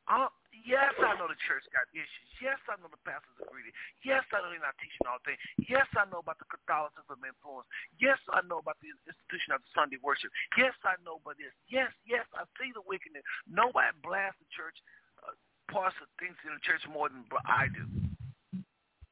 I, 0.07 0.27
yes, 0.67 0.91
I 0.99 1.15
know 1.15 1.31
the 1.31 1.39
church 1.47 1.63
got 1.71 1.87
issues. 1.95 2.29
Yes, 2.43 2.59
I 2.67 2.75
know 2.83 2.91
the 2.91 2.99
pastors 3.07 3.33
are 3.39 3.47
greedy. 3.47 3.71
Yes, 4.03 4.27
I 4.35 4.43
know 4.43 4.51
they're 4.51 4.61
not 4.61 4.75
teaching 4.77 5.07
all 5.07 5.23
things. 5.23 5.39
Yes, 5.63 5.87
I 5.95 6.03
know 6.11 6.19
about 6.19 6.37
the 6.43 6.49
Catholicism 6.51 7.23
influence. 7.23 7.65
Yes, 7.95 8.19
I 8.29 8.43
know 8.45 8.59
about 8.59 8.77
the 8.83 8.91
institution 8.91 9.55
of 9.55 9.63
Sunday 9.71 9.97
worship. 10.03 10.29
Yes, 10.59 10.75
I 10.83 10.99
know 11.07 11.23
about 11.23 11.39
this. 11.39 11.55
Yes, 11.71 11.89
yes, 12.03 12.27
I 12.35 12.43
see 12.59 12.75
the 12.75 12.83
wickedness. 12.83 13.23
Nobody 13.47 13.95
blasts 14.03 14.37
the 14.43 14.49
church, 14.51 14.77
uh, 15.23 15.33
parts 15.71 15.95
of 16.03 16.11
things 16.19 16.35
in 16.43 16.53
the 16.53 16.61
church 16.61 16.83
more 16.91 17.07
than 17.07 17.23
I 17.47 17.71
do. 17.71 17.87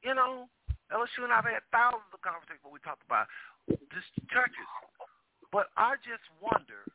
You 0.04 0.14
know, 0.14 0.52
LSU 0.94 1.26
and 1.26 1.34
I've 1.34 1.48
had 1.48 1.66
thousands 1.74 2.12
of 2.14 2.22
conversations 2.22 2.62
where 2.62 2.76
we 2.76 2.84
talked 2.86 3.02
about 3.08 3.26
this 3.68 4.06
churches. 4.30 4.70
But 5.50 5.72
I 5.80 5.98
just 6.06 6.26
wonder, 6.44 6.86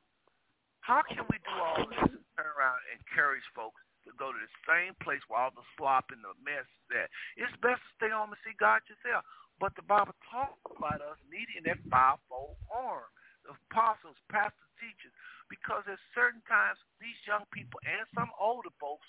how 0.85 1.03
can 1.03 1.25
we 1.27 1.41
do 1.43 1.55
all 1.59 1.83
this 1.91 2.13
and 2.13 2.23
turn 2.37 2.47
around 2.55 2.79
and 2.87 3.03
encourage 3.03 3.43
folks 3.57 3.81
to 4.09 4.13
go 4.17 4.33
to 4.33 4.39
the 4.41 4.55
same 4.65 4.97
place 5.05 5.21
where 5.29 5.41
all 5.41 5.53
the 5.53 5.67
slop 5.77 6.09
and 6.15 6.25
the 6.25 6.33
mess 6.41 6.65
is 6.65 6.89
at? 6.95 7.09
It's 7.37 7.57
best 7.61 7.81
to 7.85 7.91
stay 8.01 8.11
home 8.13 8.33
and 8.33 8.41
see 8.45 8.57
God 8.57 8.81
yourself. 8.89 9.25
But 9.61 9.77
the 9.77 9.85
Bible 9.85 10.17
talks 10.33 10.57
about 10.73 11.05
us 11.05 11.21
needing 11.29 11.69
that 11.69 11.77
fivefold 11.93 12.57
arm, 12.73 13.09
the 13.45 13.53
apostles, 13.69 14.17
pastors, 14.33 14.73
teachers, 14.81 15.13
because 15.53 15.85
at 15.85 16.01
certain 16.17 16.41
times 16.49 16.81
these 16.97 17.17
young 17.29 17.45
people 17.53 17.77
and 17.85 18.09
some 18.17 18.33
older 18.41 18.73
folks, 18.81 19.09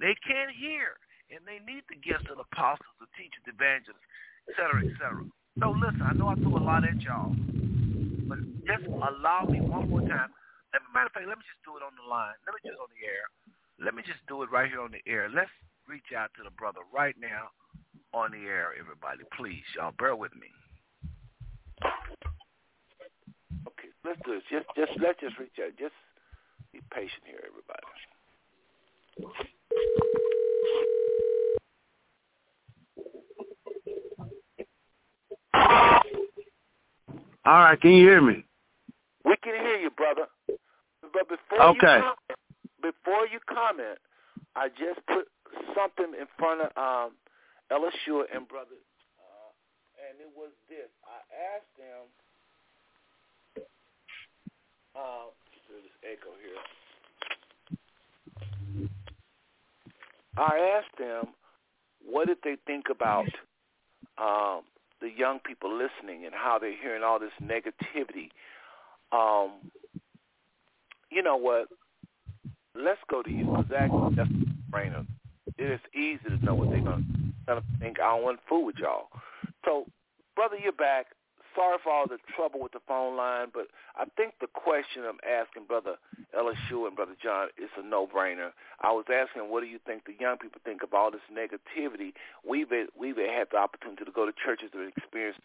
they 0.00 0.16
can't 0.24 0.48
hear 0.56 0.96
and 1.28 1.44
they 1.44 1.60
need 1.64 1.84
the 1.92 2.00
gifts 2.00 2.24
of 2.32 2.40
the 2.40 2.48
apostles, 2.48 2.88
the 3.00 3.08
teachers, 3.16 3.44
the 3.44 3.52
evangelists, 3.52 4.04
et 4.48 4.56
cetera, 4.56 4.80
et 4.80 4.96
cetera. 4.96 5.24
So 5.60 5.76
listen, 5.76 6.00
I 6.00 6.16
know 6.16 6.32
I 6.32 6.36
threw 6.40 6.56
a 6.56 6.64
lot 6.64 6.88
at 6.88 6.96
y'all, 7.04 7.36
but 8.28 8.40
just 8.64 8.88
allow 8.88 9.44
me 9.44 9.60
one 9.60 9.92
more 9.92 10.00
time. 10.08 10.32
Matter 10.92 11.08
of 11.08 11.12
fact, 11.12 11.28
let 11.28 11.36
me 11.36 11.44
just 11.44 11.60
do 11.64 11.76
it 11.76 11.84
on 11.84 11.92
the 11.96 12.04
line. 12.08 12.32
Let 12.48 12.56
me 12.56 12.60
just 12.64 12.80
on 12.80 12.88
the 12.92 13.04
air. 13.04 13.28
Let 13.84 13.94
me 13.96 14.02
just 14.06 14.20
do 14.28 14.42
it 14.44 14.50
right 14.50 14.68
here 14.70 14.80
on 14.80 14.92
the 14.92 15.02
air. 15.10 15.28
Let's 15.28 15.50
reach 15.88 16.14
out 16.16 16.30
to 16.36 16.44
the 16.44 16.50
brother 16.50 16.80
right 16.94 17.16
now 17.20 17.50
on 18.14 18.30
the 18.30 18.46
air, 18.46 18.70
everybody. 18.78 19.24
Please, 19.36 19.64
y'all, 19.74 19.92
bear 19.98 20.14
with 20.14 20.32
me. 20.36 20.46
Okay, 23.66 23.88
let's 24.04 24.20
do 24.24 24.34
this. 24.34 24.42
Just 24.50 24.66
just 24.76 24.92
let's 25.02 25.18
just 25.20 25.36
reach 25.38 25.58
out. 25.58 25.72
Just 25.78 25.94
be 26.72 26.80
patient 26.94 27.26
here, 27.26 27.42
everybody. 27.42 27.82
All 37.44 37.58
right, 37.58 37.80
can 37.80 37.90
you 37.90 38.06
hear 38.06 38.20
me? 38.20 38.44
We 39.24 39.34
can 39.42 39.54
hear 39.54 39.78
you, 39.78 39.90
brother. 39.90 40.26
But 40.46 41.28
before 41.28 41.62
Okay. 41.62 41.96
you 41.96 42.02
comment, 42.02 42.16
before 42.82 43.26
you 43.30 43.38
comment, 43.46 43.98
I 44.56 44.68
just 44.68 45.00
put 45.06 45.28
something 45.74 46.12
in 46.18 46.26
front 46.38 46.60
of 46.62 46.70
um, 46.76 47.12
Ella 47.70 47.90
Shore 48.04 48.26
and 48.34 48.46
brother, 48.46 48.76
uh, 49.18 49.50
and 50.10 50.20
it 50.20 50.30
was 50.36 50.50
this. 50.68 50.90
I 51.06 51.22
asked 51.56 51.76
them. 51.78 52.04
Uh, 54.94 55.32
there's 55.70 55.84
this 55.84 55.96
echo 56.04 56.36
here. 56.42 56.60
I 60.36 60.78
asked 60.78 60.98
them, 60.98 61.34
what 62.04 62.26
did 62.26 62.38
they 62.44 62.56
think 62.66 62.86
about 62.90 63.28
um, 64.18 64.62
the 65.02 65.10
young 65.10 65.40
people 65.40 65.76
listening 65.76 66.24
and 66.24 66.34
how 66.34 66.58
they're 66.58 66.80
hearing 66.80 67.02
all 67.02 67.18
this 67.18 67.32
negativity. 67.42 68.30
Um, 69.10 69.70
you 71.10 71.22
know 71.22 71.36
what? 71.36 71.66
Let's 72.74 73.00
go 73.10 73.22
to 73.22 73.30
you 73.30 73.44
because 73.44 73.66
that, 73.70 73.90
that's 74.16 74.30
a 74.30 74.74
brainer. 74.74 75.06
It 75.58 75.70
is 75.70 75.80
easy 75.94 76.24
to 76.28 76.44
know 76.44 76.54
what 76.54 76.70
they're 76.70 76.80
going 76.80 77.32
to 77.46 77.62
think. 77.78 78.00
I 78.00 78.14
don't 78.14 78.24
want 78.24 78.40
to 78.40 78.46
fool 78.48 78.64
with 78.64 78.76
y'all. 78.78 79.08
So, 79.64 79.86
brother, 80.34 80.56
you're 80.56 80.72
back. 80.72 81.06
Sorry 81.54 81.76
for 81.84 81.92
all 81.92 82.06
the 82.08 82.16
trouble 82.34 82.60
with 82.60 82.72
the 82.72 82.80
phone 82.88 83.14
line, 83.14 83.48
but 83.52 83.68
I 83.94 84.06
think 84.16 84.40
the 84.40 84.46
question 84.46 85.04
I'm 85.04 85.20
asking 85.20 85.68
Brother 85.68 85.96
LSU 86.32 86.86
and 86.86 86.96
Brother 86.96 87.12
John 87.22 87.48
is 87.58 87.68
a 87.76 87.84
no-brainer. 87.84 88.56
I 88.80 88.90
was 88.92 89.04
asking, 89.12 89.50
what 89.50 89.60
do 89.60 89.66
you 89.66 89.78
think 89.84 90.06
the 90.06 90.16
young 90.18 90.38
people 90.38 90.62
think 90.64 90.82
of 90.82 90.94
all 90.94 91.10
this 91.10 91.20
negativity? 91.28 92.14
We've 92.40 92.72
we've 92.98 93.18
had 93.18 93.48
the 93.52 93.58
opportunity 93.58 94.06
to 94.06 94.10
go 94.10 94.24
to 94.24 94.32
churches 94.32 94.70
and 94.72 94.90
experience 94.96 95.36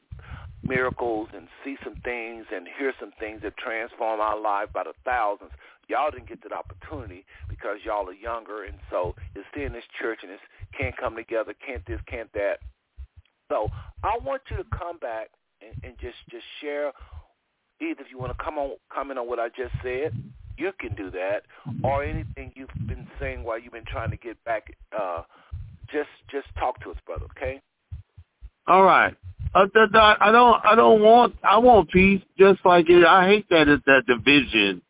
miracles 0.63 1.29
and 1.35 1.47
see 1.63 1.77
some 1.83 1.95
things 2.03 2.45
and 2.53 2.67
hear 2.77 2.93
some 2.99 3.11
things 3.19 3.41
that 3.43 3.57
transform 3.57 4.19
our 4.19 4.39
life 4.39 4.69
by 4.73 4.83
the 4.83 4.93
thousands. 5.03 5.51
Y'all 5.87 6.11
didn't 6.11 6.27
get 6.27 6.43
that 6.43 6.51
opportunity 6.51 7.25
because 7.49 7.77
y'all 7.85 8.07
are 8.09 8.13
younger, 8.13 8.65
and 8.65 8.75
so 8.89 9.15
you're 9.33 9.45
seeing 9.55 9.71
this 9.71 9.85
church 9.99 10.19
and 10.23 10.31
it's 10.31 10.41
can't 10.77 10.95
come 10.97 11.15
together, 11.15 11.53
can't 11.65 11.85
this, 11.85 11.99
can't 12.07 12.31
that. 12.33 12.59
So 13.49 13.69
I 14.03 14.17
want 14.23 14.41
you 14.51 14.57
to 14.57 14.65
come 14.77 14.97
back 14.99 15.29
and, 15.61 15.73
and 15.83 15.97
just 15.99 16.17
just 16.29 16.45
share. 16.61 16.91
Either 17.79 18.01
if 18.01 18.11
you 18.11 18.17
want 18.17 18.35
to 18.35 18.43
come 18.43 18.57
on 18.57 18.71
comment 18.93 19.19
on 19.19 19.27
what 19.27 19.39
I 19.39 19.49
just 19.49 19.73
said, 19.83 20.11
you 20.57 20.71
can 20.79 20.95
do 20.95 21.11
that, 21.11 21.43
or 21.83 22.03
anything 22.03 22.51
you've 22.55 22.69
been 22.87 23.07
saying 23.19 23.43
while 23.43 23.59
you've 23.59 23.73
been 23.73 23.85
trying 23.85 24.11
to 24.11 24.17
get 24.17 24.43
back. 24.43 24.73
Uh, 24.97 25.21
just 25.91 26.09
just 26.29 26.47
talk 26.59 26.81
to 26.81 26.91
us, 26.91 26.97
brother. 27.05 27.25
Okay. 27.37 27.61
All 28.67 28.83
right. 28.83 29.15
Uh, 29.55 29.65
I 29.73 30.31
don't. 30.31 30.65
I 30.65 30.75
don't 30.75 31.01
want. 31.01 31.35
I 31.43 31.57
want 31.57 31.89
peace. 31.89 32.21
Just 32.37 32.59
like 32.65 32.89
it. 32.89 33.05
I 33.05 33.27
hate 33.27 33.49
that 33.49 33.67
it's 33.67 33.83
that 33.85 34.05
division, 34.07 34.81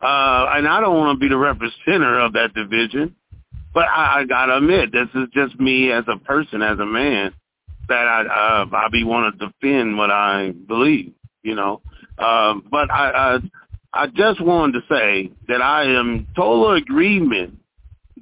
uh, 0.00 0.46
and 0.54 0.66
I 0.66 0.80
don't 0.80 0.96
want 0.96 1.16
to 1.16 1.20
be 1.20 1.28
the 1.28 1.36
representative 1.36 2.22
of 2.22 2.32
that 2.34 2.54
division. 2.54 3.14
But 3.72 3.84
I, 3.84 4.20
I 4.20 4.24
gotta 4.24 4.56
admit, 4.56 4.92
this 4.92 5.08
is 5.14 5.28
just 5.32 5.58
me 5.60 5.92
as 5.92 6.04
a 6.08 6.18
person, 6.18 6.62
as 6.62 6.78
a 6.78 6.86
man, 6.86 7.32
that 7.88 8.06
I 8.06 8.22
uh, 8.22 8.76
I 8.76 8.88
be 8.90 9.04
want 9.04 9.38
to 9.38 9.46
defend 9.46 9.96
what 9.96 10.10
I 10.10 10.52
believe. 10.66 11.12
You 11.42 11.54
know. 11.54 11.82
Um, 12.18 12.66
but 12.70 12.90
I, 12.90 13.38
I 13.94 14.02
I 14.02 14.06
just 14.08 14.40
wanted 14.40 14.80
to 14.80 14.94
say 14.94 15.30
that 15.48 15.62
I 15.62 15.84
am 15.84 16.26
total 16.36 16.72
agreement 16.74 17.58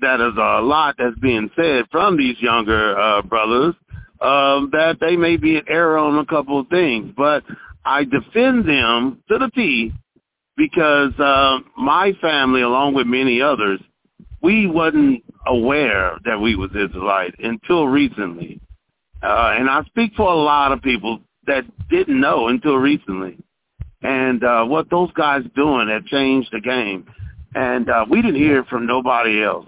that 0.00 0.20
is 0.20 0.34
a 0.36 0.60
lot 0.62 0.96
that's 0.98 1.18
being 1.18 1.50
said 1.56 1.84
from 1.90 2.16
these 2.16 2.40
younger 2.40 2.98
uh, 2.98 3.22
brothers 3.22 3.74
um, 4.20 4.70
that 4.72 4.98
they 5.00 5.16
may 5.16 5.36
be 5.36 5.56
an 5.56 5.64
error 5.68 5.98
on 5.98 6.18
a 6.18 6.26
couple 6.26 6.60
of 6.60 6.68
things, 6.68 7.12
but 7.16 7.44
I 7.84 8.05
defend 8.05 8.68
them 8.68 9.22
to 9.28 9.38
the 9.38 9.50
T 9.55 9.92
because 10.59 11.18
uh, 11.20 11.60
my 11.78 12.12
family, 12.20 12.62
along 12.62 12.93
with 12.94 13.06
many 13.06 13.40
others, 13.40 13.80
we 14.43 14.66
wasn't 14.66 15.22
aware 15.47 16.18
that 16.24 16.39
we 16.39 16.56
was 16.56 16.70
Israelite 16.70 17.35
until 17.39 17.86
recently. 17.86 18.60
Uh, 19.22 19.55
and 19.56 19.70
I 19.70 19.85
speak 19.85 20.12
for 20.16 20.30
a 20.30 20.36
lot 20.36 20.72
of 20.72 20.82
people 20.82 21.20
that 21.47 21.64
didn't 21.89 22.20
know 22.20 22.48
until 22.48 22.76
recently. 22.76 23.39
And 24.02 24.44
uh, 24.44 24.64
what 24.64 24.90
those 24.90 25.10
guys 25.12 25.43
doing 25.56 25.89
have 25.89 26.05
changed 26.06 26.51
the 26.52 26.60
game. 26.60 27.06
And 27.55 27.89
uh, 27.89 28.05
we 28.10 28.20
didn't 28.20 28.40
hear 28.40 28.60
it 28.60 28.68
from 28.68 28.86
nobody 28.86 29.43
else. 29.43 29.66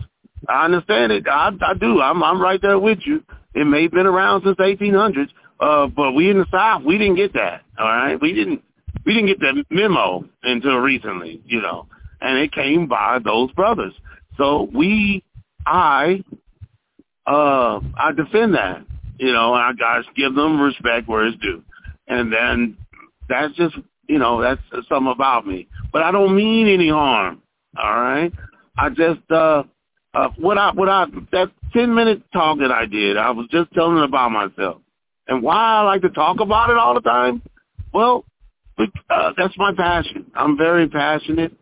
I 0.49 0.65
understand 0.65 1.13
it. 1.13 1.27
I, 1.29 1.51
I 1.63 1.75
do. 1.75 2.01
I'm, 2.01 2.23
I'm 2.23 2.41
right 2.41 2.61
there 2.61 2.79
with 2.79 2.99
you. 3.05 3.23
It 3.55 3.67
may 3.67 3.85
have 3.85 3.93
been 3.93 4.07
around 4.07 4.43
since 4.45 4.57
the 4.57 4.65
1800s, 4.65 5.29
uh, 5.61 5.87
but 5.87 6.13
we 6.13 6.31
in 6.31 6.39
the 6.39 6.47
South, 6.53 6.83
we 6.85 6.99
didn't 6.99 7.17
get 7.17 7.33
that. 7.35 7.63
All 7.79 7.87
right, 7.87 8.21
we 8.21 8.33
didn't 8.33 8.63
we 9.05 9.15
didn't 9.15 9.29
get 9.29 9.41
that 9.41 9.65
memo 9.71 10.25
until 10.43 10.77
recently, 10.79 11.43
you 11.47 11.61
know, 11.61 11.87
and 12.21 12.39
it 12.39 12.53
came 12.53 12.87
by 12.87 13.19
those 13.25 13.51
brothers. 13.53 13.95
So 14.37 14.69
we, 14.75 15.23
I, 15.67 16.25
uh, 17.27 17.81
I 17.97 18.13
defend 18.17 18.55
that, 18.55 18.85
you 19.19 19.33
know, 19.33 19.55
and 19.55 19.63
I 19.63 19.73
gotta 19.73 20.05
give 20.15 20.35
them 20.35 20.61
respect 20.61 21.09
where 21.09 21.27
it's 21.27 21.39
due, 21.39 21.63
and 22.09 22.33
then 22.33 22.77
that's 23.29 23.55
just, 23.55 23.77
you 24.09 24.19
know, 24.19 24.41
that's 24.41 24.61
something 24.89 25.13
about 25.13 25.47
me. 25.47 25.69
But 25.93 26.03
I 26.03 26.11
don't 26.13 26.35
mean 26.35 26.67
any 26.69 26.89
harm. 26.89 27.43
All 27.77 28.01
right, 28.01 28.33
I 28.77 28.89
just, 28.91 29.21
uh, 29.31 29.65
uh, 30.13 30.29
what 30.37 30.59
I, 30.59 30.73
what 30.73 30.89
I, 30.89 31.07
that 31.33 31.53
10 31.73 31.95
minute 31.95 32.23
talk 32.33 32.59
that 32.59 32.73
I 32.73 32.87
did, 32.87 33.17
I 33.17 33.31
was 33.31 33.47
just 33.51 33.73
telling 33.73 34.03
about 34.03 34.31
myself. 34.31 34.81
And 35.29 35.43
why 35.43 35.57
I 35.57 35.83
like 35.83 36.03
to 36.03 36.09
talk 36.09 36.41
about 36.41 36.71
it 36.71 36.77
all 36.77 36.95
the 36.95 37.01
time? 37.01 37.43
Well, 37.93 38.25
uh, 39.11 39.33
that's 39.37 39.55
my 39.57 39.73
passion. 39.77 40.31
I'm 40.35 40.57
very 40.57 40.89
passionate. 40.89 41.53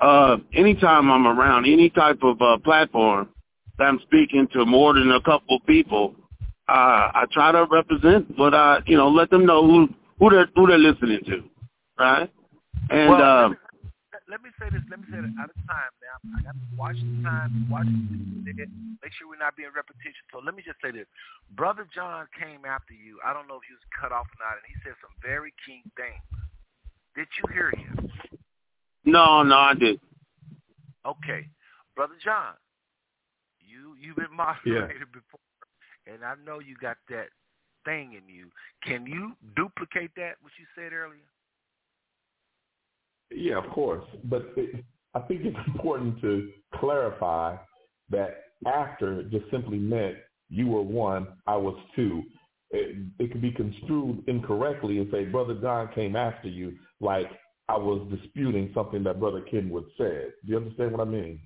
Uh, 0.00 0.36
anytime 0.54 1.10
I'm 1.10 1.26
around 1.26 1.64
any 1.64 1.88
type 1.90 2.18
of 2.22 2.40
uh, 2.42 2.58
platform 2.58 3.28
that 3.78 3.84
I'm 3.84 4.00
speaking 4.02 4.46
to 4.52 4.66
more 4.66 4.94
than 4.94 5.10
a 5.10 5.20
couple 5.22 5.56
of 5.56 5.66
people, 5.66 6.14
uh, 6.68 7.12
I 7.14 7.24
try 7.32 7.52
to 7.52 7.66
represent 7.70 8.36
what 8.38 8.54
I, 8.54 8.80
you 8.86 8.96
know, 8.96 9.08
let 9.08 9.30
them 9.30 9.46
know 9.46 9.66
who, 9.66 9.88
who 10.18 10.30
they're, 10.30 10.48
who 10.54 10.66
they're 10.66 10.78
listening 10.78 11.20
to. 11.26 11.42
Right. 11.98 12.30
And, 12.90 13.10
well, 13.10 13.22
uh, 13.22 13.54
let 14.28 14.42
me 14.42 14.50
say 14.58 14.66
this. 14.74 14.82
Let 14.90 14.98
me 14.98 15.06
say 15.06 15.22
this. 15.22 15.30
Out 15.38 15.54
of 15.54 15.58
time 15.70 15.92
now. 16.02 16.18
I 16.34 16.42
got 16.42 16.58
to 16.58 16.66
watch 16.74 16.98
the 16.98 17.22
time. 17.22 17.70
Watch 17.70 17.86
it. 17.86 18.68
Make 18.98 19.14
sure 19.14 19.30
we're 19.30 19.38
not 19.38 19.54
being 19.54 19.70
repetition. 19.70 20.26
So 20.34 20.42
let 20.42 20.58
me 20.58 20.66
just 20.66 20.82
say 20.82 20.90
this. 20.90 21.06
Brother 21.54 21.86
John 21.94 22.26
came 22.34 22.66
after 22.66 22.90
you. 22.90 23.22
I 23.22 23.30
don't 23.30 23.46
know 23.46 23.62
if 23.62 23.64
he 23.70 23.74
was 23.78 23.86
cut 23.94 24.10
off 24.10 24.26
or 24.26 24.38
not, 24.42 24.58
and 24.58 24.66
he 24.66 24.74
said 24.82 24.98
some 24.98 25.14
very 25.22 25.54
key 25.62 25.86
things. 25.94 26.45
Did 27.16 27.26
you 27.38 27.52
hear 27.52 27.70
him? 27.70 28.10
No, 29.04 29.42
no, 29.42 29.56
I 29.56 29.74
did. 29.74 29.98
Okay, 31.06 31.48
brother 31.94 32.14
John, 32.22 32.54
you 33.60 33.94
you've 34.00 34.16
been 34.16 34.36
moderated 34.36 34.96
yeah. 35.00 35.20
before, 35.20 36.12
and 36.12 36.24
I 36.24 36.34
know 36.44 36.58
you 36.58 36.76
got 36.80 36.96
that 37.08 37.28
thing 37.84 38.14
in 38.14 38.32
you. 38.32 38.50
Can 38.84 39.06
you 39.06 39.32
duplicate 39.56 40.10
that 40.16 40.34
what 40.40 40.52
you 40.58 40.66
said 40.74 40.92
earlier? 40.92 41.20
Yeah, 43.30 43.58
of 43.58 43.70
course. 43.70 44.04
But 44.24 44.52
it, 44.56 44.84
I 45.14 45.20
think 45.20 45.42
it's 45.44 45.56
important 45.74 46.20
to 46.20 46.50
clarify 46.74 47.56
that 48.10 48.42
after 48.66 49.22
just 49.24 49.50
simply 49.50 49.78
meant 49.78 50.16
you 50.48 50.68
were 50.68 50.82
one, 50.82 51.28
I 51.46 51.56
was 51.56 51.76
two. 51.94 52.22
It, 52.70 53.06
it 53.18 53.32
could 53.32 53.42
be 53.42 53.52
construed 53.52 54.24
incorrectly 54.26 54.98
and 54.98 55.10
say 55.12 55.24
Brother 55.24 55.54
John 55.60 55.88
came 55.94 56.16
after 56.16 56.48
you, 56.48 56.74
like 57.00 57.30
I 57.68 57.76
was 57.76 58.06
disputing 58.10 58.70
something 58.74 59.02
that 59.04 59.20
Brother 59.20 59.40
Kenwood 59.40 59.84
said. 59.96 60.32
Do 60.44 60.52
you 60.52 60.56
understand 60.56 60.92
what 60.92 61.00
I 61.00 61.10
mean? 61.10 61.40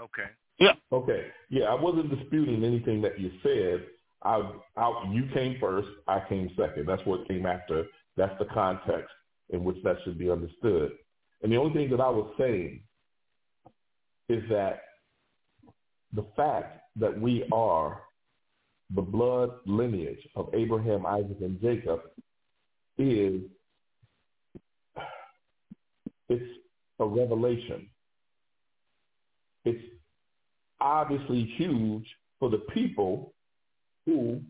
Okay. 0.00 0.30
Yeah. 0.58 0.74
Okay. 0.92 1.26
Yeah, 1.48 1.64
I 1.64 1.74
wasn't 1.74 2.16
disputing 2.16 2.64
anything 2.64 3.00
that 3.02 3.18
you 3.18 3.30
said. 3.42 3.86
I, 4.22 4.52
I, 4.76 5.10
you 5.12 5.28
came 5.32 5.56
first. 5.60 5.88
I 6.06 6.22
came 6.28 6.50
second. 6.56 6.86
That's 6.86 7.04
what 7.06 7.26
came 7.28 7.46
after. 7.46 7.84
That's 8.16 8.36
the 8.38 8.44
context 8.46 9.10
in 9.50 9.64
which 9.64 9.76
that 9.84 9.96
should 10.04 10.18
be 10.18 10.30
understood. 10.30 10.92
And 11.42 11.50
the 11.50 11.56
only 11.56 11.72
thing 11.72 11.90
that 11.90 12.00
I 12.00 12.08
was 12.08 12.32
saying 12.38 12.82
is 14.28 14.42
that 14.50 14.82
the 16.12 16.26
fact 16.36 16.82
that 16.96 17.18
we 17.18 17.46
are 17.52 18.02
the 18.94 19.02
blood 19.02 19.50
lineage 19.66 20.26
of 20.34 20.48
Abraham, 20.54 21.06
Isaac, 21.06 21.36
and 21.40 21.60
Jacob 21.60 22.00
is 22.98 23.42
it's 26.28 26.58
a 26.98 27.06
revelation. 27.06 27.88
It's 29.64 29.82
obviously 30.80 31.44
huge 31.56 32.06
for 32.38 32.50
the 32.50 32.58
people 32.58 33.32
who 34.06 34.40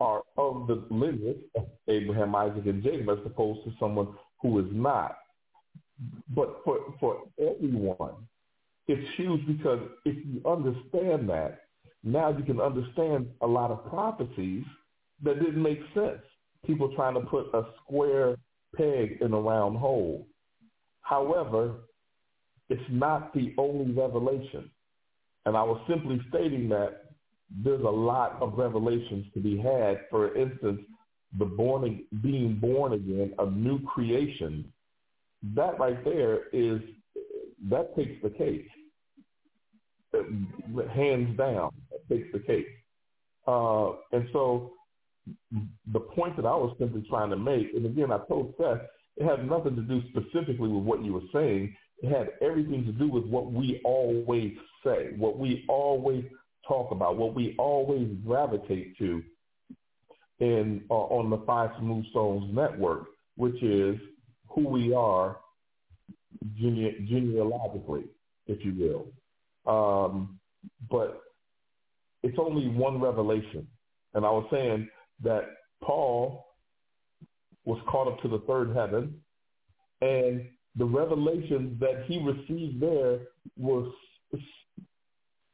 are 0.00 0.22
of 0.36 0.66
the 0.66 0.84
lineage 0.90 1.38
of 1.56 1.66
Abraham, 1.88 2.34
Isaac, 2.34 2.66
and 2.66 2.82
Jacob, 2.82 3.08
as 3.10 3.24
opposed 3.24 3.64
to 3.64 3.72
someone 3.78 4.08
who 4.40 4.58
is 4.58 4.66
not. 4.70 5.16
But 6.34 6.60
for 6.64 6.78
for 6.98 7.22
everyone, 7.38 8.14
it's 8.88 9.08
huge 9.16 9.46
because 9.46 9.80
if 10.04 10.16
you 10.26 10.42
understand 10.48 11.28
that, 11.28 11.60
now 12.04 12.30
you 12.36 12.44
can 12.44 12.60
understand 12.60 13.28
a 13.40 13.46
lot 13.46 13.70
of 13.70 13.88
prophecies 13.88 14.64
that 15.22 15.40
didn't 15.40 15.62
make 15.62 15.80
sense. 15.94 16.20
People 16.66 16.94
trying 16.94 17.14
to 17.14 17.20
put 17.20 17.46
a 17.54 17.64
square 17.82 18.36
peg 18.76 19.18
in 19.20 19.32
a 19.32 19.40
round 19.40 19.78
hole. 19.78 20.26
However, 21.02 21.74
it's 22.68 22.82
not 22.90 23.34
the 23.34 23.54
only 23.58 23.92
revelation. 23.92 24.70
And 25.44 25.56
I 25.56 25.62
was 25.62 25.80
simply 25.88 26.20
stating 26.28 26.68
that 26.70 27.12
there's 27.64 27.82
a 27.82 27.84
lot 27.84 28.40
of 28.40 28.54
revelations 28.56 29.26
to 29.34 29.40
be 29.40 29.58
had. 29.58 30.00
For 30.10 30.34
instance, 30.36 30.80
the 31.38 31.44
born 31.44 32.04
being 32.22 32.56
born 32.56 32.94
again, 32.94 33.34
a 33.38 33.46
new 33.46 33.82
creation. 33.82 34.72
That 35.54 35.78
right 35.78 36.02
there 36.04 36.48
is 36.52 36.80
that 37.68 37.94
takes 37.96 38.22
the 38.22 38.30
cake, 38.30 38.68
hands 40.94 41.36
down. 41.36 41.72
The 42.32 42.40
cake. 42.40 42.66
Uh, 43.46 43.92
and 44.12 44.28
so 44.32 44.72
the 45.92 46.00
point 46.00 46.36
that 46.36 46.46
I 46.46 46.54
was 46.54 46.74
simply 46.78 47.04
trying 47.08 47.30
to 47.30 47.36
make, 47.36 47.68
and 47.74 47.86
again, 47.86 48.12
I 48.12 48.18
told 48.28 48.54
Seth, 48.58 48.80
it 49.16 49.24
had 49.24 49.48
nothing 49.48 49.76
to 49.76 49.82
do 49.82 50.02
specifically 50.08 50.68
with 50.68 50.84
what 50.84 51.04
you 51.04 51.12
were 51.12 51.20
saying. 51.32 51.74
It 52.02 52.08
had 52.08 52.30
everything 52.40 52.84
to 52.86 52.92
do 52.92 53.08
with 53.08 53.24
what 53.24 53.52
we 53.52 53.80
always 53.84 54.52
say, 54.84 55.10
what 55.16 55.38
we 55.38 55.64
always 55.68 56.24
talk 56.66 56.90
about, 56.90 57.16
what 57.16 57.34
we 57.34 57.54
always 57.58 58.08
gravitate 58.24 58.96
to 58.98 59.22
in 60.40 60.82
uh, 60.90 60.94
on 60.94 61.30
the 61.30 61.38
Five 61.46 61.70
Smooth 61.78 62.04
Stones 62.10 62.52
network, 62.52 63.04
which 63.36 63.62
is 63.62 63.96
who 64.48 64.68
we 64.68 64.92
are 64.92 65.36
gene- 66.58 67.06
genealogically, 67.08 68.04
if 68.46 68.64
you 68.64 68.74
will. 68.74 69.06
Um, 69.72 70.40
but 70.90 71.22
it's 72.22 72.38
only 72.38 72.68
one 72.68 73.00
revelation. 73.00 73.66
And 74.14 74.24
I 74.24 74.30
was 74.30 74.46
saying 74.50 74.88
that 75.22 75.42
Paul 75.82 76.46
was 77.64 77.80
caught 77.88 78.08
up 78.08 78.20
to 78.22 78.28
the 78.28 78.40
third 78.40 78.74
heaven, 78.74 79.20
and 80.00 80.48
the 80.76 80.84
revelations 80.84 81.78
that 81.80 82.04
he 82.06 82.18
received 82.18 82.80
there 82.80 83.20
was 83.56 83.92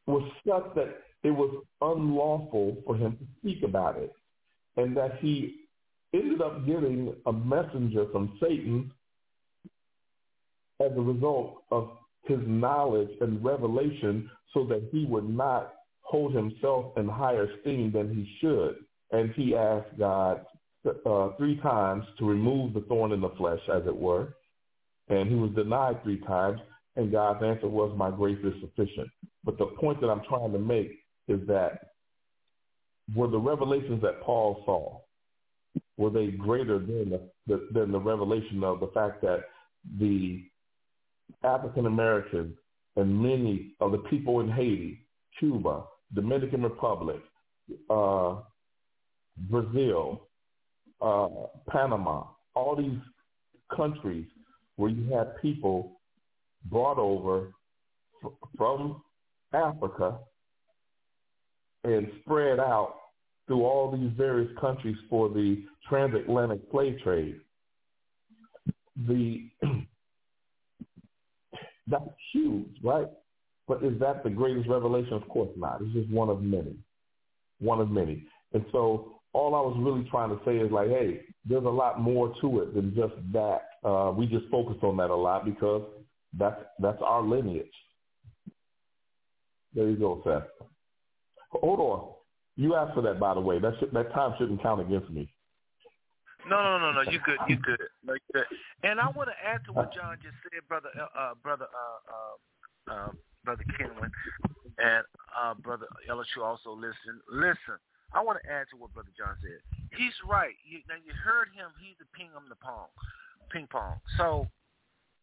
was 0.07 0.23
such 0.47 0.75
that 0.75 1.03
it 1.23 1.31
was 1.31 1.63
unlawful 1.83 2.79
for 2.87 2.97
him 2.97 3.13
to 3.19 3.27
speak 3.39 3.63
about 3.63 3.97
it, 3.99 4.13
and 4.77 4.97
that 4.97 5.19
he 5.21 5.67
ended 6.15 6.41
up 6.41 6.65
getting 6.65 7.15
a 7.27 7.33
messenger 7.33 8.07
from 8.11 8.39
Satan 8.41 8.91
as 10.81 10.93
a 10.97 11.01
result 11.01 11.63
of 11.71 11.91
his 12.25 12.39
knowledge 12.47 13.11
and 13.21 13.45
revelation 13.45 14.31
so 14.55 14.65
that 14.65 14.89
he 14.93 15.05
would 15.05 15.29
not 15.29 15.75
hold 16.09 16.35
himself 16.35 16.97
in 16.97 17.07
higher 17.07 17.51
esteem 17.51 17.93
than 17.93 18.15
he 18.15 18.27
should. 18.41 18.77
And 19.11 19.31
he 19.35 19.55
asked 19.55 19.99
God 19.99 20.45
uh, 21.05 21.31
three 21.37 21.57
times 21.61 22.05
to 22.19 22.25
remove 22.25 22.73
the 22.73 22.81
thorn 22.83 23.13
in 23.13 23.21
the 23.21 23.29
flesh, 23.37 23.61
as 23.73 23.83
it 23.87 23.95
were. 23.97 24.35
And 25.09 25.29
he 25.29 25.35
was 25.35 25.51
denied 25.55 26.03
three 26.03 26.21
times, 26.21 26.61
and 26.97 27.13
God's 27.13 27.45
answer 27.45 27.69
was, 27.69 27.95
my 27.97 28.11
grace 28.11 28.39
is 28.43 28.55
sufficient. 28.61 29.09
But 29.45 29.59
the 29.59 29.67
point 29.67 30.01
that 30.01 30.09
I'm 30.09 30.23
trying 30.29 30.53
to 30.53 30.59
make 30.59 30.93
is 31.29 31.47
that 31.47 31.93
were 33.15 33.29
the 33.29 33.39
revelations 33.39 34.01
that 34.03 34.23
Paul 34.23 34.63
saw, 34.65 35.01
were 35.99 36.11
they 36.11 36.29
greater 36.29 36.79
than 36.79 37.19
the, 37.47 37.69
than 37.73 37.93
the 37.93 38.01
revelation 38.01 38.65
of 38.65 38.81
the 38.81 38.89
fact 38.89 39.21
that 39.23 39.45
the 39.99 40.45
African 41.45 41.87
Americans 41.87 42.55
and 42.97 43.23
many 43.23 43.73
of 43.81 43.93
the 43.93 43.99
people 43.99 44.41
in 44.41 44.51
Haiti, 44.51 45.07
Cuba, 45.39 45.85
Dominican 46.15 46.63
Republic, 46.63 47.21
uh, 47.91 48.37
Brazil, 49.51 50.27
uh, 51.01 51.29
Panama, 51.69 52.25
all 52.55 52.75
these 52.77 52.99
countries 53.75 54.27
where 54.77 54.91
you 54.91 55.13
had 55.13 55.41
people 55.41 56.01
brought 56.71 56.99
over 56.99 57.53
f- 58.25 58.33
from 58.57 59.03
Africa 59.53 60.19
and 61.85 62.09
spread 62.21 62.59
out 62.59 62.95
through 63.47 63.65
all 63.65 63.91
these 63.91 64.11
various 64.17 64.51
countries 64.61 64.97
for 65.09 65.29
the 65.29 65.65
transatlantic 65.89 66.61
slave 66.71 66.99
trade. 67.03 67.41
The 69.07 69.49
that's 71.87 72.05
huge, 72.33 72.77
right? 72.83 73.07
But 73.69 73.85
is 73.85 73.99
that 74.01 74.25
the 74.25 74.31
greatest 74.31 74.69
revelation? 74.69 75.13
Of 75.13 75.29
course 75.29 75.51
not. 75.57 75.83
It's 75.83 75.93
just 75.93 76.11
one 76.11 76.31
of 76.31 76.43
many, 76.43 76.77
one 77.61 77.81
of 77.81 77.91
many. 77.91 78.27
And 78.55 78.65
so 78.73 79.21
all 79.35 79.55
I 79.55 79.61
was 79.61 79.77
really 79.79 80.09
trying 80.11 80.31
to 80.31 80.41
say 80.45 80.57
is 80.57 80.73
like, 80.73 80.89
hey, 80.89 81.21
there's 81.45 81.65
a 81.65 81.69
lot 81.69 82.01
more 82.01 82.35
to 82.41 82.61
it 82.61 82.75
than 82.75 82.95
just 82.95 83.15
that. 83.33 83.69
Uh, 83.85 84.11
we 84.17 84.27
just 84.27 84.47
focus 84.51 84.77
on 84.83 84.97
that 84.97 85.11
a 85.11 85.15
lot 85.15 85.45
because 85.45 85.83
that's 86.37 86.61
that's 86.79 86.99
our 87.03 87.23
lineage. 87.23 87.67
There 89.75 89.89
you 89.89 89.97
go, 89.97 90.23
Seth. 90.25 90.67
Hold 91.51 91.81
on. 91.81 92.15
You 92.57 92.75
asked 92.75 92.95
for 92.95 93.03
that, 93.03 93.21
by 93.21 93.35
the 93.35 93.41
way. 93.41 93.59
That 93.61 93.75
should, 93.79 93.93
that 93.93 94.13
time 94.13 94.35
shouldn't 94.39 94.63
count 94.63 94.81
against 94.81 95.11
me. 95.11 95.33
No, 96.49 96.57
no, 96.57 96.79
no, 96.79 96.93
no. 96.93 97.11
You 97.11 97.21
good. 97.25 97.37
You 97.49 97.57
good. 97.57 97.79
No, 98.05 98.15
you 98.15 98.21
good. 98.33 98.45
And 98.83 98.99
I 98.99 99.09
want 99.11 99.29
to 99.29 99.37
add 99.47 99.65
to 99.67 99.73
what 99.73 99.95
John 99.95 100.17
just 100.23 100.35
said, 100.43 100.67
brother, 100.69 100.89
uh, 100.99 101.19
uh 101.19 101.35
brother, 101.43 101.67
uh, 101.67 102.93
uh, 102.93 102.95
uh, 102.95 103.11
brother 103.49 103.65
Kenwin, 103.81 104.13
and 104.77 105.05
uh, 105.33 105.55
brother 105.55 105.87
Elishua 106.11 106.45
also 106.45 106.73
listen. 106.73 107.17
Listen. 107.33 107.81
I 108.13 108.23
want 108.23 108.39
to 108.43 108.51
add 108.51 108.67
to 108.71 108.77
what 108.77 108.93
Brother 108.93 109.09
John 109.17 109.37
said. 109.41 109.61
He's 109.97 110.13
right. 110.29 110.53
You, 110.69 110.81
now 110.89 110.97
you 110.97 111.13
heard 111.25 111.49
him. 111.57 111.73
He's 111.81 111.97
a 112.01 112.17
ping 112.17 112.29
on 112.37 112.49
the 112.49 112.57
pong, 112.57 112.89
ping 113.51 113.69
pong. 113.71 114.01
So 114.17 114.47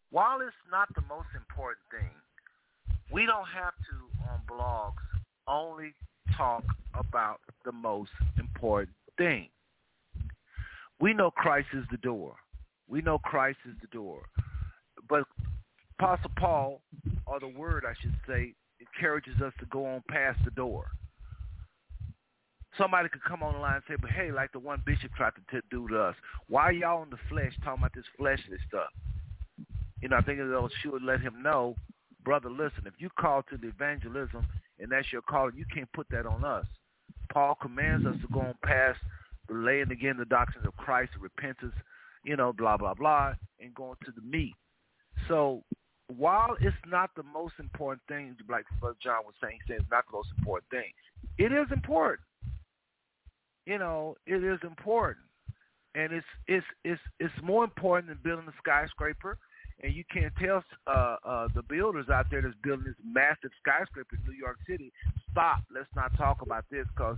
while 0.09 0.41
it's 0.41 0.57
not 0.71 0.87
the 0.95 1.01
most 1.09 1.29
important 1.35 1.85
thing, 1.89 2.13
we 3.11 3.25
don't 3.25 3.47
have 3.47 3.73
to 3.89 3.95
on 4.31 4.41
blogs 4.49 5.05
only 5.47 5.93
talk 6.35 6.63
about 6.95 7.41
the 7.63 7.71
most 7.71 8.11
important 8.39 8.95
thing. 9.17 9.49
We 10.99 11.13
know 11.13 11.29
Christ 11.29 11.67
is 11.73 11.85
the 11.91 11.97
door. 11.97 12.35
We 12.87 13.01
know 13.01 13.17
Christ 13.19 13.59
is 13.67 13.75
the 13.81 13.87
door. 13.87 14.23
Apostle 15.99 16.31
Paul, 16.37 16.81
or 17.25 17.39
the 17.39 17.47
word 17.47 17.85
I 17.87 17.93
should 18.01 18.15
say, 18.27 18.53
encourages 18.79 19.41
us 19.41 19.53
to 19.59 19.65
go 19.67 19.85
on 19.85 20.03
past 20.09 20.39
the 20.43 20.51
door 20.51 20.91
somebody 22.77 23.09
could 23.09 23.23
come 23.23 23.43
on 23.43 23.53
the 23.53 23.59
line 23.59 23.75
and 23.75 23.83
say, 23.87 23.95
but 23.99 24.11
hey, 24.11 24.31
like 24.31 24.51
the 24.51 24.59
one 24.59 24.81
bishop 24.85 25.13
tried 25.15 25.33
to 25.35 25.41
t- 25.61 25.65
do 25.71 25.87
to 25.87 25.99
us, 25.99 26.15
why 26.47 26.71
y'all 26.71 27.03
in 27.03 27.09
the 27.09 27.17
flesh 27.29 27.53
talking 27.63 27.81
about 27.81 27.93
this 27.93 28.05
fleshly 28.17 28.57
stuff? 28.67 28.89
You 30.01 30.09
know, 30.09 30.17
I 30.17 30.21
think 30.21 30.39
they'll 30.39 30.69
sure 30.83 30.99
let 30.99 31.21
him 31.21 31.41
know, 31.41 31.75
brother, 32.23 32.49
listen, 32.49 32.83
if 32.85 32.93
you 32.97 33.09
call 33.19 33.43
to 33.43 33.57
the 33.57 33.67
evangelism 33.67 34.45
and 34.79 34.91
that's 34.91 35.11
your 35.11 35.21
calling, 35.21 35.55
you 35.55 35.65
can't 35.73 35.91
put 35.93 36.07
that 36.11 36.25
on 36.25 36.43
us. 36.43 36.65
Paul 37.31 37.55
commands 37.61 38.05
us 38.05 38.15
to 38.21 38.27
go 38.31 38.41
on 38.41 38.55
past 38.63 38.99
laying 39.49 39.91
again 39.91 40.17
the 40.17 40.25
doctrines 40.25 40.67
of 40.67 40.75
Christ, 40.77 41.11
repentance, 41.19 41.73
you 42.23 42.35
know, 42.35 42.51
blah, 42.53 42.77
blah, 42.77 42.93
blah, 42.93 43.33
and 43.59 43.73
going 43.73 43.97
to 44.05 44.11
the 44.11 44.21
meat. 44.21 44.53
So 45.27 45.63
while 46.07 46.55
it's 46.61 46.75
not 46.87 47.11
the 47.15 47.23
most 47.23 47.55
important 47.59 48.01
thing, 48.07 48.35
like 48.49 48.65
Brother 48.79 48.97
John 49.01 49.23
was 49.25 49.33
saying, 49.41 49.59
he 49.65 49.73
said 49.73 49.81
it's 49.81 49.91
not 49.91 50.05
the 50.05 50.17
most 50.17 50.29
important 50.37 50.69
thing. 50.69 50.91
It 51.37 51.51
is 51.51 51.67
important 51.71 52.21
you 53.65 53.79
know, 53.79 54.15
it 54.27 54.43
is 54.43 54.59
important, 54.63 55.25
and 55.95 56.13
it's 56.13 56.25
it's 56.47 56.65
it's 56.83 57.01
it's 57.19 57.33
more 57.43 57.63
important 57.63 58.07
than 58.09 58.19
building 58.23 58.47
a 58.47 58.53
skyscraper. 58.57 59.37
And 59.83 59.93
you 59.93 60.05
can't 60.11 60.31
tell 60.41 60.63
uh, 60.87 61.17
uh, 61.25 61.47
the 61.53 61.61
builders 61.61 62.07
out 62.09 62.27
there 62.31 62.41
that's 62.41 62.55
building 62.63 62.85
this 62.85 62.95
massive 63.03 63.51
skyscraper 63.59 64.15
in 64.15 64.31
New 64.31 64.37
York 64.37 64.57
City, 64.65 64.93
stop. 65.29 65.63
Let's 65.73 65.89
not 65.97 66.15
talk 66.15 66.41
about 66.41 66.63
this 66.71 66.87
because 66.95 67.17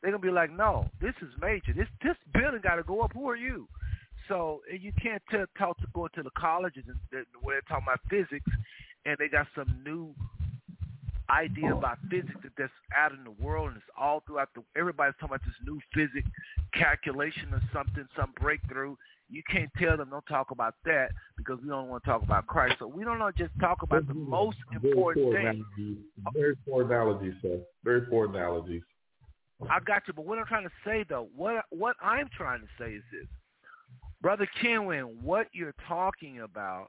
they're 0.00 0.12
gonna 0.12 0.22
be 0.22 0.30
like, 0.30 0.52
no, 0.56 0.88
this 1.00 1.14
is 1.20 1.28
major. 1.40 1.72
This 1.74 1.88
this 2.02 2.16
building 2.32 2.60
got 2.62 2.76
to 2.76 2.84
go 2.84 3.00
up. 3.00 3.12
Who 3.12 3.28
are 3.28 3.36
you? 3.36 3.66
So 4.28 4.62
you 4.70 4.92
can't 5.00 5.22
tell, 5.30 5.46
talk 5.58 5.78
to 5.78 5.86
go 5.94 6.08
to 6.08 6.22
the 6.22 6.30
colleges 6.36 6.84
and 6.86 7.26
where 7.42 7.56
they're 7.56 7.62
talking 7.68 7.86
about 7.86 8.00
physics, 8.10 8.50
and 9.04 9.16
they 9.18 9.28
got 9.28 9.46
some 9.54 9.82
new 9.84 10.14
idea 11.30 11.74
about 11.74 11.98
physics 12.10 12.36
that 12.42 12.52
that's 12.56 12.72
out 12.96 13.12
in 13.12 13.24
the 13.24 13.44
world 13.44 13.68
and 13.68 13.76
it's 13.76 13.86
all 13.98 14.22
throughout 14.26 14.48
the 14.54 14.62
everybody's 14.76 15.14
talking 15.18 15.34
about 15.34 15.44
this 15.44 15.54
new 15.66 15.80
physics 15.92 16.28
calculation 16.72 17.52
or 17.52 17.60
something, 17.72 18.06
some 18.16 18.32
breakthrough. 18.40 18.94
You 19.28 19.42
can't 19.50 19.70
tell 19.76 19.96
them 19.96 20.10
don't 20.10 20.26
talk 20.26 20.52
about 20.52 20.74
that 20.84 21.08
because 21.36 21.58
we 21.60 21.68
don't 21.68 21.88
want 21.88 22.04
to 22.04 22.10
talk 22.10 22.22
about 22.22 22.46
Christ. 22.46 22.76
So 22.78 22.86
we 22.86 23.02
don't 23.02 23.18
know 23.18 23.30
just 23.36 23.50
talk 23.60 23.82
about 23.82 24.06
the 24.06 24.14
most 24.14 24.58
important 24.72 25.32
thing. 25.32 25.64
Very 26.32 26.54
poor 26.68 26.84
analogies, 26.84 27.34
sir. 27.42 27.58
Very 27.82 28.02
poor 28.02 28.26
analogies. 28.26 28.82
I 29.68 29.80
got 29.80 30.02
you. 30.06 30.14
But 30.14 30.26
what 30.26 30.38
I'm 30.38 30.46
trying 30.46 30.64
to 30.64 30.74
say 30.84 31.04
though, 31.08 31.28
what 31.34 31.64
what 31.70 31.96
I'm 32.00 32.28
trying 32.36 32.60
to 32.60 32.68
say 32.78 32.92
is 32.92 33.02
this, 33.10 33.26
brother 34.22 34.48
Kenwin, 34.62 35.22
what 35.22 35.48
you're 35.52 35.74
talking 35.88 36.40
about, 36.40 36.88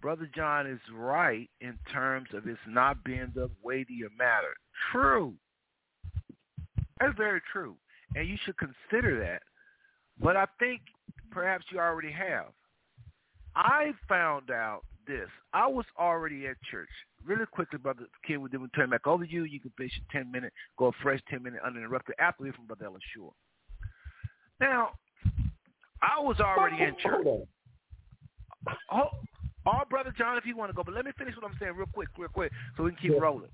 brother 0.00 0.28
John 0.34 0.66
is 0.66 0.80
right 0.94 1.48
in 1.60 1.78
terms 1.92 2.28
of 2.32 2.46
it's 2.46 2.58
not 2.66 3.02
being 3.04 3.32
the 3.34 3.50
weightier 3.62 4.08
matter. 4.16 4.54
True. 4.92 5.34
That's 7.00 7.16
very 7.16 7.40
true, 7.52 7.76
and 8.14 8.28
you 8.28 8.36
should 8.44 8.56
consider 8.58 9.18
that. 9.20 9.42
But 10.22 10.36
I 10.36 10.46
think 10.58 10.82
perhaps 11.30 11.64
you 11.70 11.78
already 11.78 12.12
have. 12.12 12.52
I 13.56 13.92
found 14.08 14.50
out 14.50 14.82
this. 15.06 15.28
I 15.52 15.66
was 15.66 15.86
already 15.98 16.46
at 16.46 16.56
church. 16.70 16.88
Really 17.24 17.46
quickly, 17.46 17.78
Brother 17.78 18.06
Ken, 18.26 18.46
then 18.50 18.62
we 18.62 18.68
turn 18.68 18.90
back 18.90 19.06
over 19.06 19.26
to 19.26 19.30
you. 19.30 19.44
You 19.44 19.60
can 19.60 19.72
finish 19.76 19.92
a 19.98 20.12
10 20.12 20.30
minute, 20.30 20.52
go 20.78 20.86
a 20.86 20.92
fresh 21.02 21.20
10 21.28 21.42
minute 21.42 21.60
uninterrupted 21.66 22.14
after 22.18 22.52
from 22.52 22.66
Brother 22.66 22.86
Ellis 22.86 23.02
Shore. 23.14 23.32
Now, 24.60 24.90
I 26.02 26.20
was 26.20 26.40
already 26.40 26.82
in 26.82 26.96
church. 27.02 27.26
Oh, 28.92 29.08
oh, 29.66 29.82
Brother 29.88 30.12
John, 30.16 30.36
if 30.36 30.46
you 30.46 30.56
want 30.56 30.70
to 30.70 30.74
go, 30.74 30.82
but 30.82 30.94
let 30.94 31.04
me 31.04 31.12
finish 31.16 31.34
what 31.36 31.50
I'm 31.50 31.56
saying 31.58 31.72
real 31.76 31.86
quick, 31.92 32.08
real 32.18 32.28
quick, 32.28 32.52
so 32.76 32.84
we 32.84 32.90
can 32.90 32.98
keep 33.00 33.20
rolling. 33.20 33.48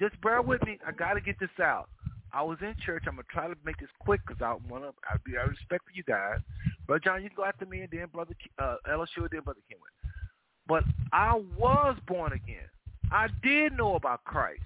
Just 0.00 0.20
bear 0.20 0.42
with 0.42 0.62
me. 0.64 0.78
I 0.86 0.92
got 0.92 1.14
to 1.14 1.20
get 1.20 1.38
this 1.40 1.50
out. 1.62 1.88
I 2.32 2.42
was 2.42 2.58
in 2.60 2.74
church. 2.84 3.04
I'm 3.06 3.14
gonna 3.14 3.24
try 3.30 3.48
to 3.48 3.54
make 3.64 3.78
this 3.78 3.88
quick 4.00 4.20
because 4.26 4.42
I 4.42 4.54
want 4.70 4.84
to. 4.84 4.92
I 5.08 5.16
be 5.24 5.36
out 5.38 5.48
respect 5.48 5.84
for 5.84 5.92
you 5.94 6.02
guys. 6.02 6.38
Brother 6.86 7.00
John, 7.02 7.22
you 7.22 7.30
can 7.30 7.36
go 7.36 7.44
after 7.44 7.64
me, 7.64 7.80
and 7.80 7.88
then 7.90 8.06
Brother 8.12 8.34
uh, 8.58 8.76
LSU, 8.88 9.18
and 9.18 9.30
then 9.30 9.40
Brother 9.40 9.60
Kenwood. 9.68 9.88
But 10.66 10.84
I 11.12 11.40
was 11.56 11.96
born 12.06 12.32
again. 12.32 12.68
I 13.10 13.28
did 13.42 13.76
know 13.76 13.94
about 13.94 14.24
Christ. 14.24 14.60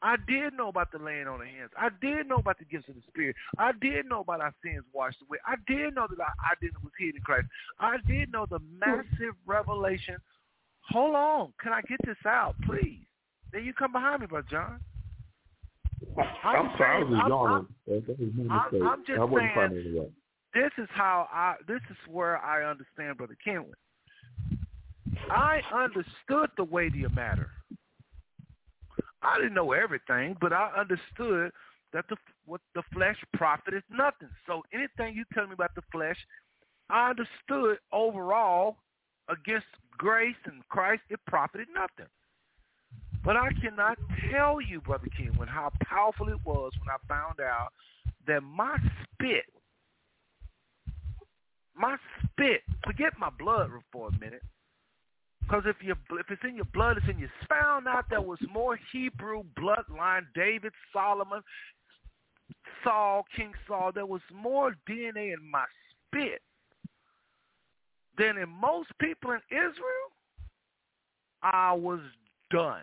I 0.00 0.16
did 0.28 0.54
know 0.54 0.68
about 0.68 0.92
the 0.92 0.98
laying 0.98 1.26
on 1.26 1.40
of 1.40 1.46
hands. 1.46 1.70
I 1.76 1.88
did 2.00 2.28
know 2.28 2.36
about 2.36 2.58
the 2.58 2.64
gifts 2.64 2.88
of 2.88 2.94
the 2.94 3.02
Spirit. 3.08 3.34
I 3.58 3.72
did 3.80 4.06
know 4.06 4.20
about 4.20 4.40
our 4.40 4.54
sins 4.62 4.84
washed 4.92 5.18
away. 5.28 5.38
I 5.44 5.56
did 5.66 5.94
know 5.94 6.06
that 6.08 6.20
our 6.20 6.34
identity 6.52 6.78
was 6.82 6.92
hid 6.98 7.16
in 7.16 7.22
Christ. 7.22 7.46
I 7.80 7.96
did 8.06 8.30
know 8.30 8.46
the 8.48 8.60
massive 8.78 9.34
revelation. 9.44 10.16
Hold 10.90 11.16
on. 11.16 11.52
Can 11.60 11.72
I 11.72 11.82
get 11.82 11.98
this 12.04 12.16
out, 12.26 12.54
please? 12.64 13.04
Then 13.52 13.64
you 13.64 13.72
come 13.74 13.92
behind 13.92 14.20
me, 14.20 14.26
Brother 14.28 14.46
John. 14.48 14.80
I'm, 16.16 16.26
I'm 16.44 16.70
sorry, 16.78 17.02
I 17.02 17.04
was 17.04 17.66
I'm, 17.88 18.52
I'm, 18.52 18.86
I'm 18.86 19.04
just 19.04 19.18
saying, 19.18 20.10
this 20.54 20.70
is 20.78 20.88
how 20.94 21.28
I. 21.32 21.54
This 21.66 21.80
is 21.90 21.96
where 22.08 22.38
I 22.38 22.68
understand 22.68 23.18
Brother 23.18 23.36
Kenwood. 23.44 23.74
I 25.30 25.60
understood 25.74 26.50
the 26.56 26.64
weightier 26.64 27.10
matter. 27.10 27.50
I 29.22 29.36
didn't 29.36 29.54
know 29.54 29.72
everything, 29.72 30.36
but 30.40 30.52
I 30.52 30.70
understood 30.78 31.52
that 31.92 32.04
the 32.08 32.16
what 32.44 32.60
the 32.74 32.82
flesh 32.92 33.16
profited 33.34 33.82
nothing. 33.90 34.28
So 34.46 34.62
anything 34.72 35.14
you 35.14 35.24
tell 35.34 35.46
me 35.46 35.54
about 35.54 35.74
the 35.74 35.82
flesh, 35.90 36.16
I 36.90 37.10
understood 37.10 37.78
overall 37.92 38.76
against 39.28 39.66
grace 39.96 40.36
and 40.44 40.66
Christ, 40.68 41.02
it 41.10 41.20
profited 41.26 41.68
nothing. 41.74 42.10
But 43.24 43.36
I 43.36 43.48
cannot 43.60 43.98
tell 44.30 44.60
you, 44.60 44.80
Brother 44.80 45.08
Kenwin 45.18 45.48
how 45.48 45.72
powerful 45.84 46.28
it 46.28 46.38
was 46.44 46.72
when 46.78 46.88
I 46.88 46.96
found 47.08 47.40
out 47.40 47.70
that 48.26 48.42
my 48.42 48.78
spit, 49.02 49.44
my 51.74 51.96
spit, 52.22 52.62
forget 52.86 53.12
my 53.18 53.30
blood 53.30 53.70
for 53.92 54.08
a 54.08 54.12
minute, 54.18 54.42
because 55.48 55.64
if 55.66 55.76
you 55.80 55.94
if 56.12 56.30
it's 56.30 56.42
in 56.46 56.56
your 56.56 56.66
blood, 56.66 56.98
it's 56.98 57.08
in 57.08 57.18
your. 57.18 57.30
Found 57.48 57.88
out 57.88 58.04
there 58.10 58.20
was 58.20 58.38
more 58.52 58.78
Hebrew 58.92 59.44
bloodline, 59.58 60.22
David, 60.34 60.72
Solomon, 60.92 61.40
Saul, 62.84 63.24
King 63.34 63.52
Saul. 63.66 63.92
There 63.94 64.06
was 64.06 64.20
more 64.34 64.76
DNA 64.88 65.32
in 65.32 65.50
my 65.50 65.64
spit 66.06 66.42
than 68.18 68.36
in 68.36 68.48
most 68.48 68.88
people 69.00 69.30
in 69.30 69.40
Israel. 69.50 70.08
I 71.42 71.72
was 71.72 72.00
done. 72.50 72.82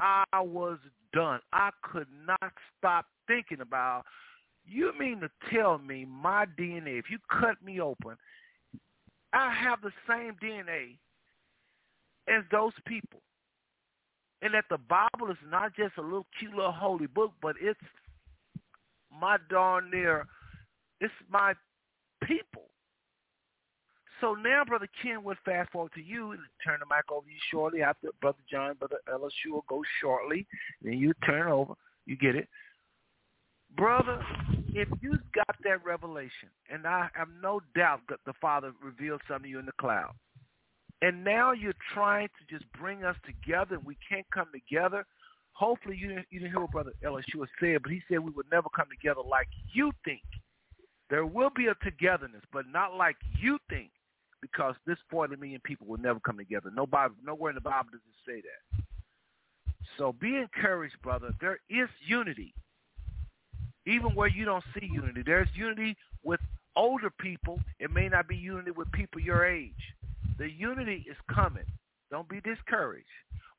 I 0.00 0.24
was 0.40 0.78
done. 1.12 1.40
I 1.52 1.70
could 1.82 2.08
not 2.26 2.52
stop 2.78 3.06
thinking 3.28 3.60
about, 3.60 4.04
you 4.66 4.92
mean 4.98 5.20
to 5.20 5.30
tell 5.52 5.78
me 5.78 6.04
my 6.04 6.46
DNA, 6.58 6.98
if 6.98 7.06
you 7.10 7.18
cut 7.30 7.62
me 7.64 7.80
open, 7.80 8.16
I 9.36 9.52
have 9.52 9.82
the 9.82 9.92
same 10.08 10.34
DNA 10.42 10.96
as 12.26 12.42
those 12.50 12.72
people. 12.86 13.20
And 14.40 14.54
that 14.54 14.64
the 14.70 14.78
Bible 14.78 15.30
is 15.30 15.36
not 15.50 15.76
just 15.76 15.98
a 15.98 16.02
little 16.02 16.26
cute 16.38 16.54
little 16.54 16.72
holy 16.72 17.06
book, 17.06 17.32
but 17.42 17.56
it's 17.60 17.78
my 19.20 19.36
darn 19.50 19.90
near, 19.90 20.26
it's 21.00 21.12
my 21.30 21.52
people. 22.22 22.64
So 24.20 24.34
now, 24.34 24.64
Brother 24.64 24.88
Ken, 25.02 25.22
we'll 25.22 25.36
fast 25.44 25.70
forward 25.70 25.92
to 25.94 26.02
you 26.02 26.32
and 26.32 26.40
turn 26.64 26.78
the 26.80 26.86
mic 26.86 27.04
over 27.12 27.26
to 27.26 27.30
you 27.30 27.38
shortly 27.50 27.82
after 27.82 28.08
Brother 28.22 28.38
John, 28.50 28.76
Brother 28.78 29.00
LSU 29.12 29.52
will 29.52 29.64
go 29.68 29.82
shortly. 30.00 30.46
Then 30.80 30.94
you 30.94 31.12
turn 31.26 31.48
over. 31.48 31.74
You 32.06 32.16
get 32.16 32.36
it. 32.36 32.48
Brother, 33.76 34.24
if 34.76 34.88
you've 35.00 35.32
got 35.32 35.56
that 35.64 35.82
revelation, 35.84 36.50
and 36.70 36.86
I 36.86 37.08
have 37.14 37.28
no 37.42 37.60
doubt 37.74 38.00
that 38.10 38.20
the 38.26 38.34
Father 38.40 38.72
revealed 38.82 39.22
some 39.26 39.42
to 39.42 39.48
you 39.48 39.58
in 39.58 39.64
the 39.64 39.72
cloud, 39.80 40.12
and 41.00 41.24
now 41.24 41.52
you're 41.52 41.72
trying 41.94 42.28
to 42.28 42.54
just 42.54 42.70
bring 42.72 43.02
us 43.02 43.16
together 43.24 43.76
and 43.76 43.84
we 43.86 43.96
can't 44.06 44.26
come 44.32 44.48
together, 44.52 45.06
hopefully 45.52 45.96
you 45.98 46.08
didn't, 46.08 46.26
you 46.30 46.40
didn't 46.40 46.52
hear 46.52 46.60
what 46.60 46.72
Brother 46.72 46.92
LSU 47.02 47.46
said, 47.58 47.82
but 47.82 47.90
he 47.90 48.02
said 48.08 48.20
we 48.20 48.30
would 48.32 48.50
never 48.52 48.68
come 48.74 48.86
together 48.90 49.22
like 49.26 49.48
you 49.72 49.92
think. 50.04 50.22
There 51.08 51.24
will 51.24 51.50
be 51.50 51.68
a 51.68 51.74
togetherness, 51.82 52.42
but 52.52 52.66
not 52.70 52.94
like 52.96 53.16
you 53.40 53.58
think 53.70 53.90
because 54.42 54.74
this 54.86 54.98
40 55.10 55.36
million 55.36 55.60
people 55.64 55.86
will 55.86 55.98
never 55.98 56.20
come 56.20 56.36
together. 56.36 56.70
Nobody, 56.74 57.14
nowhere 57.24 57.50
in 57.50 57.54
the 57.54 57.60
Bible 57.62 57.90
does 57.92 58.00
it 58.00 58.30
say 58.30 58.42
that. 58.42 58.84
So 59.96 60.12
be 60.12 60.36
encouraged, 60.36 61.00
brother. 61.02 61.32
There 61.40 61.60
is 61.70 61.88
unity. 62.06 62.52
Even 63.86 64.14
where 64.14 64.28
you 64.28 64.44
don't 64.44 64.64
see 64.74 64.86
unity, 64.86 65.22
there's 65.24 65.48
unity 65.54 65.96
with 66.24 66.40
older 66.74 67.10
people. 67.10 67.60
It 67.78 67.90
may 67.90 68.08
not 68.08 68.28
be 68.28 68.36
unity 68.36 68.72
with 68.72 68.90
people 68.92 69.20
your 69.20 69.46
age. 69.46 69.72
The 70.38 70.50
unity 70.50 71.06
is 71.08 71.16
coming. 71.32 71.64
Don't 72.10 72.28
be 72.28 72.40
discouraged. 72.40 73.06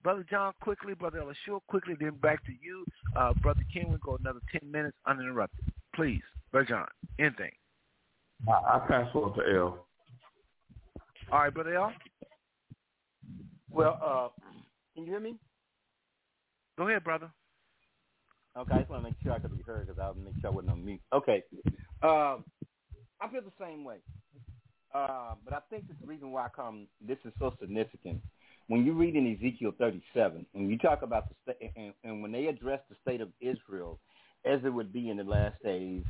Brother 0.03 0.25
John, 0.29 0.53
quickly. 0.61 0.93
Brother 0.93 1.21
Elishua, 1.21 1.59
quickly. 1.67 1.95
Then 1.99 2.11
back 2.21 2.45
to 2.45 2.51
you. 2.61 2.85
Uh, 3.15 3.33
Brother 3.41 3.63
King, 3.73 3.89
we'll 3.89 3.97
go 3.99 4.17
another 4.19 4.39
10 4.51 4.71
minutes 4.71 4.95
uninterrupted. 5.05 5.65
Please, 5.95 6.21
Brother 6.51 6.67
John, 6.67 6.87
anything. 7.19 7.51
I 8.47 8.79
pass 8.87 9.07
on 9.15 9.33
to 9.33 9.41
L. 9.55 9.85
All 11.31 11.39
right, 11.39 11.53
brother 11.53 11.75
L. 11.75 11.91
Well, 13.69 13.99
uh, 14.03 14.41
can 14.95 15.05
you 15.05 15.11
hear 15.11 15.19
me? 15.19 15.35
Go 16.77 16.87
ahead, 16.87 17.03
brother. 17.03 17.29
Okay, 18.57 18.73
I 18.73 18.77
just 18.79 18.89
want 18.89 19.03
to 19.03 19.09
make 19.09 19.15
sure 19.21 19.33
I 19.33 19.39
could 19.39 19.55
be 19.55 19.63
heard 19.63 19.87
because 19.87 19.99
I 20.01 20.07
want 20.07 20.23
make 20.23 20.33
sure 20.41 20.49
I 20.49 20.53
wasn't 20.53 20.71
on 20.71 20.85
mute. 20.85 21.01
Okay. 21.13 21.43
Uh, 22.01 22.37
I 23.21 23.29
feel 23.31 23.41
the 23.41 23.51
same 23.63 23.83
way. 23.83 23.97
Uh, 24.93 25.35
but 25.45 25.53
I 25.53 25.59
think 25.69 25.85
the 25.87 26.07
reason 26.07 26.31
why 26.31 26.45
I 26.45 26.49
come, 26.55 26.87
this 27.05 27.17
is 27.23 27.33
so 27.39 27.53
significant. 27.59 28.21
When 28.67 28.85
you 28.85 28.93
read 28.93 29.15
in 29.15 29.35
Ezekiel 29.35 29.73
37, 29.77 30.45
and 30.55 30.69
you 30.69 30.77
talk 30.77 31.03
about 31.03 31.29
the 31.29 31.35
state, 31.43 31.71
and, 31.75 31.93
and 32.03 32.21
when 32.21 32.31
they 32.31 32.47
address 32.47 32.79
the 32.89 32.95
state 33.03 33.21
of 33.21 33.29
Israel 33.39 33.99
as 34.45 34.59
it 34.65 34.69
would 34.69 34.91
be 34.91 35.09
in 35.09 35.17
the 35.17 35.23
last 35.23 35.61
days, 35.63 36.03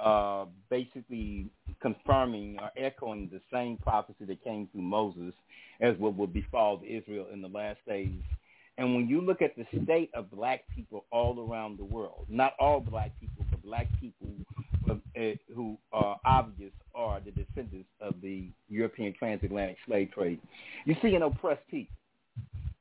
uh, 0.00 0.46
basically 0.70 1.50
confirming 1.82 2.58
or 2.60 2.70
echoing 2.76 3.28
the 3.32 3.40
same 3.52 3.76
prophecy 3.78 4.24
that 4.24 4.42
came 4.44 4.68
through 4.70 4.82
Moses 4.82 5.34
as 5.80 5.96
what 5.98 6.16
will 6.16 6.26
befall 6.26 6.80
Israel 6.86 7.26
in 7.32 7.40
the 7.40 7.48
last 7.48 7.78
days. 7.86 8.20
And 8.78 8.94
when 8.94 9.08
you 9.08 9.20
look 9.20 9.42
at 9.42 9.56
the 9.56 9.66
state 9.84 10.10
of 10.14 10.30
black 10.30 10.62
people 10.74 11.04
all 11.10 11.46
around 11.48 11.78
the 11.78 11.84
world, 11.84 12.26
not 12.28 12.54
all 12.60 12.80
black 12.80 13.10
people, 13.18 13.44
but 13.50 13.62
black 13.62 13.88
people 14.00 14.28
uh, 14.88 14.94
who 15.54 15.76
are 15.92 16.18
obvious 16.24 16.70
are 16.94 17.20
the 17.20 17.32
descendants 17.32 17.88
of 18.00 18.14
the 18.22 18.44
European 18.68 19.12
transatlantic 19.18 19.76
slave 19.84 20.12
trade, 20.12 20.40
you 20.84 20.96
see 21.02 21.14
an 21.16 21.22
oppressed 21.22 21.66
people. 21.68 21.94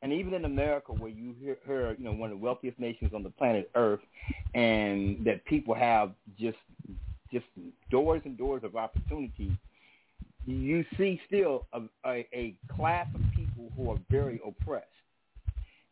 And 0.04 0.14
even 0.14 0.36
in 0.36 0.46
America, 0.46 0.94
where 0.94 1.10
you 1.10 1.36
hear, 1.42 1.58
hear, 1.66 1.96
you 1.98 2.06
know, 2.06 2.12
one 2.12 2.32
of 2.32 2.38
the 2.38 2.44
wealthiest 2.44 2.80
nations 2.80 3.12
on 3.16 3.24
the 3.24 3.32
planet 3.32 3.70
Earth, 3.74 4.00
and 4.54 5.26
that 5.26 5.44
people 5.46 5.74
have 5.74 6.12
just 6.40 6.58
just 7.32 7.46
doors 7.90 8.22
and 8.24 8.38
doors 8.38 8.64
of 8.64 8.76
opportunity, 8.76 9.52
you 10.46 10.86
see 10.98 11.20
still 11.28 11.66
a, 11.74 11.82
a, 12.06 12.28
a 12.34 12.56
class 12.74 13.08
of 13.16 13.22
people 13.36 13.72
who 13.76 13.90
are 13.92 13.98
very 14.10 14.40
oppressed. 14.46 14.86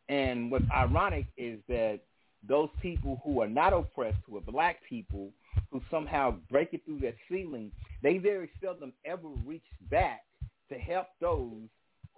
And 0.10 0.52
what's 0.52 0.66
ironic 0.72 1.26
is 1.38 1.60
that 1.68 2.00
those 2.48 2.70
people 2.82 3.20
who 3.24 3.42
are 3.42 3.48
not 3.48 3.74
oppressed, 3.74 4.20
who 4.28 4.38
are 4.38 4.42
black 4.42 4.78
people, 4.88 5.32
who 5.72 5.82
somehow 5.90 6.36
break 6.50 6.74
it 6.74 6.86
through 6.86 7.00
that 7.00 7.16
ceiling, 7.30 7.72
they 8.04 8.18
very 8.18 8.50
seldom 8.62 8.94
ever 9.04 9.28
reach 9.46 9.66
back 9.90 10.22
to 10.70 10.78
help 10.78 11.08
those 11.20 11.68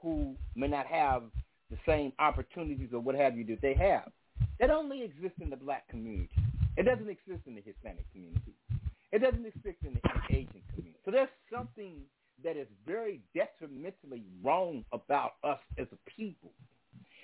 who 0.02 0.36
may 0.56 0.68
not 0.68 0.86
have 0.86 1.24
the 1.70 1.78
same 1.86 2.12
opportunities 2.20 2.90
or 2.94 3.00
what 3.00 3.16
have 3.16 3.38
you 3.38 3.46
that 3.46 3.62
they 3.62 3.74
have. 3.74 4.12
That 4.60 4.70
only 4.70 5.04
exists 5.04 5.40
in 5.42 5.50
the 5.50 5.56
black 5.56 5.88
community. 5.88 6.30
It 6.78 6.84
doesn't 6.84 7.10
exist 7.10 7.42
in 7.46 7.56
the 7.56 7.62
Hispanic 7.62 8.06
community. 8.12 8.54
It 9.12 9.20
doesn't 9.20 9.46
exist 9.46 9.78
in 9.84 9.94
the 9.94 10.02
Asian 10.30 10.62
community. 10.74 11.00
So 11.06 11.12
there's 11.12 11.30
something 11.52 12.02
that 12.44 12.58
is 12.58 12.68
very 12.86 13.22
detrimentally 13.34 14.24
wrong 14.44 14.86
about 14.92 15.34
us 15.44 15.60
as 15.80 15.88
a 15.92 16.10
people. 16.10 16.52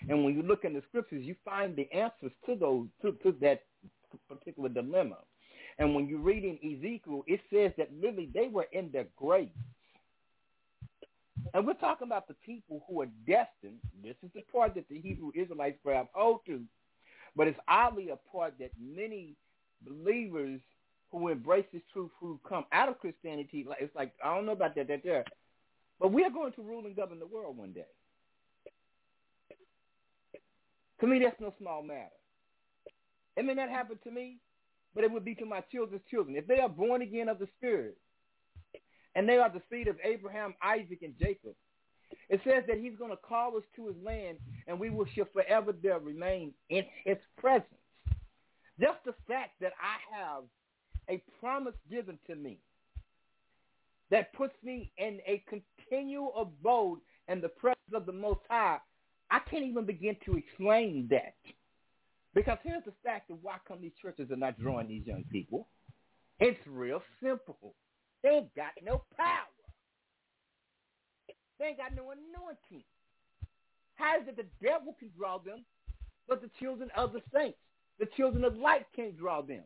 And 0.09 0.23
when 0.23 0.35
you 0.35 0.43
look 0.43 0.65
in 0.65 0.73
the 0.73 0.84
scriptures, 0.89 1.23
you 1.23 1.35
find 1.45 1.75
the 1.75 1.91
answers 1.91 2.31
to 2.45 2.55
those 2.55 2.88
to, 3.01 3.13
to 3.23 3.35
that 3.41 3.63
particular 4.27 4.69
dilemma. 4.69 5.17
And 5.80 5.95
when 5.95 6.07
you 6.07 6.19
read 6.19 6.43
in 6.43 6.57
Ezekiel, 6.57 7.23
it 7.27 7.39
says 7.51 7.71
that 7.77 7.89
literally 7.93 8.30
they 8.34 8.47
were 8.47 8.67
in 8.71 8.91
their 8.91 9.07
graves. 9.15 9.51
And 11.53 11.65
we're 11.65 11.73
talking 11.73 12.07
about 12.07 12.27
the 12.27 12.35
people 12.45 12.84
who 12.88 13.01
are 13.01 13.09
destined. 13.27 13.80
This 14.03 14.15
is 14.23 14.30
the 14.34 14.41
part 14.51 14.75
that 14.75 14.88
the 14.89 14.99
Hebrew 14.99 15.31
Israelites 15.35 15.77
perhaps 15.84 16.09
hold 16.13 16.41
to, 16.47 16.61
but 17.35 17.47
it's 17.47 17.59
oddly 17.67 18.09
a 18.09 18.17
part 18.31 18.53
that 18.59 18.71
many 18.80 19.35
believers 19.81 20.61
who 21.11 21.27
embrace 21.27 21.65
this 21.71 21.81
truth, 21.91 22.09
who 22.19 22.39
come 22.47 22.65
out 22.71 22.89
of 22.89 22.99
Christianity, 22.99 23.67
it's 23.80 23.95
like 23.95 24.13
I 24.23 24.34
don't 24.34 24.45
know 24.45 24.53
about 24.53 24.75
that, 24.75 24.88
that 24.88 25.03
there, 25.03 25.25
but 25.99 26.11
we 26.11 26.23
are 26.23 26.31
going 26.31 26.53
to 26.53 26.61
rule 26.61 26.85
and 26.85 26.95
govern 26.95 27.19
the 27.19 27.27
world 27.27 27.57
one 27.57 27.71
day. 27.71 27.85
To 31.03 31.09
me, 31.09 31.19
that's 31.19 31.41
no 31.41 31.53
small 31.59 31.84
matter. 31.84 32.15
It 33.35 33.43
may 33.43 33.53
not 33.53 33.67
happen 33.67 33.99
to 34.05 34.09
me, 34.11 34.38
but 34.95 35.03
it 35.03 35.11
would 35.11 35.25
be 35.25 35.35
to 35.35 35.45
my 35.45 35.59
children's 35.69 36.05
children. 36.09 36.38
If 36.38 36.47
they 36.47 36.61
are 36.61 36.69
born 36.69 37.01
again 37.01 37.27
of 37.27 37.39
the 37.39 37.49
Spirit, 37.57 37.97
and 39.13 39.27
they 39.27 39.38
are 39.38 39.49
the 39.49 39.61
seed 39.69 39.89
of 39.89 39.97
Abraham, 40.01 40.55
Isaac, 40.63 40.99
and 41.01 41.13
Jacob, 41.19 41.55
it 42.30 42.39
says 42.45 42.63
that 42.67 42.77
he's 42.77 42.95
going 42.95 43.11
to 43.11 43.17
call 43.17 43.57
us 43.57 43.63
to 43.75 43.88
his 43.88 43.97
land, 44.01 44.38
and 44.65 44.80
we 44.80 44.91
will 44.91 45.05
shall 45.13 45.27
forever 45.34 45.73
there 45.73 45.99
remain 45.99 46.53
in 46.69 46.85
his 47.03 47.17
presence. 47.38 47.67
Just 48.80 49.03
the 49.03 49.13
fact 49.27 49.59
that 49.59 49.73
I 49.81 50.15
have 50.17 50.43
a 51.09 51.21
promise 51.41 51.75
given 51.91 52.17
to 52.27 52.35
me 52.35 52.59
that 54.09 54.31
puts 54.31 54.55
me 54.63 54.93
in 54.97 55.19
a 55.27 55.43
continual 55.49 56.34
abode 56.38 56.99
in 57.27 57.41
the 57.41 57.49
presence 57.49 57.93
of 57.93 58.05
the 58.05 58.13
Most 58.13 58.39
High, 58.49 58.77
I 59.34 59.39
can't 59.49 59.65
even 59.65 59.85
begin 59.85 60.15
to 60.27 60.38
explain 60.38 61.07
that. 61.10 61.34
Because 62.35 62.60
here's 62.64 62.84
the 62.85 62.93
fact 63.03 63.31
of 63.31 63.38
why 63.41 63.55
come 63.68 63.81
these 63.81 63.97
churches 63.99 64.30
are 64.30 64.35
not 64.35 64.60
drawing 64.60 64.88
these 64.88 65.07
young 65.07 65.23
people. 65.31 65.68
It's 66.39 66.60
real 66.68 67.01
simple. 67.22 67.73
They 68.22 68.30
ain't 68.30 68.55
got 68.55 68.73
no 68.84 69.01
power. 69.18 69.49
They 71.60 71.65
ain't 71.65 71.77
got 71.77 71.95
no 71.95 72.11
anointing. 72.11 72.85
How 73.95 74.19
is 74.22 74.27
it 74.27 74.38
the 74.38 74.45
devil 74.61 74.95
can 74.99 75.10
draw 75.18 75.39
them, 75.39 75.65
but 76.27 76.41
the 76.41 76.49
children 76.60 76.91
of 76.95 77.11
the 77.11 77.22
saints, 77.34 77.57
the 77.99 78.05
children 78.15 78.43
of 78.43 78.55
light 78.55 78.85
can't 78.95 79.18
draw 79.18 79.41
them? 79.41 79.64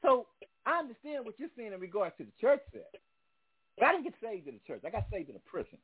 So 0.00 0.28
I 0.64 0.78
understand 0.78 1.24
what 1.24 1.34
you're 1.38 1.50
saying 1.56 1.72
in 1.72 1.80
regards 1.80 2.14
to 2.18 2.24
the 2.24 2.32
church 2.40 2.60
set. 2.72 3.00
But 3.76 3.86
I 3.86 3.92
didn't 3.92 4.04
get 4.04 4.14
saved 4.22 4.46
in 4.46 4.54
the 4.54 4.60
church. 4.64 4.82
I 4.86 4.90
got 4.90 5.06
saved 5.10 5.28
in 5.28 5.34
a 5.34 5.50
prison. 5.50 5.78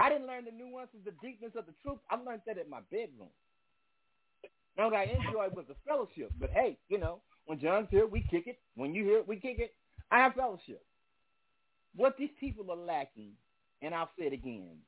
I 0.00 0.08
didn't 0.08 0.26
learn 0.26 0.46
the 0.46 0.50
nuances, 0.50 1.00
the 1.04 1.12
deepness 1.22 1.52
of 1.56 1.66
the 1.66 1.74
truth. 1.82 1.98
I 2.10 2.16
learned 2.16 2.40
that 2.46 2.56
in 2.56 2.70
my 2.70 2.80
bedroom. 2.90 3.28
Now 4.78 4.86
what 4.86 4.94
I 4.94 5.04
enjoyed 5.04 5.54
was 5.54 5.66
the 5.68 5.76
fellowship. 5.86 6.32
But 6.40 6.50
hey, 6.50 6.78
you 6.88 6.98
know, 6.98 7.20
when 7.44 7.60
John's 7.60 7.88
here, 7.90 8.06
we 8.06 8.24
kick 8.30 8.46
it. 8.46 8.58
When 8.76 8.94
you 8.94 9.04
hear 9.04 9.18
it, 9.18 9.28
we 9.28 9.36
kick 9.36 9.58
it. 9.58 9.74
I 10.10 10.20
have 10.20 10.34
fellowship. 10.34 10.82
What 11.94 12.16
these 12.18 12.30
people 12.38 12.70
are 12.70 12.76
lacking, 12.76 13.32
and 13.82 13.94
I'll 13.94 14.10
say 14.18 14.26
it 14.26 14.32
again, 14.32 14.78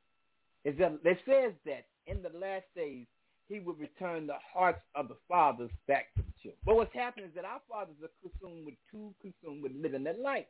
is 0.64 0.78
that 0.78 0.98
it 1.04 1.18
says 1.26 1.52
that 1.66 1.84
in 2.06 2.22
the 2.22 2.30
last 2.38 2.64
days 2.74 3.06
he 3.48 3.60
will 3.60 3.74
return 3.74 4.26
the 4.26 4.38
hearts 4.54 4.80
of 4.94 5.08
the 5.08 5.16
fathers 5.28 5.70
back 5.86 6.14
to 6.14 6.22
the 6.22 6.32
children. 6.42 6.60
But 6.64 6.76
what's 6.76 6.94
happening 6.94 7.26
is 7.26 7.34
that 7.34 7.44
our 7.44 7.60
fathers 7.68 7.96
are 8.02 8.10
consumed 8.22 8.64
with 8.64 8.74
too 8.90 9.12
consumed 9.20 9.62
with 9.62 9.72
living 9.78 10.04
their 10.04 10.16
life. 10.16 10.46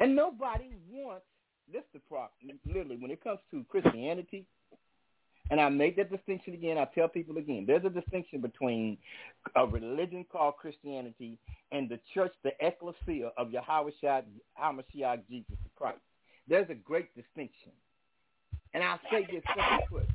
And 0.00 0.14
nobody 0.14 0.70
wants 0.90 1.24
this 1.72 1.82
the 1.92 2.00
problem. 2.00 2.58
Literally, 2.66 2.96
when 2.96 3.10
it 3.10 3.22
comes 3.22 3.40
to 3.50 3.64
Christianity, 3.70 4.46
and 5.50 5.60
I 5.60 5.68
make 5.68 5.96
that 5.96 6.10
distinction 6.10 6.54
again. 6.54 6.78
I 6.78 6.86
tell 6.94 7.08
people 7.08 7.36
again, 7.36 7.64
there's 7.66 7.84
a 7.84 7.90
distinction 7.90 8.40
between 8.40 8.96
a 9.54 9.66
religion 9.66 10.24
called 10.30 10.56
Christianity 10.56 11.38
and 11.70 11.88
the 11.88 12.00
church, 12.14 12.32
the 12.42 12.52
ecclesia 12.60 13.30
of 13.36 13.50
Yahweh 13.50 13.90
HaMashiach 14.58 15.20
Jesus 15.28 15.58
Christ. 15.76 15.98
There's 16.48 16.68
a 16.70 16.74
great 16.74 17.14
distinction. 17.14 17.72
And 18.72 18.82
I'll 18.82 19.00
say 19.10 19.26
this 19.30 19.42
simply 19.46 19.86
put, 19.90 20.08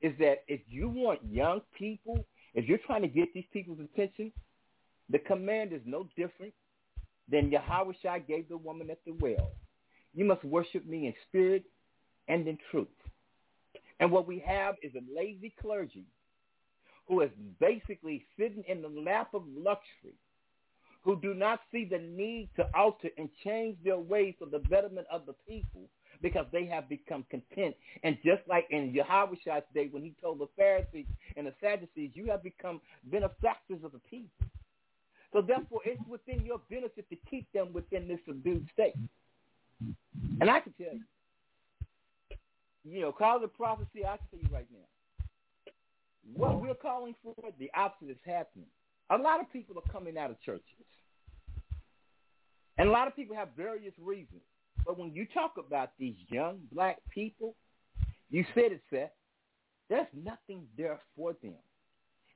is 0.00 0.16
that 0.18 0.44
if 0.46 0.60
you 0.68 0.88
want 0.88 1.20
young 1.28 1.60
people, 1.76 2.24
if 2.54 2.66
you're 2.66 2.78
trying 2.78 3.02
to 3.02 3.08
get 3.08 3.34
these 3.34 3.44
people's 3.52 3.80
attention, 3.80 4.32
the 5.10 5.18
command 5.18 5.72
is 5.72 5.80
no 5.84 6.08
different 6.16 6.54
than 7.28 7.50
Yahweh 7.50 8.18
gave 8.28 8.48
the 8.48 8.56
woman 8.56 8.90
at 8.90 8.98
the 9.04 9.12
well. 9.20 9.50
You 10.14 10.24
must 10.24 10.44
worship 10.44 10.86
me 10.86 11.06
in 11.06 11.14
spirit 11.28 11.64
and 12.28 12.46
in 12.46 12.58
truth. 12.70 12.88
And 14.00 14.10
what 14.10 14.26
we 14.26 14.38
have 14.46 14.76
is 14.82 14.92
a 14.94 15.14
lazy 15.14 15.54
clergy 15.60 16.04
who 17.06 17.22
is 17.22 17.30
basically 17.58 18.24
sitting 18.38 18.62
in 18.68 18.82
the 18.82 18.88
lap 18.88 19.34
of 19.34 19.42
luxury, 19.56 20.14
who 21.02 21.20
do 21.20 21.34
not 21.34 21.60
see 21.72 21.84
the 21.84 21.98
need 21.98 22.50
to 22.56 22.66
alter 22.76 23.08
and 23.16 23.28
change 23.44 23.76
their 23.82 23.98
ways 23.98 24.34
for 24.38 24.46
the 24.46 24.58
betterment 24.58 25.06
of 25.10 25.24
the 25.26 25.34
people 25.48 25.88
because 26.20 26.46
they 26.52 26.66
have 26.66 26.88
become 26.88 27.24
content. 27.30 27.74
And 28.02 28.18
just 28.24 28.42
like 28.48 28.66
in 28.70 28.92
Yahweh's 28.92 29.38
day 29.74 29.88
when 29.90 30.02
he 30.02 30.14
told 30.20 30.40
the 30.40 30.48
Pharisees 30.56 31.06
and 31.36 31.46
the 31.46 31.54
Sadducees, 31.60 32.10
you 32.14 32.26
have 32.30 32.42
become 32.42 32.80
benefactors 33.04 33.82
of 33.84 33.92
the 33.92 34.00
people. 34.10 34.46
So 35.32 35.42
therefore, 35.42 35.80
it's 35.84 36.02
within 36.08 36.44
your 36.44 36.60
benefit 36.70 37.08
to 37.10 37.16
keep 37.30 37.50
them 37.52 37.72
within 37.72 38.08
this 38.08 38.18
subdued 38.26 38.66
state. 38.72 38.94
And 40.40 40.50
I 40.50 40.60
can 40.60 40.72
tell 40.74 40.92
you, 40.92 41.04
you 42.84 43.00
know, 43.00 43.12
call 43.12 43.40
the 43.40 43.48
prophecy, 43.48 44.04
I 44.06 44.16
can 44.16 44.26
tell 44.30 44.40
you 44.40 44.48
right 44.52 44.66
now. 44.72 45.72
What 46.34 46.60
we're 46.60 46.74
calling 46.74 47.14
for, 47.22 47.34
the 47.58 47.70
opposite 47.74 48.10
is 48.10 48.18
happening. 48.24 48.66
A 49.10 49.16
lot 49.16 49.40
of 49.40 49.50
people 49.52 49.76
are 49.78 49.92
coming 49.92 50.18
out 50.18 50.30
of 50.30 50.40
churches. 50.42 50.62
And 52.76 52.88
a 52.88 52.92
lot 52.92 53.08
of 53.08 53.16
people 53.16 53.34
have 53.34 53.48
various 53.56 53.94
reasons. 54.00 54.42
But 54.86 54.98
when 54.98 55.12
you 55.12 55.26
talk 55.26 55.54
about 55.58 55.90
these 55.98 56.14
young 56.28 56.58
black 56.72 56.98
people, 57.10 57.54
you 58.30 58.44
said 58.54 58.72
it, 58.72 58.82
Seth, 58.90 59.10
there's 59.88 60.06
nothing 60.14 60.66
there 60.76 61.00
for 61.16 61.34
them. 61.42 61.54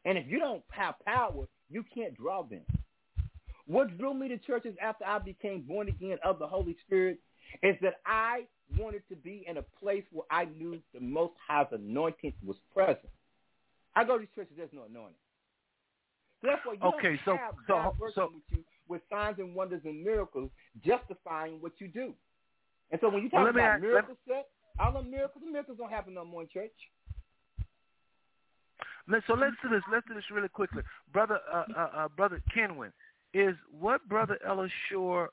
And 0.04 0.18
if 0.18 0.26
you 0.26 0.38
don't 0.38 0.62
have 0.70 0.94
power, 1.06 1.46
you 1.70 1.84
can't 1.94 2.16
draw 2.16 2.42
them. 2.42 2.62
What 3.66 3.96
drew 3.96 4.14
me 4.14 4.28
to 4.28 4.38
churches 4.38 4.74
after 4.82 5.04
I 5.04 5.18
became 5.18 5.62
born 5.62 5.88
again 5.88 6.18
of 6.24 6.38
the 6.38 6.46
Holy 6.46 6.76
Spirit 6.84 7.18
is 7.62 7.76
that 7.82 8.00
I 8.06 8.44
wanted 8.78 9.02
to 9.08 9.16
be 9.16 9.44
in 9.48 9.58
a 9.58 9.62
place 9.80 10.04
where 10.12 10.26
I 10.30 10.46
knew 10.56 10.78
the 10.94 11.00
Most 11.00 11.34
High's 11.46 11.66
anointing 11.72 12.32
was 12.44 12.56
present. 12.72 13.08
I 13.94 14.04
go 14.04 14.14
to 14.14 14.20
these 14.20 14.28
churches, 14.34 14.54
there's 14.56 14.70
no 14.72 14.82
anointing. 14.88 15.14
Therefore, 16.42 16.74
you 16.74 16.80
okay, 16.82 17.20
don't 17.24 17.36
so, 17.36 17.36
have 17.36 17.54
so, 17.66 17.74
God 17.74 17.94
working 18.00 18.14
so, 18.14 18.30
with 18.34 18.58
you 18.58 18.64
with 18.88 19.00
signs 19.10 19.38
and 19.38 19.54
wonders 19.54 19.80
and 19.84 20.04
miracles 20.04 20.50
justifying 20.84 21.58
what 21.60 21.72
you 21.78 21.88
do. 21.88 22.12
And 22.90 23.00
so 23.00 23.08
when 23.08 23.22
you 23.22 23.30
talk 23.30 23.40
well, 23.40 23.48
about 23.48 23.62
ask, 23.62 23.82
miracles, 23.82 24.18
set, 24.28 24.48
all 24.78 24.92
the 24.92 25.02
miracles, 25.02 25.42
the 25.44 25.50
miracles 25.50 25.78
don't 25.78 25.90
happen 25.90 26.14
no 26.14 26.24
more 26.24 26.42
in 26.42 26.48
church. 26.52 26.72
So 29.26 29.34
let's 29.34 29.56
do 29.62 29.68
this. 29.68 29.82
Let's 29.90 30.06
do 30.06 30.14
this 30.14 30.24
really 30.32 30.48
quickly, 30.48 30.82
brother. 31.12 31.38
Uh, 31.52 31.64
uh, 31.76 31.88
uh, 31.94 32.08
brother 32.08 32.42
Kenwin, 32.54 32.92
is 33.34 33.56
what 33.78 34.06
brother 34.08 34.38
Ella 34.46 34.68
Shore 34.90 35.30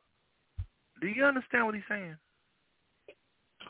do 1.02 1.08
you 1.08 1.26
understand 1.26 1.66
what 1.66 1.76
he's 1.76 1.84
saying? 1.90 2.16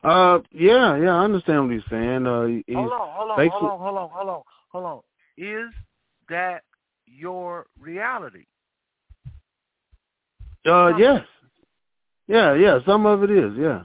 Uh, 0.03 0.39
yeah, 0.51 0.95
yeah, 0.97 1.15
I 1.15 1.23
understand 1.23 1.65
what 1.65 1.73
he's 1.73 1.83
saying. 1.89 2.25
Uh, 2.25 2.45
he's 2.45 2.63
hold 2.75 2.91
on, 2.91 3.09
hold 3.11 3.31
on, 3.31 3.49
hold 3.49 3.63
on, 3.63 3.79
hold 3.79 3.97
on, 3.97 4.09
hold 4.09 4.29
on, 4.29 4.41
hold 4.69 4.85
on. 4.85 4.99
Is 5.37 5.73
that 6.29 6.63
your 7.05 7.65
reality? 7.79 8.45
Uh, 10.65 10.95
yes. 10.97 11.25
Yeah, 12.27 12.53
yeah. 12.53 12.79
Some 12.85 13.05
of 13.05 13.23
it 13.23 13.31
is. 13.31 13.53
Yeah. 13.57 13.83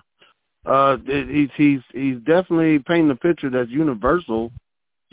Uh, 0.66 0.96
it, 1.06 1.28
he's 1.28 1.50
he's 1.56 1.80
he's 1.92 2.18
definitely 2.18 2.78
painting 2.78 3.10
a 3.10 3.16
picture 3.16 3.50
that's 3.50 3.70
universal, 3.70 4.52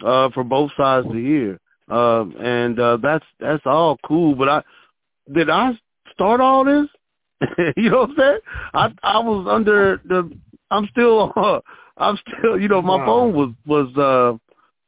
uh, 0.05 0.29
for 0.29 0.43
both 0.43 0.71
sides 0.77 1.07
to 1.07 1.13
hear. 1.13 1.59
Uh, 1.89 2.25
and 2.39 2.79
uh, 2.79 2.97
that's 2.97 3.25
that's 3.39 3.63
all 3.65 3.97
cool. 4.05 4.35
But 4.35 4.49
I 4.49 4.63
did 5.33 5.49
I 5.49 5.71
start 6.13 6.41
all 6.41 6.63
this? 6.63 6.87
you 7.77 7.89
know 7.89 8.01
what 8.01 8.09
I'm 8.11 8.15
saying? 8.17 8.39
I 8.73 8.93
I 9.03 9.19
was 9.19 9.47
under 9.49 10.01
the. 10.05 10.31
I'm 10.69 10.87
still. 10.91 11.33
Uh, 11.35 11.59
I'm 11.97 12.17
still. 12.17 12.59
You 12.59 12.67
know, 12.67 12.81
my 12.81 12.97
wow. 12.97 13.05
phone 13.05 13.33
was 13.33 13.49
was 13.65 13.97
uh 13.97 14.37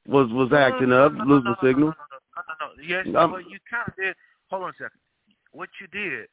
was 0.08 0.32
was 0.32 0.52
acting 0.54 0.90
no, 0.90 0.98
no, 0.98 1.06
up, 1.06 1.14
no, 1.14 1.24
losing 1.26 1.56
no, 1.62 1.68
signal. 1.68 1.88
No, 1.90 1.94
no, 2.38 2.68
no. 2.68 2.84
Yes, 2.88 3.06
well, 3.14 3.40
you 3.40 3.60
kind 3.70 3.84
of 3.88 3.96
did. 3.96 4.16
Hold 4.50 4.64
on 4.64 4.70
a 4.70 4.74
second. 4.74 5.00
What 5.52 5.70
you 5.80 5.88
did 5.88 6.28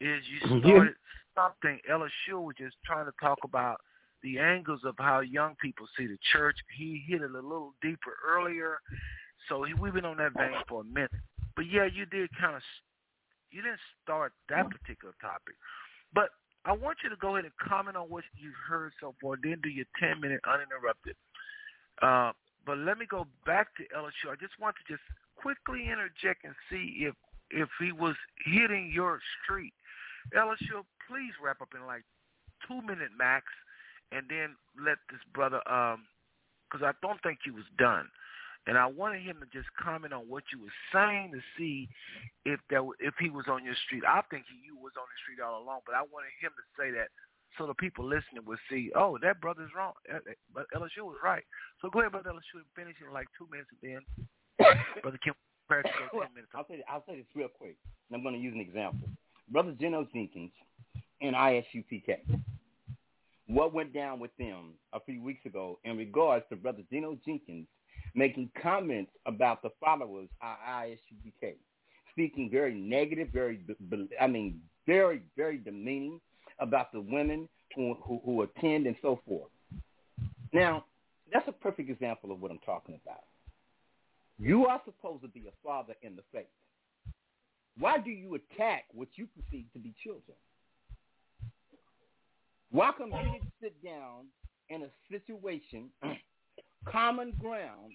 is 0.00 0.22
you 0.28 0.60
Yeah. 0.64 0.74
started 0.74 0.94
something. 1.34 1.80
Ella 1.88 2.08
Shue 2.24 2.40
was 2.40 2.56
just 2.58 2.76
trying 2.84 3.06
to 3.06 3.12
talk 3.20 3.38
about 3.44 3.80
the 4.22 4.38
angles 4.38 4.80
of 4.84 4.94
how 4.98 5.20
young 5.20 5.54
people 5.60 5.86
see 5.96 6.06
the 6.06 6.18
church. 6.32 6.56
He 6.76 7.04
hit 7.06 7.22
it 7.22 7.30
a 7.30 7.34
little 7.34 7.74
deeper 7.82 8.16
earlier, 8.26 8.78
So 9.48 9.62
he, 9.62 9.74
we've 9.74 9.92
been 9.92 10.04
on 10.04 10.16
that 10.16 10.32
vein 10.36 10.52
for 10.68 10.80
a 10.80 10.84
minute. 10.84 11.12
But 11.54 11.66
yeah, 11.70 11.84
you 11.84 12.06
did 12.06 12.28
kind 12.38 12.56
of, 12.56 12.62
you 13.50 13.62
didn't 13.62 13.80
start 14.02 14.32
that 14.48 14.70
particular 14.70 15.14
topic. 15.20 15.54
But 16.14 16.30
I 16.64 16.72
want 16.72 16.98
you 17.04 17.10
to 17.10 17.16
go 17.16 17.36
ahead 17.36 17.44
and 17.44 17.54
comment 17.56 17.96
on 17.96 18.10
what 18.10 18.24
you've 18.36 18.58
heard 18.68 18.92
so 19.00 19.14
far, 19.22 19.36
then 19.42 19.60
do 19.62 19.68
your 19.68 19.86
10 20.00 20.20
minute 20.20 20.40
uninterrupted. 20.44 21.14
Uh, 22.02 22.32
but 22.66 22.78
let 22.78 22.98
me 22.98 23.06
go 23.06 23.26
back 23.46 23.68
to 23.76 23.84
Elishua. 23.96 24.32
I 24.32 24.36
just 24.40 24.58
want 24.60 24.74
to 24.76 24.92
just 24.92 25.04
quickly 25.36 25.86
interject 25.86 26.44
and 26.44 26.54
see 26.70 27.06
if 27.06 27.14
if 27.50 27.68
he 27.78 27.92
was 27.92 28.16
hitting 28.44 28.90
your 28.92 29.20
street. 29.42 29.72
Elishua, 30.34 30.82
please 31.06 31.32
wrap 31.42 31.62
up 31.62 31.68
in 31.74 31.86
like 31.86 32.02
two 32.66 32.82
minute 32.82 33.14
max, 33.16 33.46
and 34.10 34.26
then 34.28 34.56
let 34.74 34.98
this 35.10 35.20
brother, 35.32 35.62
um, 35.70 36.02
because 36.66 36.84
I 36.84 36.92
don't 37.06 37.22
think 37.22 37.38
he 37.44 37.50
was 37.50 37.64
done. 37.78 38.08
And 38.66 38.76
I 38.76 38.86
wanted 38.86 39.22
him 39.22 39.38
to 39.38 39.46
just 39.54 39.70
comment 39.78 40.12
on 40.12 40.26
what 40.26 40.42
you 40.50 40.58
were 40.58 40.78
saying 40.90 41.30
to 41.30 41.40
see 41.54 41.88
if 42.44 42.58
that 42.70 42.82
if 42.98 43.14
he 43.18 43.30
was 43.30 43.46
on 43.46 43.64
your 43.64 43.78
street. 43.86 44.02
I 44.02 44.22
think 44.26 44.44
he, 44.50 44.58
you 44.66 44.74
was 44.74 44.92
on 44.98 45.06
the 45.06 45.18
street 45.22 45.38
all 45.38 45.62
along, 45.62 45.86
but 45.86 45.94
I 45.94 46.02
wanted 46.02 46.34
him 46.42 46.50
to 46.50 46.64
say 46.74 46.90
that 46.98 47.14
so 47.58 47.66
the 47.66 47.74
people 47.74 48.04
listening 48.04 48.44
would 48.44 48.58
see, 48.68 48.90
oh, 48.94 49.16
that 49.22 49.40
brother's 49.40 49.70
wrong, 49.74 49.92
uh, 50.12 50.16
uh, 50.18 50.34
but 50.52 50.66
Elishua 50.74 51.06
was 51.06 51.16
right. 51.24 51.44
So 51.80 51.88
go 51.88 52.00
ahead, 52.00 52.12
brother 52.12 52.30
Elishua, 52.30 52.66
and 52.66 52.74
finish 52.74 52.96
in 53.00 53.12
like 53.12 53.28
two 53.38 53.48
minutes, 53.50 53.70
and 53.70 53.80
then 53.80 54.02
brother 55.02 55.18
Kim, 55.22 55.34
well, 55.70 55.82
ten 55.82 56.34
minutes. 56.34 56.52
I'll 56.54 56.66
say 56.68 56.82
I'll 56.88 57.04
say 57.08 57.16
this 57.16 57.26
real 57.34 57.48
quick. 57.48 57.76
And 58.10 58.16
I'm 58.16 58.22
going 58.22 58.34
to 58.34 58.40
use 58.40 58.54
an 58.54 58.60
example. 58.60 59.08
Brother 59.50 59.74
Gino 59.78 60.06
Jennings 60.12 60.52
and 61.20 61.34
ISUPK. 61.34 62.18
What 63.48 63.72
went 63.72 63.94
down 63.94 64.18
with 64.18 64.36
them 64.38 64.74
a 64.92 65.00
few 65.00 65.22
weeks 65.22 65.46
ago 65.46 65.78
in 65.84 65.96
regards 65.96 66.44
to 66.50 66.56
Brother 66.56 66.82
Gino 66.90 67.16
Jennings 67.24 67.68
making 68.16 68.50
comments 68.60 69.12
about 69.26 69.62
the 69.62 69.68
followers 69.78 70.28
of 70.42 70.56
ISUPK, 70.66 71.54
speaking 72.10 72.50
very 72.50 72.74
negative, 72.74 73.28
very, 73.32 73.60
I 74.20 74.26
mean, 74.26 74.60
very, 74.86 75.22
very 75.36 75.58
demeaning 75.58 76.20
about 76.58 76.92
the 76.92 77.00
women 77.00 77.48
who, 77.74 77.94
who, 78.02 78.20
who 78.24 78.42
attend 78.42 78.86
and 78.86 78.96
so 79.02 79.20
forth. 79.28 79.50
Now, 80.52 80.86
that's 81.32 81.46
a 81.46 81.52
perfect 81.52 81.90
example 81.90 82.32
of 82.32 82.40
what 82.40 82.50
I'm 82.50 82.60
talking 82.64 82.98
about. 83.04 83.24
You 84.38 84.66
are 84.66 84.80
supposed 84.84 85.22
to 85.22 85.28
be 85.28 85.46
a 85.46 85.66
father 85.66 85.94
in 86.02 86.16
the 86.16 86.22
faith. 86.32 86.46
Why 87.78 87.98
do 87.98 88.10
you 88.10 88.34
attack 88.34 88.84
what 88.92 89.08
you 89.16 89.26
perceive 89.26 89.66
to 89.74 89.78
be 89.78 89.94
children? 90.02 90.36
Why 92.70 92.92
come 92.96 93.10
you 93.10 93.40
sit 93.60 93.82
down 93.84 94.26
in 94.68 94.82
a 94.82 94.88
situation, 95.10 95.90
common 96.86 97.32
ground, 97.38 97.92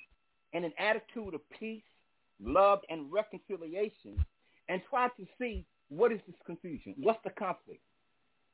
and 0.53 0.65
an 0.65 0.73
attitude 0.80 1.34
of 1.34 1.41
peace, 1.57 1.84
love, 2.44 2.80
and 2.90 3.11
reconciliation, 3.11 4.23
and 4.69 4.82
try 4.90 5.07
to 5.10 5.26
see 5.40 5.65
what 5.90 6.11
is 6.11 6.19
this 6.28 6.36
confusion? 6.45 6.95
What's 6.98 7.23
the 7.23 7.32
conflict? 7.32 7.82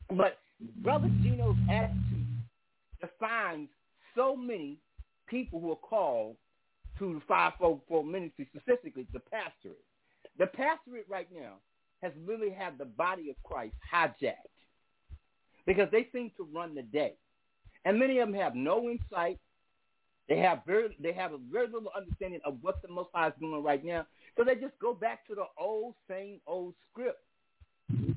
But 0.10 0.40
Brother 0.78 1.10
Gino's 1.22 1.58
attitude 1.70 2.26
defines 3.00 3.70
so 4.16 4.36
many 4.36 4.80
people 5.28 5.60
who 5.60 5.72
are 5.72 5.76
called 5.76 6.36
to 7.00 7.14
the 7.14 7.22
fivefold 7.28 7.82
ministry, 8.06 8.50
specifically 8.56 9.06
the 9.14 9.20
pastorate. 9.20 9.84
The 10.40 10.48
pastorate 10.48 11.06
right 11.10 11.28
now 11.34 11.54
has 12.02 12.12
really 12.26 12.50
had 12.50 12.78
the 12.78 12.86
body 12.86 13.30
of 13.30 13.36
Christ 13.44 13.76
hijacked 13.94 14.34
because 15.66 15.90
they 15.92 16.08
seem 16.12 16.32
to 16.38 16.48
run 16.54 16.74
the 16.74 16.82
day. 16.82 17.14
And 17.86 18.00
many 18.00 18.20
of 18.20 18.30
them 18.30 18.40
have 18.40 18.56
no 18.56 18.90
insight. 18.90 19.40
They 20.28 20.38
have 20.40 20.62
very 20.66 20.96
they 21.00 21.14
have 21.14 21.34
a 21.34 21.38
very 21.52 21.68
little 21.68 21.92
understanding 21.96 22.42
of 22.46 22.58
what 22.62 22.82
the 22.82 22.90
Most 22.90 23.10
High 23.14 23.28
is 23.28 23.34
doing 23.40 23.64
right 23.64 23.84
now. 23.84 24.06
So 24.38 24.44
they 24.44 24.56
just 24.56 24.78
go 24.80 24.94
back 24.94 25.26
to 25.28 25.36
the 25.36 25.46
old 25.58 25.96
same 26.10 26.40
old 26.46 26.74
script. 26.92 27.20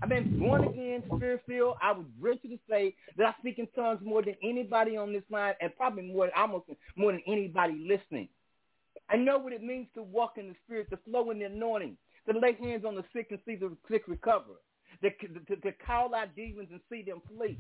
I've 0.03 0.09
been 0.09 0.39
born 0.39 0.65
again, 0.65 1.03
spirit 1.17 1.43
filled. 1.47 1.77
I 1.81 1.93
would 1.93 2.07
venture 2.21 2.49
to 2.49 2.59
say 2.69 2.97
that 3.17 3.27
I 3.27 3.35
speak 3.39 3.59
in 3.59 3.69
tongues 3.77 4.01
more 4.03 4.23
than 4.23 4.35
anybody 4.43 4.97
on 4.97 5.13
this 5.13 5.23
line, 5.31 5.55
and 5.61 5.75
probably 5.77 6.03
more 6.03 6.31
almost 6.37 6.65
more 6.97 7.13
than 7.13 7.23
anybody 7.27 7.87
listening. 7.87 8.29
I 9.09 9.17
know 9.17 9.39
what 9.39 9.53
it 9.53 9.63
means 9.63 9.87
to 9.95 10.03
walk 10.03 10.39
in 10.39 10.49
the 10.49 10.55
spirit, 10.65 10.91
to 10.91 10.97
flow 10.99 11.31
in 11.31 11.39
the 11.39 11.47
anointing, 11.47 11.97
to 12.31 12.39
lay 12.39 12.55
hands 12.55 12.85
on 12.85 12.95
the 12.95 13.05
sick 13.13 13.29
and 13.31 13.39
see 13.47 13.57
the 13.57 13.77
sick 13.91 14.03
recover, 14.09 14.61
to, 15.03 15.11
to, 15.11 15.57
to 15.57 15.73
call 15.87 16.15
out 16.15 16.35
demons 16.35 16.69
and 16.71 16.81
see 16.91 17.03
them 17.03 17.21
flee. 17.29 17.59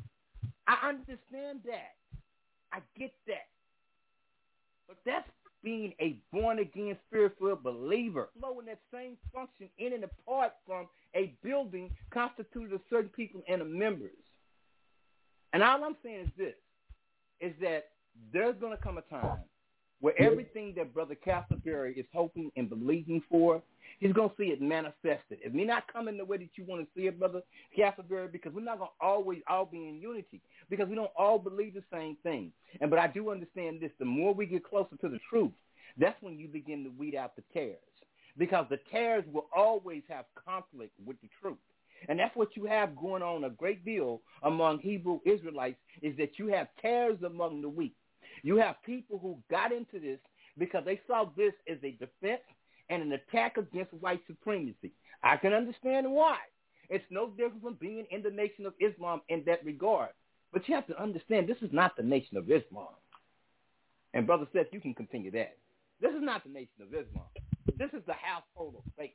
I 0.66 0.88
understand 0.88 1.60
that. 1.66 1.94
I 2.72 2.78
get 2.98 3.12
that. 3.26 3.48
But 4.90 4.98
that's 5.06 5.30
being 5.62 5.94
a 6.00 6.18
born 6.32 6.58
again 6.58 6.96
spiritual 7.06 7.54
believer. 7.54 8.28
Flowing 8.40 8.66
that 8.66 8.80
same 8.92 9.16
function 9.32 9.68
in 9.78 9.92
and 9.92 10.02
apart 10.02 10.52
from 10.66 10.88
a 11.14 11.36
building 11.44 11.92
constituted 12.10 12.72
of 12.72 12.80
certain 12.90 13.10
people 13.10 13.40
and 13.48 13.60
the 13.60 13.64
members. 13.64 14.10
And 15.52 15.62
all 15.62 15.84
I'm 15.84 15.94
saying 16.02 16.24
is 16.26 16.30
this, 16.36 16.54
is 17.40 17.52
that 17.60 17.90
there's 18.32 18.56
going 18.56 18.76
to 18.76 18.82
come 18.82 18.98
a 18.98 19.02
time 19.02 19.38
where 20.00 20.20
everything 20.20 20.74
that 20.76 20.94
Brother 20.94 21.16
Castleberry 21.26 21.96
is 21.98 22.06
hoping 22.12 22.50
and 22.56 22.68
believing 22.68 23.22
for, 23.28 23.62
he's 23.98 24.12
going 24.12 24.30
to 24.30 24.34
see 24.36 24.44
it 24.44 24.62
manifested. 24.62 25.38
It 25.44 25.54
may 25.54 25.64
not 25.64 25.92
come 25.92 26.08
in 26.08 26.16
the 26.16 26.24
way 26.24 26.38
that 26.38 26.48
you 26.56 26.64
want 26.64 26.82
to 26.82 26.88
see 26.96 27.06
it, 27.06 27.18
Brother 27.18 27.42
Castleberry, 27.78 28.32
because 28.32 28.52
we're 28.52 28.62
not 28.62 28.78
going 28.78 28.90
to 28.90 29.06
always 29.06 29.42
all 29.48 29.66
be 29.66 29.88
in 29.88 30.00
unity, 30.00 30.40
because 30.70 30.88
we 30.88 30.94
don't 30.96 31.10
all 31.16 31.38
believe 31.38 31.74
the 31.74 31.84
same 31.92 32.16
thing. 32.22 32.50
And 32.80 32.88
But 32.88 32.98
I 32.98 33.08
do 33.08 33.30
understand 33.30 33.80
this. 33.80 33.90
The 33.98 34.06
more 34.06 34.32
we 34.32 34.46
get 34.46 34.64
closer 34.64 34.96
to 35.00 35.08
the 35.08 35.20
truth, 35.28 35.52
that's 35.98 36.20
when 36.22 36.38
you 36.38 36.48
begin 36.48 36.84
to 36.84 36.90
weed 36.98 37.14
out 37.14 37.36
the 37.36 37.42
tares, 37.52 37.76
because 38.38 38.66
the 38.70 38.78
tares 38.90 39.24
will 39.30 39.48
always 39.54 40.02
have 40.08 40.24
conflict 40.46 40.92
with 41.04 41.20
the 41.20 41.28
truth. 41.40 41.58
And 42.08 42.18
that's 42.18 42.34
what 42.34 42.56
you 42.56 42.64
have 42.64 42.96
going 42.96 43.22
on 43.22 43.44
a 43.44 43.50
great 43.50 43.84
deal 43.84 44.22
among 44.42 44.78
Hebrew 44.78 45.20
Israelites 45.26 45.76
is 46.00 46.16
that 46.16 46.38
you 46.38 46.46
have 46.46 46.68
tares 46.80 47.18
among 47.22 47.60
the 47.60 47.68
weak. 47.68 47.94
You 48.42 48.56
have 48.56 48.76
people 48.84 49.18
who 49.18 49.38
got 49.50 49.72
into 49.72 49.98
this 50.00 50.18
because 50.58 50.84
they 50.84 51.00
saw 51.06 51.26
this 51.36 51.52
as 51.70 51.78
a 51.82 51.92
defense 51.92 52.42
and 52.88 53.02
an 53.02 53.12
attack 53.12 53.56
against 53.56 53.92
white 53.94 54.20
supremacy. 54.26 54.92
I 55.22 55.36
can 55.36 55.52
understand 55.52 56.10
why. 56.10 56.36
It's 56.88 57.04
no 57.10 57.30
different 57.30 57.62
from 57.62 57.74
being 57.74 58.06
in 58.10 58.22
the 58.22 58.30
Nation 58.30 58.66
of 58.66 58.74
Islam 58.80 59.20
in 59.28 59.44
that 59.46 59.64
regard. 59.64 60.10
But 60.52 60.68
you 60.68 60.74
have 60.74 60.86
to 60.88 61.00
understand 61.00 61.48
this 61.48 61.62
is 61.62 61.72
not 61.72 61.96
the 61.96 62.02
Nation 62.02 62.36
of 62.36 62.50
Islam. 62.50 62.88
And 64.12 64.26
Brother 64.26 64.46
Seth, 64.52 64.66
you 64.72 64.80
can 64.80 64.94
continue 64.94 65.30
that. 65.30 65.56
This 66.00 66.10
is 66.10 66.22
not 66.22 66.42
the 66.42 66.50
Nation 66.50 66.82
of 66.82 66.88
Islam. 66.88 67.26
This 67.78 67.90
is 67.92 68.04
the 68.06 68.14
household 68.14 68.74
of 68.78 68.82
faith. 68.98 69.14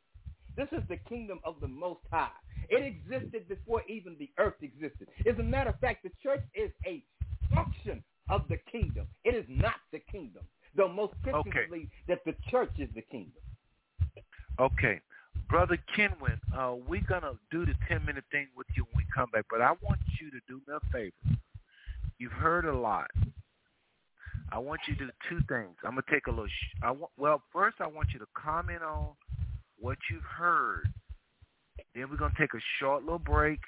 This 0.56 0.70
is 0.72 0.88
the 0.88 0.98
kingdom 1.10 1.40
of 1.44 1.56
the 1.60 1.68
Most 1.68 2.00
High. 2.12 2.30
It 2.70 2.82
existed 2.82 3.50
before 3.50 3.82
even 3.90 4.16
the 4.18 4.32
earth 4.40 4.56
existed. 4.62 5.10
As 5.30 5.38
a 5.38 5.44
matter 5.44 5.72
of 5.72 5.80
fact, 5.80 6.04
the 6.04 6.12
church 6.24 6.42
is 6.54 6.72
a 6.86 7.04
function 7.54 8.02
of 8.30 8.42
the 8.50 8.58
kingdom. 8.72 9.08
It 9.24 9.36
is 9.36 9.46
not 9.48 9.76
the 9.92 10.00
kingdom. 10.12 10.44
Though 10.76 10.90
most 10.90 11.14
Christians 11.24 11.46
okay. 11.48 11.66
believe 11.70 11.90
that 12.08 12.20
the 12.26 12.36
church 12.50 12.72
is 12.78 12.90
the 12.96 13.02
kingdom. 13.02 13.42
Okay. 14.60 15.00
Brother 15.50 15.78
Kenwin, 15.96 16.40
uh, 16.58 16.76
we're 16.88 17.02
going 17.08 17.22
to 17.22 17.38
do 17.52 17.66
the 17.66 17.74
10-minute 17.90 18.24
thing 18.32 18.48
with 18.58 18.68
you 18.76 18.86
when 18.92 19.04
we 19.04 19.06
come 19.14 19.30
back, 19.32 19.46
but 19.50 19.62
I 19.62 19.72
want 19.82 20.00
you 20.20 20.32
to 20.32 20.40
do 20.48 20.62
me 20.68 20.76
a 20.76 20.92
favor. 20.92 21.38
You've 22.18 22.32
heard 22.32 22.66
a 22.66 22.76
lot. 22.76 23.12
I 24.52 24.58
want 24.60 24.82
you 24.88 24.96
to 24.96 25.06
do 25.06 25.12
two 25.30 25.40
things. 25.48 25.76
I'm 25.84 25.92
going 25.92 26.04
to 26.08 26.12
take 26.12 26.28
a 26.28 26.30
little, 26.30 26.48
sh- 26.48 26.78
I 26.82 26.88
w- 26.88 27.08
well, 27.18 27.42
first 27.52 27.78
I 27.80 27.88
want 27.88 28.10
you 28.14 28.20
to 28.20 28.26
comment 28.34 28.82
on 28.82 29.10
what 29.80 29.98
you've 30.10 30.24
heard. 30.24 30.88
Then 31.94 32.10
we're 32.10 32.18
going 32.18 32.32
to 32.32 32.38
take 32.38 32.54
a 32.54 32.64
short 32.80 33.04
little 33.04 33.20
break. 33.20 33.60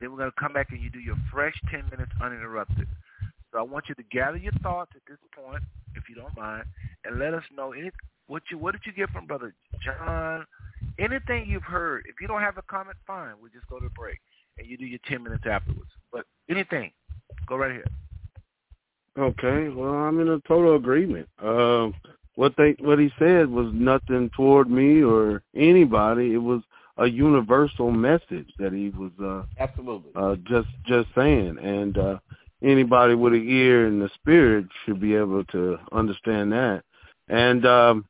Then 0.00 0.12
we're 0.12 0.18
going 0.18 0.30
to 0.30 0.40
come 0.40 0.52
back 0.52 0.68
and 0.70 0.80
you 0.80 0.90
do 0.90 1.00
your 1.00 1.16
fresh 1.32 1.54
10 1.70 1.84
minutes 1.90 2.12
uninterrupted. 2.22 2.88
So 3.52 3.58
I 3.58 3.62
want 3.62 3.88
you 3.88 3.94
to 3.96 4.02
gather 4.04 4.36
your 4.36 4.52
thoughts 4.62 4.92
at 4.94 5.02
this 5.08 5.18
point, 5.34 5.62
if 5.94 6.04
you 6.08 6.14
don't 6.14 6.36
mind, 6.36 6.64
and 7.04 7.18
let 7.18 7.34
us 7.34 7.42
know 7.54 7.72
any 7.72 7.90
what 8.26 8.42
you 8.50 8.58
what 8.58 8.72
did 8.72 8.82
you 8.86 8.92
get 8.92 9.10
from 9.10 9.26
Brother 9.26 9.54
John? 9.84 10.46
Anything 10.98 11.46
you've 11.46 11.64
heard. 11.64 12.04
If 12.08 12.20
you 12.20 12.28
don't 12.28 12.40
have 12.40 12.58
a 12.58 12.62
comment, 12.62 12.96
fine. 13.06 13.34
We'll 13.40 13.50
just 13.50 13.66
go 13.68 13.80
to 13.80 13.90
break 13.90 14.18
and 14.58 14.68
you 14.68 14.76
do 14.76 14.86
your 14.86 15.00
ten 15.08 15.22
minutes 15.22 15.44
afterwards. 15.50 15.90
But 16.12 16.24
anything, 16.48 16.92
go 17.46 17.56
right 17.56 17.72
ahead. 17.72 17.88
Okay. 19.18 19.68
Well, 19.68 19.94
I'm 19.94 20.20
in 20.20 20.28
a 20.28 20.40
total 20.46 20.76
agreement. 20.76 21.28
Um, 21.42 21.94
what 22.36 22.54
they 22.56 22.76
what 22.78 22.98
he 22.98 23.10
said 23.18 23.48
was 23.50 23.70
nothing 23.74 24.30
toward 24.36 24.70
me 24.70 25.02
or 25.02 25.42
anybody. 25.54 26.32
It 26.32 26.38
was 26.38 26.62
a 26.96 27.06
universal 27.06 27.90
message 27.90 28.52
that 28.58 28.72
he 28.72 28.90
was 28.90 29.10
uh 29.22 29.42
absolutely 29.58 30.10
uh 30.14 30.36
just 30.44 30.68
just 30.86 31.08
saying 31.14 31.56
and 31.58 31.98
uh 31.98 32.18
anybody 32.62 33.14
with 33.14 33.32
an 33.32 33.48
ear 33.48 33.86
in 33.86 34.00
the 34.00 34.10
spirit 34.14 34.66
should 34.84 35.00
be 35.00 35.14
able 35.14 35.44
to 35.46 35.78
understand 35.92 36.52
that. 36.52 36.82
And 37.28 37.66
um 37.66 38.04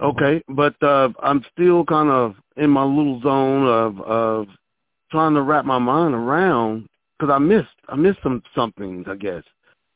okay, 0.00 0.42
but 0.48 0.80
uh 0.82 1.10
I'm 1.22 1.44
still 1.52 1.84
kind 1.84 2.10
of 2.10 2.34
in 2.56 2.70
my 2.70 2.84
little 2.84 3.20
zone 3.22 3.66
of 3.66 4.00
of 4.00 4.46
trying 5.10 5.34
to 5.34 5.42
wrap 5.42 5.64
my 5.64 5.78
mind 5.78 6.14
around 6.14 6.88
because 7.18 7.32
I 7.32 7.38
missed 7.38 7.68
I 7.88 7.96
missed 7.96 8.18
some 8.22 8.42
something 8.54 9.04
I 9.08 9.14
guess. 9.16 9.44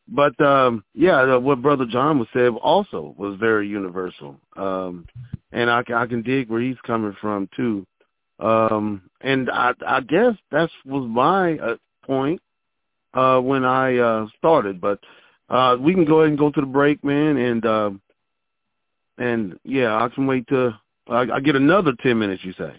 but 0.09 0.39
um, 0.41 0.85
yeah, 0.95 1.37
what 1.37 1.63
Brother 1.63 1.85
John 1.85 2.19
was 2.19 2.29
said 2.33 2.53
also 2.63 3.15
was 3.19 3.39
very 3.39 3.69
universal, 3.69 4.37
um, 4.57 5.07
and 5.53 5.71
I, 5.71 5.83
I 5.95 6.07
can 6.07 6.23
dig 6.23 6.49
where 6.49 6.61
he's 6.63 6.81
coming 6.87 7.15
from 7.21 7.49
too. 7.55 7.87
Um, 8.39 9.03
and 9.21 9.51
I, 9.51 9.73
I 9.87 10.01
guess 10.01 10.35
that 10.51 10.71
was 10.87 11.07
my 11.09 11.59
uh, 11.59 11.77
point 12.05 12.41
uh, 13.15 13.41
when 13.41 13.65
I 13.65 13.97
uh, 13.97 14.27
started. 14.39 14.81
But 14.81 15.01
uh, 15.49 15.77
we 15.81 15.95
can 15.95 16.05
go 16.05 16.21
ahead 16.21 16.31
and 16.31 16.39
go 16.39 16.51
to 16.51 16.61
the 16.61 16.67
break, 16.67 17.03
man, 17.05 17.37
and 17.37 17.67
uh, 17.67 17.91
and 19.19 19.59
yeah, 19.65 19.95
I 19.97 20.09
can 20.09 20.27
wait 20.27 20.47
to 20.49 20.79
I, 21.09 21.27
I 21.35 21.41
get 21.41 21.57
another 21.57 21.93
ten 22.03 22.19
minutes. 22.19 22.45
You 22.45 22.53
say? 22.53 22.73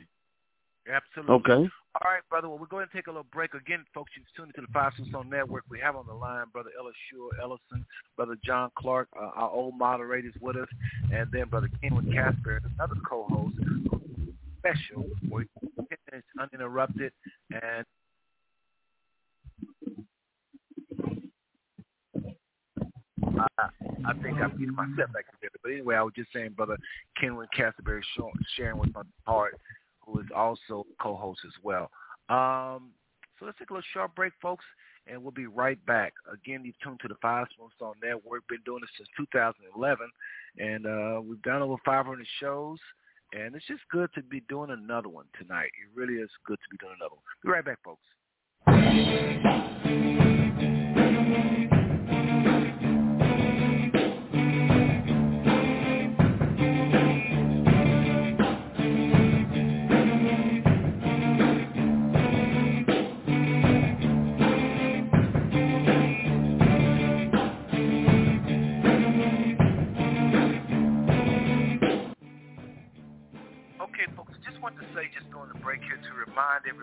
Absolutely. 0.91 1.35
Okay. 1.35 1.69
All 1.95 2.11
right, 2.11 2.21
brother. 2.29 2.47
Well, 2.47 2.59
we're 2.59 2.67
going 2.67 2.87
to 2.87 2.95
take 2.95 3.07
a 3.07 3.09
little 3.09 3.25
break. 3.31 3.55
Again, 3.55 3.83
folks, 3.95 4.11
you're 4.15 4.25
tuned 4.37 4.53
to 4.55 4.61
the 4.61 4.67
Five 4.71 4.93
Stone 5.09 5.29
Network. 5.29 5.63
We 5.69 5.79
have 5.79 5.95
on 5.95 6.05
the 6.05 6.13
line 6.13 6.45
Brother 6.53 6.69
Ellis 6.79 6.93
Shore 7.11 7.31
Ellison, 7.41 7.85
Brother 8.15 8.37
John 8.45 8.69
Clark, 8.77 9.07
uh, 9.19 9.31
our 9.35 9.49
old 9.49 9.75
moderators 9.77 10.35
with 10.39 10.55
us, 10.55 10.67
and 11.11 11.27
then 11.31 11.49
Brother 11.49 11.69
Kenwin 11.83 12.13
Casper, 12.13 12.61
another 12.75 12.95
co-host, 13.07 13.55
special, 14.59 15.05
where 15.29 15.45
uninterrupted 16.39 17.11
and 17.51 17.85
I, 23.37 23.67
I 24.05 24.13
think 24.21 24.39
I 24.39 24.47
beat 24.47 24.69
myself 24.69 25.11
back 25.13 25.29
together. 25.31 25.57
But 25.63 25.71
anyway, 25.71 25.95
I 25.95 26.03
was 26.03 26.13
just 26.15 26.31
saying, 26.33 26.53
brother 26.55 26.77
Kenwin 27.21 27.47
Castleberry 27.57 28.01
sharing 28.55 28.77
with 28.77 28.93
my 28.93 29.03
heart 29.25 29.59
who 30.09 30.19
is 30.19 30.27
also 30.35 30.85
co-host 31.01 31.41
as 31.45 31.53
well. 31.63 31.91
Um, 32.29 32.91
so 33.37 33.45
let's 33.45 33.57
take 33.57 33.69
a 33.69 33.73
little 33.73 33.85
short 33.93 34.13
break, 34.15 34.33
folks, 34.41 34.65
and 35.07 35.21
we'll 35.21 35.31
be 35.31 35.47
right 35.47 35.83
back. 35.85 36.13
Again, 36.31 36.63
you've 36.65 36.79
tuned 36.83 36.99
to 37.01 37.07
the 37.07 37.15
Five 37.21 37.47
Smooth 37.55 37.71
Stone 37.75 37.95
Network. 38.03 38.47
Been 38.47 38.59
doing 38.65 38.81
this 38.81 38.89
since 38.97 39.09
2011, 39.17 40.09
and 40.57 40.85
uh, 40.85 41.21
we've 41.21 41.41
done 41.41 41.61
over 41.61 41.75
500 41.85 42.25
shows. 42.39 42.79
And 43.31 43.55
it's 43.55 43.67
just 43.67 43.81
good 43.91 44.09
to 44.15 44.23
be 44.23 44.41
doing 44.49 44.71
another 44.71 45.07
one 45.07 45.25
tonight. 45.39 45.67
It 45.67 45.95
really 45.95 46.15
is 46.15 46.31
good 46.45 46.57
to 46.57 46.69
be 46.71 46.77
doing 46.77 46.95
another 46.99 47.13
one. 47.13 47.23
Be 47.43 47.49
right 47.51 47.63
back, 47.63 47.77
folks. 47.83 48.01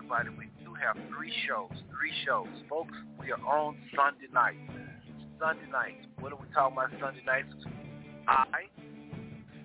Everybody 0.07 0.31
we 0.39 0.65
do 0.65 0.73
have 0.75 0.95
three 1.11 1.33
shows. 1.49 1.75
Three 1.91 2.15
shows. 2.25 2.47
Folks, 2.71 2.95
we 3.19 3.33
are 3.33 3.43
on 3.43 3.77
Sunday 3.91 4.31
night. 4.33 4.55
Sunday 5.41 5.67
night. 5.71 5.99
What 6.21 6.33
are 6.33 6.39
we 6.39 6.47
talking 6.55 6.79
about 6.79 6.91
Sunday 7.03 7.27
nights? 7.27 7.51
I, 8.29 8.71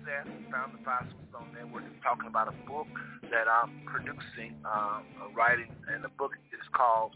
Seth, 0.02 0.26
found 0.50 0.74
the 0.74 0.82
Five 0.84 1.06
Stone 1.30 1.54
Network, 1.54 1.84
is 1.84 1.94
talking 2.02 2.26
about 2.26 2.48
a 2.48 2.56
book 2.66 2.90
that 3.30 3.46
I'm 3.46 3.86
producing, 3.86 4.58
um, 4.66 5.06
writing, 5.30 5.70
and 5.94 6.02
the 6.02 6.10
book 6.18 6.32
is 6.50 6.66
called 6.74 7.14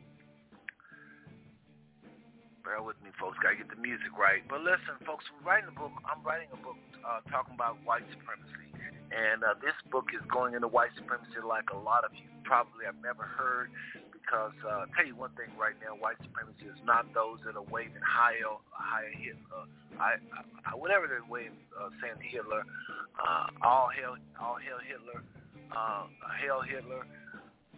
bear 2.66 2.82
with 2.82 2.98
me, 3.06 3.14
folks. 3.14 3.38
Got 3.38 3.55
to 3.55 3.62
get 3.62 3.70
the 3.70 3.78
music 3.78 4.10
right. 4.18 4.43
But 4.51 4.66
listen, 4.66 4.98
folks, 5.06 5.22
we're 5.30 5.47
writing 5.47 5.70
a 5.70 5.76
book. 5.78 5.94
I'm 6.02 6.18
writing 6.26 6.51
a 6.51 6.59
book 6.59 6.74
uh, 7.06 7.22
talking 7.30 7.55
about 7.55 7.78
white 7.86 8.02
supremacy. 8.10 8.74
And 9.14 9.47
uh, 9.47 9.55
this 9.62 9.78
book 9.94 10.10
is 10.10 10.18
going 10.26 10.59
into 10.59 10.66
white 10.66 10.90
supremacy 10.98 11.38
like 11.38 11.70
a 11.70 11.78
lot 11.78 12.02
of 12.02 12.10
you 12.18 12.26
probably 12.43 12.82
have 12.90 12.98
never 12.98 13.22
heard 13.22 13.70
because 14.10 14.51
uh, 14.66 14.82
I'll 14.82 14.90
tell 14.98 15.06
you 15.06 15.14
one 15.14 15.30
thing 15.38 15.55
right 15.55 15.78
now, 15.78 15.94
white 15.94 16.18
supremacy 16.18 16.66
is 16.66 16.82
not 16.82 17.06
those 17.14 17.38
that 17.47 17.55
are 17.55 17.62
waving 17.70 18.02
Heil, 18.02 18.59
Heil 18.74 19.14
Hitler, 19.14 19.70
I, 20.02 20.18
I, 20.66 20.74
whatever 20.74 21.06
they're 21.06 21.22
waving, 21.22 21.62
uh, 21.78 21.94
saying 22.02 22.18
Hitler, 22.18 22.66
uh, 23.14 23.47
all 23.62 23.86
hail, 23.94 24.18
all 24.43 24.59
hail 24.59 24.82
Hitler, 24.82 25.22
uh, 25.70 26.10
hail 26.43 26.59
Hitler. 26.66 27.06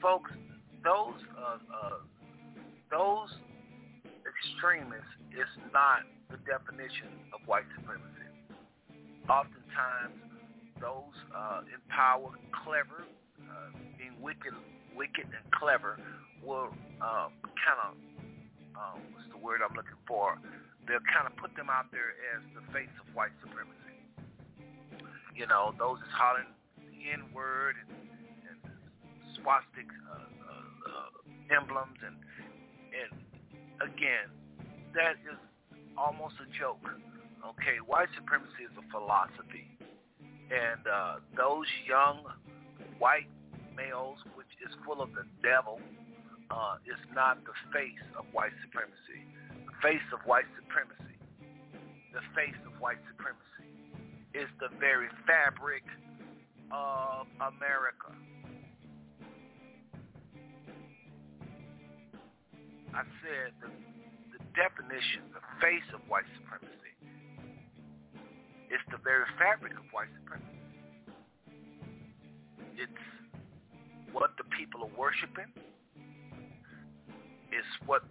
Folks, 0.00 0.32
those, 0.80 1.20
uh, 1.36 1.60
uh, 1.68 2.00
those 2.88 3.28
extremists 4.38 5.14
is 5.34 5.50
not 5.74 6.06
the 6.30 6.38
definition 6.46 7.10
of 7.34 7.42
white 7.46 7.66
supremacy. 7.74 8.30
Oftentimes, 9.28 10.14
those 10.80 11.16
uh, 11.34 11.66
in 11.66 11.80
power, 11.90 12.30
clever, 12.64 13.02
uh, 13.02 13.70
being 13.98 14.14
wicked, 14.22 14.54
wicked 14.94 15.26
and 15.26 15.46
clever, 15.52 15.98
will 16.44 16.70
uh, 17.02 17.28
kind 17.58 17.80
of 17.82 17.92
um, 18.78 19.02
what's 19.10 19.26
the 19.34 19.42
word 19.42 19.58
I'm 19.58 19.74
looking 19.74 19.98
for? 20.06 20.38
They'll 20.86 21.04
kind 21.10 21.26
of 21.26 21.34
put 21.36 21.52
them 21.58 21.68
out 21.68 21.90
there 21.90 22.14
as 22.32 22.40
the 22.54 22.62
face 22.72 22.92
of 23.02 23.10
white 23.12 23.34
supremacy. 23.42 23.74
You 25.34 25.46
know, 25.46 25.74
those 25.78 25.98
is 25.98 26.12
hollering 26.14 26.48
the 26.78 27.10
N 27.10 27.26
word 27.34 27.74
and, 27.82 27.90
and 28.48 28.58
uh, 28.64 29.50
uh, 29.50 30.14
uh, 30.14 31.10
emblems 31.54 31.98
and 32.06 32.16
and 32.88 33.12
again, 33.80 34.28
that 34.94 35.16
is 35.24 35.38
almost 35.96 36.34
a 36.42 36.48
joke. 36.58 36.82
Okay, 37.54 37.78
white 37.86 38.08
supremacy 38.16 38.66
is 38.66 38.74
a 38.76 38.84
philosophy 38.90 39.78
and 40.50 40.80
uh, 40.88 41.20
those 41.36 41.68
young 41.84 42.24
white 42.98 43.28
males, 43.76 44.18
which 44.34 44.48
is 44.64 44.72
full 44.84 45.00
of 45.00 45.12
the 45.12 45.24
devil, 45.44 45.80
uh, 46.50 46.80
is 46.88 46.98
not 47.14 47.36
the 47.44 47.52
face 47.72 48.00
of 48.16 48.24
white 48.32 48.56
supremacy. 48.64 49.20
The 49.68 49.76
face 49.84 50.06
of 50.12 50.24
white 50.24 50.48
supremacy, 50.56 51.20
the 52.16 52.24
face 52.32 52.56
of 52.64 52.72
white 52.80 53.00
supremacy, 53.12 53.68
is 54.32 54.48
the 54.60 54.72
very 54.80 55.08
fabric 55.28 55.84
of 56.72 57.28
America. 57.36 58.16
I 62.98 63.06
said 63.22 63.54
the, 63.62 63.70
the 64.34 64.42
definition, 64.58 65.30
the 65.30 65.44
face 65.62 65.86
of 65.94 66.02
white 66.10 66.26
supremacy 66.34 66.78
it's 68.70 68.84
the 68.92 69.00
very 69.00 69.24
fabric 69.40 69.72
of 69.72 69.84
white 69.92 70.12
supremacy. 70.20 70.60
It's 72.76 73.04
what 74.12 74.36
the 74.36 74.44
people 74.52 74.84
are 74.84 74.94
worshiping. 74.96 75.48
It's 77.48 77.72
what 77.88 78.04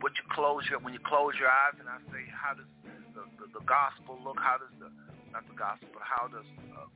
what 0.00 0.16
you 0.16 0.24
close 0.32 0.64
your 0.72 0.80
when 0.80 0.96
you 0.96 1.04
close 1.04 1.36
your 1.36 1.52
eyes 1.52 1.76
and 1.76 1.84
I 1.84 2.00
say 2.08 2.24
how 2.32 2.56
does 2.56 2.68
the, 3.12 3.28
the, 3.36 3.60
the 3.60 3.64
gospel 3.68 4.16
look? 4.24 4.40
How 4.40 4.56
does 4.56 4.72
the 4.80 4.88
not 5.36 5.44
the 5.44 5.54
gospel, 5.54 5.92
but 5.92 6.02
how 6.02 6.32
does 6.32 6.48
uh, 6.72 6.88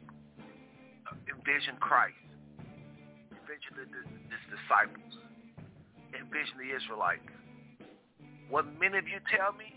uh, 1.13 1.17
envision 1.29 1.77
Christ? 1.77 2.17
Envision 3.37 3.85
his 3.85 4.45
disciples. 4.49 5.24
Envision 6.15 6.57
the 6.63 6.71
Israelites. 6.71 7.27
What 8.49 8.65
many 8.79 8.99
of 8.99 9.07
you 9.11 9.19
tell 9.27 9.53
me, 9.53 9.75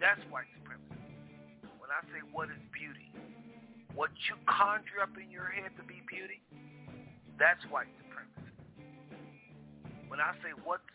that's 0.00 0.20
white 0.32 0.48
supremacy. 0.56 0.96
When 1.76 1.92
I 1.92 2.00
say 2.08 2.24
what 2.32 2.48
is 2.48 2.58
beauty, 2.72 3.12
what 3.94 4.10
you 4.26 4.40
conjure 4.48 5.04
up 5.04 5.12
in 5.20 5.28
your 5.28 5.52
head 5.52 5.76
to 5.76 5.84
be 5.84 6.00
beauty, 6.08 6.40
that's 7.36 7.60
white 7.68 7.90
supremacy. 8.00 8.48
When 10.08 10.20
I 10.20 10.32
say 10.40 10.56
what's 10.64 10.88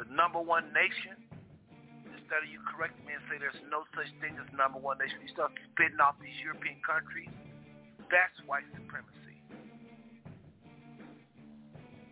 the 0.00 0.08
number 0.08 0.40
one 0.40 0.72
nation, 0.72 1.20
instead 2.08 2.40
of 2.40 2.48
you 2.48 2.64
correcting 2.64 3.04
me 3.04 3.20
and 3.20 3.24
say 3.28 3.36
there's 3.36 3.60
no 3.68 3.84
such 3.92 4.08
thing 4.24 4.32
as 4.40 4.48
number 4.56 4.80
one 4.80 4.96
nation, 4.96 5.20
you 5.20 5.28
start 5.28 5.52
spitting 5.76 6.00
off 6.00 6.16
these 6.24 6.36
European 6.40 6.80
countries, 6.80 7.28
that's 8.08 8.36
white 8.48 8.64
supremacy. 8.72 9.19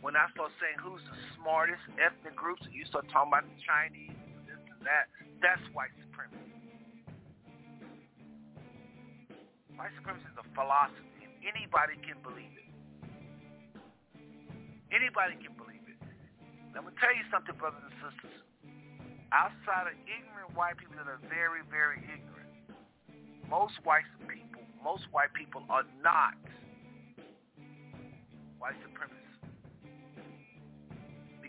When 0.01 0.15
I 0.15 0.31
start 0.31 0.55
saying 0.62 0.79
who's 0.79 1.03
the 1.11 1.19
smartest 1.35 1.83
ethnic 1.99 2.39
groups, 2.39 2.62
and 2.62 2.70
you 2.70 2.87
start 2.87 3.11
talking 3.11 3.35
about 3.35 3.43
the 3.51 3.59
Chinese, 3.59 4.15
and 4.15 4.47
this 4.47 4.62
and 4.70 4.83
that, 4.87 5.11
that's 5.43 5.62
white 5.75 5.91
supremacy. 5.99 6.39
White 9.75 9.91
supremacy 9.99 10.27
is 10.31 10.39
a 10.39 10.47
philosophy, 10.55 11.27
and 11.27 11.35
anybody 11.43 11.99
can 12.07 12.15
believe 12.23 12.55
it. 12.55 12.70
Anybody 14.95 15.35
can 15.43 15.55
believe 15.59 15.83
it. 15.91 15.99
Going 16.70 16.87
to 16.87 16.95
tell 17.03 17.15
you 17.15 17.27
something, 17.35 17.59
brothers 17.59 17.83
and 17.83 17.99
sisters. 17.99 18.39
Outside 19.35 19.91
of 19.91 19.99
ignorant 20.07 20.55
white 20.55 20.79
people 20.79 20.95
that 20.95 21.11
are 21.11 21.20
very, 21.27 21.66
very 21.66 22.01
ignorant, 22.07 22.55
most 23.51 23.75
white 23.83 24.07
people, 24.31 24.62
most 24.79 25.11
white 25.11 25.35
people 25.35 25.66
are 25.69 25.85
not 26.01 26.39
white 28.62 28.79
supremacists 28.81 29.28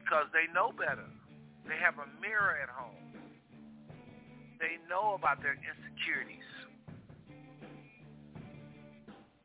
because 0.10 0.26
they 0.34 0.52
know 0.58 0.74
better. 0.74 1.06
They 1.70 1.78
have 1.78 2.02
a 2.02 2.10
mirror 2.18 2.58
at 2.58 2.70
home. 2.70 3.14
They 4.58 4.82
know 4.90 5.14
about 5.14 5.38
their 5.46 5.54
insecurities. 5.54 6.50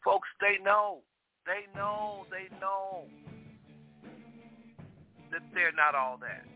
Folks, 0.03 0.29
they 0.41 0.57
know. 0.65 1.05
They 1.45 1.69
know. 1.77 2.25
They 2.33 2.49
know 2.65 3.05
that 5.31 5.43
they're 5.53 5.77
not 5.77 5.95
all 5.95 6.17
that. 6.25 6.49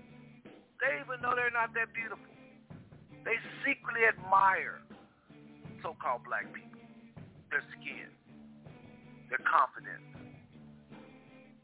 They 0.81 1.05
even 1.05 1.21
know 1.21 1.37
they're 1.37 1.53
not 1.53 1.75
that 1.75 1.93
beautiful. 1.93 2.33
They 3.29 3.37
secretly 3.61 4.09
admire 4.09 4.81
so-called 5.83 6.25
black 6.25 6.49
people, 6.55 6.81
their 7.51 7.63
skin, 7.77 8.09
their 9.29 9.45
confidence. 9.45 10.01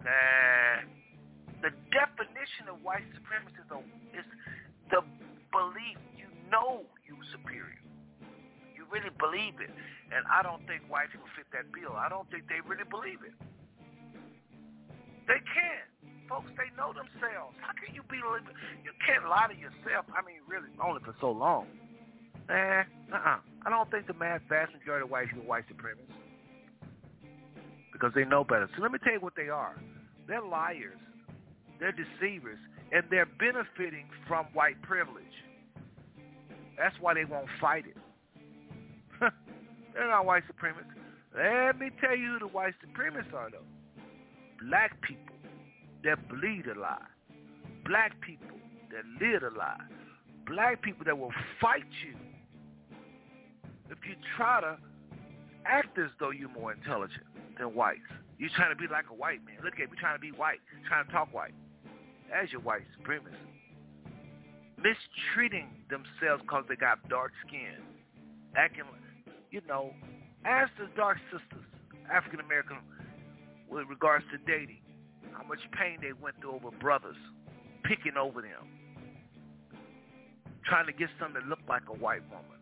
Nah. 0.05 1.04
The 1.65 1.73
definition 1.89 2.69
of 2.69 2.85
white 2.85 3.09
supremacy 3.17 3.57
is 4.13 4.29
the 4.93 5.01
belief 5.49 5.97
you 6.13 6.29
know 6.53 6.85
you're 7.09 7.17
superior. 7.33 7.81
You 8.77 8.85
really 8.93 9.09
believe 9.17 9.57
it. 9.65 9.73
And 10.13 10.29
I 10.29 10.45
don't 10.45 10.61
think 10.69 10.85
white 10.93 11.09
people 11.09 11.25
fit 11.33 11.49
that 11.57 11.73
bill. 11.73 11.97
I 11.97 12.13
don't 12.13 12.29
think 12.29 12.53
they 12.53 12.61
really 12.69 12.85
believe 12.85 13.25
it. 13.25 13.33
They 15.25 15.41
can't. 15.41 15.89
Folks, 16.29 16.53
they 16.61 16.69
know 16.77 16.93
themselves. 16.93 17.57
How 17.65 17.73
can 17.73 17.97
you 17.97 18.05
be 18.13 18.21
you 18.21 18.93
can't 19.01 19.25
lie 19.25 19.49
to 19.49 19.57
yourself? 19.57 20.05
I 20.13 20.21
mean, 20.21 20.45
really, 20.45 20.69
only 20.85 21.01
for 21.01 21.17
so 21.17 21.33
long. 21.33 21.65
Nah, 22.45 22.85
uh-uh. 23.09 23.41
I 23.41 23.69
don't 23.73 23.89
think 23.89 24.05
the 24.05 24.13
mass 24.13 24.45
vast 24.53 24.77
majority 24.77 25.09
of 25.09 25.11
white 25.11 25.33
people 25.33 25.49
are 25.49 25.65
white 25.65 25.65
supremacists 25.65 26.13
because 27.89 28.13
they 28.13 28.29
know 28.29 28.45
better. 28.45 28.69
So 28.77 28.85
let 28.85 28.93
me 28.93 29.01
tell 29.01 29.17
you 29.17 29.25
what 29.25 29.33
they 29.33 29.49
are. 29.49 29.81
They're 30.29 30.45
liars. 30.45 31.01
They're 31.85 31.93
deceivers. 31.93 32.57
And 32.93 33.05
they're 33.11 33.27
benefiting 33.27 34.07
from 34.27 34.47
white 34.55 34.81
privilege. 34.81 35.25
That's 36.79 36.95
why 36.99 37.13
they 37.13 37.27
won't 37.27 37.49
fight 37.61 37.85
it. 37.87 37.97
they're 39.93 40.09
not 40.09 40.25
white 40.25 40.45
supremacists. 40.45 40.97
Let 41.37 41.79
me 41.79 41.91
tell 42.01 42.17
you 42.17 42.35
who 42.35 42.39
the 42.39 42.47
white 42.47 42.73
supremacists 42.81 43.35
are, 43.35 43.51
though. 43.51 44.67
Black 44.67 44.99
people 45.03 45.37
that 46.05 46.27
bleed 46.29 46.65
a 46.75 46.81
lie. 46.81 47.05
Black 47.85 48.19
people 48.23 48.57
that 48.91 49.05
live 49.21 49.43
a 49.43 49.55
lie. 49.55 49.77
Black 50.47 50.81
people 50.81 51.05
that 51.05 51.19
will 51.19 51.33
fight 51.61 51.85
you 52.03 52.17
if 53.91 53.99
you 54.09 54.15
try 54.39 54.63
to 54.63 54.79
act 55.67 55.99
as 55.99 56.09
though 56.19 56.31
you're 56.31 56.49
more 56.49 56.73
intelligent 56.73 57.25
than 57.59 57.75
whites. 57.75 58.01
You're 58.39 58.51
trying 58.57 58.75
to 58.75 58.77
be 58.77 58.89
like 58.91 59.05
a 59.11 59.15
white 59.15 59.45
man. 59.45 59.57
Look 59.63 59.75
at 59.75 59.91
me 59.91 59.99
trying 60.01 60.17
to 60.17 60.21
be 60.21 60.31
white, 60.31 60.61
trying 60.89 61.05
to 61.05 61.13
talk 61.13 61.33
white. 61.35 61.53
That's 62.31 62.51
your 62.53 62.61
white 62.61 62.83
supremacy. 62.99 63.37
Mistreating 64.77 65.69
themselves 65.89 66.43
because 66.43 66.65
they 66.69 66.77
got 66.77 67.09
dark 67.09 67.33
skin. 67.47 67.81
Acting, 68.57 68.85
you 69.51 69.61
know, 69.67 69.93
as 70.45 70.69
the 70.79 70.89
dark 70.97 71.19
sisters, 71.33 71.65
African 72.13 72.41
American, 72.41 72.79
with 73.69 73.89
regards 73.89 74.25
to 74.31 74.39
dating, 74.47 74.81
how 75.33 75.43
much 75.45 75.59
pain 75.73 75.99
they 76.01 76.13
went 76.13 76.37
through 76.41 76.53
over 76.53 76.71
brothers 76.71 77.17
picking 77.85 78.17
over 78.17 78.43
them, 78.43 78.67
trying 80.65 80.87
to 80.87 80.93
get 80.93 81.09
something 81.21 81.41
that 81.41 81.49
looked 81.49 81.69
like 81.69 81.83
a 81.89 81.97
white 81.97 82.23
woman. 82.31 82.59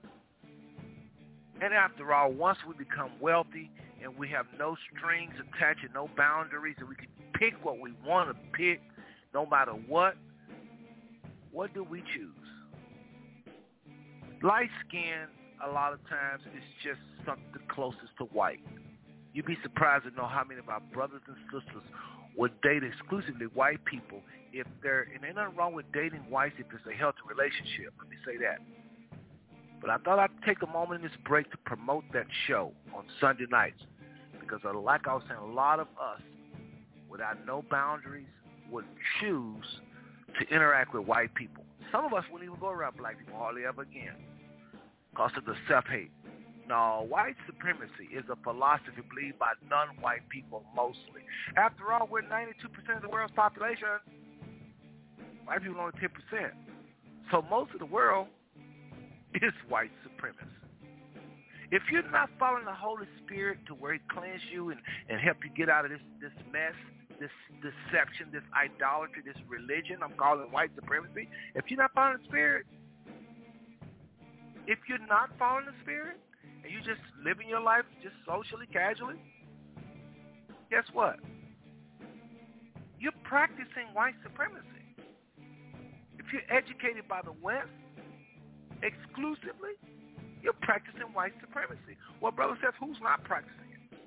And 1.62 1.72
after 1.72 2.12
all, 2.12 2.32
once 2.32 2.58
we 2.66 2.74
become 2.74 3.10
wealthy 3.20 3.70
and 4.02 4.16
we 4.18 4.28
have 4.30 4.46
no 4.58 4.76
strings 4.90 5.32
attached 5.38 5.84
and 5.84 5.94
no 5.94 6.10
boundaries 6.16 6.74
and 6.80 6.88
we 6.88 6.96
can 6.96 7.06
pick 7.34 7.54
what 7.64 7.78
we 7.78 7.92
want 8.04 8.30
to 8.30 8.36
pick 8.52 8.80
no 9.34 9.46
matter 9.46 9.72
what, 9.72 10.14
what 11.52 11.72
do 11.74 11.84
we 11.84 12.02
choose? 12.14 12.32
Light 14.42 14.70
skin, 14.86 15.26
a 15.64 15.70
lot 15.70 15.92
of 15.92 16.00
times, 16.08 16.42
is 16.56 16.62
just 16.82 17.00
something 17.24 17.44
closest 17.68 18.16
to 18.18 18.24
white. 18.24 18.60
You'd 19.32 19.46
be 19.46 19.56
surprised 19.62 20.04
to 20.04 20.10
know 20.10 20.26
how 20.26 20.44
many 20.44 20.58
of 20.60 20.68
our 20.68 20.80
brothers 20.92 21.22
and 21.26 21.36
sisters 21.52 21.82
would 22.36 22.58
date 22.60 22.82
exclusively 22.82 23.46
white 23.54 23.84
people 23.84 24.20
if 24.52 24.66
they're, 24.82 25.08
and 25.14 25.22
there's 25.22 25.36
nothing 25.36 25.56
wrong 25.56 25.72
with 25.74 25.86
dating 25.92 26.24
whites 26.28 26.54
if 26.58 26.66
it's 26.74 26.86
a 26.86 26.96
healthy 26.96 27.20
relationship. 27.28 27.94
Let 27.98 28.08
me 28.08 28.16
say 28.26 28.36
that. 28.38 28.58
But 29.80 29.90
I 29.90 29.98
thought 29.98 30.18
I'd 30.18 30.30
take 30.46 30.62
a 30.62 30.66
moment 30.66 31.02
in 31.02 31.08
this 31.08 31.16
break 31.24 31.50
to 31.50 31.56
promote 31.58 32.04
that 32.12 32.26
show 32.46 32.72
on 32.94 33.04
Sunday 33.20 33.46
nights 33.50 33.80
because 34.40 34.60
like 34.64 35.08
I 35.08 35.14
was 35.14 35.22
saying, 35.28 35.40
a 35.40 35.52
lot 35.52 35.80
of 35.80 35.88
us, 36.00 36.20
without 37.10 37.44
no 37.46 37.64
boundaries, 37.70 38.26
would 38.72 38.86
choose 39.20 39.66
to 40.40 40.54
interact 40.54 40.94
with 40.94 41.06
white 41.06 41.34
people. 41.34 41.64
Some 41.92 42.04
of 42.06 42.14
us 42.14 42.24
wouldn't 42.32 42.48
even 42.48 42.58
go 42.58 42.70
around 42.70 42.96
black 42.96 43.18
people 43.18 43.36
hardly 43.36 43.62
ever 43.68 43.82
again 43.82 44.16
because 45.10 45.30
of 45.36 45.44
the 45.44 45.54
self-hate. 45.68 46.10
No, 46.68 47.04
white 47.08 47.36
supremacy 47.46 48.08
is 48.14 48.24
a 48.30 48.36
philosophy 48.42 49.02
believed 49.10 49.38
by 49.38 49.52
non-white 49.68 50.26
people 50.30 50.62
mostly. 50.74 51.20
After 51.56 51.92
all, 51.92 52.08
we're 52.10 52.22
92% 52.22 52.56
of 52.96 53.02
the 53.02 53.08
world's 53.08 53.34
population. 53.34 54.00
White 55.44 55.62
people 55.62 55.80
only 55.80 55.92
10%. 56.00 56.50
So 57.30 57.44
most 57.50 57.72
of 57.74 57.80
the 57.80 57.86
world 57.86 58.28
is 59.34 59.52
white 59.68 59.90
supremacy. 60.02 60.48
If 61.72 61.82
you're 61.90 62.08
not 62.10 62.28
following 62.38 62.66
the 62.66 62.74
Holy 62.74 63.06
Spirit 63.24 63.58
to 63.66 63.74
where 63.74 63.94
he 63.94 64.00
cleans 64.12 64.42
you 64.52 64.70
and, 64.70 64.80
and 65.08 65.18
help 65.20 65.38
you 65.42 65.50
get 65.56 65.70
out 65.72 65.86
of 65.86 65.90
this, 65.90 66.00
this 66.20 66.32
mess, 66.52 66.76
this 67.22 67.30
deception, 67.62 68.34
this 68.34 68.42
idolatry, 68.50 69.22
this 69.22 69.38
religion 69.46 70.02
I'm 70.02 70.18
calling 70.18 70.50
white 70.50 70.74
supremacy, 70.74 71.30
if 71.54 71.70
you're 71.70 71.78
not 71.78 71.94
following 71.94 72.18
the 72.18 72.26
Spirit, 72.26 72.66
if 74.66 74.82
you're 74.90 75.06
not 75.06 75.30
following 75.38 75.70
the 75.70 75.78
Spirit 75.86 76.18
and 76.42 76.66
you're 76.66 76.82
just 76.82 77.02
living 77.22 77.46
your 77.46 77.62
life 77.62 77.86
just 78.02 78.18
socially, 78.26 78.66
casually, 78.74 79.22
guess 80.66 80.82
what? 80.92 81.22
You're 82.98 83.14
practicing 83.22 83.86
white 83.94 84.18
supremacy. 84.26 84.66
If 86.18 86.26
you're 86.34 86.46
educated 86.50 87.06
by 87.06 87.22
the 87.22 87.34
West, 87.38 87.70
exclusively, 88.82 89.78
you're 90.42 90.58
practicing 90.58 91.06
white 91.14 91.38
supremacy. 91.38 91.94
Well, 92.20 92.32
Brother 92.32 92.58
Seth, 92.58 92.74
who's 92.82 92.98
not 93.00 93.22
practicing 93.22 93.70
it? 93.78 93.98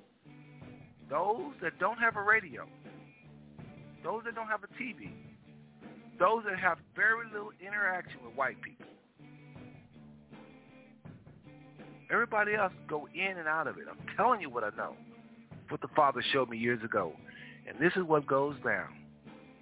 Those 1.08 1.56
that 1.62 1.78
don't 1.78 1.96
have 1.96 2.16
a 2.16 2.22
radio, 2.22 2.68
those 4.06 4.22
that 4.24 4.36
don't 4.36 4.46
have 4.46 4.62
a 4.62 4.68
TV, 4.80 5.10
those 6.20 6.44
that 6.48 6.56
have 6.60 6.78
very 6.94 7.26
little 7.32 7.50
interaction 7.60 8.20
with 8.24 8.36
white 8.36 8.56
people. 8.62 8.86
Everybody 12.08 12.54
else 12.54 12.72
go 12.88 13.08
in 13.12 13.36
and 13.36 13.48
out 13.48 13.66
of 13.66 13.78
it. 13.78 13.84
I'm 13.90 13.98
telling 14.16 14.40
you 14.40 14.48
what 14.48 14.62
I 14.62 14.70
know, 14.76 14.94
what 15.70 15.80
the 15.80 15.88
Father 15.96 16.22
showed 16.32 16.48
me 16.48 16.56
years 16.56 16.84
ago. 16.84 17.14
And 17.68 17.80
this 17.80 17.92
is 17.96 18.04
what 18.04 18.28
goes 18.28 18.54
down 18.64 18.90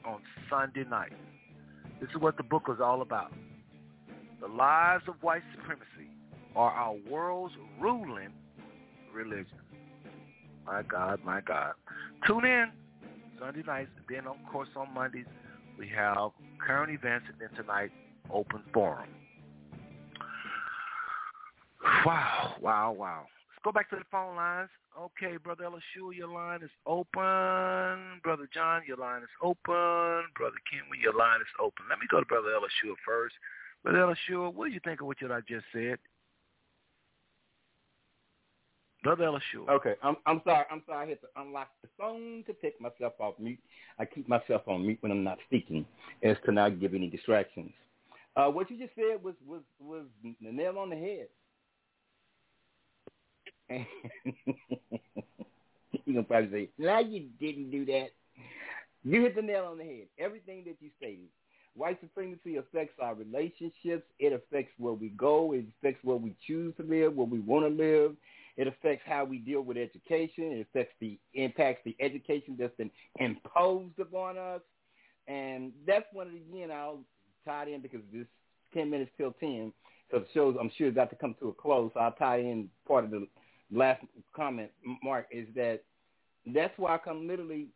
on 0.04 0.20
Sunday 0.50 0.84
night. 0.90 1.14
This 1.98 2.10
is 2.10 2.20
what 2.20 2.36
the 2.36 2.42
book 2.42 2.68
was 2.68 2.80
all 2.82 3.00
about. 3.00 3.32
The 4.42 4.48
lies 4.48 5.00
of 5.08 5.14
white 5.22 5.42
supremacy 5.54 6.10
are 6.54 6.70
our 6.70 6.96
world's 7.10 7.54
ruling 7.80 8.28
religion. 9.14 9.46
My 10.66 10.82
God, 10.82 11.20
my 11.24 11.40
God. 11.40 11.72
Tune 12.26 12.44
in 12.44 12.72
Sunday 13.38 13.62
nights, 13.66 13.90
then 14.08 14.26
of 14.26 14.36
course 14.50 14.68
on 14.76 14.92
Mondays 14.94 15.26
we 15.78 15.88
have 15.88 16.30
current 16.64 16.92
events, 16.92 17.26
and 17.28 17.40
then 17.40 17.50
tonight 17.56 17.90
open 18.32 18.62
forum. 18.72 19.08
Wow, 22.06 22.54
wow, 22.60 22.92
wow. 22.92 23.26
Let's 23.50 23.62
go 23.64 23.72
back 23.72 23.90
to 23.90 23.96
the 23.96 24.04
phone 24.10 24.36
lines. 24.36 24.70
Okay, 24.98 25.36
Brother 25.36 25.64
Elishua, 25.64 26.16
your 26.16 26.28
line 26.28 26.62
is 26.62 26.70
open. 26.86 28.20
Brother 28.22 28.48
John, 28.52 28.82
your 28.86 28.96
line 28.96 29.22
is 29.22 29.34
open. 29.42 30.30
Brother 30.36 30.60
Kenwin, 30.70 31.02
your 31.02 31.14
line 31.14 31.40
is 31.40 31.52
open. 31.60 31.84
Let 31.90 31.98
me 31.98 32.06
go 32.08 32.20
to 32.20 32.26
Brother 32.26 32.50
Elishua 32.50 32.94
first. 33.04 33.34
But 33.82 33.94
Elishua, 33.94 34.54
what 34.54 34.68
do 34.68 34.72
you 34.72 34.80
think 34.84 35.00
of 35.00 35.08
what 35.08 35.16
I 35.22 35.40
just 35.40 35.66
said? 35.72 35.98
Brother. 39.04 39.38
Okay, 39.68 39.94
I'm 40.02 40.16
I'm 40.24 40.40
sorry. 40.44 40.64
I'm 40.70 40.82
sorry. 40.86 41.06
I 41.06 41.08
had 41.10 41.20
to 41.20 41.26
unlock 41.36 41.68
the 41.82 41.88
phone 41.98 42.42
to 42.46 42.54
take 42.54 42.80
myself 42.80 43.12
off 43.20 43.34
mute. 43.38 43.58
I 43.98 44.06
keep 44.06 44.26
myself 44.26 44.62
on 44.66 44.86
mute 44.86 44.96
when 45.02 45.12
I'm 45.12 45.22
not 45.22 45.38
speaking, 45.46 45.84
as 46.22 46.38
to 46.46 46.52
not 46.52 46.80
give 46.80 46.94
any 46.94 47.08
distractions. 47.08 47.70
Uh, 48.34 48.46
what 48.46 48.70
you 48.70 48.78
just 48.78 48.94
said 48.94 49.22
was 49.22 49.34
was 49.46 49.60
was 49.78 50.04
the 50.22 50.50
nail 50.50 50.78
on 50.78 50.88
the 50.88 50.96
head. 50.96 51.26
you 56.06 56.14
can 56.14 56.24
probably 56.24 56.50
say, 56.50 56.70
"No, 56.78 56.98
you 56.98 57.28
didn't 57.38 57.70
do 57.70 57.84
that." 57.84 58.08
You 59.04 59.20
hit 59.20 59.36
the 59.36 59.42
nail 59.42 59.66
on 59.70 59.76
the 59.76 59.84
head. 59.84 60.06
Everything 60.18 60.64
that 60.64 60.76
you 60.80 60.88
stated 60.96 61.28
White 61.76 62.00
supremacy 62.00 62.56
affects 62.56 62.94
our 63.02 63.14
relationships. 63.14 64.04
It 64.20 64.32
affects 64.32 64.72
where 64.78 64.92
we 64.92 65.08
go. 65.08 65.52
It 65.52 65.64
affects 65.78 66.04
where 66.04 66.16
we 66.16 66.34
choose 66.46 66.72
to 66.76 66.84
live, 66.84 67.16
where 67.16 67.26
we 67.26 67.40
want 67.40 67.64
to 67.66 67.68
live. 67.68 68.14
It 68.56 68.66
affects 68.68 69.02
how 69.06 69.24
we 69.24 69.38
deal 69.38 69.62
with 69.62 69.76
education. 69.76 70.52
It 70.52 70.66
affects 70.70 70.94
the 71.00 71.18
impacts 71.34 71.80
the 71.84 71.96
education 72.00 72.56
that's 72.58 72.76
been 72.76 72.90
imposed 73.18 73.98
upon 73.98 74.38
us. 74.38 74.60
And 75.26 75.72
that's 75.86 76.06
one 76.12 76.28
of 76.28 76.32
the, 76.32 76.38
again, 76.38 76.70
I'll 76.70 77.00
tie 77.44 77.66
in 77.66 77.80
because 77.80 78.00
this 78.12 78.26
10 78.74 78.90
minutes 78.90 79.10
till 79.16 79.32
10. 79.32 79.72
because 80.08 80.26
the 80.26 80.32
show's 80.32 80.56
I'm 80.60 80.70
sure 80.76 80.90
got 80.90 81.10
to 81.10 81.16
come 81.16 81.34
to 81.40 81.48
a 81.48 81.52
close. 81.52 81.90
I'll 81.98 82.12
tie 82.12 82.38
in 82.38 82.68
part 82.86 83.04
of 83.04 83.10
the 83.10 83.26
last 83.72 84.02
comment, 84.34 84.70
Mark, 85.02 85.26
is 85.30 85.48
that 85.56 85.82
that's 86.46 86.74
why 86.76 86.94
I 86.94 86.98
come 86.98 87.26
literally 87.26 87.68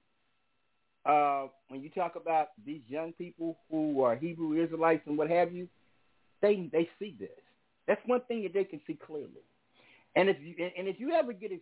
uh, 1.06 1.46
when 1.68 1.80
you 1.82 1.90
talk 1.90 2.16
about 2.16 2.48
these 2.66 2.82
young 2.86 3.12
people 3.12 3.56
who 3.70 4.02
are 4.02 4.14
Hebrew 4.14 4.62
Israelites 4.62 5.02
and 5.06 5.16
what 5.16 5.30
have 5.30 5.52
you, 5.52 5.68
they 6.42 6.68
they 6.70 6.88
see 6.98 7.16
this. 7.18 7.30
That's 7.86 8.00
one 8.06 8.20
thing 8.28 8.42
that 8.42 8.52
they 8.52 8.64
can 8.64 8.80
see 8.86 8.98
clearly. 9.06 9.42
And 10.18 10.28
if 10.28 10.36
you 10.40 10.54
and 10.76 10.88
if 10.88 10.98
you 10.98 11.12
ever 11.12 11.32
get 11.32 11.52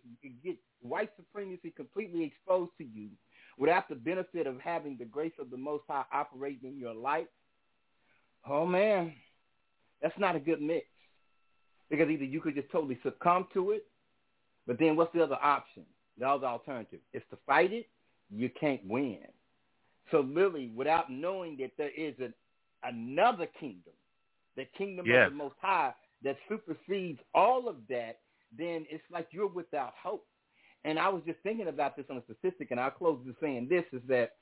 get 0.43 0.57
white 0.81 1.11
supremacy 1.19 1.75
completely 1.77 2.25
exposed 2.25 2.71
to 2.79 2.85
you 2.85 3.11
without 3.59 3.87
the 3.87 3.95
benefit 3.95 4.47
of 4.47 4.59
having 4.61 4.97
the 4.97 5.05
grace 5.05 5.35
of 5.39 5.51
the 5.51 5.59
Most 5.59 5.85
High 5.87 6.05
operating 6.11 6.71
in 6.71 6.79
your 6.79 6.95
life, 6.95 7.27
oh 8.49 8.65
man, 8.65 9.13
that's 10.01 10.19
not 10.19 10.37
a 10.37 10.41
good 10.41 10.63
mix. 10.63 10.87
Because 11.91 12.09
either 12.09 12.25
you 12.25 12.41
could 12.41 12.55
just 12.55 12.71
totally 12.73 12.99
succumb 13.03 13.47
to 13.53 13.73
it, 13.73 13.85
but 14.67 14.79
then 14.79 14.97
what's 14.97 15.13
the 15.13 15.23
other 15.23 15.39
option? 15.43 15.85
The 16.19 16.27
other 16.27 16.47
alternative 16.47 17.01
is 17.13 17.23
to 17.29 17.37
fight 17.45 17.75
it. 17.75 17.87
You 18.31 18.49
can't 18.59 18.81
win. 18.87 19.19
So 20.11 20.21
literally, 20.21 20.73
without 20.75 21.11
knowing 21.11 21.59
that 21.59 21.73
there 21.77 21.91
is 21.95 22.15
an, 22.21 22.33
another 22.83 23.49
kingdom, 23.61 23.93
the 24.57 24.65
kingdom 24.79 25.05
yes. 25.07 25.27
of 25.27 25.33
the 25.33 25.37
Most 25.37 25.57
High 25.61 25.93
that 26.25 26.39
supersedes 26.49 27.21
all 27.35 27.69
of 27.69 27.77
that, 27.91 28.19
then 28.57 28.87
it's 28.91 29.05
like 29.11 29.29
you're 29.31 29.47
without 29.47 29.95
hope. 30.03 30.27
And 30.85 30.99
I 30.99 31.09
was 31.09 31.23
just 31.27 31.39
thinking 31.43 31.69
about 31.69 31.97
this 31.97 32.07
on 32.11 32.19
a 32.19 32.23
statistic, 32.23 32.71
and 32.71 32.79
I'll 32.79 32.91
close 32.91 33.21
with 33.27 33.37
saying 33.41 33.69
this, 33.69 33.85
is 33.93 34.03
that 34.09 34.33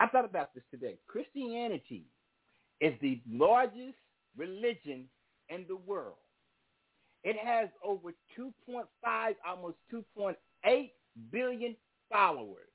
I 0.00 0.06
thought 0.06 0.24
about 0.24 0.54
this 0.54 0.64
today. 0.70 0.98
Christianity 1.06 2.04
is 2.80 2.94
the 3.00 3.20
largest 3.30 3.98
religion 4.36 5.04
in 5.48 5.66
the 5.68 5.76
world. 5.76 6.14
It 7.24 7.36
has 7.36 7.68
over 7.84 8.12
2.5, 8.38 8.84
almost 9.46 9.76
2.8 9.92 10.90
billion 11.30 11.76
followers. 12.10 12.70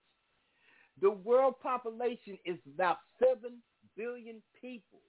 The 1.01 1.11
world 1.11 1.55
population 1.63 2.37
is 2.45 2.57
about 2.75 2.97
7 3.19 3.37
billion 3.95 4.41
people. 4.59 4.99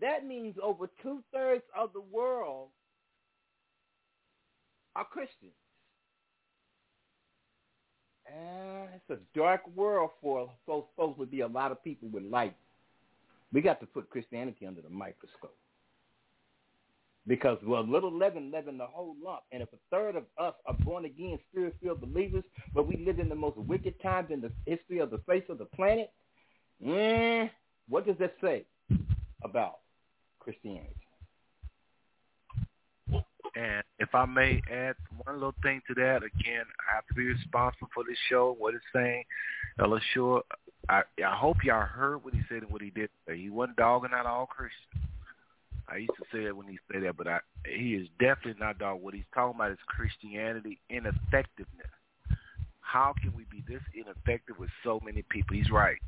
That 0.00 0.26
means 0.26 0.56
over 0.62 0.88
two-thirds 1.02 1.64
of 1.78 1.92
the 1.92 2.00
world 2.00 2.70
are 4.98 5.04
Christians. 5.04 5.52
And 8.26 8.88
it's 8.96 9.10
a 9.10 9.38
dark 9.38 9.62
world 9.74 10.10
for 10.20 10.50
folks, 10.66 10.90
folks 10.96 11.18
would 11.18 11.30
be 11.30 11.40
a 11.40 11.46
lot 11.46 11.70
of 11.70 11.82
people 11.82 12.08
with 12.08 12.24
light. 12.24 12.56
We 13.52 13.62
got 13.62 13.80
to 13.80 13.86
put 13.86 14.10
Christianity 14.10 14.66
under 14.66 14.82
the 14.82 14.90
microscope. 14.90 15.56
Because 17.26 17.58
well, 17.64 17.86
little 17.86 18.12
leaven 18.12 18.50
leaven 18.50 18.76
the 18.76 18.86
whole 18.86 19.14
lump. 19.22 19.42
And 19.52 19.62
if 19.62 19.68
a 19.72 19.76
third 19.90 20.16
of 20.16 20.24
us 20.38 20.54
are 20.66 20.74
born 20.80 21.04
again, 21.04 21.38
spirit 21.50 21.76
filled 21.82 22.00
believers, 22.00 22.44
but 22.74 22.88
we 22.88 22.96
live 22.96 23.18
in 23.20 23.28
the 23.28 23.34
most 23.34 23.56
wicked 23.56 24.00
times 24.02 24.30
in 24.30 24.40
the 24.40 24.50
history 24.66 24.98
of 24.98 25.10
the 25.10 25.18
face 25.28 25.44
of 25.48 25.58
the 25.58 25.66
planet, 25.66 26.10
eh, 26.84 27.48
what 27.88 28.06
does 28.06 28.16
that 28.18 28.34
say 28.40 28.64
about 29.42 29.78
Christianity? 30.40 31.07
And 33.58 33.82
if 33.98 34.14
I 34.14 34.24
may 34.24 34.62
add 34.72 34.94
one 35.24 35.34
little 35.34 35.54
thing 35.64 35.82
to 35.88 35.94
that, 35.94 36.18
again, 36.18 36.64
I 36.78 36.94
have 36.94 37.06
to 37.08 37.14
be 37.14 37.26
responsible 37.26 37.88
for 37.92 38.04
this 38.08 38.18
show, 38.30 38.54
what 38.56 38.74
it's 38.74 38.84
saying. 38.94 39.24
Ella 39.80 40.00
Sure, 40.14 40.44
I, 40.88 41.02
I 41.24 41.34
hope 41.34 41.64
y'all 41.64 41.84
heard 41.84 42.24
what 42.24 42.34
he 42.34 42.40
said 42.48 42.62
and 42.62 42.70
what 42.70 42.82
he 42.82 42.90
did. 42.90 43.10
He 43.34 43.50
wasn't 43.50 43.76
dogging 43.76 44.10
out 44.14 44.26
all 44.26 44.46
Christians. 44.46 45.10
I 45.88 45.96
used 45.96 46.12
to 46.18 46.24
say 46.32 46.44
that 46.44 46.56
when 46.56 46.68
he 46.68 46.78
said 46.92 47.02
that, 47.02 47.16
but 47.16 47.26
I, 47.26 47.40
he 47.66 47.94
is 47.94 48.06
definitely 48.20 48.60
not 48.60 48.78
dog. 48.78 49.02
What 49.02 49.14
he's 49.14 49.24
talking 49.34 49.56
about 49.56 49.72
is 49.72 49.78
Christianity 49.88 50.78
ineffectiveness. 50.88 51.86
How 52.80 53.12
can 53.20 53.32
we 53.34 53.44
be 53.50 53.64
this 53.66 53.82
ineffective 53.92 54.58
with 54.58 54.70
so 54.84 55.00
many 55.04 55.22
people? 55.30 55.56
He's 55.56 55.70
right. 55.70 55.98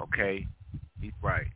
Okay, 0.00 0.44
he's 1.00 1.12
right. 1.22 1.46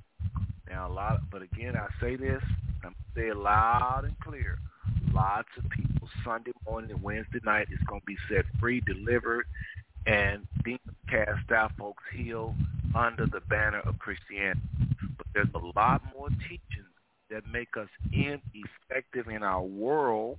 Now 0.68 0.88
a 0.88 0.92
lot, 0.92 1.16
of, 1.16 1.20
but 1.30 1.42
again, 1.42 1.74
I 1.74 1.88
say 2.01 2.14
this. 2.14 2.42
I'm 2.85 2.94
say 3.15 3.28
it 3.28 3.36
loud 3.36 4.05
and 4.05 4.19
clear. 4.20 4.59
Lots 5.12 5.48
of 5.59 5.69
people 5.70 6.09
Sunday 6.24 6.52
morning 6.66 6.90
and 6.90 7.02
Wednesday 7.02 7.40
night 7.44 7.69
is 7.70 7.81
going 7.86 8.01
to 8.01 8.07
be 8.07 8.16
set 8.28 8.44
free, 8.59 8.81
delivered, 8.81 9.47
and 10.07 10.47
demons 10.65 10.81
cast 11.09 11.51
out, 11.52 11.73
folks 11.77 12.02
healed 12.15 12.55
under 12.94 13.27
the 13.27 13.40
banner 13.48 13.81
of 13.81 13.98
Christianity. 13.98 14.61
But 15.16 15.27
there's 15.35 15.48
a 15.55 15.78
lot 15.78 16.02
more 16.16 16.28
teachings 16.48 16.86
that 17.31 17.47
make 17.52 17.77
us 17.77 17.89
ineffective 18.12 19.28
in 19.28 19.43
our 19.43 19.62
world, 19.62 20.39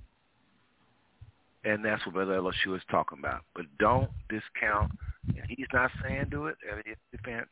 and 1.64 1.84
that's 1.84 2.04
what 2.04 2.14
Brother 2.14 2.38
Elishua 2.38 2.76
is 2.76 2.82
talking 2.90 3.18
about. 3.18 3.42
But 3.54 3.66
don't 3.78 4.10
discount, 4.28 4.92
and 5.28 5.44
he's 5.48 5.68
not 5.72 5.90
saying 6.02 6.26
do 6.30 6.46
it 6.46 6.56
at 6.70 6.86
his 6.86 6.96
defense, 7.10 7.48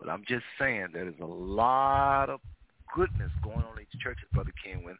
but 0.00 0.08
I'm 0.08 0.24
just 0.26 0.44
saying 0.58 0.88
there's 0.92 1.14
a 1.20 1.26
lot 1.26 2.30
of 2.30 2.40
goodness 2.94 3.30
going 3.42 3.58
on 3.58 3.78
in 3.78 3.86
these 3.90 4.00
churches, 4.02 4.24
Brother 4.32 4.52
Kenwin, 4.64 4.96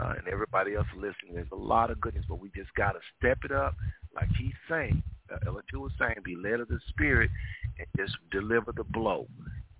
uh, 0.00 0.14
and 0.18 0.28
everybody 0.28 0.74
else 0.74 0.86
listening. 0.94 1.34
There's 1.34 1.46
a 1.52 1.56
lot 1.56 1.90
of 1.90 2.00
goodness, 2.00 2.24
but 2.28 2.40
we 2.40 2.50
just 2.54 2.74
got 2.74 2.92
to 2.92 3.00
step 3.18 3.38
it 3.44 3.52
up, 3.52 3.74
like 4.14 4.28
he's 4.38 4.54
saying, 4.68 5.02
uh, 5.32 5.38
Elishua 5.46 5.80
was 5.80 5.92
saying, 5.98 6.14
be 6.24 6.36
led 6.36 6.60
of 6.60 6.68
the 6.68 6.80
Spirit 6.88 7.30
and 7.78 7.86
just 7.96 8.16
deliver 8.30 8.72
the 8.72 8.84
blow. 8.84 9.26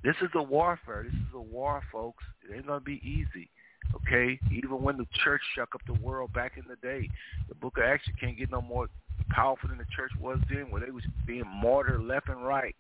This 0.04 0.16
is 0.22 0.28
a 0.34 0.42
warfare. 0.42 1.04
This 1.04 1.14
is 1.14 1.34
a 1.34 1.40
war, 1.40 1.82
folks. 1.90 2.22
It 2.48 2.54
ain't 2.54 2.66
going 2.66 2.80
to 2.80 2.84
be 2.84 3.00
easy. 3.02 3.48
Okay? 3.94 4.38
Even 4.52 4.82
when 4.82 4.96
the 4.96 5.06
church 5.24 5.40
shook 5.54 5.74
up 5.74 5.80
the 5.86 5.94
world 5.94 6.32
back 6.32 6.52
in 6.56 6.64
the 6.68 6.76
day, 6.76 7.08
the 7.48 7.54
book 7.54 7.78
of 7.78 7.84
Acts 7.84 8.04
can't 8.20 8.36
get 8.36 8.50
no 8.50 8.60
more 8.60 8.88
powerful 9.30 9.68
than 9.68 9.78
the 9.78 9.86
church 9.96 10.12
was 10.20 10.38
then 10.50 10.70
when 10.70 10.82
they 10.82 10.90
was 10.90 11.04
being 11.26 11.46
martyred 11.46 12.02
left 12.02 12.28
and 12.28 12.44
right. 12.44 12.76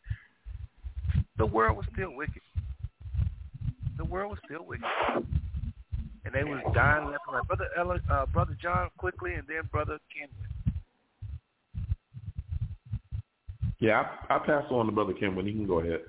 The 1.38 1.46
world 1.46 1.76
was 1.76 1.86
still 1.92 2.14
wicked. 2.14 2.42
The 3.96 4.04
world 4.04 4.30
was 4.30 4.38
still 4.44 4.64
wicked. 4.64 4.84
And 6.24 6.34
they 6.34 6.44
was 6.44 6.60
dying 6.74 7.06
left 7.06 7.22
and 7.28 7.36
right. 7.36 7.46
Brother 7.46 7.68
Ella, 7.76 8.00
uh, 8.10 8.26
Brother 8.26 8.56
John 8.60 8.90
quickly 8.98 9.34
and 9.34 9.46
then 9.46 9.68
Brother 9.70 9.98
Kenwin. 10.12 10.72
Yeah, 13.78 14.08
I, 14.28 14.36
I 14.36 14.38
pass 14.40 14.64
on 14.70 14.86
to 14.86 14.92
Brother 14.92 15.12
Kenwin. 15.12 15.46
He 15.46 15.52
can 15.52 15.66
go 15.66 15.80
ahead. 15.80 16.00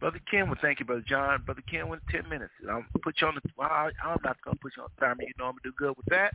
Brother 0.00 0.20
Kenwin, 0.32 0.56
thank 0.60 0.80
you, 0.80 0.86
Brother 0.86 1.04
John. 1.06 1.42
Brother 1.44 1.62
Kenwin, 1.70 2.00
10 2.10 2.28
minutes. 2.28 2.52
I'm 2.68 2.86
put 3.02 3.20
you 3.20 3.26
on 3.26 3.34
the, 3.34 3.42
well, 3.56 3.68
I, 3.70 3.90
I'm 4.04 4.18
not 4.24 4.36
going 4.42 4.56
to 4.56 4.60
put 4.60 4.72
you 4.76 4.82
on 4.82 4.88
the 4.96 5.00
timer. 5.00 5.22
You 5.22 5.32
know 5.38 5.46
I'm 5.46 5.52
going 5.52 5.62
to 5.64 5.70
do 5.70 5.74
good 5.78 5.96
with 5.96 6.06
that. 6.06 6.34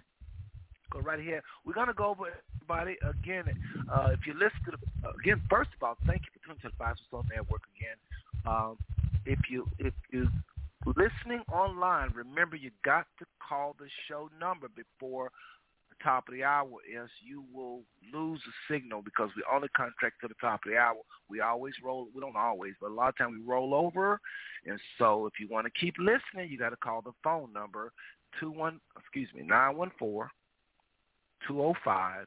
Go 0.91 0.99
right 0.99 1.19
here. 1.19 1.41
We're 1.65 1.73
going 1.73 1.87
to 1.87 1.93
go 1.93 2.05
over 2.05 2.25
everybody 2.55 2.97
again. 3.01 3.45
Uh, 3.91 4.09
if 4.13 4.25
you 4.27 4.33
listen 4.33 4.59
to 4.65 4.71
the, 4.71 5.07
uh, 5.07 5.13
again, 5.19 5.41
first 5.49 5.71
of 5.75 5.83
all, 5.83 5.97
thank 6.05 6.21
you 6.21 6.27
for 6.33 6.45
tuning 6.45 6.61
to 6.61 6.69
the 6.69 6.75
Five 6.77 6.95
Soul 7.09 7.25
Network 7.29 7.61
again. 7.75 7.97
Um, 8.45 8.77
if 9.25 9.39
you, 9.49 9.67
if 9.79 9.93
you 10.11 10.27
listening 10.85 11.41
online, 11.51 12.11
remember 12.13 12.55
you 12.55 12.71
got 12.83 13.05
to 13.19 13.25
call 13.47 13.75
the 13.79 13.87
show 14.07 14.29
number 14.39 14.67
before 14.69 15.31
the 15.89 16.03
top 16.03 16.27
of 16.27 16.33
the 16.33 16.43
hour 16.43 16.67
is 16.87 17.09
you 17.25 17.43
will 17.53 17.81
lose 18.13 18.39
the 18.45 18.73
signal 18.73 19.01
because 19.01 19.29
we 19.35 19.43
only 19.51 19.67
contract 19.75 20.15
to 20.21 20.27
the 20.27 20.35
top 20.39 20.61
of 20.65 20.71
the 20.71 20.77
hour. 20.77 20.97
We 21.29 21.41
always 21.41 21.73
roll, 21.83 22.07
we 22.13 22.21
don't 22.21 22.35
always, 22.35 22.73
but 22.79 22.91
a 22.91 22.93
lot 22.93 23.09
of 23.09 23.17
times 23.17 23.35
we 23.39 23.45
roll 23.45 23.73
over. 23.73 24.19
And 24.65 24.79
so 24.97 25.25
if 25.25 25.33
you 25.39 25.47
want 25.49 25.65
to 25.65 25.79
keep 25.79 25.95
listening, 25.99 26.51
you 26.51 26.57
got 26.57 26.69
to 26.69 26.77
call 26.77 27.01
the 27.01 27.13
phone 27.23 27.51
number, 27.53 27.91
two 28.39 28.51
one, 28.51 28.79
excuse 28.99 29.29
me, 29.35 29.43
nine 29.43 29.77
one 29.77 29.91
four 29.97 30.29
two 31.47 31.55
zero 31.55 31.69
oh 31.69 31.75
five 31.83 32.25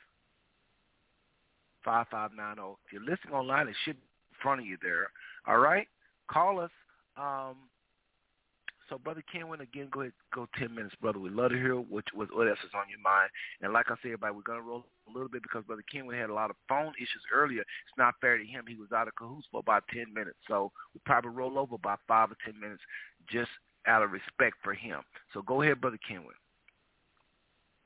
five 1.84 2.06
five 2.10 2.30
nine 2.36 2.56
zero. 2.56 2.78
If 2.86 2.92
you're 2.92 3.02
listening 3.02 3.34
online, 3.34 3.68
it 3.68 3.74
should 3.84 3.96
be 3.96 4.02
in 4.02 4.42
front 4.42 4.60
of 4.60 4.66
you 4.66 4.76
there. 4.82 5.10
All 5.46 5.58
right? 5.58 5.86
Call 6.30 6.60
us. 6.60 6.70
Um, 7.18 7.56
so, 8.88 8.96
Brother 8.96 9.22
Kenwin, 9.34 9.60
again, 9.60 9.88
go 9.92 10.00
ahead, 10.00 10.12
go 10.34 10.48
10 10.58 10.74
minutes, 10.74 10.94
brother. 11.00 11.18
We'd 11.18 11.32
love 11.32 11.50
to 11.50 11.56
hear 11.56 11.76
what, 11.76 12.04
what, 12.14 12.34
what 12.34 12.48
else 12.48 12.58
is 12.64 12.72
on 12.74 12.88
your 12.88 13.00
mind. 13.00 13.28
And 13.60 13.72
like 13.72 13.86
I 13.90 13.96
said, 14.00 14.16
everybody, 14.16 14.34
we're 14.34 14.42
going 14.42 14.60
to 14.60 14.64
roll 14.64 14.84
a 15.08 15.12
little 15.12 15.28
bit 15.28 15.42
because 15.42 15.64
Brother 15.64 15.84
Kenwin 15.92 16.18
had 16.18 16.30
a 16.30 16.34
lot 16.34 16.48
of 16.48 16.56
phone 16.68 16.94
issues 16.96 17.22
earlier. 17.34 17.60
It's 17.60 17.98
not 17.98 18.14
fair 18.20 18.38
to 18.38 18.44
him. 18.44 18.64
He 18.66 18.76
was 18.76 18.92
out 18.92 19.08
of 19.08 19.14
cahoots 19.16 19.46
for 19.50 19.60
about 19.60 19.84
10 19.92 20.06
minutes. 20.14 20.38
So 20.48 20.72
we'll 20.94 21.02
probably 21.04 21.32
roll 21.32 21.58
over 21.58 21.74
about 21.74 22.00
5 22.08 22.30
or 22.30 22.36
10 22.46 22.58
minutes 22.58 22.80
just 23.30 23.50
out 23.86 24.02
of 24.02 24.10
respect 24.10 24.56
for 24.62 24.72
him. 24.72 25.00
So 25.34 25.42
go 25.42 25.60
ahead, 25.60 25.82
Brother 25.82 25.98
Kenwin. 26.08 26.38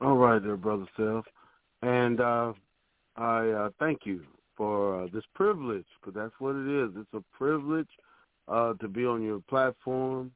All 0.00 0.16
right 0.16 0.42
there, 0.42 0.56
Brother 0.56 0.86
Self. 0.96 1.24
And 1.82 2.20
uh, 2.20 2.52
I 3.16 3.48
uh, 3.48 3.70
thank 3.80 4.00
you 4.04 4.22
for 4.56 5.02
uh, 5.02 5.08
this 5.12 5.24
privilege, 5.34 5.86
because 6.00 6.14
that's 6.14 6.34
what 6.38 6.54
it 6.54 6.68
is. 6.68 6.90
It's 6.96 7.12
a 7.14 7.36
privilege 7.36 7.88
uh, 8.48 8.74
to 8.74 8.88
be 8.88 9.04
on 9.04 9.22
your 9.22 9.40
platform 9.40 10.32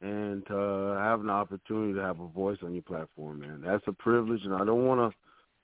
and 0.00 0.42
uh, 0.50 0.96
have 0.96 1.20
an 1.20 1.30
opportunity 1.30 1.94
to 1.94 2.00
have 2.00 2.20
a 2.20 2.28
voice 2.28 2.58
on 2.62 2.74
your 2.74 2.82
platform, 2.82 3.40
man. 3.40 3.62
That's 3.64 3.84
a 3.86 3.92
privilege, 3.92 4.44
and 4.44 4.54
I 4.54 4.64
don't 4.64 4.84
want 4.84 5.14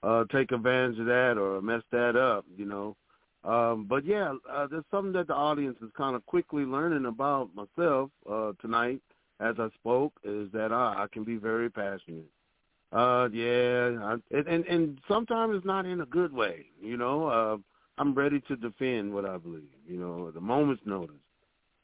to 0.02 0.08
uh, 0.08 0.24
take 0.32 0.52
advantage 0.52 0.98
of 0.98 1.06
that 1.06 1.36
or 1.36 1.60
mess 1.60 1.82
that 1.92 2.16
up, 2.16 2.44
you 2.56 2.64
know. 2.64 2.96
Um, 3.44 3.86
but 3.88 4.04
yeah, 4.04 4.34
uh, 4.50 4.66
there's 4.66 4.84
something 4.90 5.12
that 5.12 5.26
the 5.26 5.34
audience 5.34 5.76
is 5.82 5.90
kind 5.96 6.14
of 6.14 6.24
quickly 6.26 6.64
learning 6.64 7.06
about 7.06 7.50
myself 7.54 8.10
uh, 8.30 8.52
tonight, 8.60 9.00
as 9.40 9.56
I 9.58 9.68
spoke 9.74 10.12
is 10.24 10.50
that 10.52 10.72
I, 10.72 11.04
I 11.04 11.06
can 11.12 11.24
be 11.24 11.36
very 11.36 11.70
passionate. 11.70 12.28
Uh, 12.92 13.28
yeah, 13.32 13.92
I, 14.02 14.16
and, 14.36 14.48
and 14.48 14.64
and 14.66 15.00
sometimes 15.06 15.56
it's 15.56 15.64
not 15.64 15.86
in 15.86 16.00
a 16.00 16.06
good 16.06 16.32
way. 16.32 16.66
You 16.82 16.96
know, 16.96 17.26
uh, 17.26 17.56
I'm 17.98 18.14
ready 18.14 18.40
to 18.48 18.56
defend 18.56 19.14
what 19.14 19.24
I 19.24 19.38
believe. 19.38 19.68
You 19.86 19.98
know, 19.98 20.28
at 20.28 20.36
a 20.36 20.40
moment's 20.40 20.82
notice. 20.84 21.16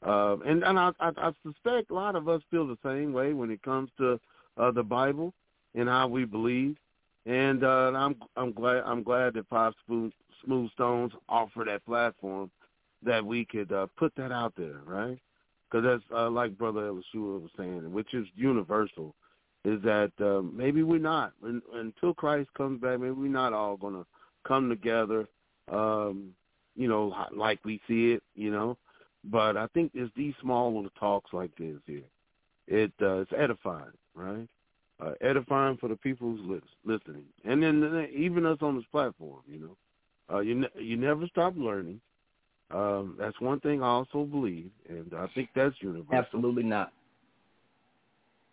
Uh, 0.05 0.37
and 0.45 0.63
and 0.63 0.77
I, 0.77 0.91
I 0.99 1.11
I 1.17 1.31
suspect 1.43 1.89
a 1.89 1.95
lot 1.95 2.15
of 2.15 2.29
us 2.29 2.41
feel 2.51 2.67
the 2.67 2.77
same 2.83 3.13
way 3.13 3.33
when 3.33 3.49
it 3.49 3.61
comes 3.63 3.89
to 3.97 4.19
uh, 4.57 4.71
the 4.71 4.83
Bible 4.83 5.33
and 5.75 5.89
how 5.89 6.07
we 6.07 6.25
believe. 6.25 6.77
And 7.25 7.63
uh, 7.63 7.91
I'm 7.95 8.15
I'm 8.35 8.51
glad 8.51 8.83
I'm 8.85 9.03
glad 9.03 9.33
that 9.33 9.47
Five 9.49 9.73
Smooth, 9.85 10.11
Smooth 10.45 10.71
Stones 10.73 11.11
offer 11.27 11.63
that 11.65 11.85
platform 11.85 12.51
that 13.03 13.25
we 13.25 13.45
could 13.45 13.71
uh, 13.71 13.87
put 13.97 14.13
that 14.15 14.31
out 14.31 14.53
there, 14.55 14.81
right? 14.85 15.19
Because 15.69 15.83
that's 15.85 16.03
uh, 16.17 16.29
like 16.29 16.57
Brother 16.57 16.89
Elishua 16.89 17.41
was 17.41 17.51
saying, 17.57 17.91
which 17.91 18.13
is 18.13 18.27
universal, 18.35 19.15
is 19.65 19.81
that 19.81 20.11
uh, 20.21 20.41
maybe 20.41 20.83
we're 20.83 20.99
not 20.99 21.33
until 21.73 22.13
Christ 22.13 22.49
comes 22.55 22.79
back. 22.79 22.99
Maybe 22.99 23.11
we're 23.11 23.27
not 23.27 23.53
all 23.53 23.77
gonna 23.77 24.05
come 24.47 24.69
together, 24.69 25.27
um, 25.71 26.29
you 26.75 26.87
know, 26.87 27.13
like 27.35 27.59
we 27.65 27.81
see 27.87 28.11
it, 28.11 28.23
you 28.35 28.51
know. 28.51 28.77
But 29.23 29.57
I 29.57 29.67
think 29.67 29.91
it's 29.93 30.11
these 30.15 30.33
small 30.41 30.73
little 30.73 30.91
talks 30.99 31.33
like 31.33 31.55
this 31.57 31.77
here. 31.85 32.03
It 32.67 32.91
uh, 33.01 33.19
it's 33.19 33.31
edifying, 33.35 33.91
right? 34.13 34.47
Uh, 34.99 35.13
edifying 35.21 35.77
for 35.77 35.89
the 35.89 35.95
people 35.95 36.35
who's 36.35 36.61
listening, 36.85 37.23
and 37.45 37.61
then 37.61 38.07
even 38.15 38.45
us 38.45 38.57
on 38.61 38.75
this 38.75 38.85
platform. 38.91 39.41
You 39.47 39.59
know, 39.59 40.35
uh, 40.35 40.39
you 40.39 40.55
ne- 40.55 40.81
you 40.83 40.97
never 40.97 41.27
stop 41.27 41.53
learning. 41.55 42.01
Um, 42.71 43.15
that's 43.17 43.39
one 43.39 43.59
thing 43.61 43.81
I 43.81 43.87
also 43.87 44.25
believe, 44.25 44.69
and 44.89 45.13
I 45.17 45.27
think 45.33 45.49
that's 45.55 45.75
universal. 45.79 46.15
Absolutely 46.15 46.63
not. 46.63 46.91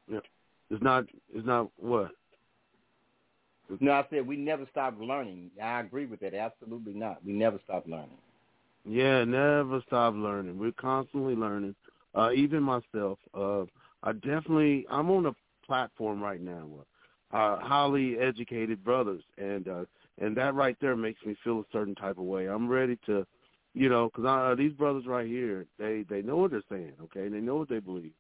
Yeah, 0.09 0.21
it's 0.71 0.83
not. 0.83 1.05
It's 1.33 1.47
not 1.47 1.71
what. 1.79 2.13
No, 3.81 3.93
I 3.93 4.05
said 4.11 4.27
we 4.27 4.37
never 4.37 4.67
stop 4.71 4.95
learning. 5.01 5.51
I 5.63 5.81
agree 5.81 6.07
with 6.07 6.21
that. 6.21 6.35
Absolutely 6.35 6.93
not. 6.95 7.25
We 7.25 7.33
never 7.33 7.59
stop 7.65 7.87
learning. 7.87 8.19
Yeah, 8.85 9.25
never 9.25 9.83
stop 9.87 10.15
learning. 10.15 10.59
We're 10.59 10.73
constantly 10.73 11.35
learning. 11.35 11.75
Uh, 12.15 12.31
even 12.33 12.63
myself, 12.63 13.19
uh, 13.35 13.63
I 14.03 14.13
definitely 14.13 14.87
I'm 14.91 15.11
on 15.11 15.27
a 15.27 15.35
platform 15.67 16.23
right 16.23 16.41
now 16.41 16.67
with 16.67 16.87
uh, 17.33 17.57
highly 17.61 18.19
educated 18.19 18.85
brothers, 18.85 19.23
and 19.39 19.67
uh, 19.69 19.85
and 20.21 20.37
that 20.37 20.55
right 20.55 20.77
there 20.81 20.97
makes 20.97 21.25
me 21.25 21.35
feel 21.43 21.61
a 21.61 21.65
certain 21.73 21.95
type 21.95 22.19
of 22.19 22.25
way. 22.25 22.47
I'm 22.47 22.69
ready 22.69 22.99
to, 23.07 23.27
you 23.73 23.89
know, 23.89 24.11
because 24.15 24.27
uh, 24.27 24.55
these 24.55 24.73
brothers 24.73 25.07
right 25.07 25.27
here, 25.27 25.67
they 25.79 26.05
they 26.09 26.23
know 26.23 26.37
what 26.37 26.51
they're 26.51 26.63
saying, 26.71 26.93
okay, 27.05 27.29
they 27.29 27.41
know 27.41 27.57
what 27.57 27.69
they 27.71 27.81
believe, 27.81 28.13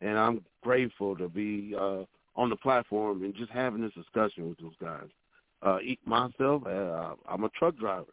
and 0.00 0.18
I'm 0.18 0.44
grateful 0.62 1.16
to 1.16 1.28
be 1.28 1.74
uh, 1.78 2.02
on 2.36 2.50
the 2.50 2.56
platform 2.56 3.22
and 3.22 3.34
just 3.34 3.52
having 3.52 3.80
this 3.80 3.94
discussion 3.94 4.48
with 4.48 4.58
those 4.58 4.76
guys. 4.82 5.08
Uh, 5.62 5.78
myself, 6.04 6.66
uh, 6.66 7.14
I'm 7.28 7.44
a 7.44 7.48
truck 7.50 7.76
driver, 7.78 8.12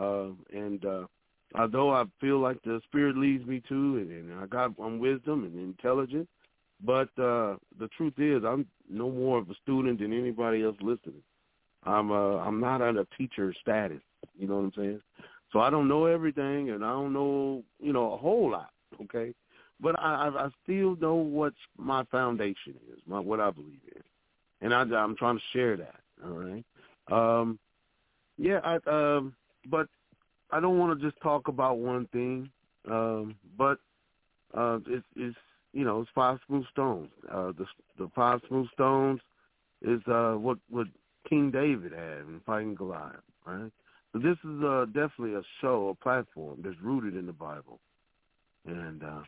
uh, 0.00 0.28
and 0.52 0.84
uh, 0.84 1.06
although 1.54 1.90
I 1.90 2.04
feel 2.20 2.38
like 2.40 2.62
the 2.62 2.80
Spirit 2.84 3.16
leads 3.16 3.46
me 3.46 3.62
to, 3.68 3.74
and, 3.74 4.10
and 4.10 4.40
I 4.40 4.46
got 4.46 4.72
I'm 4.82 4.98
wisdom 4.98 5.44
and 5.44 5.58
intelligent, 5.58 6.28
but 6.84 7.08
uh, 7.18 7.56
the 7.78 7.88
truth 7.96 8.14
is 8.18 8.44
I'm 8.44 8.66
no 8.88 9.10
more 9.10 9.38
of 9.38 9.50
a 9.50 9.54
student 9.62 10.00
than 10.00 10.12
anybody 10.12 10.62
else 10.62 10.76
listening. 10.80 11.22
I'm 11.84 12.10
uh, 12.10 12.38
I'm 12.38 12.60
not 12.60 12.82
at 12.82 12.96
a 12.96 13.06
teacher 13.16 13.54
status. 13.60 14.02
You 14.38 14.48
know 14.48 14.56
what 14.56 14.64
I'm 14.64 14.72
saying? 14.76 15.00
So 15.52 15.60
I 15.60 15.70
don't 15.70 15.88
know 15.88 16.06
everything, 16.06 16.70
and 16.70 16.84
I 16.84 16.90
don't 16.90 17.12
know 17.12 17.62
you 17.80 17.92
know 17.92 18.12
a 18.12 18.16
whole 18.16 18.50
lot. 18.50 18.70
Okay, 19.02 19.32
but 19.80 19.98
I 19.98 20.28
I 20.28 20.48
still 20.64 20.96
know 20.96 21.14
what 21.14 21.54
my 21.78 22.04
foundation 22.04 22.74
is, 22.92 23.00
my 23.06 23.20
what 23.20 23.40
I 23.40 23.50
believe 23.50 23.80
in, 23.94 24.02
and 24.62 24.74
I, 24.74 24.80
I'm 24.98 25.16
trying 25.16 25.36
to 25.36 25.42
share 25.52 25.76
that. 25.76 26.00
All 26.24 26.30
right. 26.30 26.64
Um, 27.10 27.58
yeah. 28.36 28.60
I 28.64 28.78
um, 28.90 29.34
but 29.70 29.88
I 30.50 30.60
don't 30.60 30.78
want 30.78 30.98
to 30.98 31.06
just 31.06 31.20
talk 31.22 31.48
about 31.48 31.78
one 31.78 32.06
thing, 32.12 32.48
um, 32.90 33.34
but 33.58 33.78
uh, 34.54 34.78
it's, 34.86 35.04
it's 35.16 35.36
you 35.72 35.84
know 35.84 36.00
it's 36.00 36.10
five 36.14 36.38
smooth 36.46 36.64
stones. 36.72 37.10
Uh, 37.30 37.52
the 37.58 37.66
the 37.98 38.08
five 38.14 38.40
smooth 38.48 38.68
stones 38.72 39.20
is 39.82 40.00
uh, 40.06 40.34
what 40.34 40.58
what 40.70 40.86
King 41.28 41.50
David 41.50 41.92
had 41.92 42.20
in 42.20 42.40
fighting 42.46 42.74
Goliath, 42.74 43.16
right? 43.44 43.70
So 44.12 44.18
this 44.20 44.36
is 44.44 44.62
uh, 44.64 44.86
definitely 44.86 45.34
a 45.34 45.42
show, 45.60 45.88
a 45.88 45.94
platform 46.02 46.60
that's 46.62 46.80
rooted 46.80 47.16
in 47.16 47.26
the 47.26 47.32
Bible, 47.32 47.80
and 48.66 49.02
uh, 49.02 49.22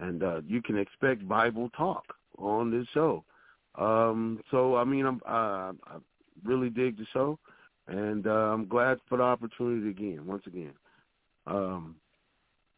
and 0.00 0.22
uh, 0.22 0.40
you 0.46 0.60
can 0.60 0.76
expect 0.76 1.26
Bible 1.28 1.70
talk 1.76 2.04
on 2.36 2.70
this 2.70 2.86
show. 2.92 3.24
Um, 3.76 4.40
so 4.50 4.76
I 4.76 4.84
mean, 4.84 5.06
I'm, 5.06 5.20
uh, 5.26 5.72
I 5.72 5.98
really 6.44 6.68
dig 6.68 6.98
the 6.98 7.06
show 7.12 7.38
and 7.88 8.26
uh, 8.26 8.30
I'm 8.30 8.66
glad 8.66 8.98
for 9.08 9.18
the 9.18 9.24
opportunity 9.24 9.90
again, 9.90 10.26
once 10.26 10.44
again. 10.46 10.72
Um, 11.46 11.96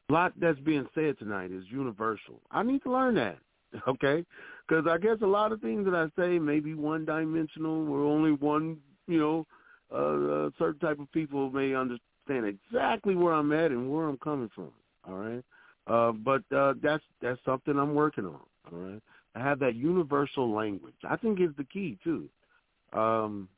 a 0.08 0.12
lot 0.12 0.32
that's 0.40 0.58
being 0.60 0.86
said 0.94 1.18
tonight 1.18 1.50
is 1.50 1.64
universal. 1.68 2.40
I 2.50 2.62
need 2.62 2.82
to 2.84 2.92
learn 2.92 3.14
that, 3.16 3.38
okay? 3.88 4.24
Because 4.66 4.86
I 4.88 4.98
guess 4.98 5.18
a 5.22 5.26
lot 5.26 5.52
of 5.52 5.60
things 5.60 5.84
that 5.84 5.94
I 5.94 6.06
say 6.20 6.38
may 6.38 6.60
be 6.60 6.74
one-dimensional, 6.74 7.88
or 7.88 8.00
only 8.02 8.32
one, 8.32 8.78
you 9.06 9.18
know, 9.18 9.46
uh, 9.92 10.46
uh, 10.46 10.50
certain 10.58 10.80
type 10.80 10.98
of 10.98 11.10
people 11.12 11.50
may 11.50 11.74
understand 11.74 12.46
exactly 12.46 13.14
where 13.14 13.34
I'm 13.34 13.52
at 13.52 13.70
and 13.70 13.90
where 13.90 14.08
I'm 14.08 14.18
coming 14.18 14.50
from. 14.54 14.72
All 15.08 15.14
right, 15.14 15.44
uh, 15.86 16.10
but 16.10 16.42
uh, 16.56 16.74
that's 16.82 17.04
that's 17.22 17.38
something 17.44 17.78
I'm 17.78 17.94
working 17.94 18.26
on. 18.26 18.40
All 18.72 18.78
right, 18.78 19.02
I 19.36 19.40
have 19.40 19.60
that 19.60 19.76
universal 19.76 20.52
language. 20.52 20.96
I 21.08 21.16
think 21.16 21.40
is 21.40 21.54
the 21.56 21.64
key 21.64 21.98
too. 22.02 22.28
Um, 22.92 23.48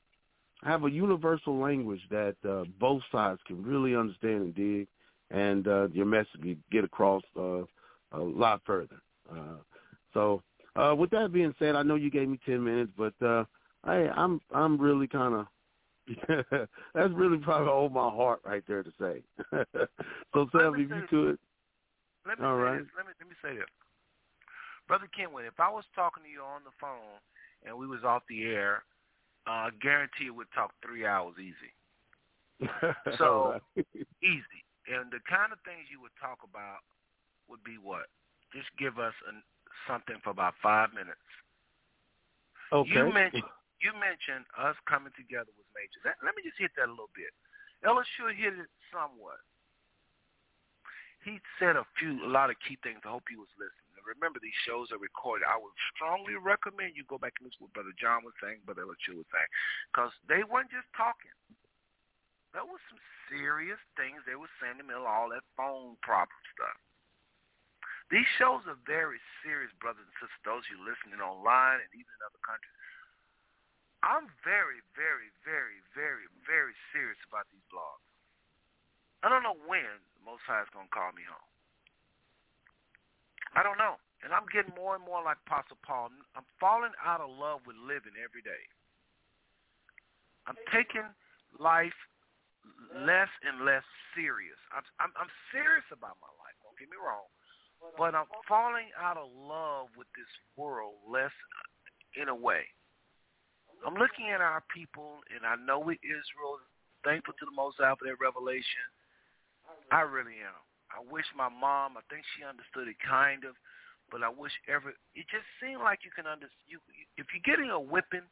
have 0.65 0.85
a 0.85 0.91
universal 0.91 1.59
language 1.59 2.01
that 2.11 2.37
uh, 2.49 2.65
both 2.81 3.03
sides 3.13 3.41
can 3.47 3.63
really 3.63 3.95
understand 3.95 4.43
and 4.43 4.55
dig, 4.55 4.89
and 5.31 5.69
uh, 5.69 5.89
your 5.89 6.07
message 6.07 6.41
can 6.41 6.63
get 6.71 6.85
across 6.85 7.23
uh, 7.37 7.63
a 8.13 8.19
lot 8.19 8.61
further. 8.67 9.01
Uh, 9.31 9.59
so, 10.15 10.43
uh, 10.77 10.95
with 10.95 11.11
that 11.11 11.33
being 11.33 11.55
said, 11.59 11.77
I 11.77 11.83
know 11.83 11.95
you 11.95 12.11
gave 12.11 12.29
me 12.29 12.39
ten 12.45 12.65
minutes, 12.65 12.93
but 12.97 13.15
uh, 13.25 13.45
I, 13.85 14.09
I'm 14.09 14.41
I'm 14.53 14.81
really 14.81 15.07
kind 15.07 15.35
of 15.35 15.47
that's 16.95 17.13
really 17.13 17.39
probably 17.39 17.69
all 17.69 17.89
my 17.89 18.09
heart 18.09 18.41
right 18.45 18.65
there 18.67 18.83
to 18.83 18.93
say. 18.99 19.23
so, 20.35 20.49
Seth, 20.53 20.75
if 20.75 20.91
you 20.91 21.03
could. 21.09 21.39
Let 22.27 22.41
me 22.41 22.47
all 22.47 22.57
say 22.57 22.63
right. 22.63 22.79
this. 22.79 22.89
Let 22.97 23.07
me 23.07 23.13
let 23.21 23.29
me 23.29 23.37
say 23.43 23.57
this, 23.57 23.69
brother 24.87 25.09
Kenwin. 25.17 25.47
If 25.47 25.61
I 25.61 25.71
was 25.71 25.85
talking 25.95 26.25
to 26.25 26.31
you 26.31 26.41
on 26.41 26.63
the 26.65 26.75
phone 26.81 27.21
and 27.65 27.77
we 27.77 27.87
was 27.87 28.05
off 28.05 28.23
the 28.29 28.45
air 28.45 28.83
uh, 29.49 29.71
guarantee 29.81 30.29
we'd 30.29 30.53
talk 30.55 30.77
three 30.85 31.07
hours 31.07 31.35
easy. 31.41 31.73
So 33.17 33.61
easy. 34.21 34.61
And 34.89 35.09
the 35.11 35.21
kind 35.25 35.53
of 35.53 35.59
things 35.65 35.89
you 35.89 36.01
would 36.05 36.15
talk 36.21 36.45
about 36.45 36.85
would 37.49 37.65
be 37.65 37.81
what? 37.81 38.13
Just 38.53 38.69
give 38.77 38.99
us 39.01 39.17
an, 39.29 39.41
something 39.89 40.17
for 40.25 40.31
about 40.31 40.55
five 40.61 40.93
minutes. 40.93 41.23
Okay. 42.73 42.93
You 42.93 43.13
mentioned 43.13 43.49
you 43.81 43.95
mentioned 43.95 44.43
us 44.59 44.75
coming 44.91 45.15
together 45.15 45.51
with 45.55 45.69
majors. 45.71 46.03
Let, 46.03 46.19
let 46.27 46.35
me 46.35 46.43
just 46.43 46.59
hit 46.59 46.75
that 46.75 46.91
a 46.91 46.95
little 46.95 47.15
bit. 47.15 47.31
Ella 47.87 48.03
sure 48.19 48.35
hit 48.35 48.59
it 48.59 48.71
somewhat. 48.91 49.39
He 51.23 51.39
said 51.63 51.79
a 51.79 51.87
few, 51.95 52.19
a 52.27 52.31
lot 52.31 52.51
of 52.51 52.59
key 52.67 52.75
things. 52.83 52.99
I 53.07 53.15
hope 53.15 53.31
he 53.31 53.39
was 53.39 53.51
listening 53.55 53.88
remember 54.09 54.41
these 54.41 54.57
shows 54.65 54.89
are 54.91 54.99
recorded. 54.99 55.45
I 55.45 55.61
would 55.61 55.77
strongly 55.93 56.35
recommend 56.41 56.97
you 56.97 57.05
go 57.05 57.21
back 57.21 57.37
and 57.39 57.47
listen 57.47 57.61
to 57.61 57.65
what 57.69 57.77
Brother 57.77 57.95
John 58.01 58.25
was 58.25 58.33
saying, 58.41 58.65
Brother 58.65 58.89
Elishua 58.89 59.21
was 59.21 59.29
saying, 59.29 59.51
because 59.93 60.13
they 60.25 60.43
weren't 60.49 60.73
just 60.73 60.89
talking. 60.97 61.37
There 62.57 62.65
was 62.65 62.81
some 62.89 63.01
serious 63.29 63.79
things 64.01 64.25
they 64.25 64.41
were 64.41 64.51
saying 64.57 64.81
middle 64.81 65.05
of 65.05 65.13
all 65.13 65.29
that 65.37 65.45
phone 65.53 66.01
problem 66.01 66.41
stuff. 66.57 66.81
These 68.09 68.29
shows 68.41 68.65
are 68.65 68.81
very 68.89 69.21
serious, 69.45 69.69
brothers 69.85 70.09
and 70.09 70.17
sisters, 70.17 70.41
those 70.49 70.65
you 70.73 70.81
listening 70.81 71.21
online 71.21 71.85
and 71.85 71.93
even 71.93 72.09
in 72.09 72.25
other 72.25 72.41
countries. 72.41 72.73
I'm 74.01 74.33
very, 74.41 74.81
very, 74.97 75.29
very, 75.45 75.85
very, 75.93 76.25
very 76.49 76.73
serious 76.89 77.21
about 77.29 77.45
these 77.53 77.65
blogs. 77.69 78.01
I 79.21 79.29
don't 79.29 79.45
know 79.45 79.61
when 79.69 79.93
the 80.17 80.23
Most 80.25 80.47
High 80.49 80.65
is 80.65 80.73
going 80.73 80.89
to 80.89 80.95
call 80.95 81.13
me 81.13 81.27
home. 81.27 81.58
I 83.57 83.63
don't 83.63 83.79
know. 83.79 83.97
And 84.25 84.35
I'm 84.35 84.51
getting 84.51 84.75
more 84.75 84.99
and 84.99 85.05
more 85.05 85.23
like 85.23 85.39
Apostle 85.47 85.79
Paul. 85.87 86.11
I'm 86.35 86.47
falling 86.59 86.93
out 87.01 87.23
of 87.23 87.31
love 87.31 87.63
with 87.65 87.79
living 87.79 88.19
every 88.19 88.43
day. 88.43 88.65
I'm 90.51 90.59
taking 90.75 91.07
life 91.61 91.95
less 93.05 93.31
and 93.47 93.63
less 93.63 93.85
serious. 94.17 94.59
I'm, 94.75 94.83
I'm, 94.99 95.13
I'm 95.15 95.33
serious 95.55 95.87
about 95.93 96.19
my 96.19 96.33
life. 96.43 96.57
Don't 96.65 96.77
get 96.81 96.91
me 96.91 96.99
wrong. 96.99 97.29
But 97.95 98.19
I'm 98.19 98.27
falling 98.51 98.91
out 98.99 99.17
of 99.17 99.31
love 99.31 99.95
with 99.95 100.11
this 100.19 100.29
world 100.59 100.99
less 101.07 101.31
uh, 101.31 102.23
in 102.23 102.27
a 102.29 102.35
way. 102.35 102.67
I'm 103.87 103.95
looking 103.95 104.35
at 104.35 104.43
our 104.43 104.65
people, 104.75 105.23
and 105.31 105.47
I 105.47 105.55
know 105.55 105.79
we 105.79 105.95
Israel, 106.03 106.59
thankful 107.07 107.35
to 107.39 107.47
the 107.47 107.55
Most 107.55 107.79
High 107.79 107.95
for 107.95 108.11
that 108.11 108.19
revelation. 108.19 108.83
I 109.95 110.03
really 110.03 110.43
am. 110.43 110.59
I 110.89 111.05
wish 111.05 111.27
my 111.37 111.49
mom, 111.49 111.97
I 111.97 112.05
think 112.09 112.25
she 112.37 112.45
understood 112.45 112.89
it 112.89 112.97
kind 113.05 113.45
of, 113.45 113.55
but 114.11 114.25
I 114.25 114.31
wish 114.33 114.53
ever. 114.69 114.91
It 115.15 115.27
just 115.29 115.45
seemed 115.61 115.85
like 115.85 116.01
you 116.05 116.11
can 116.11 116.27
under 116.27 116.49
you 116.67 116.81
if 117.17 117.27
you're 117.33 117.45
getting 117.45 117.71
a 117.71 117.81
whipping 117.81 118.25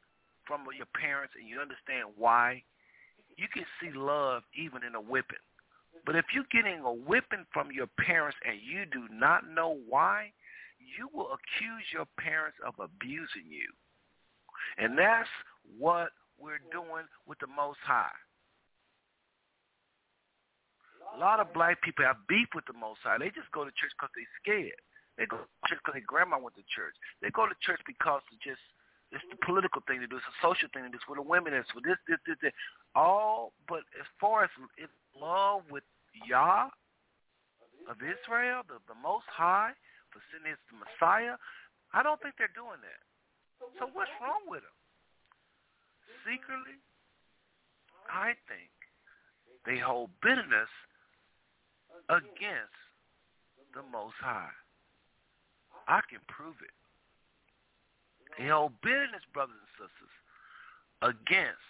from 0.46 0.64
your 0.76 0.88
parents 0.96 1.34
and 1.36 1.48
you 1.48 1.60
understand 1.60 2.14
why, 2.16 2.62
you 3.36 3.46
can 3.52 3.66
see 3.80 3.92
love 3.92 4.42
even 4.56 4.84
in 4.84 4.94
a 4.94 5.00
whipping. 5.00 5.42
But 6.04 6.16
if 6.16 6.24
you're 6.32 6.48
getting 6.52 6.80
a 6.80 6.92
whipping 6.92 7.44
from 7.52 7.72
your 7.72 7.88
parents 7.98 8.38
and 8.46 8.56
you 8.60 8.86
do 8.86 9.12
not 9.12 9.48
know 9.48 9.78
why, 9.88 10.32
you 10.78 11.08
will 11.12 11.34
accuse 11.34 11.84
your 11.92 12.06
parents 12.18 12.56
of 12.64 12.74
abusing 12.78 13.48
you. 13.48 13.68
And 14.78 14.96
that's 14.96 15.28
what 15.78 16.10
we're 16.38 16.62
doing 16.70 17.04
with 17.26 17.38
the 17.40 17.48
Most 17.48 17.80
High. 17.84 18.14
A 21.14 21.18
lot 21.18 21.40
of 21.40 21.52
black 21.54 21.80
people 21.82 22.04
have 22.04 22.18
beef 22.28 22.48
with 22.54 22.66
the 22.66 22.76
Most 22.76 23.00
High. 23.04 23.18
They 23.18 23.30
just 23.30 23.50
go 23.52 23.64
to 23.64 23.72
church 23.78 23.94
because 23.94 24.12
they're 24.12 24.36
scared. 24.42 24.80
They 25.16 25.24
go 25.24 25.40
to 25.40 25.48
church 25.68 25.80
because 25.80 25.96
their 25.96 26.08
grandma 26.08 26.36
went 26.36 26.56
to 26.60 26.66
church. 26.68 26.92
They 27.22 27.30
go 27.30 27.46
to 27.48 27.56
church 27.64 27.80
because 27.86 28.20
it's 28.32 28.44
just 28.44 28.60
it's 29.14 29.24
the 29.30 29.38
political 29.46 29.80
thing 29.86 30.02
to 30.02 30.10
do. 30.10 30.18
It's 30.18 30.26
a 30.26 30.38
social 30.42 30.66
thing 30.74 30.82
to 30.82 30.90
do. 30.90 30.98
It's 30.98 31.06
for 31.06 31.14
the 31.14 31.22
women. 31.22 31.54
It's 31.54 31.70
for 31.70 31.80
this, 31.80 31.96
this, 32.10 32.18
this, 32.26 32.36
this. 32.42 32.54
All, 32.98 33.54
but 33.70 33.86
as 33.96 34.08
far 34.18 34.44
as 34.44 34.50
it's 34.76 34.92
love 35.14 35.62
with 35.70 35.86
Yah 36.26 36.68
of 37.86 37.96
Israel, 38.02 38.66
the, 38.66 38.82
the 38.90 38.98
Most 38.98 39.30
High, 39.30 39.72
for 40.10 40.18
sending 40.34 40.50
his 40.50 40.60
the 40.68 40.82
Messiah, 40.82 41.38
I 41.94 42.02
don't 42.02 42.18
think 42.18 42.34
they're 42.34 42.52
doing 42.52 42.82
that. 42.82 43.02
So 43.78 43.86
what's 43.94 44.10
wrong 44.18 44.42
with 44.50 44.66
them? 44.66 44.78
Secretly, 46.26 46.82
I 48.10 48.34
think 48.50 48.74
they 49.64 49.78
hold 49.78 50.10
bitterness 50.18 50.70
against 52.08 52.78
the 53.74 53.82
Most 53.92 54.14
High. 54.20 54.54
I 55.88 56.00
can 56.08 56.20
prove 56.28 56.56
it. 56.62 56.74
They 58.38 58.48
hold 58.48 58.72
bitterness, 58.82 59.22
brothers 59.32 59.56
and 59.56 59.88
sisters, 59.88 60.14
against 61.02 61.66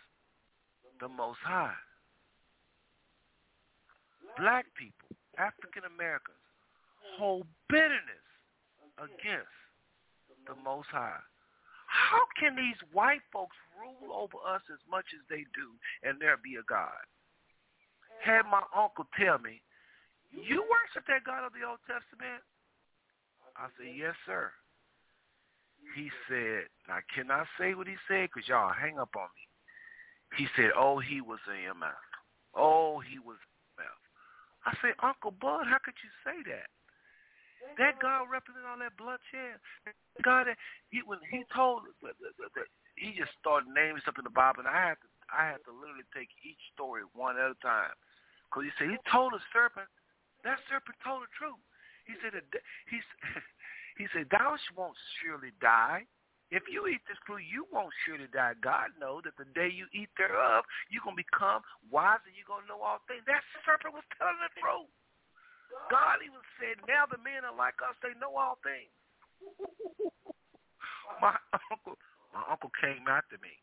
the 1.00 1.08
Most 1.08 1.38
High. 1.44 1.76
Black 4.38 4.66
people, 4.76 5.08
African 5.38 5.84
Americans, 5.84 6.42
hold 7.18 7.46
bitterness 7.68 8.26
against 8.98 9.56
the 10.46 10.56
Most 10.64 10.88
High. 10.88 11.20
How 11.86 12.26
can 12.38 12.56
these 12.56 12.76
white 12.92 13.22
folks 13.32 13.56
rule 13.78 14.12
over 14.12 14.36
us 14.42 14.62
as 14.72 14.82
much 14.90 15.06
as 15.14 15.22
they 15.30 15.46
do 15.54 15.68
and 16.02 16.20
there 16.20 16.36
be 16.36 16.56
a 16.56 16.66
God? 16.68 17.00
Had 18.20 18.42
my 18.50 18.62
uncle 18.74 19.06
tell 19.18 19.38
me, 19.38 19.62
you 20.32 20.62
worship 20.66 21.07
that 21.07 21.24
God 21.24 21.47
of 21.47 21.53
the 21.53 21.66
Old 21.66 21.82
Testament? 21.86 22.43
I 23.57 23.69
said, 23.77 23.94
yes, 23.97 24.15
sir. 24.27 24.53
He 25.94 26.11
said, 26.28 26.69
I 26.90 27.01
cannot 27.15 27.47
say 27.59 27.74
what 27.74 27.86
he 27.86 27.97
said 28.09 28.28
because 28.28 28.48
y'all 28.48 28.74
hang 28.74 28.98
up 28.98 29.15
on 29.16 29.31
me. 29.32 29.44
He 30.35 30.47
said, 30.59 30.74
oh, 30.77 30.98
he 30.98 31.20
was 31.20 31.39
EMF. 31.47 32.03
Oh, 32.53 32.98
he 33.01 33.19
was 33.19 33.39
EMF. 33.78 34.01
I 34.66 34.74
said, 34.82 34.98
Uncle 34.98 35.31
Bud, 35.31 35.70
how 35.70 35.78
could 35.78 35.94
you 36.03 36.11
say 36.27 36.43
that? 36.51 36.69
That 37.78 37.98
God 37.98 38.31
represented 38.31 38.69
all 38.69 38.78
that 38.78 38.94
bloodshed. 38.98 39.59
God, 40.23 40.47
he 40.90 41.03
when 41.03 41.19
he 41.31 41.43
told, 41.51 41.82
he 42.94 43.11
just 43.19 43.35
started 43.43 43.69
naming 43.74 44.01
stuff 44.03 44.19
in 44.19 44.24
the 44.28 44.32
Bible, 44.32 44.62
and 44.62 44.70
I 44.70 44.94
had 44.94 44.98
to, 45.03 45.09
I 45.28 45.43
had 45.51 45.61
to 45.66 45.73
literally 45.74 46.07
take 46.15 46.31
each 46.47 46.61
story 46.73 47.03
one 47.11 47.35
at 47.35 47.51
a 47.51 47.59
time, 47.59 47.94
because 48.47 48.70
he 48.70 48.73
said 48.78 48.94
he 48.94 49.01
told 49.11 49.35
the 49.35 49.43
serpent, 49.51 49.90
that 50.47 50.62
serpent 50.70 50.97
told 51.02 51.27
the 51.27 51.32
truth. 51.35 51.59
He 52.06 52.14
said, 52.23 52.39
he, 52.86 52.98
he 54.01 54.06
said, 54.14 54.31
thou 54.31 54.55
won't 54.78 54.94
surely 55.18 55.51
die. 55.59 56.06
If 56.55 56.70
you 56.70 56.86
eat 56.86 57.02
this 57.10 57.18
fruit, 57.27 57.43
you 57.43 57.66
won't 57.74 57.90
surely 58.06 58.31
die. 58.31 58.55
God 58.62 58.94
knows 59.02 59.27
that 59.27 59.35
the 59.35 59.51
day 59.51 59.66
you 59.66 59.90
eat 59.90 60.06
thereof, 60.14 60.62
you're 60.86 61.02
going 61.02 61.18
to 61.18 61.27
become 61.27 61.66
wise 61.90 62.23
and 62.23 62.39
you're 62.39 62.47
going 62.47 62.62
to 62.62 62.70
know 62.70 62.86
all 62.86 63.02
things. 63.10 63.27
That 63.27 63.43
serpent 63.66 63.98
was 63.98 64.06
telling 64.14 64.39
the 64.39 64.55
truth. 64.62 64.86
God 65.90 66.23
even 66.23 66.39
said, 66.62 66.78
now 66.86 67.10
the 67.10 67.18
men 67.18 67.43
are 67.43 67.59
like 67.59 67.74
us, 67.82 67.98
they 67.98 68.14
know 68.23 68.39
all 68.39 68.62
things. 68.62 68.94
my 71.23 71.35
uncle 71.74 71.98
my 72.36 72.44
uncle 72.52 72.70
came 72.77 73.09
after 73.09 73.40
me. 73.40 73.56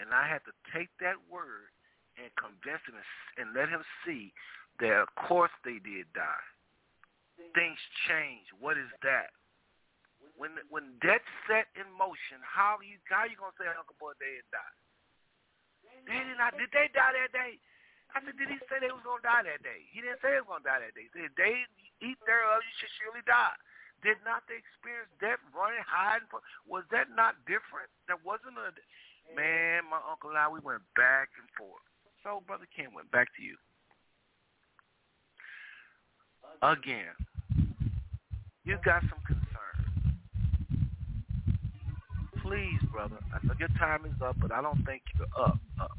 And 0.00 0.16
I 0.16 0.24
had 0.24 0.40
to 0.48 0.54
take 0.72 0.88
that 1.04 1.20
word 1.28 1.68
and 2.16 2.32
convince 2.40 2.80
him 2.88 2.96
and 3.36 3.52
let 3.52 3.68
him 3.68 3.84
see 4.08 4.32
that 4.80 5.04
of 5.04 5.10
course 5.28 5.52
they 5.64 5.82
did 5.82 6.08
die. 6.14 6.46
Things 7.52 7.80
change. 8.08 8.48
What 8.56 8.78
is 8.78 8.88
that? 9.04 9.34
When 10.38 10.56
when 10.72 10.96
death 11.04 11.24
set 11.44 11.68
in 11.76 11.86
motion, 11.92 12.40
how 12.40 12.80
you 12.80 12.96
how 13.10 13.28
you 13.28 13.36
gonna 13.36 13.56
say 13.58 13.68
Uncle 13.68 13.98
Boy 14.00 14.16
they 14.16 14.40
had 14.40 14.48
died? 14.48 14.76
They 16.08 16.20
did 16.22 16.38
not 16.38 16.56
did 16.56 16.72
they 16.72 16.88
die 16.94 17.12
that 17.12 17.34
day? 17.34 17.60
I 18.12 18.20
said, 18.20 18.36
did 18.36 18.52
he 18.52 18.60
say 18.68 18.76
they 18.76 18.92
was 18.92 19.00
gonna 19.04 19.24
die 19.24 19.48
that 19.48 19.64
day? 19.64 19.88
He 19.88 20.04
didn't 20.04 20.20
say 20.20 20.36
they 20.36 20.44
was 20.44 20.60
gonna 20.60 20.68
die 20.68 20.84
that 20.84 20.92
day. 20.92 21.08
He 21.08 21.12
said, 21.16 21.32
they 21.32 21.64
eat 22.04 22.20
thereof, 22.28 22.60
you 22.60 22.74
should 22.76 22.92
surely 23.00 23.24
die. 23.24 23.56
Did 24.04 24.20
not 24.20 24.44
they 24.50 24.60
experience 24.60 25.08
death 25.16 25.40
running, 25.56 25.80
hiding? 25.80 26.28
Was 26.68 26.84
that 26.92 27.08
not 27.16 27.40
different? 27.48 27.88
That 28.12 28.20
wasn't 28.20 28.60
a 28.60 28.68
man. 29.32 29.88
My 29.88 30.02
uncle 30.04 30.28
and 30.28 30.36
I, 30.36 30.44
we 30.50 30.60
went 30.60 30.84
back 30.92 31.32
and 31.40 31.48
forth. 31.56 31.80
So, 32.20 32.44
brother 32.44 32.68
Kenwin 32.68 33.08
back 33.08 33.32
to 33.38 33.42
you 33.42 33.56
again. 36.62 37.14
You 38.64 38.78
got 38.84 39.02
some 39.02 39.18
concern. 39.26 39.42
Please, 42.42 42.80
brother. 42.92 43.18
I 43.34 43.44
know 43.46 43.54
your 43.58 43.68
time 43.78 44.04
is 44.06 44.20
up, 44.24 44.36
but 44.40 44.52
I 44.52 44.62
don't 44.62 44.84
think 44.86 45.02
you're 45.16 45.26
up. 45.36 45.58
Up. 45.80 45.98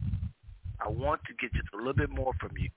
I 0.80 0.90
want 0.90 1.22
to 1.28 1.34
get 1.40 1.54
just 1.54 1.68
a 1.74 1.78
little 1.78 1.94
bit 1.94 2.10
more 2.10 2.34
from 2.40 2.52
you. 2.58 2.70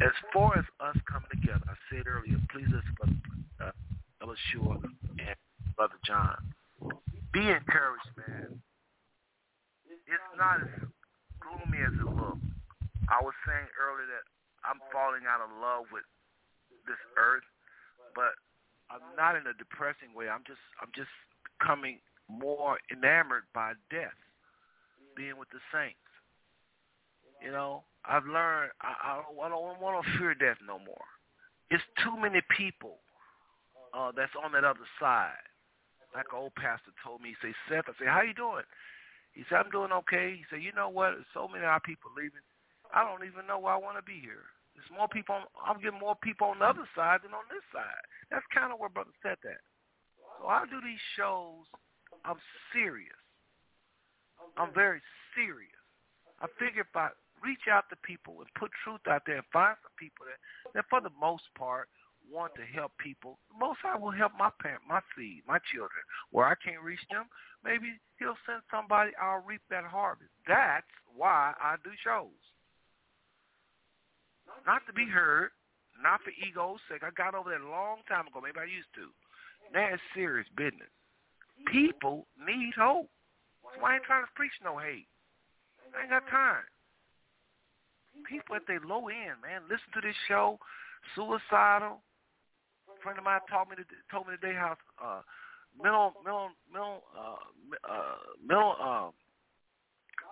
As 0.00 0.12
far 0.32 0.56
as 0.58 0.64
us 0.80 0.96
coming 1.10 1.28
together, 1.30 1.60
I 1.68 1.74
said 1.90 2.06
earlier, 2.06 2.38
please 2.50 2.66
listen, 2.66 2.94
brother, 2.96 3.74
uh, 4.24 4.34
Short 4.54 4.80
and 5.18 5.36
Brother 5.76 5.98
John. 6.06 6.38
Be 7.32 7.40
encouraged, 7.40 8.10
man. 8.16 8.62
It's 9.86 10.32
not 10.38 10.62
as 10.62 10.88
gloomy 11.38 11.82
as 11.84 11.92
it 11.92 12.06
looks. 12.06 12.42
I 13.10 13.18
was 13.22 13.34
saying 13.46 13.68
earlier 13.78 14.06
that 14.06 14.24
I'm 14.64 14.78
falling 14.90 15.26
out 15.28 15.42
of 15.42 15.50
love 15.60 15.90
with 15.92 16.06
this 16.90 17.00
earth, 17.14 17.46
but 18.18 18.34
I'm 18.90 19.06
not 19.14 19.38
in 19.38 19.46
a 19.46 19.54
depressing 19.54 20.10
way. 20.10 20.26
I'm 20.26 20.42
just 20.42 20.62
I'm 20.82 20.90
just 20.90 21.12
becoming 21.46 22.02
more 22.26 22.78
enamored 22.90 23.46
by 23.54 23.78
death, 23.90 24.18
being 25.14 25.38
with 25.38 25.50
the 25.54 25.62
saints. 25.70 26.02
You 27.38 27.54
know, 27.54 27.86
I've 28.04 28.26
learned 28.26 28.74
I, 28.82 28.94
I, 28.98 29.10
don't, 29.22 29.38
I 29.38 29.48
don't 29.48 29.80
want 29.80 30.02
to 30.02 30.18
fear 30.18 30.34
death 30.34 30.58
no 30.66 30.78
more. 30.78 31.06
It's 31.70 31.86
too 32.02 32.18
many 32.18 32.42
people 32.50 32.98
uh, 33.94 34.10
that's 34.14 34.34
on 34.42 34.52
that 34.52 34.64
other 34.64 34.86
side. 34.98 35.46
Like 36.14 36.26
an 36.34 36.42
old 36.42 36.54
pastor 36.58 36.90
told 37.06 37.22
me, 37.22 37.30
he 37.30 37.38
said, 37.38 37.54
Seth, 37.70 37.86
I 37.86 37.94
said, 37.98 38.10
how 38.10 38.22
you 38.26 38.34
doing? 38.34 38.66
He 39.32 39.46
said, 39.46 39.62
I'm 39.62 39.70
doing 39.70 39.94
okay. 40.02 40.34
He 40.34 40.42
said, 40.50 40.62
you 40.62 40.74
know 40.74 40.90
what? 40.90 41.14
So 41.32 41.46
many 41.46 41.62
of 41.62 41.70
our 41.70 41.80
people 41.80 42.10
leaving. 42.18 42.42
I 42.90 43.06
don't 43.06 43.22
even 43.22 43.46
know 43.46 43.62
why 43.62 43.74
I 43.74 43.78
want 43.78 43.94
to 43.94 44.02
be 44.02 44.18
here. 44.18 44.50
There's 44.80 44.96
more 44.96 45.12
people. 45.12 45.36
On, 45.36 45.44
I'm 45.60 45.76
getting 45.76 46.00
more 46.00 46.16
people 46.16 46.48
on 46.48 46.64
the 46.64 46.64
other 46.64 46.88
side 46.96 47.20
than 47.20 47.36
on 47.36 47.44
this 47.52 47.64
side. 47.68 48.04
That's 48.32 48.46
kind 48.48 48.72
of 48.72 48.80
where 48.80 48.88
Brother 48.88 49.12
said 49.20 49.36
that. 49.44 49.60
So 50.40 50.48
I 50.48 50.64
do 50.64 50.80
these 50.80 51.04
shows. 51.20 51.68
I'm 52.24 52.40
serious. 52.72 53.20
I'm 54.56 54.72
very 54.72 55.04
serious. 55.36 55.76
I 56.40 56.48
figure 56.56 56.88
if 56.88 56.96
I 56.96 57.12
reach 57.44 57.68
out 57.68 57.92
to 57.92 57.96
people 58.00 58.40
and 58.40 58.48
put 58.56 58.72
truth 58.80 59.04
out 59.04 59.28
there 59.28 59.44
and 59.44 59.52
find 59.52 59.76
some 59.84 59.92
people 60.00 60.24
that, 60.24 60.40
that 60.72 60.88
for 60.88 61.04
the 61.04 61.12
most 61.20 61.44
part 61.52 61.92
want 62.24 62.56
to 62.56 62.64
help 62.64 62.96
people, 62.96 63.36
most 63.52 63.84
I 63.84 64.00
will 64.00 64.16
help 64.16 64.32
my 64.32 64.48
parent, 64.64 64.88
my 64.88 65.04
seed, 65.12 65.44
my 65.44 65.60
children. 65.68 66.00
Where 66.32 66.48
I 66.48 66.56
can't 66.56 66.80
reach 66.80 67.04
them, 67.12 67.28
maybe 67.60 68.00
he'll 68.16 68.40
send 68.48 68.64
somebody. 68.72 69.12
I'll 69.20 69.44
reap 69.44 69.60
that 69.68 69.84
harvest. 69.84 70.32
That's 70.48 70.88
why 71.12 71.52
I 71.60 71.76
do 71.84 71.92
shows. 72.00 72.39
Not 74.66 74.86
to 74.86 74.92
be 74.92 75.06
heard, 75.06 75.50
not 76.02 76.20
for 76.22 76.32
ego's 76.36 76.80
sake. 76.88 77.02
I 77.02 77.10
got 77.16 77.34
over 77.34 77.50
that 77.50 77.60
a 77.60 77.68
long 77.68 78.04
time 78.08 78.26
ago. 78.28 78.40
Maybe 78.42 78.60
I 78.60 78.68
used 78.68 78.92
to. 78.96 79.08
Now 79.72 79.94
it's 79.94 80.02
serious 80.14 80.48
business. 80.56 80.90
People 81.70 82.26
need 82.40 82.72
hope. 82.76 83.10
So 83.76 83.84
I 83.84 83.96
ain't 83.96 84.04
trying 84.04 84.24
to 84.24 84.32
preach 84.34 84.54
no 84.64 84.78
hate. 84.78 85.06
I 85.94 86.02
ain't 86.02 86.10
got 86.10 86.26
time 86.30 86.64
people 88.28 88.56
at 88.56 88.66
their 88.66 88.80
low 88.80 89.08
end, 89.08 89.40
man, 89.42 89.62
listen 89.68 89.88
to 89.94 90.00
this 90.00 90.16
show, 90.28 90.58
suicidal. 91.14 92.02
A 92.88 93.02
friend 93.02 93.18
of 93.18 93.24
mine 93.24 93.40
told 93.50 93.70
me 93.70 93.76
to, 93.76 93.84
told 94.10 94.26
me 94.26 94.34
today 94.40 94.54
how 94.54 94.76
uh, 95.02 95.22
mental 95.80 96.12
mental 96.24 96.50
mental 96.72 97.02
uh, 97.16 97.40
uh, 97.88 98.18
mental. 98.44 98.74
Uh, 98.80 99.10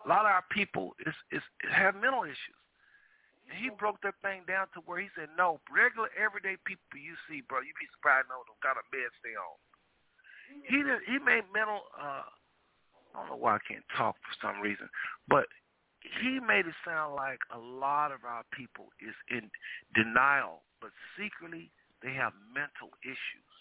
a 0.04 0.08
lot 0.08 0.20
of 0.20 0.30
our 0.30 0.44
people 0.50 0.94
is 1.06 1.14
is 1.32 1.42
have 1.70 1.94
mental 1.94 2.24
issues. 2.24 2.60
He 3.48 3.72
broke 3.72 4.00
that 4.04 4.20
thing 4.20 4.44
down 4.44 4.68
to 4.76 4.84
where 4.84 5.00
he 5.00 5.08
said, 5.16 5.32
no, 5.36 5.60
regular 5.72 6.12
everyday 6.12 6.60
people 6.68 6.84
you 7.00 7.16
see, 7.24 7.40
bro, 7.40 7.64
you'd 7.64 7.80
be 7.80 7.88
surprised 7.96 8.28
know 8.28 8.44
what 8.44 8.60
kind 8.60 8.76
of 8.76 8.84
bed 8.92 9.08
stay 9.20 9.32
on. 9.32 9.56
he 10.68 10.84
did, 10.84 11.00
he 11.08 11.16
made 11.16 11.48
mental. 11.52 11.88
uh 11.96 12.28
I 13.16 13.24
don't 13.24 13.30
know 13.32 13.40
why 13.40 13.56
I 13.56 13.64
can't 13.64 13.84
talk 13.96 14.16
for 14.20 14.36
some 14.36 14.60
reason, 14.60 14.88
but 15.26 15.48
he 16.20 16.38
made 16.40 16.66
it 16.68 16.76
sound 16.84 17.16
like 17.16 17.40
a 17.50 17.58
lot 17.58 18.12
of 18.12 18.24
our 18.24 18.44
people 18.52 18.92
is 19.00 19.16
in 19.32 19.50
denial, 19.96 20.62
but 20.80 20.90
secretly 21.16 21.72
they 22.02 22.12
have 22.12 22.32
mental 22.54 22.92
issues, 23.02 23.54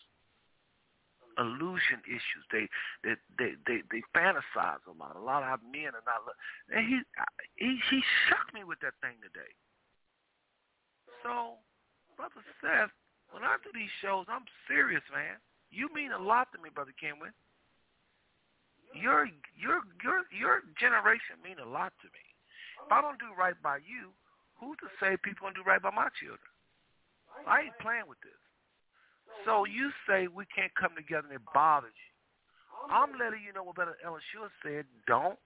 illusion 1.39 2.03
issues. 2.05 2.43
They 2.51 2.67
they 3.03 3.15
they 3.39 3.51
they, 3.65 3.79
they 3.89 4.03
fantasize 4.13 4.83
a 4.85 4.93
lot. 4.93 5.15
A 5.15 5.23
lot 5.23 5.43
of 5.43 5.49
our 5.49 5.61
men 5.63 5.95
are 5.95 6.05
not. 6.05 6.21
And 6.69 6.85
he 6.85 7.01
he 7.55 7.79
he 7.89 8.03
shocked 8.27 8.53
me 8.53 8.63
with 8.63 8.79
that 8.81 8.93
thing 9.01 9.17
today. 9.23 9.49
So, 11.23 11.57
brother 12.15 12.41
Seth, 12.61 12.93
when 13.31 13.43
I 13.43 13.57
do 13.63 13.69
these 13.73 13.91
shows, 14.01 14.25
I'm 14.29 14.45
serious, 14.67 15.03
man. 15.11 15.37
You 15.69 15.91
mean 15.93 16.11
a 16.11 16.21
lot 16.21 16.51
to 16.53 16.61
me, 16.61 16.69
brother 16.73 16.95
Kenwin. 16.95 17.35
Your 18.95 19.27
your 19.53 19.83
your 19.99 20.23
your 20.31 20.63
generation 20.79 21.35
mean 21.43 21.59
a 21.59 21.67
lot 21.67 21.91
to 22.01 22.07
me. 22.07 22.23
If 22.85 22.89
I 22.91 23.03
don't 23.03 23.19
do 23.19 23.35
right 23.35 23.57
by 23.59 23.83
you, 23.83 24.15
who's 24.55 24.79
to 24.79 24.89
say 24.97 25.19
people 25.19 25.45
don't 25.45 25.59
do 25.59 25.67
right 25.67 25.81
by 25.81 25.91
my 25.91 26.07
children? 26.15 26.51
I 27.45 27.67
ain't 27.67 27.77
playing 27.83 28.07
with 28.07 28.21
this. 28.23 28.39
So 29.43 29.67
you 29.67 29.91
say 30.07 30.31
we 30.31 30.47
can't 30.49 30.73
come 30.73 30.95
together 30.95 31.27
and 31.27 31.35
it 31.35 31.45
bothers 31.53 31.93
you. 31.93 32.13
I'm 32.89 33.19
letting 33.19 33.43
you 33.43 33.51
know 33.51 33.63
what 33.63 33.75
Brother 33.75 33.99
Elishua 34.05 34.49
said. 34.63 34.85
Don't 35.05 35.37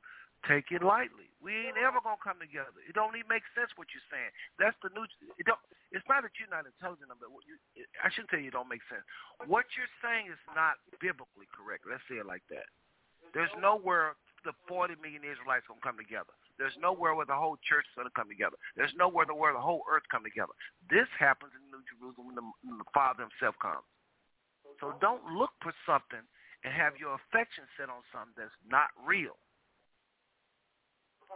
take 0.47 0.69
it 0.73 0.81
lightly. 0.81 1.29
We 1.41 1.53
ain't 1.69 1.77
ever 1.77 1.97
gonna 2.01 2.21
come 2.21 2.37
together. 2.37 2.77
It 2.85 2.93
don't 2.93 3.13
even 3.17 3.29
make 3.29 3.45
sense 3.57 3.73
what 3.77 3.89
you're 3.93 4.05
saying. 4.13 4.29
That's 4.61 4.77
the 4.85 4.93
new. 4.93 5.05
It 5.37 5.45
don't. 5.49 5.61
It's 5.89 6.05
not 6.07 6.23
that 6.23 6.33
you're 6.37 6.51
not 6.51 6.69
intelligent, 6.69 7.11
but 7.11 7.27
what 7.27 7.43
you, 7.43 7.59
I 7.99 8.07
shouldn't 8.13 8.31
tell 8.31 8.39
you 8.39 8.53
it 8.53 8.55
don't 8.55 8.71
make 8.71 8.85
sense. 8.87 9.03
What 9.49 9.67
you're 9.75 9.91
saying 9.99 10.31
is 10.31 10.39
not 10.55 10.79
biblically 11.03 11.51
correct. 11.51 11.83
Let's 11.83 12.05
say 12.07 12.21
it 12.21 12.29
like 12.29 12.45
that. 12.47 12.69
There's 13.35 13.51
nowhere 13.59 14.15
the 14.43 14.53
40 14.65 14.97
million 15.01 15.21
Israelites 15.21 15.67
to 15.69 15.77
come 15.85 15.97
together. 15.97 16.33
There's 16.57 16.75
nowhere 16.77 17.13
where 17.13 17.29
the 17.29 17.37
whole 17.37 17.57
church 17.65 17.85
is 17.89 17.97
to 17.97 18.13
come 18.13 18.29
together. 18.29 18.57
There's 18.77 18.93
nowhere 18.97 19.25
where 19.29 19.53
the 19.53 19.61
whole 19.61 19.85
earth 19.89 20.05
come 20.09 20.25
together. 20.25 20.53
This 20.89 21.09
happens 21.17 21.53
in 21.57 21.61
New 21.69 21.81
Jerusalem 21.89 22.33
when 22.33 22.37
the, 22.37 22.45
when 22.65 22.77
the 22.77 22.89
Father 22.93 23.25
himself 23.25 23.57
comes. 23.61 23.85
So 24.79 24.93
don't 25.01 25.21
look 25.33 25.53
for 25.61 25.73
something 25.85 26.21
and 26.63 26.71
have 26.73 26.97
your 26.97 27.17
affection 27.17 27.65
set 27.77 27.89
on 27.89 28.05
something 28.13 28.37
that's 28.37 28.55
not 28.65 28.93
real. 29.01 29.37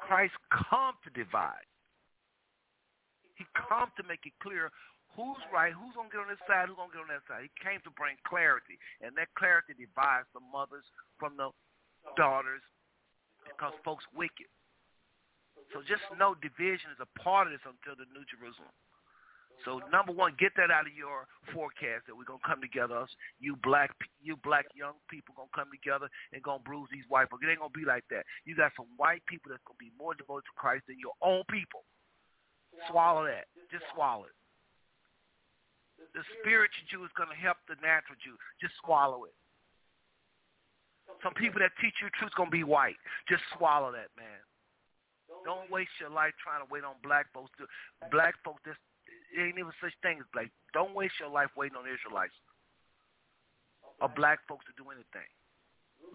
Christ 0.01 0.35
come 0.51 0.95
to 1.03 1.09
divide. 1.11 1.67
He 3.35 3.43
come 3.55 3.91
to 3.99 4.03
make 4.07 4.23
it 4.26 4.35
clear 4.39 4.72
who's 5.15 5.39
right, 5.51 5.72
who's 5.72 5.95
going 5.95 6.11
to 6.11 6.13
get 6.15 6.23
on 6.23 6.31
this 6.31 6.43
side, 6.43 6.67
who's 6.67 6.80
going 6.80 6.91
to 6.91 6.95
get 6.99 7.07
on 7.07 7.11
that 7.15 7.23
side. 7.27 7.47
He 7.47 7.51
came 7.63 7.80
to 7.88 7.91
bring 7.95 8.19
clarity, 8.27 8.76
and 8.99 9.15
that 9.15 9.31
clarity 9.39 9.76
divides 9.76 10.27
the 10.35 10.43
mothers 10.43 10.84
from 11.15 11.39
the 11.39 11.51
daughters 12.19 12.63
because 13.47 13.72
folks 13.84 14.03
wicked. 14.11 14.51
So 15.72 15.80
just 15.84 16.03
know 16.19 16.35
division 16.43 16.91
is 16.91 16.99
a 16.99 17.09
part 17.19 17.47
of 17.47 17.55
this 17.55 17.63
until 17.63 17.95
the 17.95 18.07
New 18.11 18.27
Jerusalem. 18.27 18.72
So 19.64 19.80
number 19.91 20.11
one, 20.11 20.36
get 20.38 20.52
that 20.57 20.69
out 20.69 20.86
of 20.86 20.94
your 20.94 21.26
forecast 21.53 22.06
that 22.06 22.15
we're 22.18 22.27
gonna 22.27 22.44
come 22.44 22.60
together. 22.60 22.98
Us, 22.98 23.10
you 23.40 23.56
black, 23.64 23.95
you 24.22 24.36
black 24.44 24.65
young 24.76 24.99
people 25.10 25.34
gonna 25.38 25.53
come 25.56 25.72
together 25.72 26.11
and 26.34 26.44
gonna 26.44 26.61
bruise 26.61 26.90
these 26.91 27.07
white 27.07 27.30
folks. 27.30 27.45
It 27.45 27.49
ain't 27.49 27.64
gonna 27.64 27.73
be 27.73 27.88
like 27.88 28.03
that. 28.11 28.27
You 28.44 28.56
got 28.56 28.76
some 28.76 28.91
white 28.98 29.23
people 29.26 29.49
that's 29.49 29.64
gonna 29.64 29.80
be 29.80 29.95
more 29.98 30.14
devoted 30.14 30.45
to 30.52 30.56
Christ 30.60 30.86
than 30.91 30.99
your 30.99 31.15
own 31.23 31.48
people. 31.48 31.88
Swallow 32.91 33.23
that. 33.23 33.48
Just 33.72 33.88
swallow 33.95 34.27
it. 34.27 34.36
The 36.11 36.23
spiritual 36.41 36.86
Jew 36.91 37.02
is 37.07 37.14
gonna 37.15 37.38
help 37.38 37.57
the 37.72 37.80
natural 37.80 38.19
Jew. 38.19 38.36
Just 38.60 38.76
swallow 38.84 39.23
it. 39.23 39.36
Some 41.23 41.34
people 41.34 41.64
that 41.64 41.72
teach 41.80 41.95
you 42.02 42.10
truth 42.19 42.36
gonna 42.36 42.52
be 42.52 42.68
white. 42.68 42.99
Just 43.30 43.44
swallow 43.56 43.91
that, 43.94 44.11
man. 44.18 44.41
Don't 45.44 45.69
waste 45.72 45.94
your 45.99 46.10
life 46.10 46.34
trying 46.41 46.61
to 46.61 46.69
wait 46.69 46.84
on 46.84 46.95
black 47.02 47.32
folks. 47.34 47.52
To, 47.57 47.65
black 48.11 48.36
folks, 48.44 48.61
this 49.36 49.44
ain't 49.44 49.60
even 49.60 49.76
such 49.84 49.91
thing 49.99 50.24
as 50.24 50.28
black. 50.32 50.48
Don't 50.72 50.95
waste 50.95 51.20
your 51.20 51.28
life 51.30 51.52
waiting 51.60 51.76
on 51.76 51.84
Israelites 51.84 52.36
or 53.99 54.07
black 54.07 54.40
folks 54.48 54.64
to 54.72 54.74
do 54.80 54.88
anything. 54.91 55.28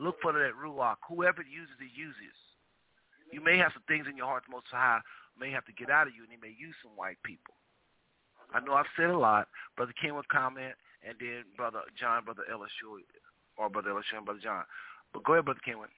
Look 0.00 0.16
for 0.24 0.32
that 0.32 0.56
ruach. 0.56 0.96
Whoever 1.08 1.44
uses 1.44 1.76
it 1.80 1.92
uses. 1.92 2.36
You 3.32 3.44
may 3.44 3.58
have 3.60 3.76
some 3.76 3.84
things 3.86 4.08
in 4.08 4.16
your 4.16 4.26
heart, 4.26 4.44
the 4.48 4.56
most 4.56 4.72
high 4.72 5.00
may 5.38 5.50
have 5.52 5.64
to 5.66 5.72
get 5.76 5.90
out 5.90 6.08
of 6.08 6.14
you, 6.16 6.24
and 6.24 6.32
he 6.32 6.40
may 6.40 6.56
use 6.56 6.74
some 6.82 6.96
white 6.96 7.20
people. 7.22 7.54
I 8.52 8.60
know 8.60 8.74
I've 8.74 8.90
said 8.96 9.10
a 9.10 9.16
lot. 9.16 9.46
Brother 9.76 9.94
Kenwin 10.02 10.24
comment, 10.32 10.74
and 11.06 11.14
then 11.20 11.44
Brother 11.56 11.86
John, 11.94 12.24
Brother 12.24 12.42
Ellis, 12.50 12.72
or 13.56 13.70
Brother 13.70 13.90
Ellis, 13.90 14.08
and 14.16 14.24
Brother 14.24 14.40
John. 14.42 14.64
But 15.12 15.24
go 15.24 15.34
ahead, 15.34 15.44
Brother 15.44 15.62
Kenwin. 15.64 15.92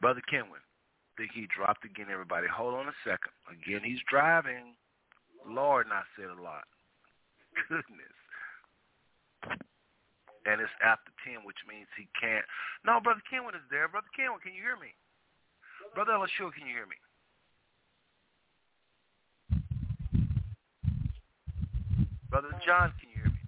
Brother 0.00 0.22
Kenwin, 0.30 0.62
think 1.16 1.32
he 1.34 1.48
dropped 1.48 1.84
again, 1.84 2.06
everybody. 2.12 2.46
Hold 2.46 2.74
on 2.74 2.88
a 2.88 2.96
second. 3.04 3.32
Again, 3.48 3.80
he's 3.82 4.00
driving. 4.08 4.76
Lord, 5.48 5.88
not 5.88 6.04
said 6.16 6.28
a 6.28 6.42
lot. 6.42 6.64
Goodness. 7.68 8.16
And 10.46 10.60
it's 10.60 10.70
after 10.84 11.10
10, 11.26 11.42
which 11.44 11.58
means 11.66 11.88
he 11.96 12.06
can't. 12.14 12.44
No, 12.84 13.00
Brother 13.00 13.22
Kenwin 13.26 13.56
is 13.56 13.66
there. 13.70 13.88
Brother 13.88 14.06
Kenwin, 14.14 14.40
can 14.42 14.54
you 14.54 14.62
hear 14.62 14.76
me? 14.78 14.94
Brother 15.94 16.12
Elishua, 16.12 16.52
can 16.52 16.66
you 16.68 16.74
hear 16.76 16.86
me? 16.86 17.00
Brother 22.30 22.52
John, 22.64 22.92
can 23.00 23.08
you 23.10 23.22
hear 23.22 23.32
me? 23.32 23.42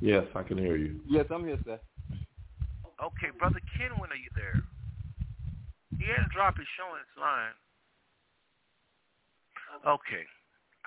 Yes, 0.00 0.24
I 0.34 0.42
can 0.42 0.56
hear 0.56 0.76
you. 0.76 1.00
Yes, 1.06 1.26
I'm 1.30 1.44
here, 1.44 1.58
sir. 1.64 1.80
Okay, 3.02 3.36
Brother 3.38 3.60
Kenwin, 3.76 4.10
are 4.12 4.16
you 4.16 4.30
there? 4.36 4.62
He 6.00 6.08
dropped 6.32 6.56
his 6.56 6.66
show 6.80 6.88
his 6.96 7.12
line. 7.20 7.52
Okay. 9.84 10.24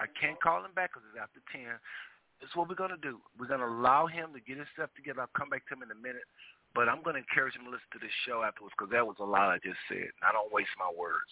I 0.01 0.09
can't 0.17 0.41
call 0.41 0.65
him 0.65 0.73
back 0.73 0.91
because 0.91 1.05
it's 1.05 1.21
after 1.21 1.39
10. 1.53 1.69
This 2.41 2.49
is 2.49 2.55
what 2.57 2.67
we're 2.67 2.79
going 2.79 2.91
to 2.91 2.99
do. 2.99 3.21
We're 3.37 3.47
going 3.47 3.61
to 3.61 3.69
allow 3.69 4.09
him 4.09 4.33
to 4.33 4.41
get 4.41 4.57
his 4.57 4.67
stuff 4.73 4.89
together. 4.97 5.21
I'll 5.21 5.37
come 5.37 5.53
back 5.53 5.63
to 5.69 5.77
him 5.77 5.85
in 5.85 5.93
a 5.93 5.99
minute. 6.01 6.25
But 6.73 6.89
I'm 6.89 7.05
going 7.05 7.13
to 7.13 7.21
encourage 7.21 7.53
him 7.53 7.69
to 7.69 7.71
listen 7.71 7.87
to 7.93 8.01
this 8.01 8.13
show 8.25 8.41
afterwards 8.41 8.73
because 8.73 8.89
that 8.89 9.05
was 9.05 9.21
a 9.21 9.29
lot 9.29 9.53
I 9.53 9.61
just 9.61 9.77
said. 9.85 10.09
I 10.25 10.33
don't 10.33 10.49
waste 10.49 10.73
my 10.81 10.89
words. 10.89 11.29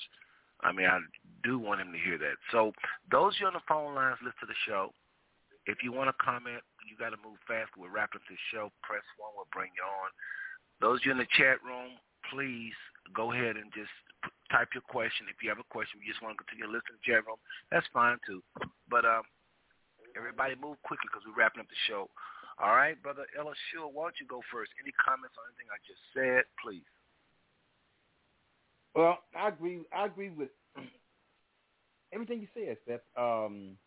I 0.62 0.70
mean, 0.70 0.86
I 0.86 1.02
do 1.42 1.58
want 1.58 1.82
him 1.82 1.90
to 1.90 1.98
hear 1.98 2.22
that. 2.22 2.38
So 2.54 2.78
those 3.10 3.34
you 3.42 3.50
on 3.50 3.58
the 3.58 3.66
phone 3.66 3.98
lines, 3.98 4.22
listen 4.22 4.46
to 4.46 4.54
the 4.54 4.62
show. 4.70 4.94
If 5.66 5.82
you 5.82 5.90
want 5.90 6.14
to 6.14 6.18
comment, 6.22 6.62
you 6.86 6.94
got 7.02 7.18
to 7.18 7.22
move 7.26 7.42
fast. 7.50 7.74
We're 7.74 7.90
wrapping 7.90 8.22
up 8.22 8.30
this 8.30 8.38
show. 8.54 8.70
Press 8.86 9.02
one. 9.18 9.34
We'll 9.34 9.50
bring 9.50 9.74
you 9.74 9.82
on. 9.82 10.14
Those 10.78 11.02
you 11.02 11.10
in 11.10 11.18
the 11.18 11.30
chat 11.34 11.58
room, 11.66 11.98
please 12.30 12.78
go 13.14 13.34
ahead 13.34 13.58
and 13.58 13.72
just 13.74 13.92
type 14.52 14.70
your 14.74 14.86
question. 14.86 15.28
If 15.32 15.42
you 15.42 15.50
have 15.50 15.60
a 15.60 15.68
question, 15.72 16.00
you 16.04 16.12
just 16.12 16.22
want 16.22 16.38
to 16.38 16.40
continue 16.44 16.68
to 16.68 16.74
listen 16.74 16.96
to 16.96 17.12
room, 17.26 17.42
that's 17.72 17.88
fine 17.94 18.18
too. 18.28 18.44
But 18.90 19.06
um, 19.06 19.24
everybody 20.16 20.56
move 20.60 20.78
quickly 20.84 21.08
because 21.10 21.24
we're 21.26 21.38
wrapping 21.38 21.62
up 21.62 21.70
the 21.72 21.82
show. 21.88 22.12
All 22.60 22.76
right, 22.76 23.00
Brother 23.02 23.26
Ella 23.38 23.54
Shule, 23.72 23.90
why 23.90 24.12
don't 24.12 24.20
you 24.20 24.28
go 24.28 24.42
first? 24.52 24.72
Any 24.78 24.92
comments 25.00 25.34
on 25.40 25.50
anything 25.50 25.70
I 25.72 25.80
just 25.88 26.04
said, 26.14 26.44
please? 26.62 26.86
Well, 28.94 29.20
I 29.34 29.48
agree. 29.48 29.82
I 29.96 30.06
agree 30.06 30.30
with 30.30 30.50
everything 32.14 32.42
you 32.42 32.48
said, 32.54 32.78
Seth. 32.86 33.02
Um, 33.18 33.78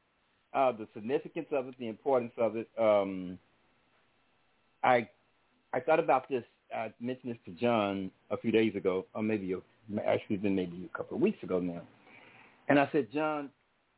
uh, 0.55 0.73
the 0.73 0.89
significance 0.95 1.47
of 1.53 1.69
it, 1.69 1.75
the 1.79 1.89
importance 1.89 2.33
of 2.39 2.57
it. 2.57 2.69
Um, 2.79 3.39
I 4.83 5.09
I 5.73 5.81
thought 5.81 5.99
about 5.99 6.29
this. 6.29 6.45
I 6.75 6.93
mentioned 7.01 7.33
this 7.33 7.39
to 7.47 7.61
John 7.61 8.11
a 8.31 8.37
few 8.37 8.51
days 8.51 8.75
ago, 8.75 9.07
or 9.15 9.23
maybe 9.23 9.55
actually 10.07 10.37
been 10.37 10.55
maybe 10.55 10.89
a 10.93 10.97
couple 10.97 11.17
of 11.17 11.23
weeks 11.23 11.43
ago 11.43 11.61
now. 11.61 11.83
And 12.69 12.79
I 12.79 12.89
said, 12.93 13.09
John, 13.13 13.51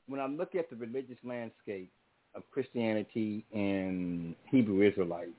when 0.08 0.20
I 0.20 0.26
look 0.26 0.54
at 0.54 0.68
the 0.68 0.76
religious 0.76 1.16
landscape 1.24 1.90
of 2.34 2.42
Christianity 2.50 3.44
and 3.54 4.34
Hebrew 4.50 4.86
Israelites, 4.86 5.30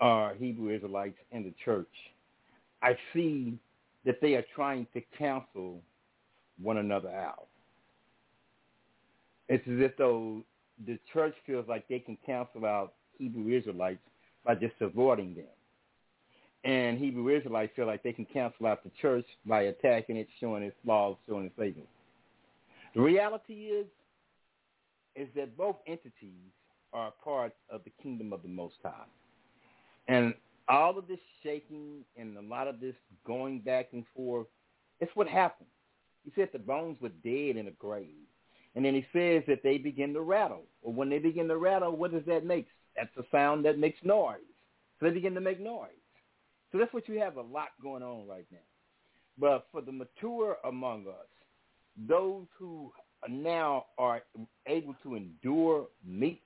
or 0.00 0.34
Hebrew 0.38 0.74
Israelites 0.74 1.16
and 1.32 1.44
the 1.44 1.54
church, 1.64 1.88
I 2.82 2.96
see 3.12 3.58
that 4.04 4.20
they 4.20 4.34
are 4.34 4.44
trying 4.54 4.86
to 4.94 5.00
cancel 5.16 5.80
one 6.62 6.76
another 6.76 7.10
out. 7.10 7.48
It's 9.48 9.66
as 9.66 9.80
if 9.80 9.96
though 9.96 10.42
the 10.86 10.98
church 11.12 11.34
feels 11.46 11.66
like 11.68 11.88
they 11.88 11.98
can 11.98 12.16
cancel 12.24 12.64
out 12.64 12.94
Hebrew 13.18 13.56
Israelites 13.56 14.00
by 14.44 14.54
just 14.54 14.74
avoiding 14.80 15.34
them. 15.34 15.44
And 16.64 16.98
Hebrew 16.98 17.28
Israelites 17.28 17.72
feel 17.76 17.86
like 17.86 18.02
they 18.02 18.12
can 18.12 18.24
cancel 18.24 18.66
out 18.66 18.82
the 18.82 18.90
church 19.00 19.26
by 19.44 19.62
attacking 19.62 20.16
it, 20.16 20.28
showing 20.40 20.62
its 20.62 20.76
flaws, 20.84 21.16
showing 21.28 21.46
its 21.46 21.54
failings. 21.56 21.86
The 22.94 23.02
reality 23.02 23.66
is, 23.66 23.86
is 25.14 25.28
that 25.36 25.56
both 25.56 25.76
entities 25.86 26.52
are 26.92 27.12
part 27.22 27.52
of 27.70 27.82
the 27.84 27.92
kingdom 28.02 28.32
of 28.32 28.42
the 28.42 28.48
Most 28.48 28.76
High. 28.82 29.04
And 30.08 30.34
all 30.68 30.96
of 30.98 31.06
this 31.06 31.18
shaking 31.42 32.04
and 32.16 32.36
a 32.38 32.40
lot 32.40 32.66
of 32.66 32.80
this 32.80 32.94
going 33.26 33.60
back 33.60 33.88
and 33.92 34.04
forth, 34.16 34.46
it's 35.00 35.14
what 35.14 35.28
happened. 35.28 35.68
He 36.24 36.32
said 36.34 36.48
the 36.52 36.58
bones 36.58 36.96
were 37.00 37.10
dead 37.10 37.56
in 37.56 37.66
the 37.66 37.74
grave. 37.78 38.06
And 38.74 38.84
then 38.84 38.94
he 38.94 39.06
says 39.12 39.42
that 39.46 39.62
they 39.62 39.76
begin 39.78 40.14
to 40.14 40.22
rattle. 40.22 40.62
Well, 40.82 40.94
when 40.94 41.10
they 41.10 41.18
begin 41.18 41.46
to 41.48 41.58
rattle, 41.58 41.96
what 41.96 42.12
does 42.12 42.24
that 42.26 42.44
make? 42.44 42.66
That's 42.96 43.14
a 43.18 43.24
sound 43.30 43.64
that 43.66 43.78
makes 43.78 43.98
noise. 44.02 44.38
So 44.98 45.06
they 45.06 45.12
begin 45.12 45.34
to 45.34 45.40
make 45.40 45.60
noise. 45.60 45.90
So 46.74 46.78
that's 46.80 46.92
what 46.92 47.08
you 47.08 47.20
have 47.20 47.36
a 47.36 47.40
lot 47.40 47.68
going 47.80 48.02
on 48.02 48.26
right 48.26 48.46
now. 48.50 48.58
But 49.38 49.68
for 49.70 49.80
the 49.80 49.92
mature 49.92 50.56
among 50.64 51.06
us, 51.06 51.28
those 52.08 52.46
who 52.58 52.90
now 53.30 53.84
are 53.96 54.22
able 54.66 54.96
to 55.04 55.14
endure 55.14 55.86
meat 56.04 56.42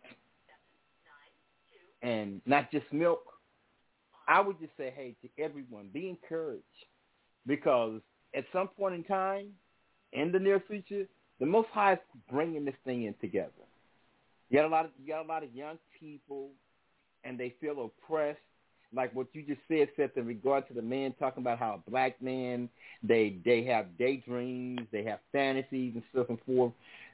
and 2.03 2.43
not 2.45 2.71
just 2.71 2.85
milk, 2.93 3.23
I 4.29 4.43
would 4.43 4.61
just 4.61 4.77
say, 4.77 4.93
hey, 4.95 5.17
to 5.23 5.43
everyone, 5.43 5.89
be 5.95 6.11
encouraged 6.11 6.63
because 7.47 8.03
at 8.35 8.45
some 8.53 8.69
point 8.69 8.97
in 8.97 9.05
time, 9.05 9.47
in 10.13 10.31
the 10.31 10.39
near 10.39 10.63
future, 10.69 11.07
the 11.41 11.47
Most 11.47 11.69
High 11.73 11.95
is 11.95 11.99
bringing 12.31 12.67
this 12.67 12.75
thing 12.85 13.05
in 13.05 13.15
together. 13.23 13.49
You 14.51 14.59
got 14.59 14.67
a 14.67 14.69
lot 14.69 14.85
of 14.85 14.91
you 15.03 15.09
got 15.11 15.25
a 15.25 15.27
lot 15.29 15.43
of 15.43 15.55
young 15.55 15.79
people, 15.99 16.51
and 17.25 17.41
they 17.41 17.55
feel 17.63 17.91
oppressed. 17.91 18.41
Like 18.95 19.15
what 19.15 19.27
you 19.33 19.43
just 19.43 19.61
said, 19.69 19.89
Seth, 19.97 20.17
in 20.17 20.27
regard 20.27 20.67
to 20.69 20.75
the 20.75 20.83
men 20.83 21.15
talking 21.19 21.43
about 21.43 21.59
how 21.59 21.83
black 21.89 22.21
men 22.23 22.69
they 23.03 23.37
they 23.45 23.63
have 23.65 23.99
daydreams, 23.99 24.81
they 24.91 25.05
have 25.05 25.19
fantasies 25.31 25.93
and 25.95 26.03
stuff 26.11 26.27
and 26.31 26.39
forth. 26.47 26.73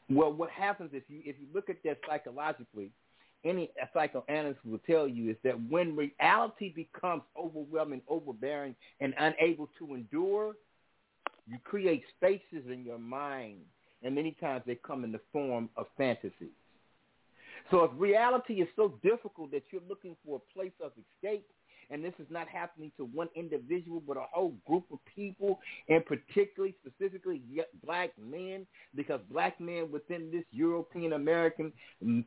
Well, 0.09 0.32
what 0.32 0.51
happens 0.51 0.90
if 0.92 1.02
you 1.09 1.20
if 1.24 1.36
you 1.40 1.46
look 1.52 1.68
at 1.68 1.82
that 1.84 1.98
psychologically, 2.09 2.90
any 3.44 3.70
psychoanalyst 3.92 4.60
will 4.64 4.78
tell 4.86 5.09
you 5.09 5.30
is 5.30 5.36
that 5.42 5.55
when 5.68 5.96
reality 5.96 6.72
becomes 6.72 7.22
overwhelming, 7.36 8.02
overbearing, 8.09 8.74
and 9.01 9.14
unable 9.18 9.68
to 9.78 9.94
endure, 9.94 10.55
you 11.46 11.59
create 11.64 12.05
spaces 12.16 12.70
in 12.70 12.84
your 12.84 12.98
mind, 12.98 13.59
and 14.02 14.14
many 14.14 14.32
times 14.40 14.62
they 14.66 14.76
come 14.76 15.05
in 15.05 15.12
the 15.12 15.20
form 15.32 15.68
of 15.76 15.86
fantasies. 15.96 16.55
So 17.70 17.84
if 17.84 17.90
reality 17.96 18.55
is 18.55 18.68
so 18.76 18.94
difficult 19.02 19.51
that 19.52 19.64
you're 19.70 19.82
looking 19.88 20.16
for 20.24 20.36
a 20.36 20.55
place 20.55 20.72
of 20.82 20.92
escape, 20.92 21.46
and 21.90 22.05
this 22.05 22.15
is 22.19 22.27
not 22.31 22.48
happening 22.48 22.90
to 22.97 23.05
one 23.05 23.28
individual, 23.35 24.02
but 24.06 24.16
a 24.16 24.24
whole 24.32 24.55
group 24.66 24.85
of 24.93 24.98
people, 25.15 25.59
and 25.89 26.05
particularly, 26.05 26.74
specifically, 26.85 27.43
black 27.85 28.11
men, 28.20 28.66
because 28.94 29.20
black 29.31 29.61
men 29.61 29.90
within 29.90 30.31
this 30.31 30.44
European 30.51 31.15
American 31.15 31.73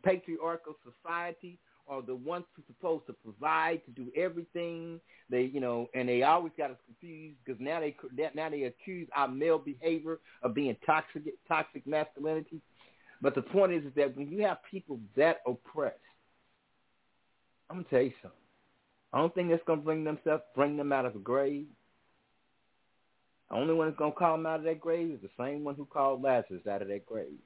patriarchal 0.04 0.76
society 0.84 1.60
are 1.90 2.02
the 2.02 2.16
ones 2.16 2.46
who 2.56 2.62
are 2.62 2.66
supposed 2.68 3.08
to 3.08 3.14
provide, 3.14 3.82
to 3.86 3.92
do 3.92 4.12
everything. 4.16 5.00
They, 5.30 5.44
you 5.44 5.60
know, 5.60 5.88
and 5.94 6.10
they 6.10 6.24
always 6.24 6.54
got 6.58 6.72
us 6.72 6.78
confused 6.86 7.38
because 7.46 7.60
now 7.62 7.80
they 7.80 7.96
now 8.36 8.50
they 8.50 8.64
accuse 8.64 9.08
our 9.16 9.28
male 9.28 9.60
behavior 9.60 10.20
of 10.44 10.54
being 10.54 10.76
toxic, 10.86 11.24
toxic 11.48 11.88
masculinity. 11.88 12.62
But 13.22 13.36
the 13.36 13.42
point 13.42 13.74
is, 13.74 13.86
is 13.86 13.94
that 13.96 14.16
when 14.16 14.30
you 14.30 14.44
have 14.44 14.58
people 14.70 15.00
that 15.16 15.38
oppressed, 15.48 15.96
I'm 17.70 17.78
gonna 17.78 17.90
tell 17.90 18.02
you 18.02 18.14
something. 18.22 18.47
I 19.14 19.20
don't 19.20 19.34
think 19.34 19.50
that's 19.50 19.64
gonna 19.66 19.82
bring 19.82 20.04
themselves 20.04 20.44
bring 20.56 20.78
them 20.78 20.92
out 20.92 21.06
of 21.06 21.14
the 21.14 21.20
grave. 21.20 21.66
The 23.50 23.56
only 23.56 23.74
one 23.74 23.88
that's 23.88 23.98
gonna 23.98 24.12
call 24.12 24.34
them 24.38 24.46
out 24.46 24.60
of 24.60 24.66
that 24.66 24.80
grave 24.80 25.12
is 25.12 25.22
the 25.22 25.30
same 25.44 25.64
one 25.64 25.76
who 25.76 25.86
called 25.86 26.22
Lazarus 26.22 26.68
out 26.70 26.82
of 26.82 26.90
that 26.90 27.06
grave. 27.06 27.40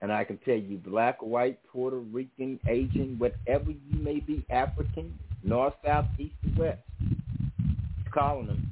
And 0.00 0.12
I 0.12 0.24
can 0.24 0.38
tell 0.38 0.56
you, 0.56 0.78
black, 0.78 1.20
white, 1.20 1.58
Puerto 1.66 1.98
Rican, 1.98 2.60
Asian, 2.66 3.18
whatever 3.18 3.70
you 3.70 3.98
may 3.98 4.20
be, 4.20 4.44
African, 4.48 5.18
north, 5.42 5.74
south, 5.84 6.06
east, 6.18 6.34
and 6.44 6.56
west, 6.56 6.80
he's 6.98 8.12
calling 8.12 8.46
them. 8.46 8.62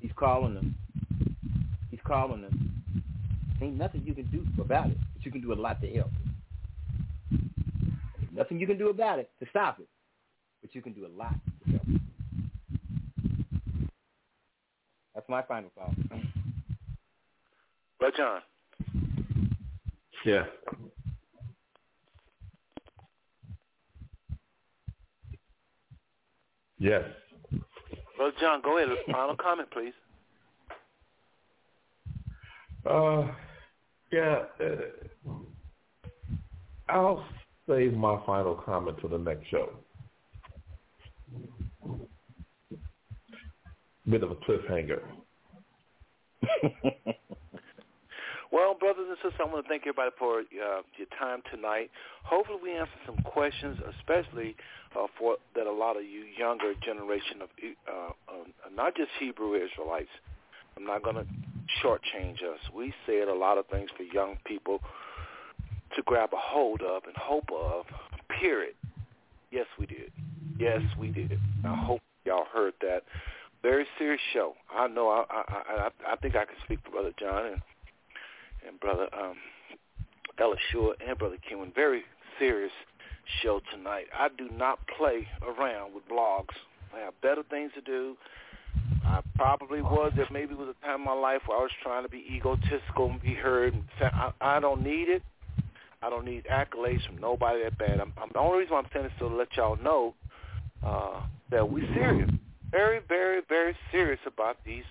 He's 0.00 0.12
calling 0.16 0.54
them. 0.54 0.74
He's 1.90 2.00
calling 2.04 2.42
them. 2.42 2.82
Ain't 3.60 3.76
nothing 3.76 4.02
you 4.04 4.14
can 4.14 4.26
do 4.30 4.44
about 4.60 4.86
it, 4.86 4.96
but 5.14 5.24
you 5.26 5.30
can 5.30 5.40
do 5.42 5.52
a 5.52 5.54
lot 5.54 5.80
to 5.82 5.92
help. 5.92 6.10
Nothing 8.32 8.60
you 8.60 8.66
can 8.66 8.78
do 8.78 8.88
about 8.88 9.18
it 9.18 9.30
to 9.40 9.46
stop 9.50 9.78
it, 9.80 9.88
but 10.68 10.74
you 10.74 10.82
can 10.82 10.92
do 10.92 11.06
a 11.06 11.12
lot 11.16 11.34
to. 11.66 11.80
That's 15.14 15.28
my 15.28 15.42
final 15.42 15.70
thought. 15.74 15.94
Brother 17.98 18.16
John. 18.16 18.40
Yeah. 20.24 20.44
Yes. 26.78 27.04
Brother 28.16 28.32
John, 28.40 28.60
go 28.62 28.78
ahead. 28.78 28.96
Final 29.10 29.36
comment, 29.36 29.68
please. 29.70 29.94
Uh, 32.86 33.28
yeah. 34.12 34.44
Uh, 34.60 35.32
I'll 36.88 37.24
save 37.68 37.94
my 37.94 38.20
final 38.26 38.54
comment 38.54 38.98
to 39.00 39.08
the 39.08 39.18
next 39.18 39.48
show. 39.48 39.70
Bit 44.08 44.22
of 44.22 44.30
a 44.30 44.36
cliffhanger. 44.36 45.02
Well, 48.50 48.74
brothers 48.74 49.06
and 49.08 49.16
sisters, 49.18 49.40
I 49.40 49.44
want 49.44 49.64
to 49.64 49.68
thank 49.68 49.82
everybody 49.82 50.10
for 50.18 50.40
uh, 50.40 50.80
your 50.96 51.06
time 51.18 51.42
tonight. 51.52 51.90
Hopefully, 52.24 52.58
we 52.62 52.72
answered 52.72 53.04
some 53.04 53.18
questions, 53.18 53.78
especially 53.98 54.56
uh, 54.98 55.06
for 55.18 55.36
that 55.54 55.66
a 55.66 55.72
lot 55.72 55.96
of 55.96 56.04
you 56.04 56.24
younger 56.36 56.72
generation 56.82 57.42
of 57.42 57.48
uh, 57.86 58.08
uh, 58.28 58.70
not 58.74 58.96
just 58.96 59.10
Hebrew 59.20 59.54
Israelites. 59.54 60.08
I'm 60.76 60.84
not 60.84 61.02
going 61.02 61.16
to 61.16 61.26
shortchange 61.84 62.42
us. 62.42 62.58
We 62.74 62.94
said 63.04 63.28
a 63.28 63.34
lot 63.34 63.58
of 63.58 63.66
things 63.66 63.90
for 63.96 64.04
young 64.04 64.38
people 64.46 64.80
to 65.96 66.02
grab 66.06 66.30
a 66.32 66.38
hold 66.38 66.80
of 66.80 67.02
and 67.04 67.16
hope 67.16 67.50
of. 67.52 67.84
Period. 68.40 68.74
Yes, 69.50 69.66
we 69.78 69.86
did. 69.86 70.10
Yes, 70.58 70.82
we 70.98 71.08
did. 71.08 71.38
I 71.64 71.74
hope 71.74 72.00
y'all 72.24 72.46
heard 72.52 72.74
that. 72.80 73.04
Very 73.62 73.86
serious 73.98 74.20
show. 74.32 74.54
I 74.74 74.88
know. 74.88 75.08
I 75.08 75.24
I 75.28 75.42
I, 75.68 76.12
I 76.12 76.16
think 76.16 76.36
I 76.36 76.44
can 76.44 76.56
speak 76.64 76.80
for 76.84 76.90
Brother 76.90 77.12
John 77.18 77.46
and 77.46 77.62
and 78.66 78.80
Brother 78.80 79.08
um, 79.14 79.36
Elishua 80.38 80.92
and 81.06 81.18
Brother 81.18 81.36
Kenwin. 81.48 81.74
Very 81.74 82.02
serious 82.38 82.72
show 83.42 83.60
tonight. 83.72 84.06
I 84.16 84.28
do 84.36 84.48
not 84.50 84.78
play 84.96 85.26
around 85.42 85.94
with 85.94 86.08
blogs. 86.08 86.54
I 86.94 87.00
have 87.00 87.20
better 87.20 87.42
things 87.50 87.72
to 87.74 87.80
do. 87.80 88.16
I 89.04 89.20
probably 89.36 89.82
was. 89.82 90.12
There 90.16 90.26
maybe 90.30 90.54
was 90.54 90.68
a 90.68 90.86
time 90.86 91.00
in 91.00 91.04
my 91.04 91.12
life 91.12 91.42
where 91.46 91.58
I 91.58 91.62
was 91.62 91.70
trying 91.82 92.02
to 92.04 92.08
be 92.08 92.24
egotistical 92.30 93.10
and 93.10 93.20
be 93.20 93.34
heard. 93.34 93.74
I, 94.00 94.32
I 94.40 94.60
don't 94.60 94.82
need 94.82 95.08
it. 95.08 95.22
I 96.02 96.10
don't 96.10 96.24
need 96.24 96.44
accolades 96.44 97.04
from 97.06 97.18
nobody 97.18 97.64
that 97.64 97.76
bad. 97.76 98.00
I'm, 98.00 98.12
I'm, 98.22 98.30
the 98.32 98.38
only 98.38 98.60
reason 98.60 98.74
why 98.74 98.80
I'm 98.80 98.86
saying 98.92 99.04
this 99.04 99.12
is 99.14 99.18
to 99.18 99.26
let 99.26 99.56
y'all 99.56 99.76
know 99.82 100.14
uh, 100.84 101.22
that 101.50 101.68
we're 101.68 101.86
serious. 101.94 102.30
Very, 102.70 103.00
very, 103.08 103.40
very 103.48 103.74
serious 103.90 104.20
about 104.26 104.58
these 104.64 104.84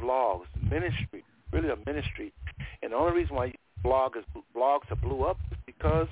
blogs, 0.00 0.46
ministry, 0.70 1.24
really 1.52 1.68
a 1.68 1.76
ministry 1.86 2.32
and 2.82 2.92
the 2.92 2.96
only 2.96 3.12
reason 3.12 3.36
why 3.36 3.52
blog 3.82 4.16
is, 4.16 4.24
blogs 4.54 4.90
are 4.90 4.96
blew 4.96 5.24
up 5.24 5.38
is 5.50 5.58
because 5.66 6.08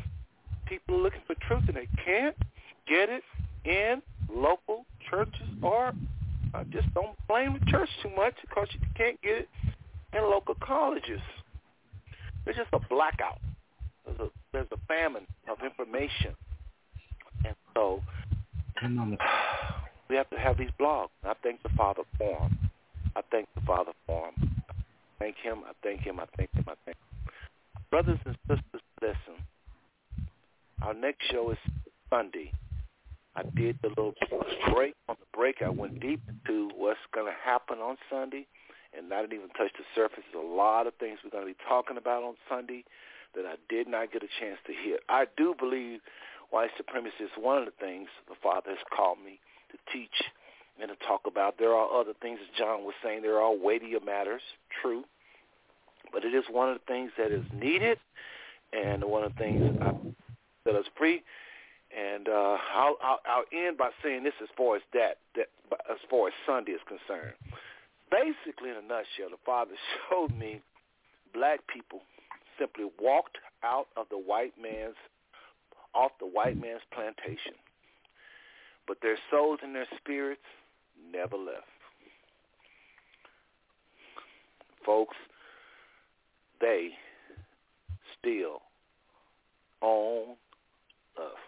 people 0.67 0.97
are 0.97 1.03
looking 1.03 1.21
for 1.27 1.35
truth 1.47 1.65
and 1.69 1.77
they 1.77 1.89
can't 2.05 2.37
get 2.89 3.09
it 3.09 3.23
in 3.65 4.03
local 4.33 4.85
churches 5.11 5.49
or 5.63 5.93
I 6.55 6.65
just 6.65 6.93
don't 6.95 7.17
blame 7.29 7.59
the 7.59 7.71
church 7.71 7.89
too 8.03 8.11
much 8.17 8.35
because 8.41 8.69
you 8.73 8.81
can't 8.95 9.21
get 9.23 9.37
it 9.39 9.49
in 10.13 10.23
local 10.23 10.55
colleges. 10.61 11.21
There's 12.45 12.57
just 12.57 12.71
a 12.73 12.81
blackout. 12.89 13.41
There's 14.05 14.21
a 14.21 14.31
there's 14.53 14.69
a 14.73 14.79
famine 14.87 15.27
of 15.51 15.59
information, 15.63 16.35
and 17.45 17.55
so 17.75 18.01
we 20.09 20.17
have 20.17 20.31
to 20.31 20.39
have 20.39 20.59
these 20.59 20.71
blogs. 20.81 21.09
I 21.25 21.35
thank 21.43 21.63
the 21.63 21.71
Father 21.77 22.03
for 22.19 22.41
them. 22.41 22.71
I 23.17 23.23
thank 23.31 23.49
the 23.55 23.63
Father 23.63 23.93
for 24.07 24.31
them 24.37 24.57
thank 25.19 25.37
him. 25.37 25.63
I 25.67 25.73
thank 25.83 26.01
him. 26.03 26.21
I 26.21 26.27
thank 26.37 26.51
him. 26.55 26.65
I 26.69 26.75
thank 26.85 26.97
him. 26.97 27.33
Brothers 27.91 28.19
and 28.25 28.37
sisters, 28.49 28.83
listen. 29.01 29.43
Our 30.83 30.95
next 30.95 31.25
show 31.31 31.51
is 31.51 31.59
Sunday. 32.11 32.53
I 33.35 33.43
did 33.43 33.79
the 33.83 33.89
little 33.89 34.15
break. 34.73 34.95
On 35.09 35.17
the 35.19 35.27
break, 35.37 35.57
I 35.65 35.69
went 35.69 36.01
deep 36.01 36.21
into 36.29 36.71
what's 36.77 37.01
going 37.15 37.27
to 37.27 37.37
happen 37.45 37.79
on 37.79 37.97
Sunday, 38.11 38.47
and 38.97 39.13
I 39.13 39.21
didn't 39.21 39.35
even 39.35 39.49
touch 39.51 39.73
the 39.77 39.85
surface. 39.95 40.25
There's 40.33 40.45
a 40.45 40.55
lot 40.55 40.87
of 40.87 40.95
things 40.95 41.19
we're 41.25 41.31
going 41.31 41.45
to 41.45 41.53
be 41.53 41.59
talking 41.69 41.97
about 41.97 42.23
on 42.23 42.35
Sunday 42.49 42.85
that 43.35 43.45
I 43.45 43.57
did 43.69 43.89
not 43.89 44.13
get 44.13 44.23
a 44.23 44.29
chance 44.41 44.59
to 44.67 44.73
hear. 44.73 44.99
I 45.09 45.27
do 45.37 45.55
believe 45.59 46.01
white 46.51 46.71
supremacy 46.77 47.25
is 47.25 47.31
one 47.39 47.59
of 47.59 47.65
the 47.65 47.73
things 47.81 48.09
the 48.29 48.35
Father 48.43 48.71
has 48.71 48.79
called 48.95 49.19
me 49.25 49.41
to 49.71 49.79
teach 49.93 50.23
and 50.81 50.89
to 50.89 51.07
talk 51.07 51.23
about. 51.27 51.59
There 51.59 51.75
are 51.75 51.89
other 52.01 52.13
things, 52.21 52.39
as 52.43 52.59
John 52.59 52.85
was 52.85 52.95
saying, 53.03 53.23
there 53.23 53.41
are 53.41 53.55
weightier 53.55 54.01
matters, 54.01 54.43
true, 54.83 55.05
but 56.13 56.25
it 56.25 56.35
is 56.35 56.45
one 56.51 56.69
of 56.69 56.79
the 56.79 56.93
things 56.93 57.11
that 57.19 57.33
is 57.33 57.45
needed 57.53 57.99
and 58.73 59.05
one 59.05 59.25
of 59.25 59.33
the 59.35 59.39
things 59.39 59.79
I, 59.81 59.93
that 60.65 60.79
is 60.79 60.87
free. 60.97 61.23
And 61.97 62.29
uh, 62.29 62.59
I'll, 62.75 62.97
I'll, 63.03 63.21
I'll 63.27 63.45
end 63.53 63.79
by 63.79 63.91
saying 64.03 64.25
this 64.25 64.35
as 64.43 64.49
far 64.57 64.77
as 64.77 64.83
that, 64.93 65.19
that, 65.37 65.47
as 65.91 65.99
far 66.11 66.29
as 66.29 66.35
Sunday 66.45 66.73
is 66.73 66.81
concerned. 66.87 67.35
Basically, 68.11 68.71
in 68.71 68.77
a 68.77 68.83
nutshell, 68.83 69.31
the 69.31 69.41
Father 69.45 69.73
showed 70.11 70.37
me 70.37 70.61
black 71.33 71.61
people 71.73 72.01
simply 72.59 72.87
walked 73.01 73.39
out 73.63 73.87
of 73.97 74.07
the 74.11 74.19
white 74.19 74.55
man's 74.61 74.97
off 75.97 76.13
the 76.21 76.27
white 76.27 76.61
man's 76.61 76.83
plantation. 76.93 77.55
But 78.87 78.99
their 79.03 79.17
souls 79.31 79.61
and 79.63 79.75
their 79.75 79.87
spirits 79.97 80.43
never 81.13 81.37
left. 81.37 81.65
Folks, 84.85 85.17
they 86.61 86.91
still 88.19 88.63
own 89.83 90.37
us. 91.19 91.39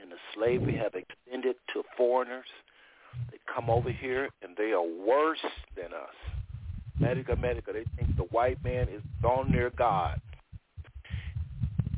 And 0.00 0.10
the 0.10 0.16
slavery 0.34 0.76
have 0.76 0.94
extended 0.94 1.56
to 1.74 1.82
foreigners. 1.96 2.46
They 3.30 3.38
come 3.52 3.70
over 3.70 3.90
here 3.90 4.30
and 4.42 4.56
they 4.56 4.72
are 4.72 4.82
worse 4.82 5.38
than 5.76 5.92
us. 5.92 6.14
Medica, 6.98 7.36
Medica, 7.36 7.72
they 7.72 7.84
think 7.96 8.16
the 8.16 8.24
white 8.24 8.62
man 8.64 8.88
is 8.88 9.02
on 9.24 9.52
their 9.52 9.70
God. 9.70 10.20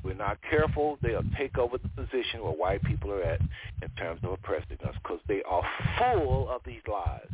We're 0.02 0.14
not 0.14 0.38
careful, 0.48 0.98
they'll 1.00 1.22
take 1.38 1.58
over 1.58 1.78
the 1.78 1.88
position 1.88 2.42
where 2.42 2.52
white 2.52 2.82
people 2.82 3.12
are 3.12 3.22
at 3.22 3.40
in 3.40 3.88
terms 3.96 4.20
of 4.24 4.32
oppressing 4.32 4.78
us 4.84 4.94
because 5.02 5.20
they 5.28 5.42
are 5.48 5.62
full 5.98 6.48
of 6.50 6.60
these 6.66 6.82
lies. 6.90 7.28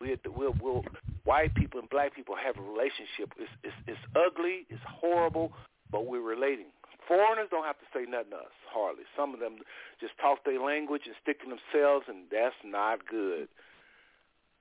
We, 0.00 0.16
we'll, 0.36 0.54
we'll, 0.60 0.84
white 1.24 1.54
people 1.54 1.80
and 1.80 1.88
black 1.90 2.14
people 2.14 2.36
have 2.36 2.56
a 2.56 2.62
relationship. 2.62 3.32
It's, 3.38 3.50
it's, 3.64 3.74
it's 3.88 3.98
ugly, 4.14 4.66
it's 4.70 4.82
horrible, 4.86 5.52
but 5.90 6.06
we're 6.06 6.20
relating. 6.20 6.66
Foreigners 7.08 7.48
don't 7.50 7.64
have 7.64 7.78
to 7.78 7.86
say 7.92 8.04
nothing 8.08 8.30
to 8.30 8.36
us, 8.36 8.54
hardly. 8.72 9.04
Some 9.16 9.34
of 9.34 9.40
them 9.40 9.56
just 10.00 10.12
talk 10.20 10.44
their 10.44 10.60
language 10.60 11.02
and 11.06 11.14
stick 11.22 11.40
to 11.42 11.46
themselves, 11.48 12.06
and 12.08 12.24
that's 12.30 12.54
not 12.64 13.06
good. 13.06 13.48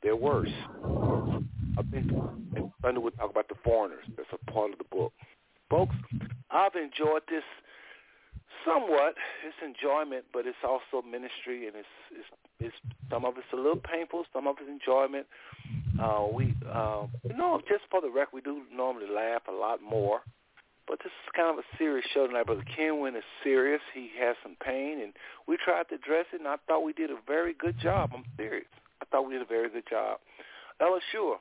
They're 0.01 0.15
worse. 0.15 0.51
I 1.77 1.81
think 1.91 2.11
Sunday 2.81 2.99
we'll 2.99 3.11
talk 3.11 3.31
about 3.31 3.47
the 3.47 3.55
foreigners. 3.63 4.03
That's 4.17 4.27
a 4.33 4.51
part 4.51 4.71
of 4.71 4.77
the 4.77 4.83
book. 4.91 5.13
Folks, 5.73 5.95
I've 6.51 6.75
enjoyed 6.75 7.23
this 7.27 7.41
somewhat. 8.63 9.15
It's 9.41 9.57
enjoyment, 9.65 10.23
but 10.31 10.45
it's 10.45 10.61
also 10.63 11.01
ministry, 11.03 11.65
and 11.65 11.75
it's 11.75 11.95
it's, 12.11 12.29
it's 12.59 12.75
some 13.09 13.25
of 13.25 13.39
it's 13.39 13.51
a 13.53 13.55
little 13.55 13.81
painful, 13.81 14.25
some 14.31 14.45
of 14.45 14.57
it's 14.61 14.69
enjoyment. 14.69 15.25
Uh, 15.99 16.27
we, 16.31 16.53
uh, 16.71 17.07
you 17.27 17.35
know, 17.35 17.59
just 17.67 17.85
for 17.89 18.01
the 18.01 18.09
record, 18.11 18.35
we 18.35 18.41
do 18.41 18.61
normally 18.71 19.09
laugh 19.09 19.41
a 19.49 19.51
lot 19.51 19.81
more. 19.81 20.21
But 20.87 20.99
this 20.99 21.09
is 21.09 21.31
kind 21.35 21.49
of 21.49 21.57
a 21.57 21.65
serious 21.79 22.05
show 22.13 22.27
tonight. 22.27 22.45
Brother 22.45 22.65
Kenwin 22.77 23.15
is 23.15 23.23
serious. 23.43 23.81
He 23.95 24.11
has 24.19 24.35
some 24.43 24.55
pain, 24.63 25.01
and 25.01 25.13
we 25.47 25.57
tried 25.57 25.89
to 25.89 25.95
address 25.95 26.27
it, 26.33 26.39
and 26.39 26.47
I 26.47 26.57
thought 26.67 26.83
we 26.85 26.93
did 26.93 27.09
a 27.09 27.17
very 27.25 27.55
good 27.55 27.79
job. 27.79 28.11
I'm 28.13 28.25
serious. 28.37 28.69
I 29.01 29.05
thought 29.05 29.25
we 29.25 29.33
did 29.33 29.41
a 29.41 29.49
very 29.49 29.71
good 29.71 29.89
job. 29.89 30.19
Ella 30.79 30.99
Sure, 31.11 31.39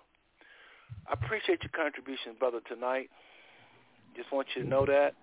I 1.07 1.13
appreciate 1.13 1.61
your 1.63 1.77
contribution, 1.77 2.33
brother, 2.41 2.61
tonight. 2.67 3.11
Just 4.17 4.31
want 4.33 4.47
you 4.55 4.63
to 4.63 4.69
know 4.69 4.87
that. 4.87 5.15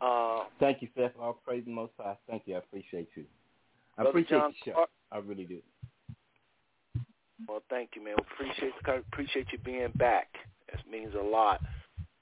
Uh, 0.00 0.44
Thank 0.60 0.82
you, 0.82 0.88
Seth. 0.96 1.12
All 1.20 1.38
praise 1.44 1.64
the 1.64 1.70
Most 1.70 1.92
High. 1.98 2.16
Thank 2.28 2.42
you. 2.46 2.56
I 2.56 2.58
appreciate 2.58 3.08
you. 3.14 3.24
I 3.96 4.02
Brother 4.02 4.10
appreciate 4.10 4.38
John 4.38 4.50
the 4.50 4.70
show. 4.70 4.74
Clark. 4.74 4.90
I 5.12 5.18
really 5.18 5.44
do. 5.44 5.60
Well, 7.48 7.62
thank 7.70 7.90
you, 7.94 8.04
man. 8.04 8.14
Appreciate 8.18 8.72
appreciate 8.86 9.46
you 9.52 9.58
being 9.58 9.92
back. 9.96 10.28
This 10.70 10.80
means 10.90 11.14
a 11.14 11.22
lot. 11.22 11.60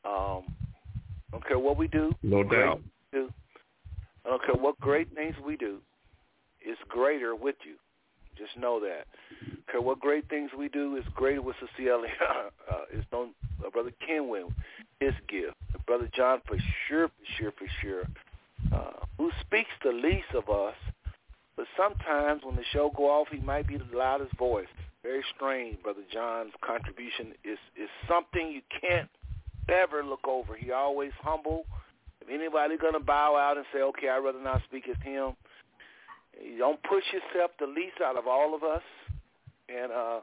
Um, 0.05 0.44
I 1.28 1.32
don't 1.32 1.47
care 1.47 1.59
what 1.59 1.77
we 1.77 1.89
do. 1.89 2.15
No 2.23 2.43
doubt. 2.43 2.81
do. 3.12 3.31
I 4.24 4.31
don't 4.31 4.44
care 4.44 4.55
what 4.55 4.78
great 4.81 5.12
things 5.15 5.35
we 5.44 5.57
do. 5.57 5.78
It's 6.61 6.81
greater 6.89 7.35
with 7.35 7.57
you. 7.65 7.74
Just 8.43 8.59
know 8.59 8.81
that. 8.81 9.06
Care 9.70 9.81
what 9.81 10.00
great 10.00 10.28
things 10.28 10.50
we 10.58 10.68
do, 10.68 10.97
it's 10.97 11.07
greater 11.15 11.41
with 11.41 11.55
Cecilia. 11.60 12.08
uh, 12.70 12.81
it's 12.92 13.07
no 13.12 13.28
uh, 13.65 13.70
brother 13.70 13.92
Kenwin, 14.07 14.52
his 14.99 15.15
gift. 15.28 15.55
Brother 15.86 16.08
John, 16.12 16.41
for 16.47 16.57
sure, 16.89 17.08
for 17.08 17.25
sure, 17.39 17.52
for 17.52 17.66
sure. 17.81 18.02
Uh, 18.73 19.05
who 19.18 19.31
speaks 19.41 19.70
the 19.84 19.92
least 19.92 20.34
of 20.34 20.49
us, 20.49 20.75
but 21.57 21.66
sometimes 21.76 22.42
when 22.44 22.57
the 22.57 22.65
show 22.73 22.91
go 22.97 23.05
off, 23.05 23.28
he 23.31 23.39
might 23.39 23.68
be 23.68 23.76
the 23.76 23.97
loudest 23.97 24.36
voice. 24.36 24.66
Very 25.05 25.23
strange, 25.36 25.81
Brother 25.83 26.02
John's 26.12 26.52
contribution 26.65 27.34
is 27.44 27.58
is 27.76 27.89
something 28.08 28.50
you 28.50 28.62
can't 28.81 29.08
ever 29.68 30.05
look 30.05 30.26
over. 30.26 30.57
He 30.57 30.73
always 30.73 31.12
humble. 31.20 31.65
If 32.20 32.28
anybody 32.28 32.76
gonna 32.76 33.00
bow 33.00 33.36
out 33.36 33.57
and 33.57 33.66
say, 33.73 33.83
"Okay, 33.83 34.08
I'd 34.08 34.18
rather 34.18 34.41
not 34.41 34.62
speak 34.65 34.89
as 34.89 34.97
him," 35.02 35.36
you 36.42 36.58
don't 36.58 36.82
push 36.82 37.04
yourself 37.12 37.52
the 37.58 37.66
least 37.66 38.02
out 38.04 38.18
of 38.18 38.26
all 38.26 38.54
of 38.54 38.62
us. 38.62 38.82
And 39.68 39.92
uh, 39.92 40.20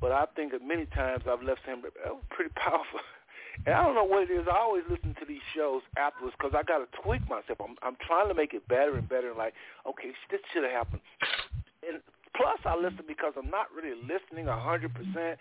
but 0.00 0.12
I 0.12 0.24
think 0.34 0.52
that 0.52 0.62
many 0.62 0.86
times 0.86 1.24
I've 1.28 1.42
left 1.42 1.66
him 1.66 1.82
pretty 2.30 2.52
powerful. 2.56 3.00
And 3.66 3.74
I 3.74 3.84
don't 3.84 3.94
know 3.94 4.04
what 4.04 4.30
it 4.30 4.32
is. 4.32 4.46
I 4.48 4.56
always 4.56 4.84
listen 4.88 5.14
to 5.20 5.26
these 5.26 5.44
shows 5.54 5.82
afterwards 5.98 6.34
because 6.38 6.56
I 6.56 6.62
got 6.62 6.78
to 6.78 6.88
tweak 7.02 7.20
myself. 7.28 7.60
I'm 7.60 7.76
I'm 7.82 7.96
trying 8.06 8.28
to 8.28 8.34
make 8.34 8.54
it 8.54 8.66
better 8.68 8.96
and 8.96 9.08
better. 9.08 9.34
Like, 9.36 9.52
okay, 9.86 10.12
this 10.30 10.40
should 10.54 10.64
have 10.64 10.72
happened. 10.72 11.02
And 11.84 12.00
plus, 12.36 12.60
I 12.64 12.76
listen 12.76 13.04
because 13.06 13.34
I'm 13.36 13.50
not 13.50 13.66
really 13.74 13.98
listening 14.00 14.48
a 14.48 14.56
hundred 14.56 14.94
percent. 14.94 15.36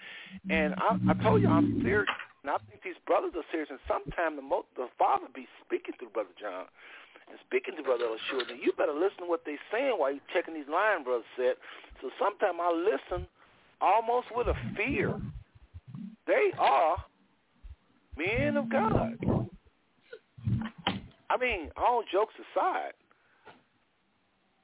And 0.50 0.76
I, 0.76 0.98
I 1.10 1.14
told 1.24 1.42
you 1.42 1.48
I'm 1.48 1.80
serious. 1.82 2.10
And 2.44 2.52
I 2.52 2.58
think 2.68 2.84
these 2.84 3.00
brothers 3.06 3.32
are 3.36 3.48
serious. 3.52 3.70
And 3.70 3.80
sometimes 3.88 4.36
the 4.36 4.44
mo- 4.44 4.68
the 4.76 4.88
father 4.98 5.28
be 5.32 5.48
speaking 5.64 5.96
through 6.00 6.12
Brother 6.12 6.36
John 6.36 6.66
and 7.30 7.40
speaking 7.46 7.76
to 7.78 7.84
Brother 7.84 8.06
Elishua. 8.06 8.50
And 8.50 8.62
you 8.62 8.74
better 8.78 8.94
listen 8.94 9.26
to 9.26 9.26
what 9.26 9.46
they 9.46 9.58
saying 9.72 9.94
while 9.98 10.12
you 10.12 10.20
checking 10.34 10.54
these 10.54 10.70
line 10.72 11.04
brothers 11.04 11.26
said. 11.38 11.56
So 12.02 12.10
sometimes 12.20 12.58
I 12.62 12.72
listen 12.74 13.28
almost 13.82 14.28
with 14.36 14.48
a 14.48 14.56
fear. 14.76 15.20
They 16.28 16.52
are 16.58 16.98
men 18.18 18.58
of 18.58 18.70
God. 18.70 19.18
I 21.30 21.38
mean, 21.38 21.70
all 21.78 22.04
jokes 22.12 22.34
aside, 22.38 22.94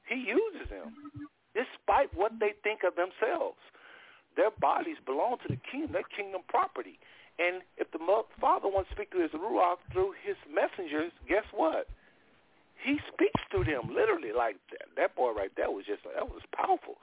he 0.08 0.16
uses 0.16 0.68
them 0.68 0.94
despite 1.54 2.12
what 2.14 2.32
they 2.38 2.52
think 2.62 2.80
of 2.86 2.94
themselves. 2.96 3.58
Their 4.36 4.50
bodies 4.60 4.96
belong 5.06 5.38
to 5.42 5.48
the 5.48 5.58
kingdom. 5.70 5.92
They're 5.92 6.10
kingdom 6.14 6.42
property. 6.48 6.98
And 7.38 7.62
if 7.76 7.90
the 7.92 7.98
Father 8.40 8.68
wants 8.68 8.90
to 8.90 8.96
speak 8.96 9.10
through 9.10 9.22
his 9.22 9.32
Ruach, 9.32 9.76
through 9.92 10.12
his 10.24 10.36
messengers, 10.48 11.12
guess 11.28 11.44
what? 11.52 11.88
He 12.84 12.98
speaks 13.12 13.40
through 13.50 13.64
them, 13.64 13.94
literally. 13.94 14.32
Like 14.36 14.56
that, 14.70 14.88
that 14.96 15.16
boy 15.16 15.32
right 15.32 15.50
there 15.56 15.70
was 15.70 15.84
just, 15.86 16.02
that 16.04 16.26
was 16.26 16.42
powerful. 16.54 16.96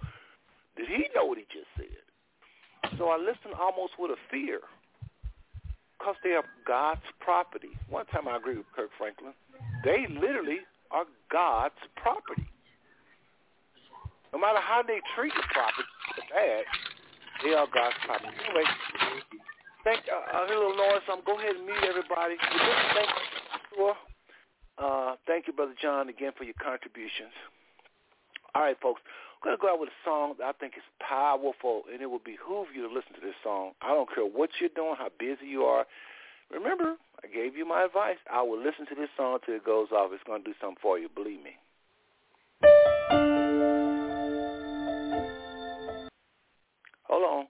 Did 0.77 0.87
he 0.87 1.07
know 1.15 1.25
what 1.25 1.37
he 1.37 1.45
just 1.53 1.69
said? 1.77 2.97
So 2.97 3.09
I 3.09 3.17
listen 3.17 3.53
almost 3.57 3.93
with 3.97 4.11
a 4.11 4.19
fear 4.29 4.59
because 5.97 6.15
they 6.23 6.31
are 6.31 6.43
God's 6.67 7.05
property. 7.19 7.71
One 7.89 8.05
time 8.07 8.27
I 8.27 8.37
agree 8.37 8.57
with 8.57 8.67
Kirk 8.75 8.89
Franklin. 8.97 9.33
They 9.83 10.05
literally 10.09 10.59
are 10.91 11.05
God's 11.31 11.79
property. 11.95 12.47
No 14.33 14.39
matter 14.39 14.59
how 14.59 14.81
they 14.81 14.99
treat 15.15 15.33
the 15.35 15.43
property, 15.53 15.87
bad, 16.29 16.65
they 17.43 17.53
are 17.53 17.67
God's 17.71 17.95
property. 18.05 18.33
Anyway, 18.45 18.65
thank 19.83 20.01
uh, 20.09 20.37
I 20.37 20.47
hear 20.47 20.57
a 20.57 20.59
little 20.59 20.75
noise, 20.75 21.01
so 21.05 21.13
I'm 21.13 21.23
go 21.25 21.37
ahead 21.37 21.55
and 21.55 21.65
mute 21.65 21.85
everybody. 21.87 22.35
Thank 22.41 23.09
you, 23.77 23.93
uh, 24.77 25.15
thank 25.27 25.47
you, 25.47 25.53
Brother 25.53 25.75
John, 25.81 26.09
again 26.09 26.31
for 26.37 26.43
your 26.43 26.57
contributions. 26.61 27.33
All 28.55 28.61
right, 28.61 28.77
folks. 28.81 29.01
I'm 29.05 29.49
going 29.49 29.57
to 29.57 29.61
go 29.61 29.73
out 29.73 29.79
with 29.79 29.89
a 29.89 29.99
song 30.07 30.35
that 30.39 30.45
I 30.45 30.51
think 30.53 30.73
is 30.77 30.87
powerful, 31.01 31.83
and 31.91 32.01
it 32.01 32.07
will 32.07 32.23
behoove 32.23 32.67
you 32.73 32.87
to 32.87 32.93
listen 32.93 33.13
to 33.15 33.21
this 33.21 33.35
song. 33.43 33.71
I 33.81 33.89
don't 33.89 34.07
care 34.07 34.23
what 34.23 34.49
you're 34.61 34.71
doing, 34.73 34.95
how 34.97 35.09
busy 35.19 35.47
you 35.47 35.63
are. 35.63 35.85
Remember, 36.49 36.95
I 37.23 37.27
gave 37.27 37.57
you 37.57 37.67
my 37.67 37.83
advice. 37.83 38.17
I 38.31 38.41
will 38.41 38.57
listen 38.57 38.85
to 38.87 38.95
this 38.95 39.09
song 39.17 39.39
until 39.41 39.55
it 39.55 39.65
goes 39.65 39.89
off. 39.91 40.11
It's 40.13 40.23
going 40.23 40.43
to 40.43 40.49
do 40.49 40.55
something 40.61 40.77
for 40.81 40.97
you, 40.97 41.09
believe 41.09 41.43
me. 41.43 41.57
Hold 47.03 47.23
on. 47.23 47.47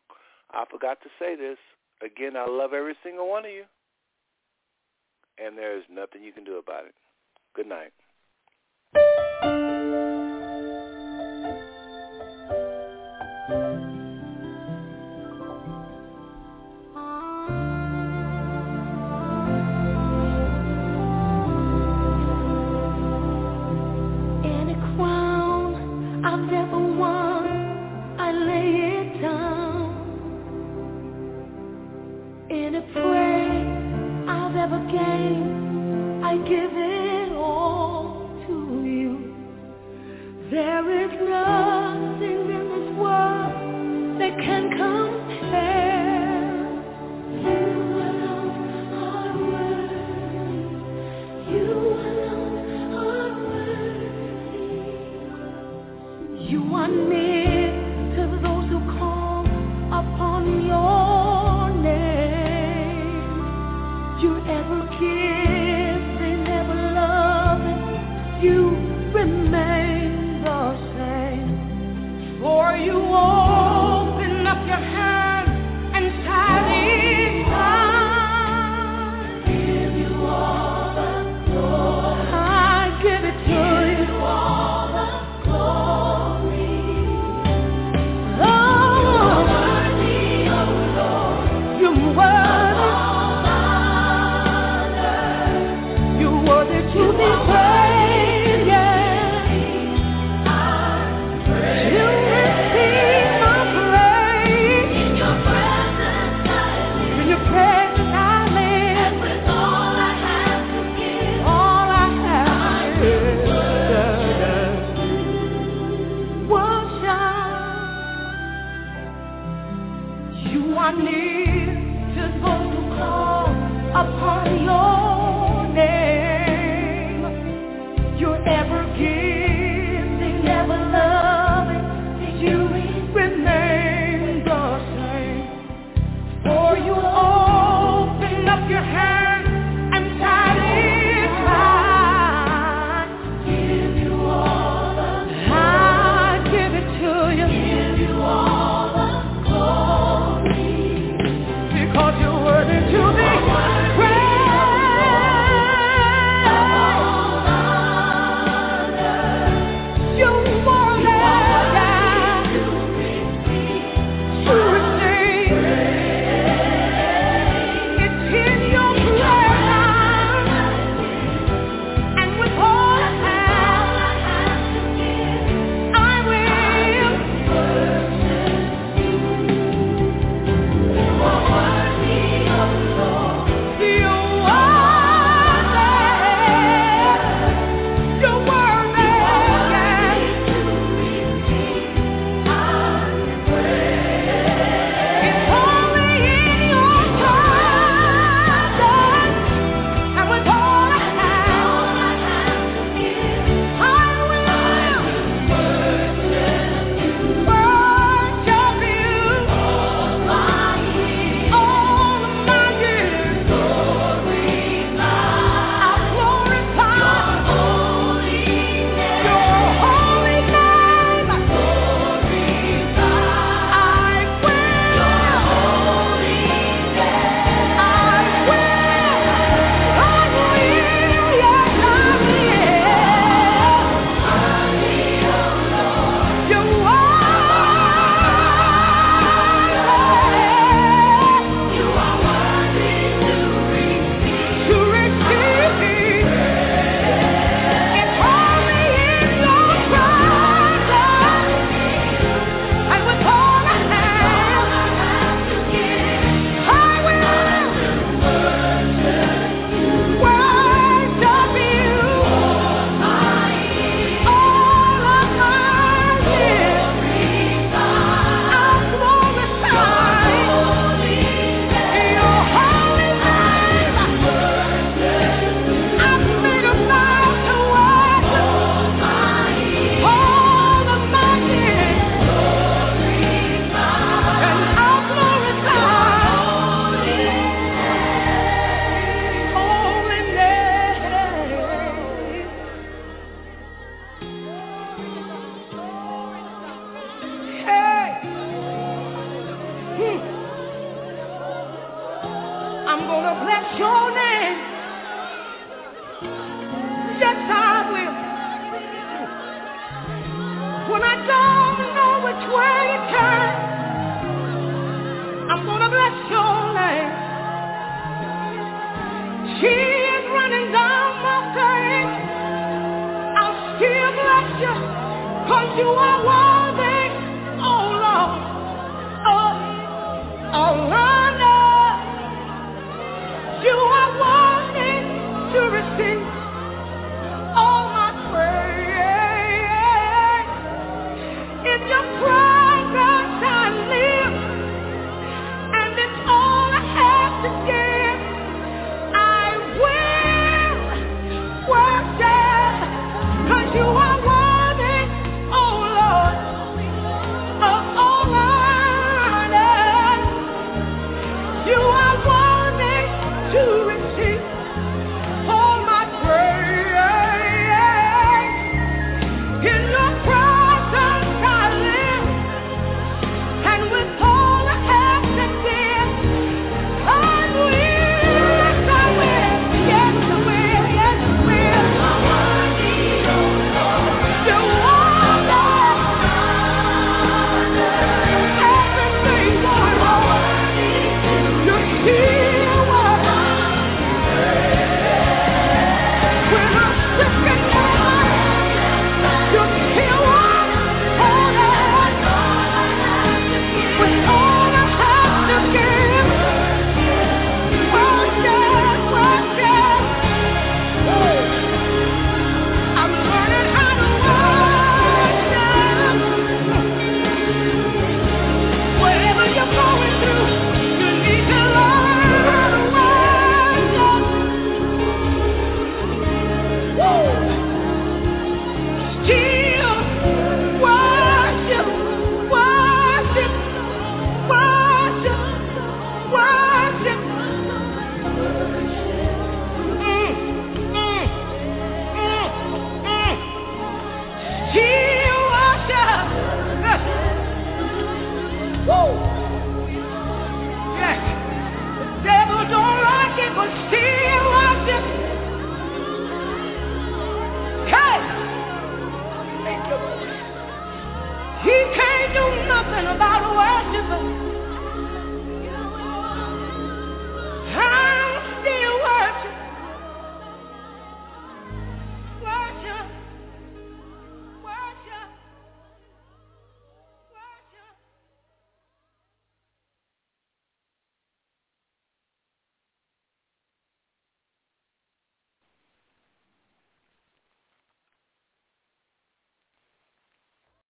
I 0.52 0.66
forgot 0.72 0.98
to 1.04 1.10
say 1.20 1.36
this. 1.36 1.58
Again, 2.02 2.36
I 2.36 2.48
love 2.50 2.74
every 2.74 2.96
single 3.04 3.30
one 3.30 3.46
of 3.46 3.52
you. 3.52 3.66
And 5.38 5.58
there 5.58 5.78
is 5.78 5.84
nothing 5.92 6.24
you 6.24 6.32
can 6.32 6.44
do 6.44 6.58
about 6.58 6.86
it. 6.86 6.96
Good 7.56 7.68
night. 7.68 7.94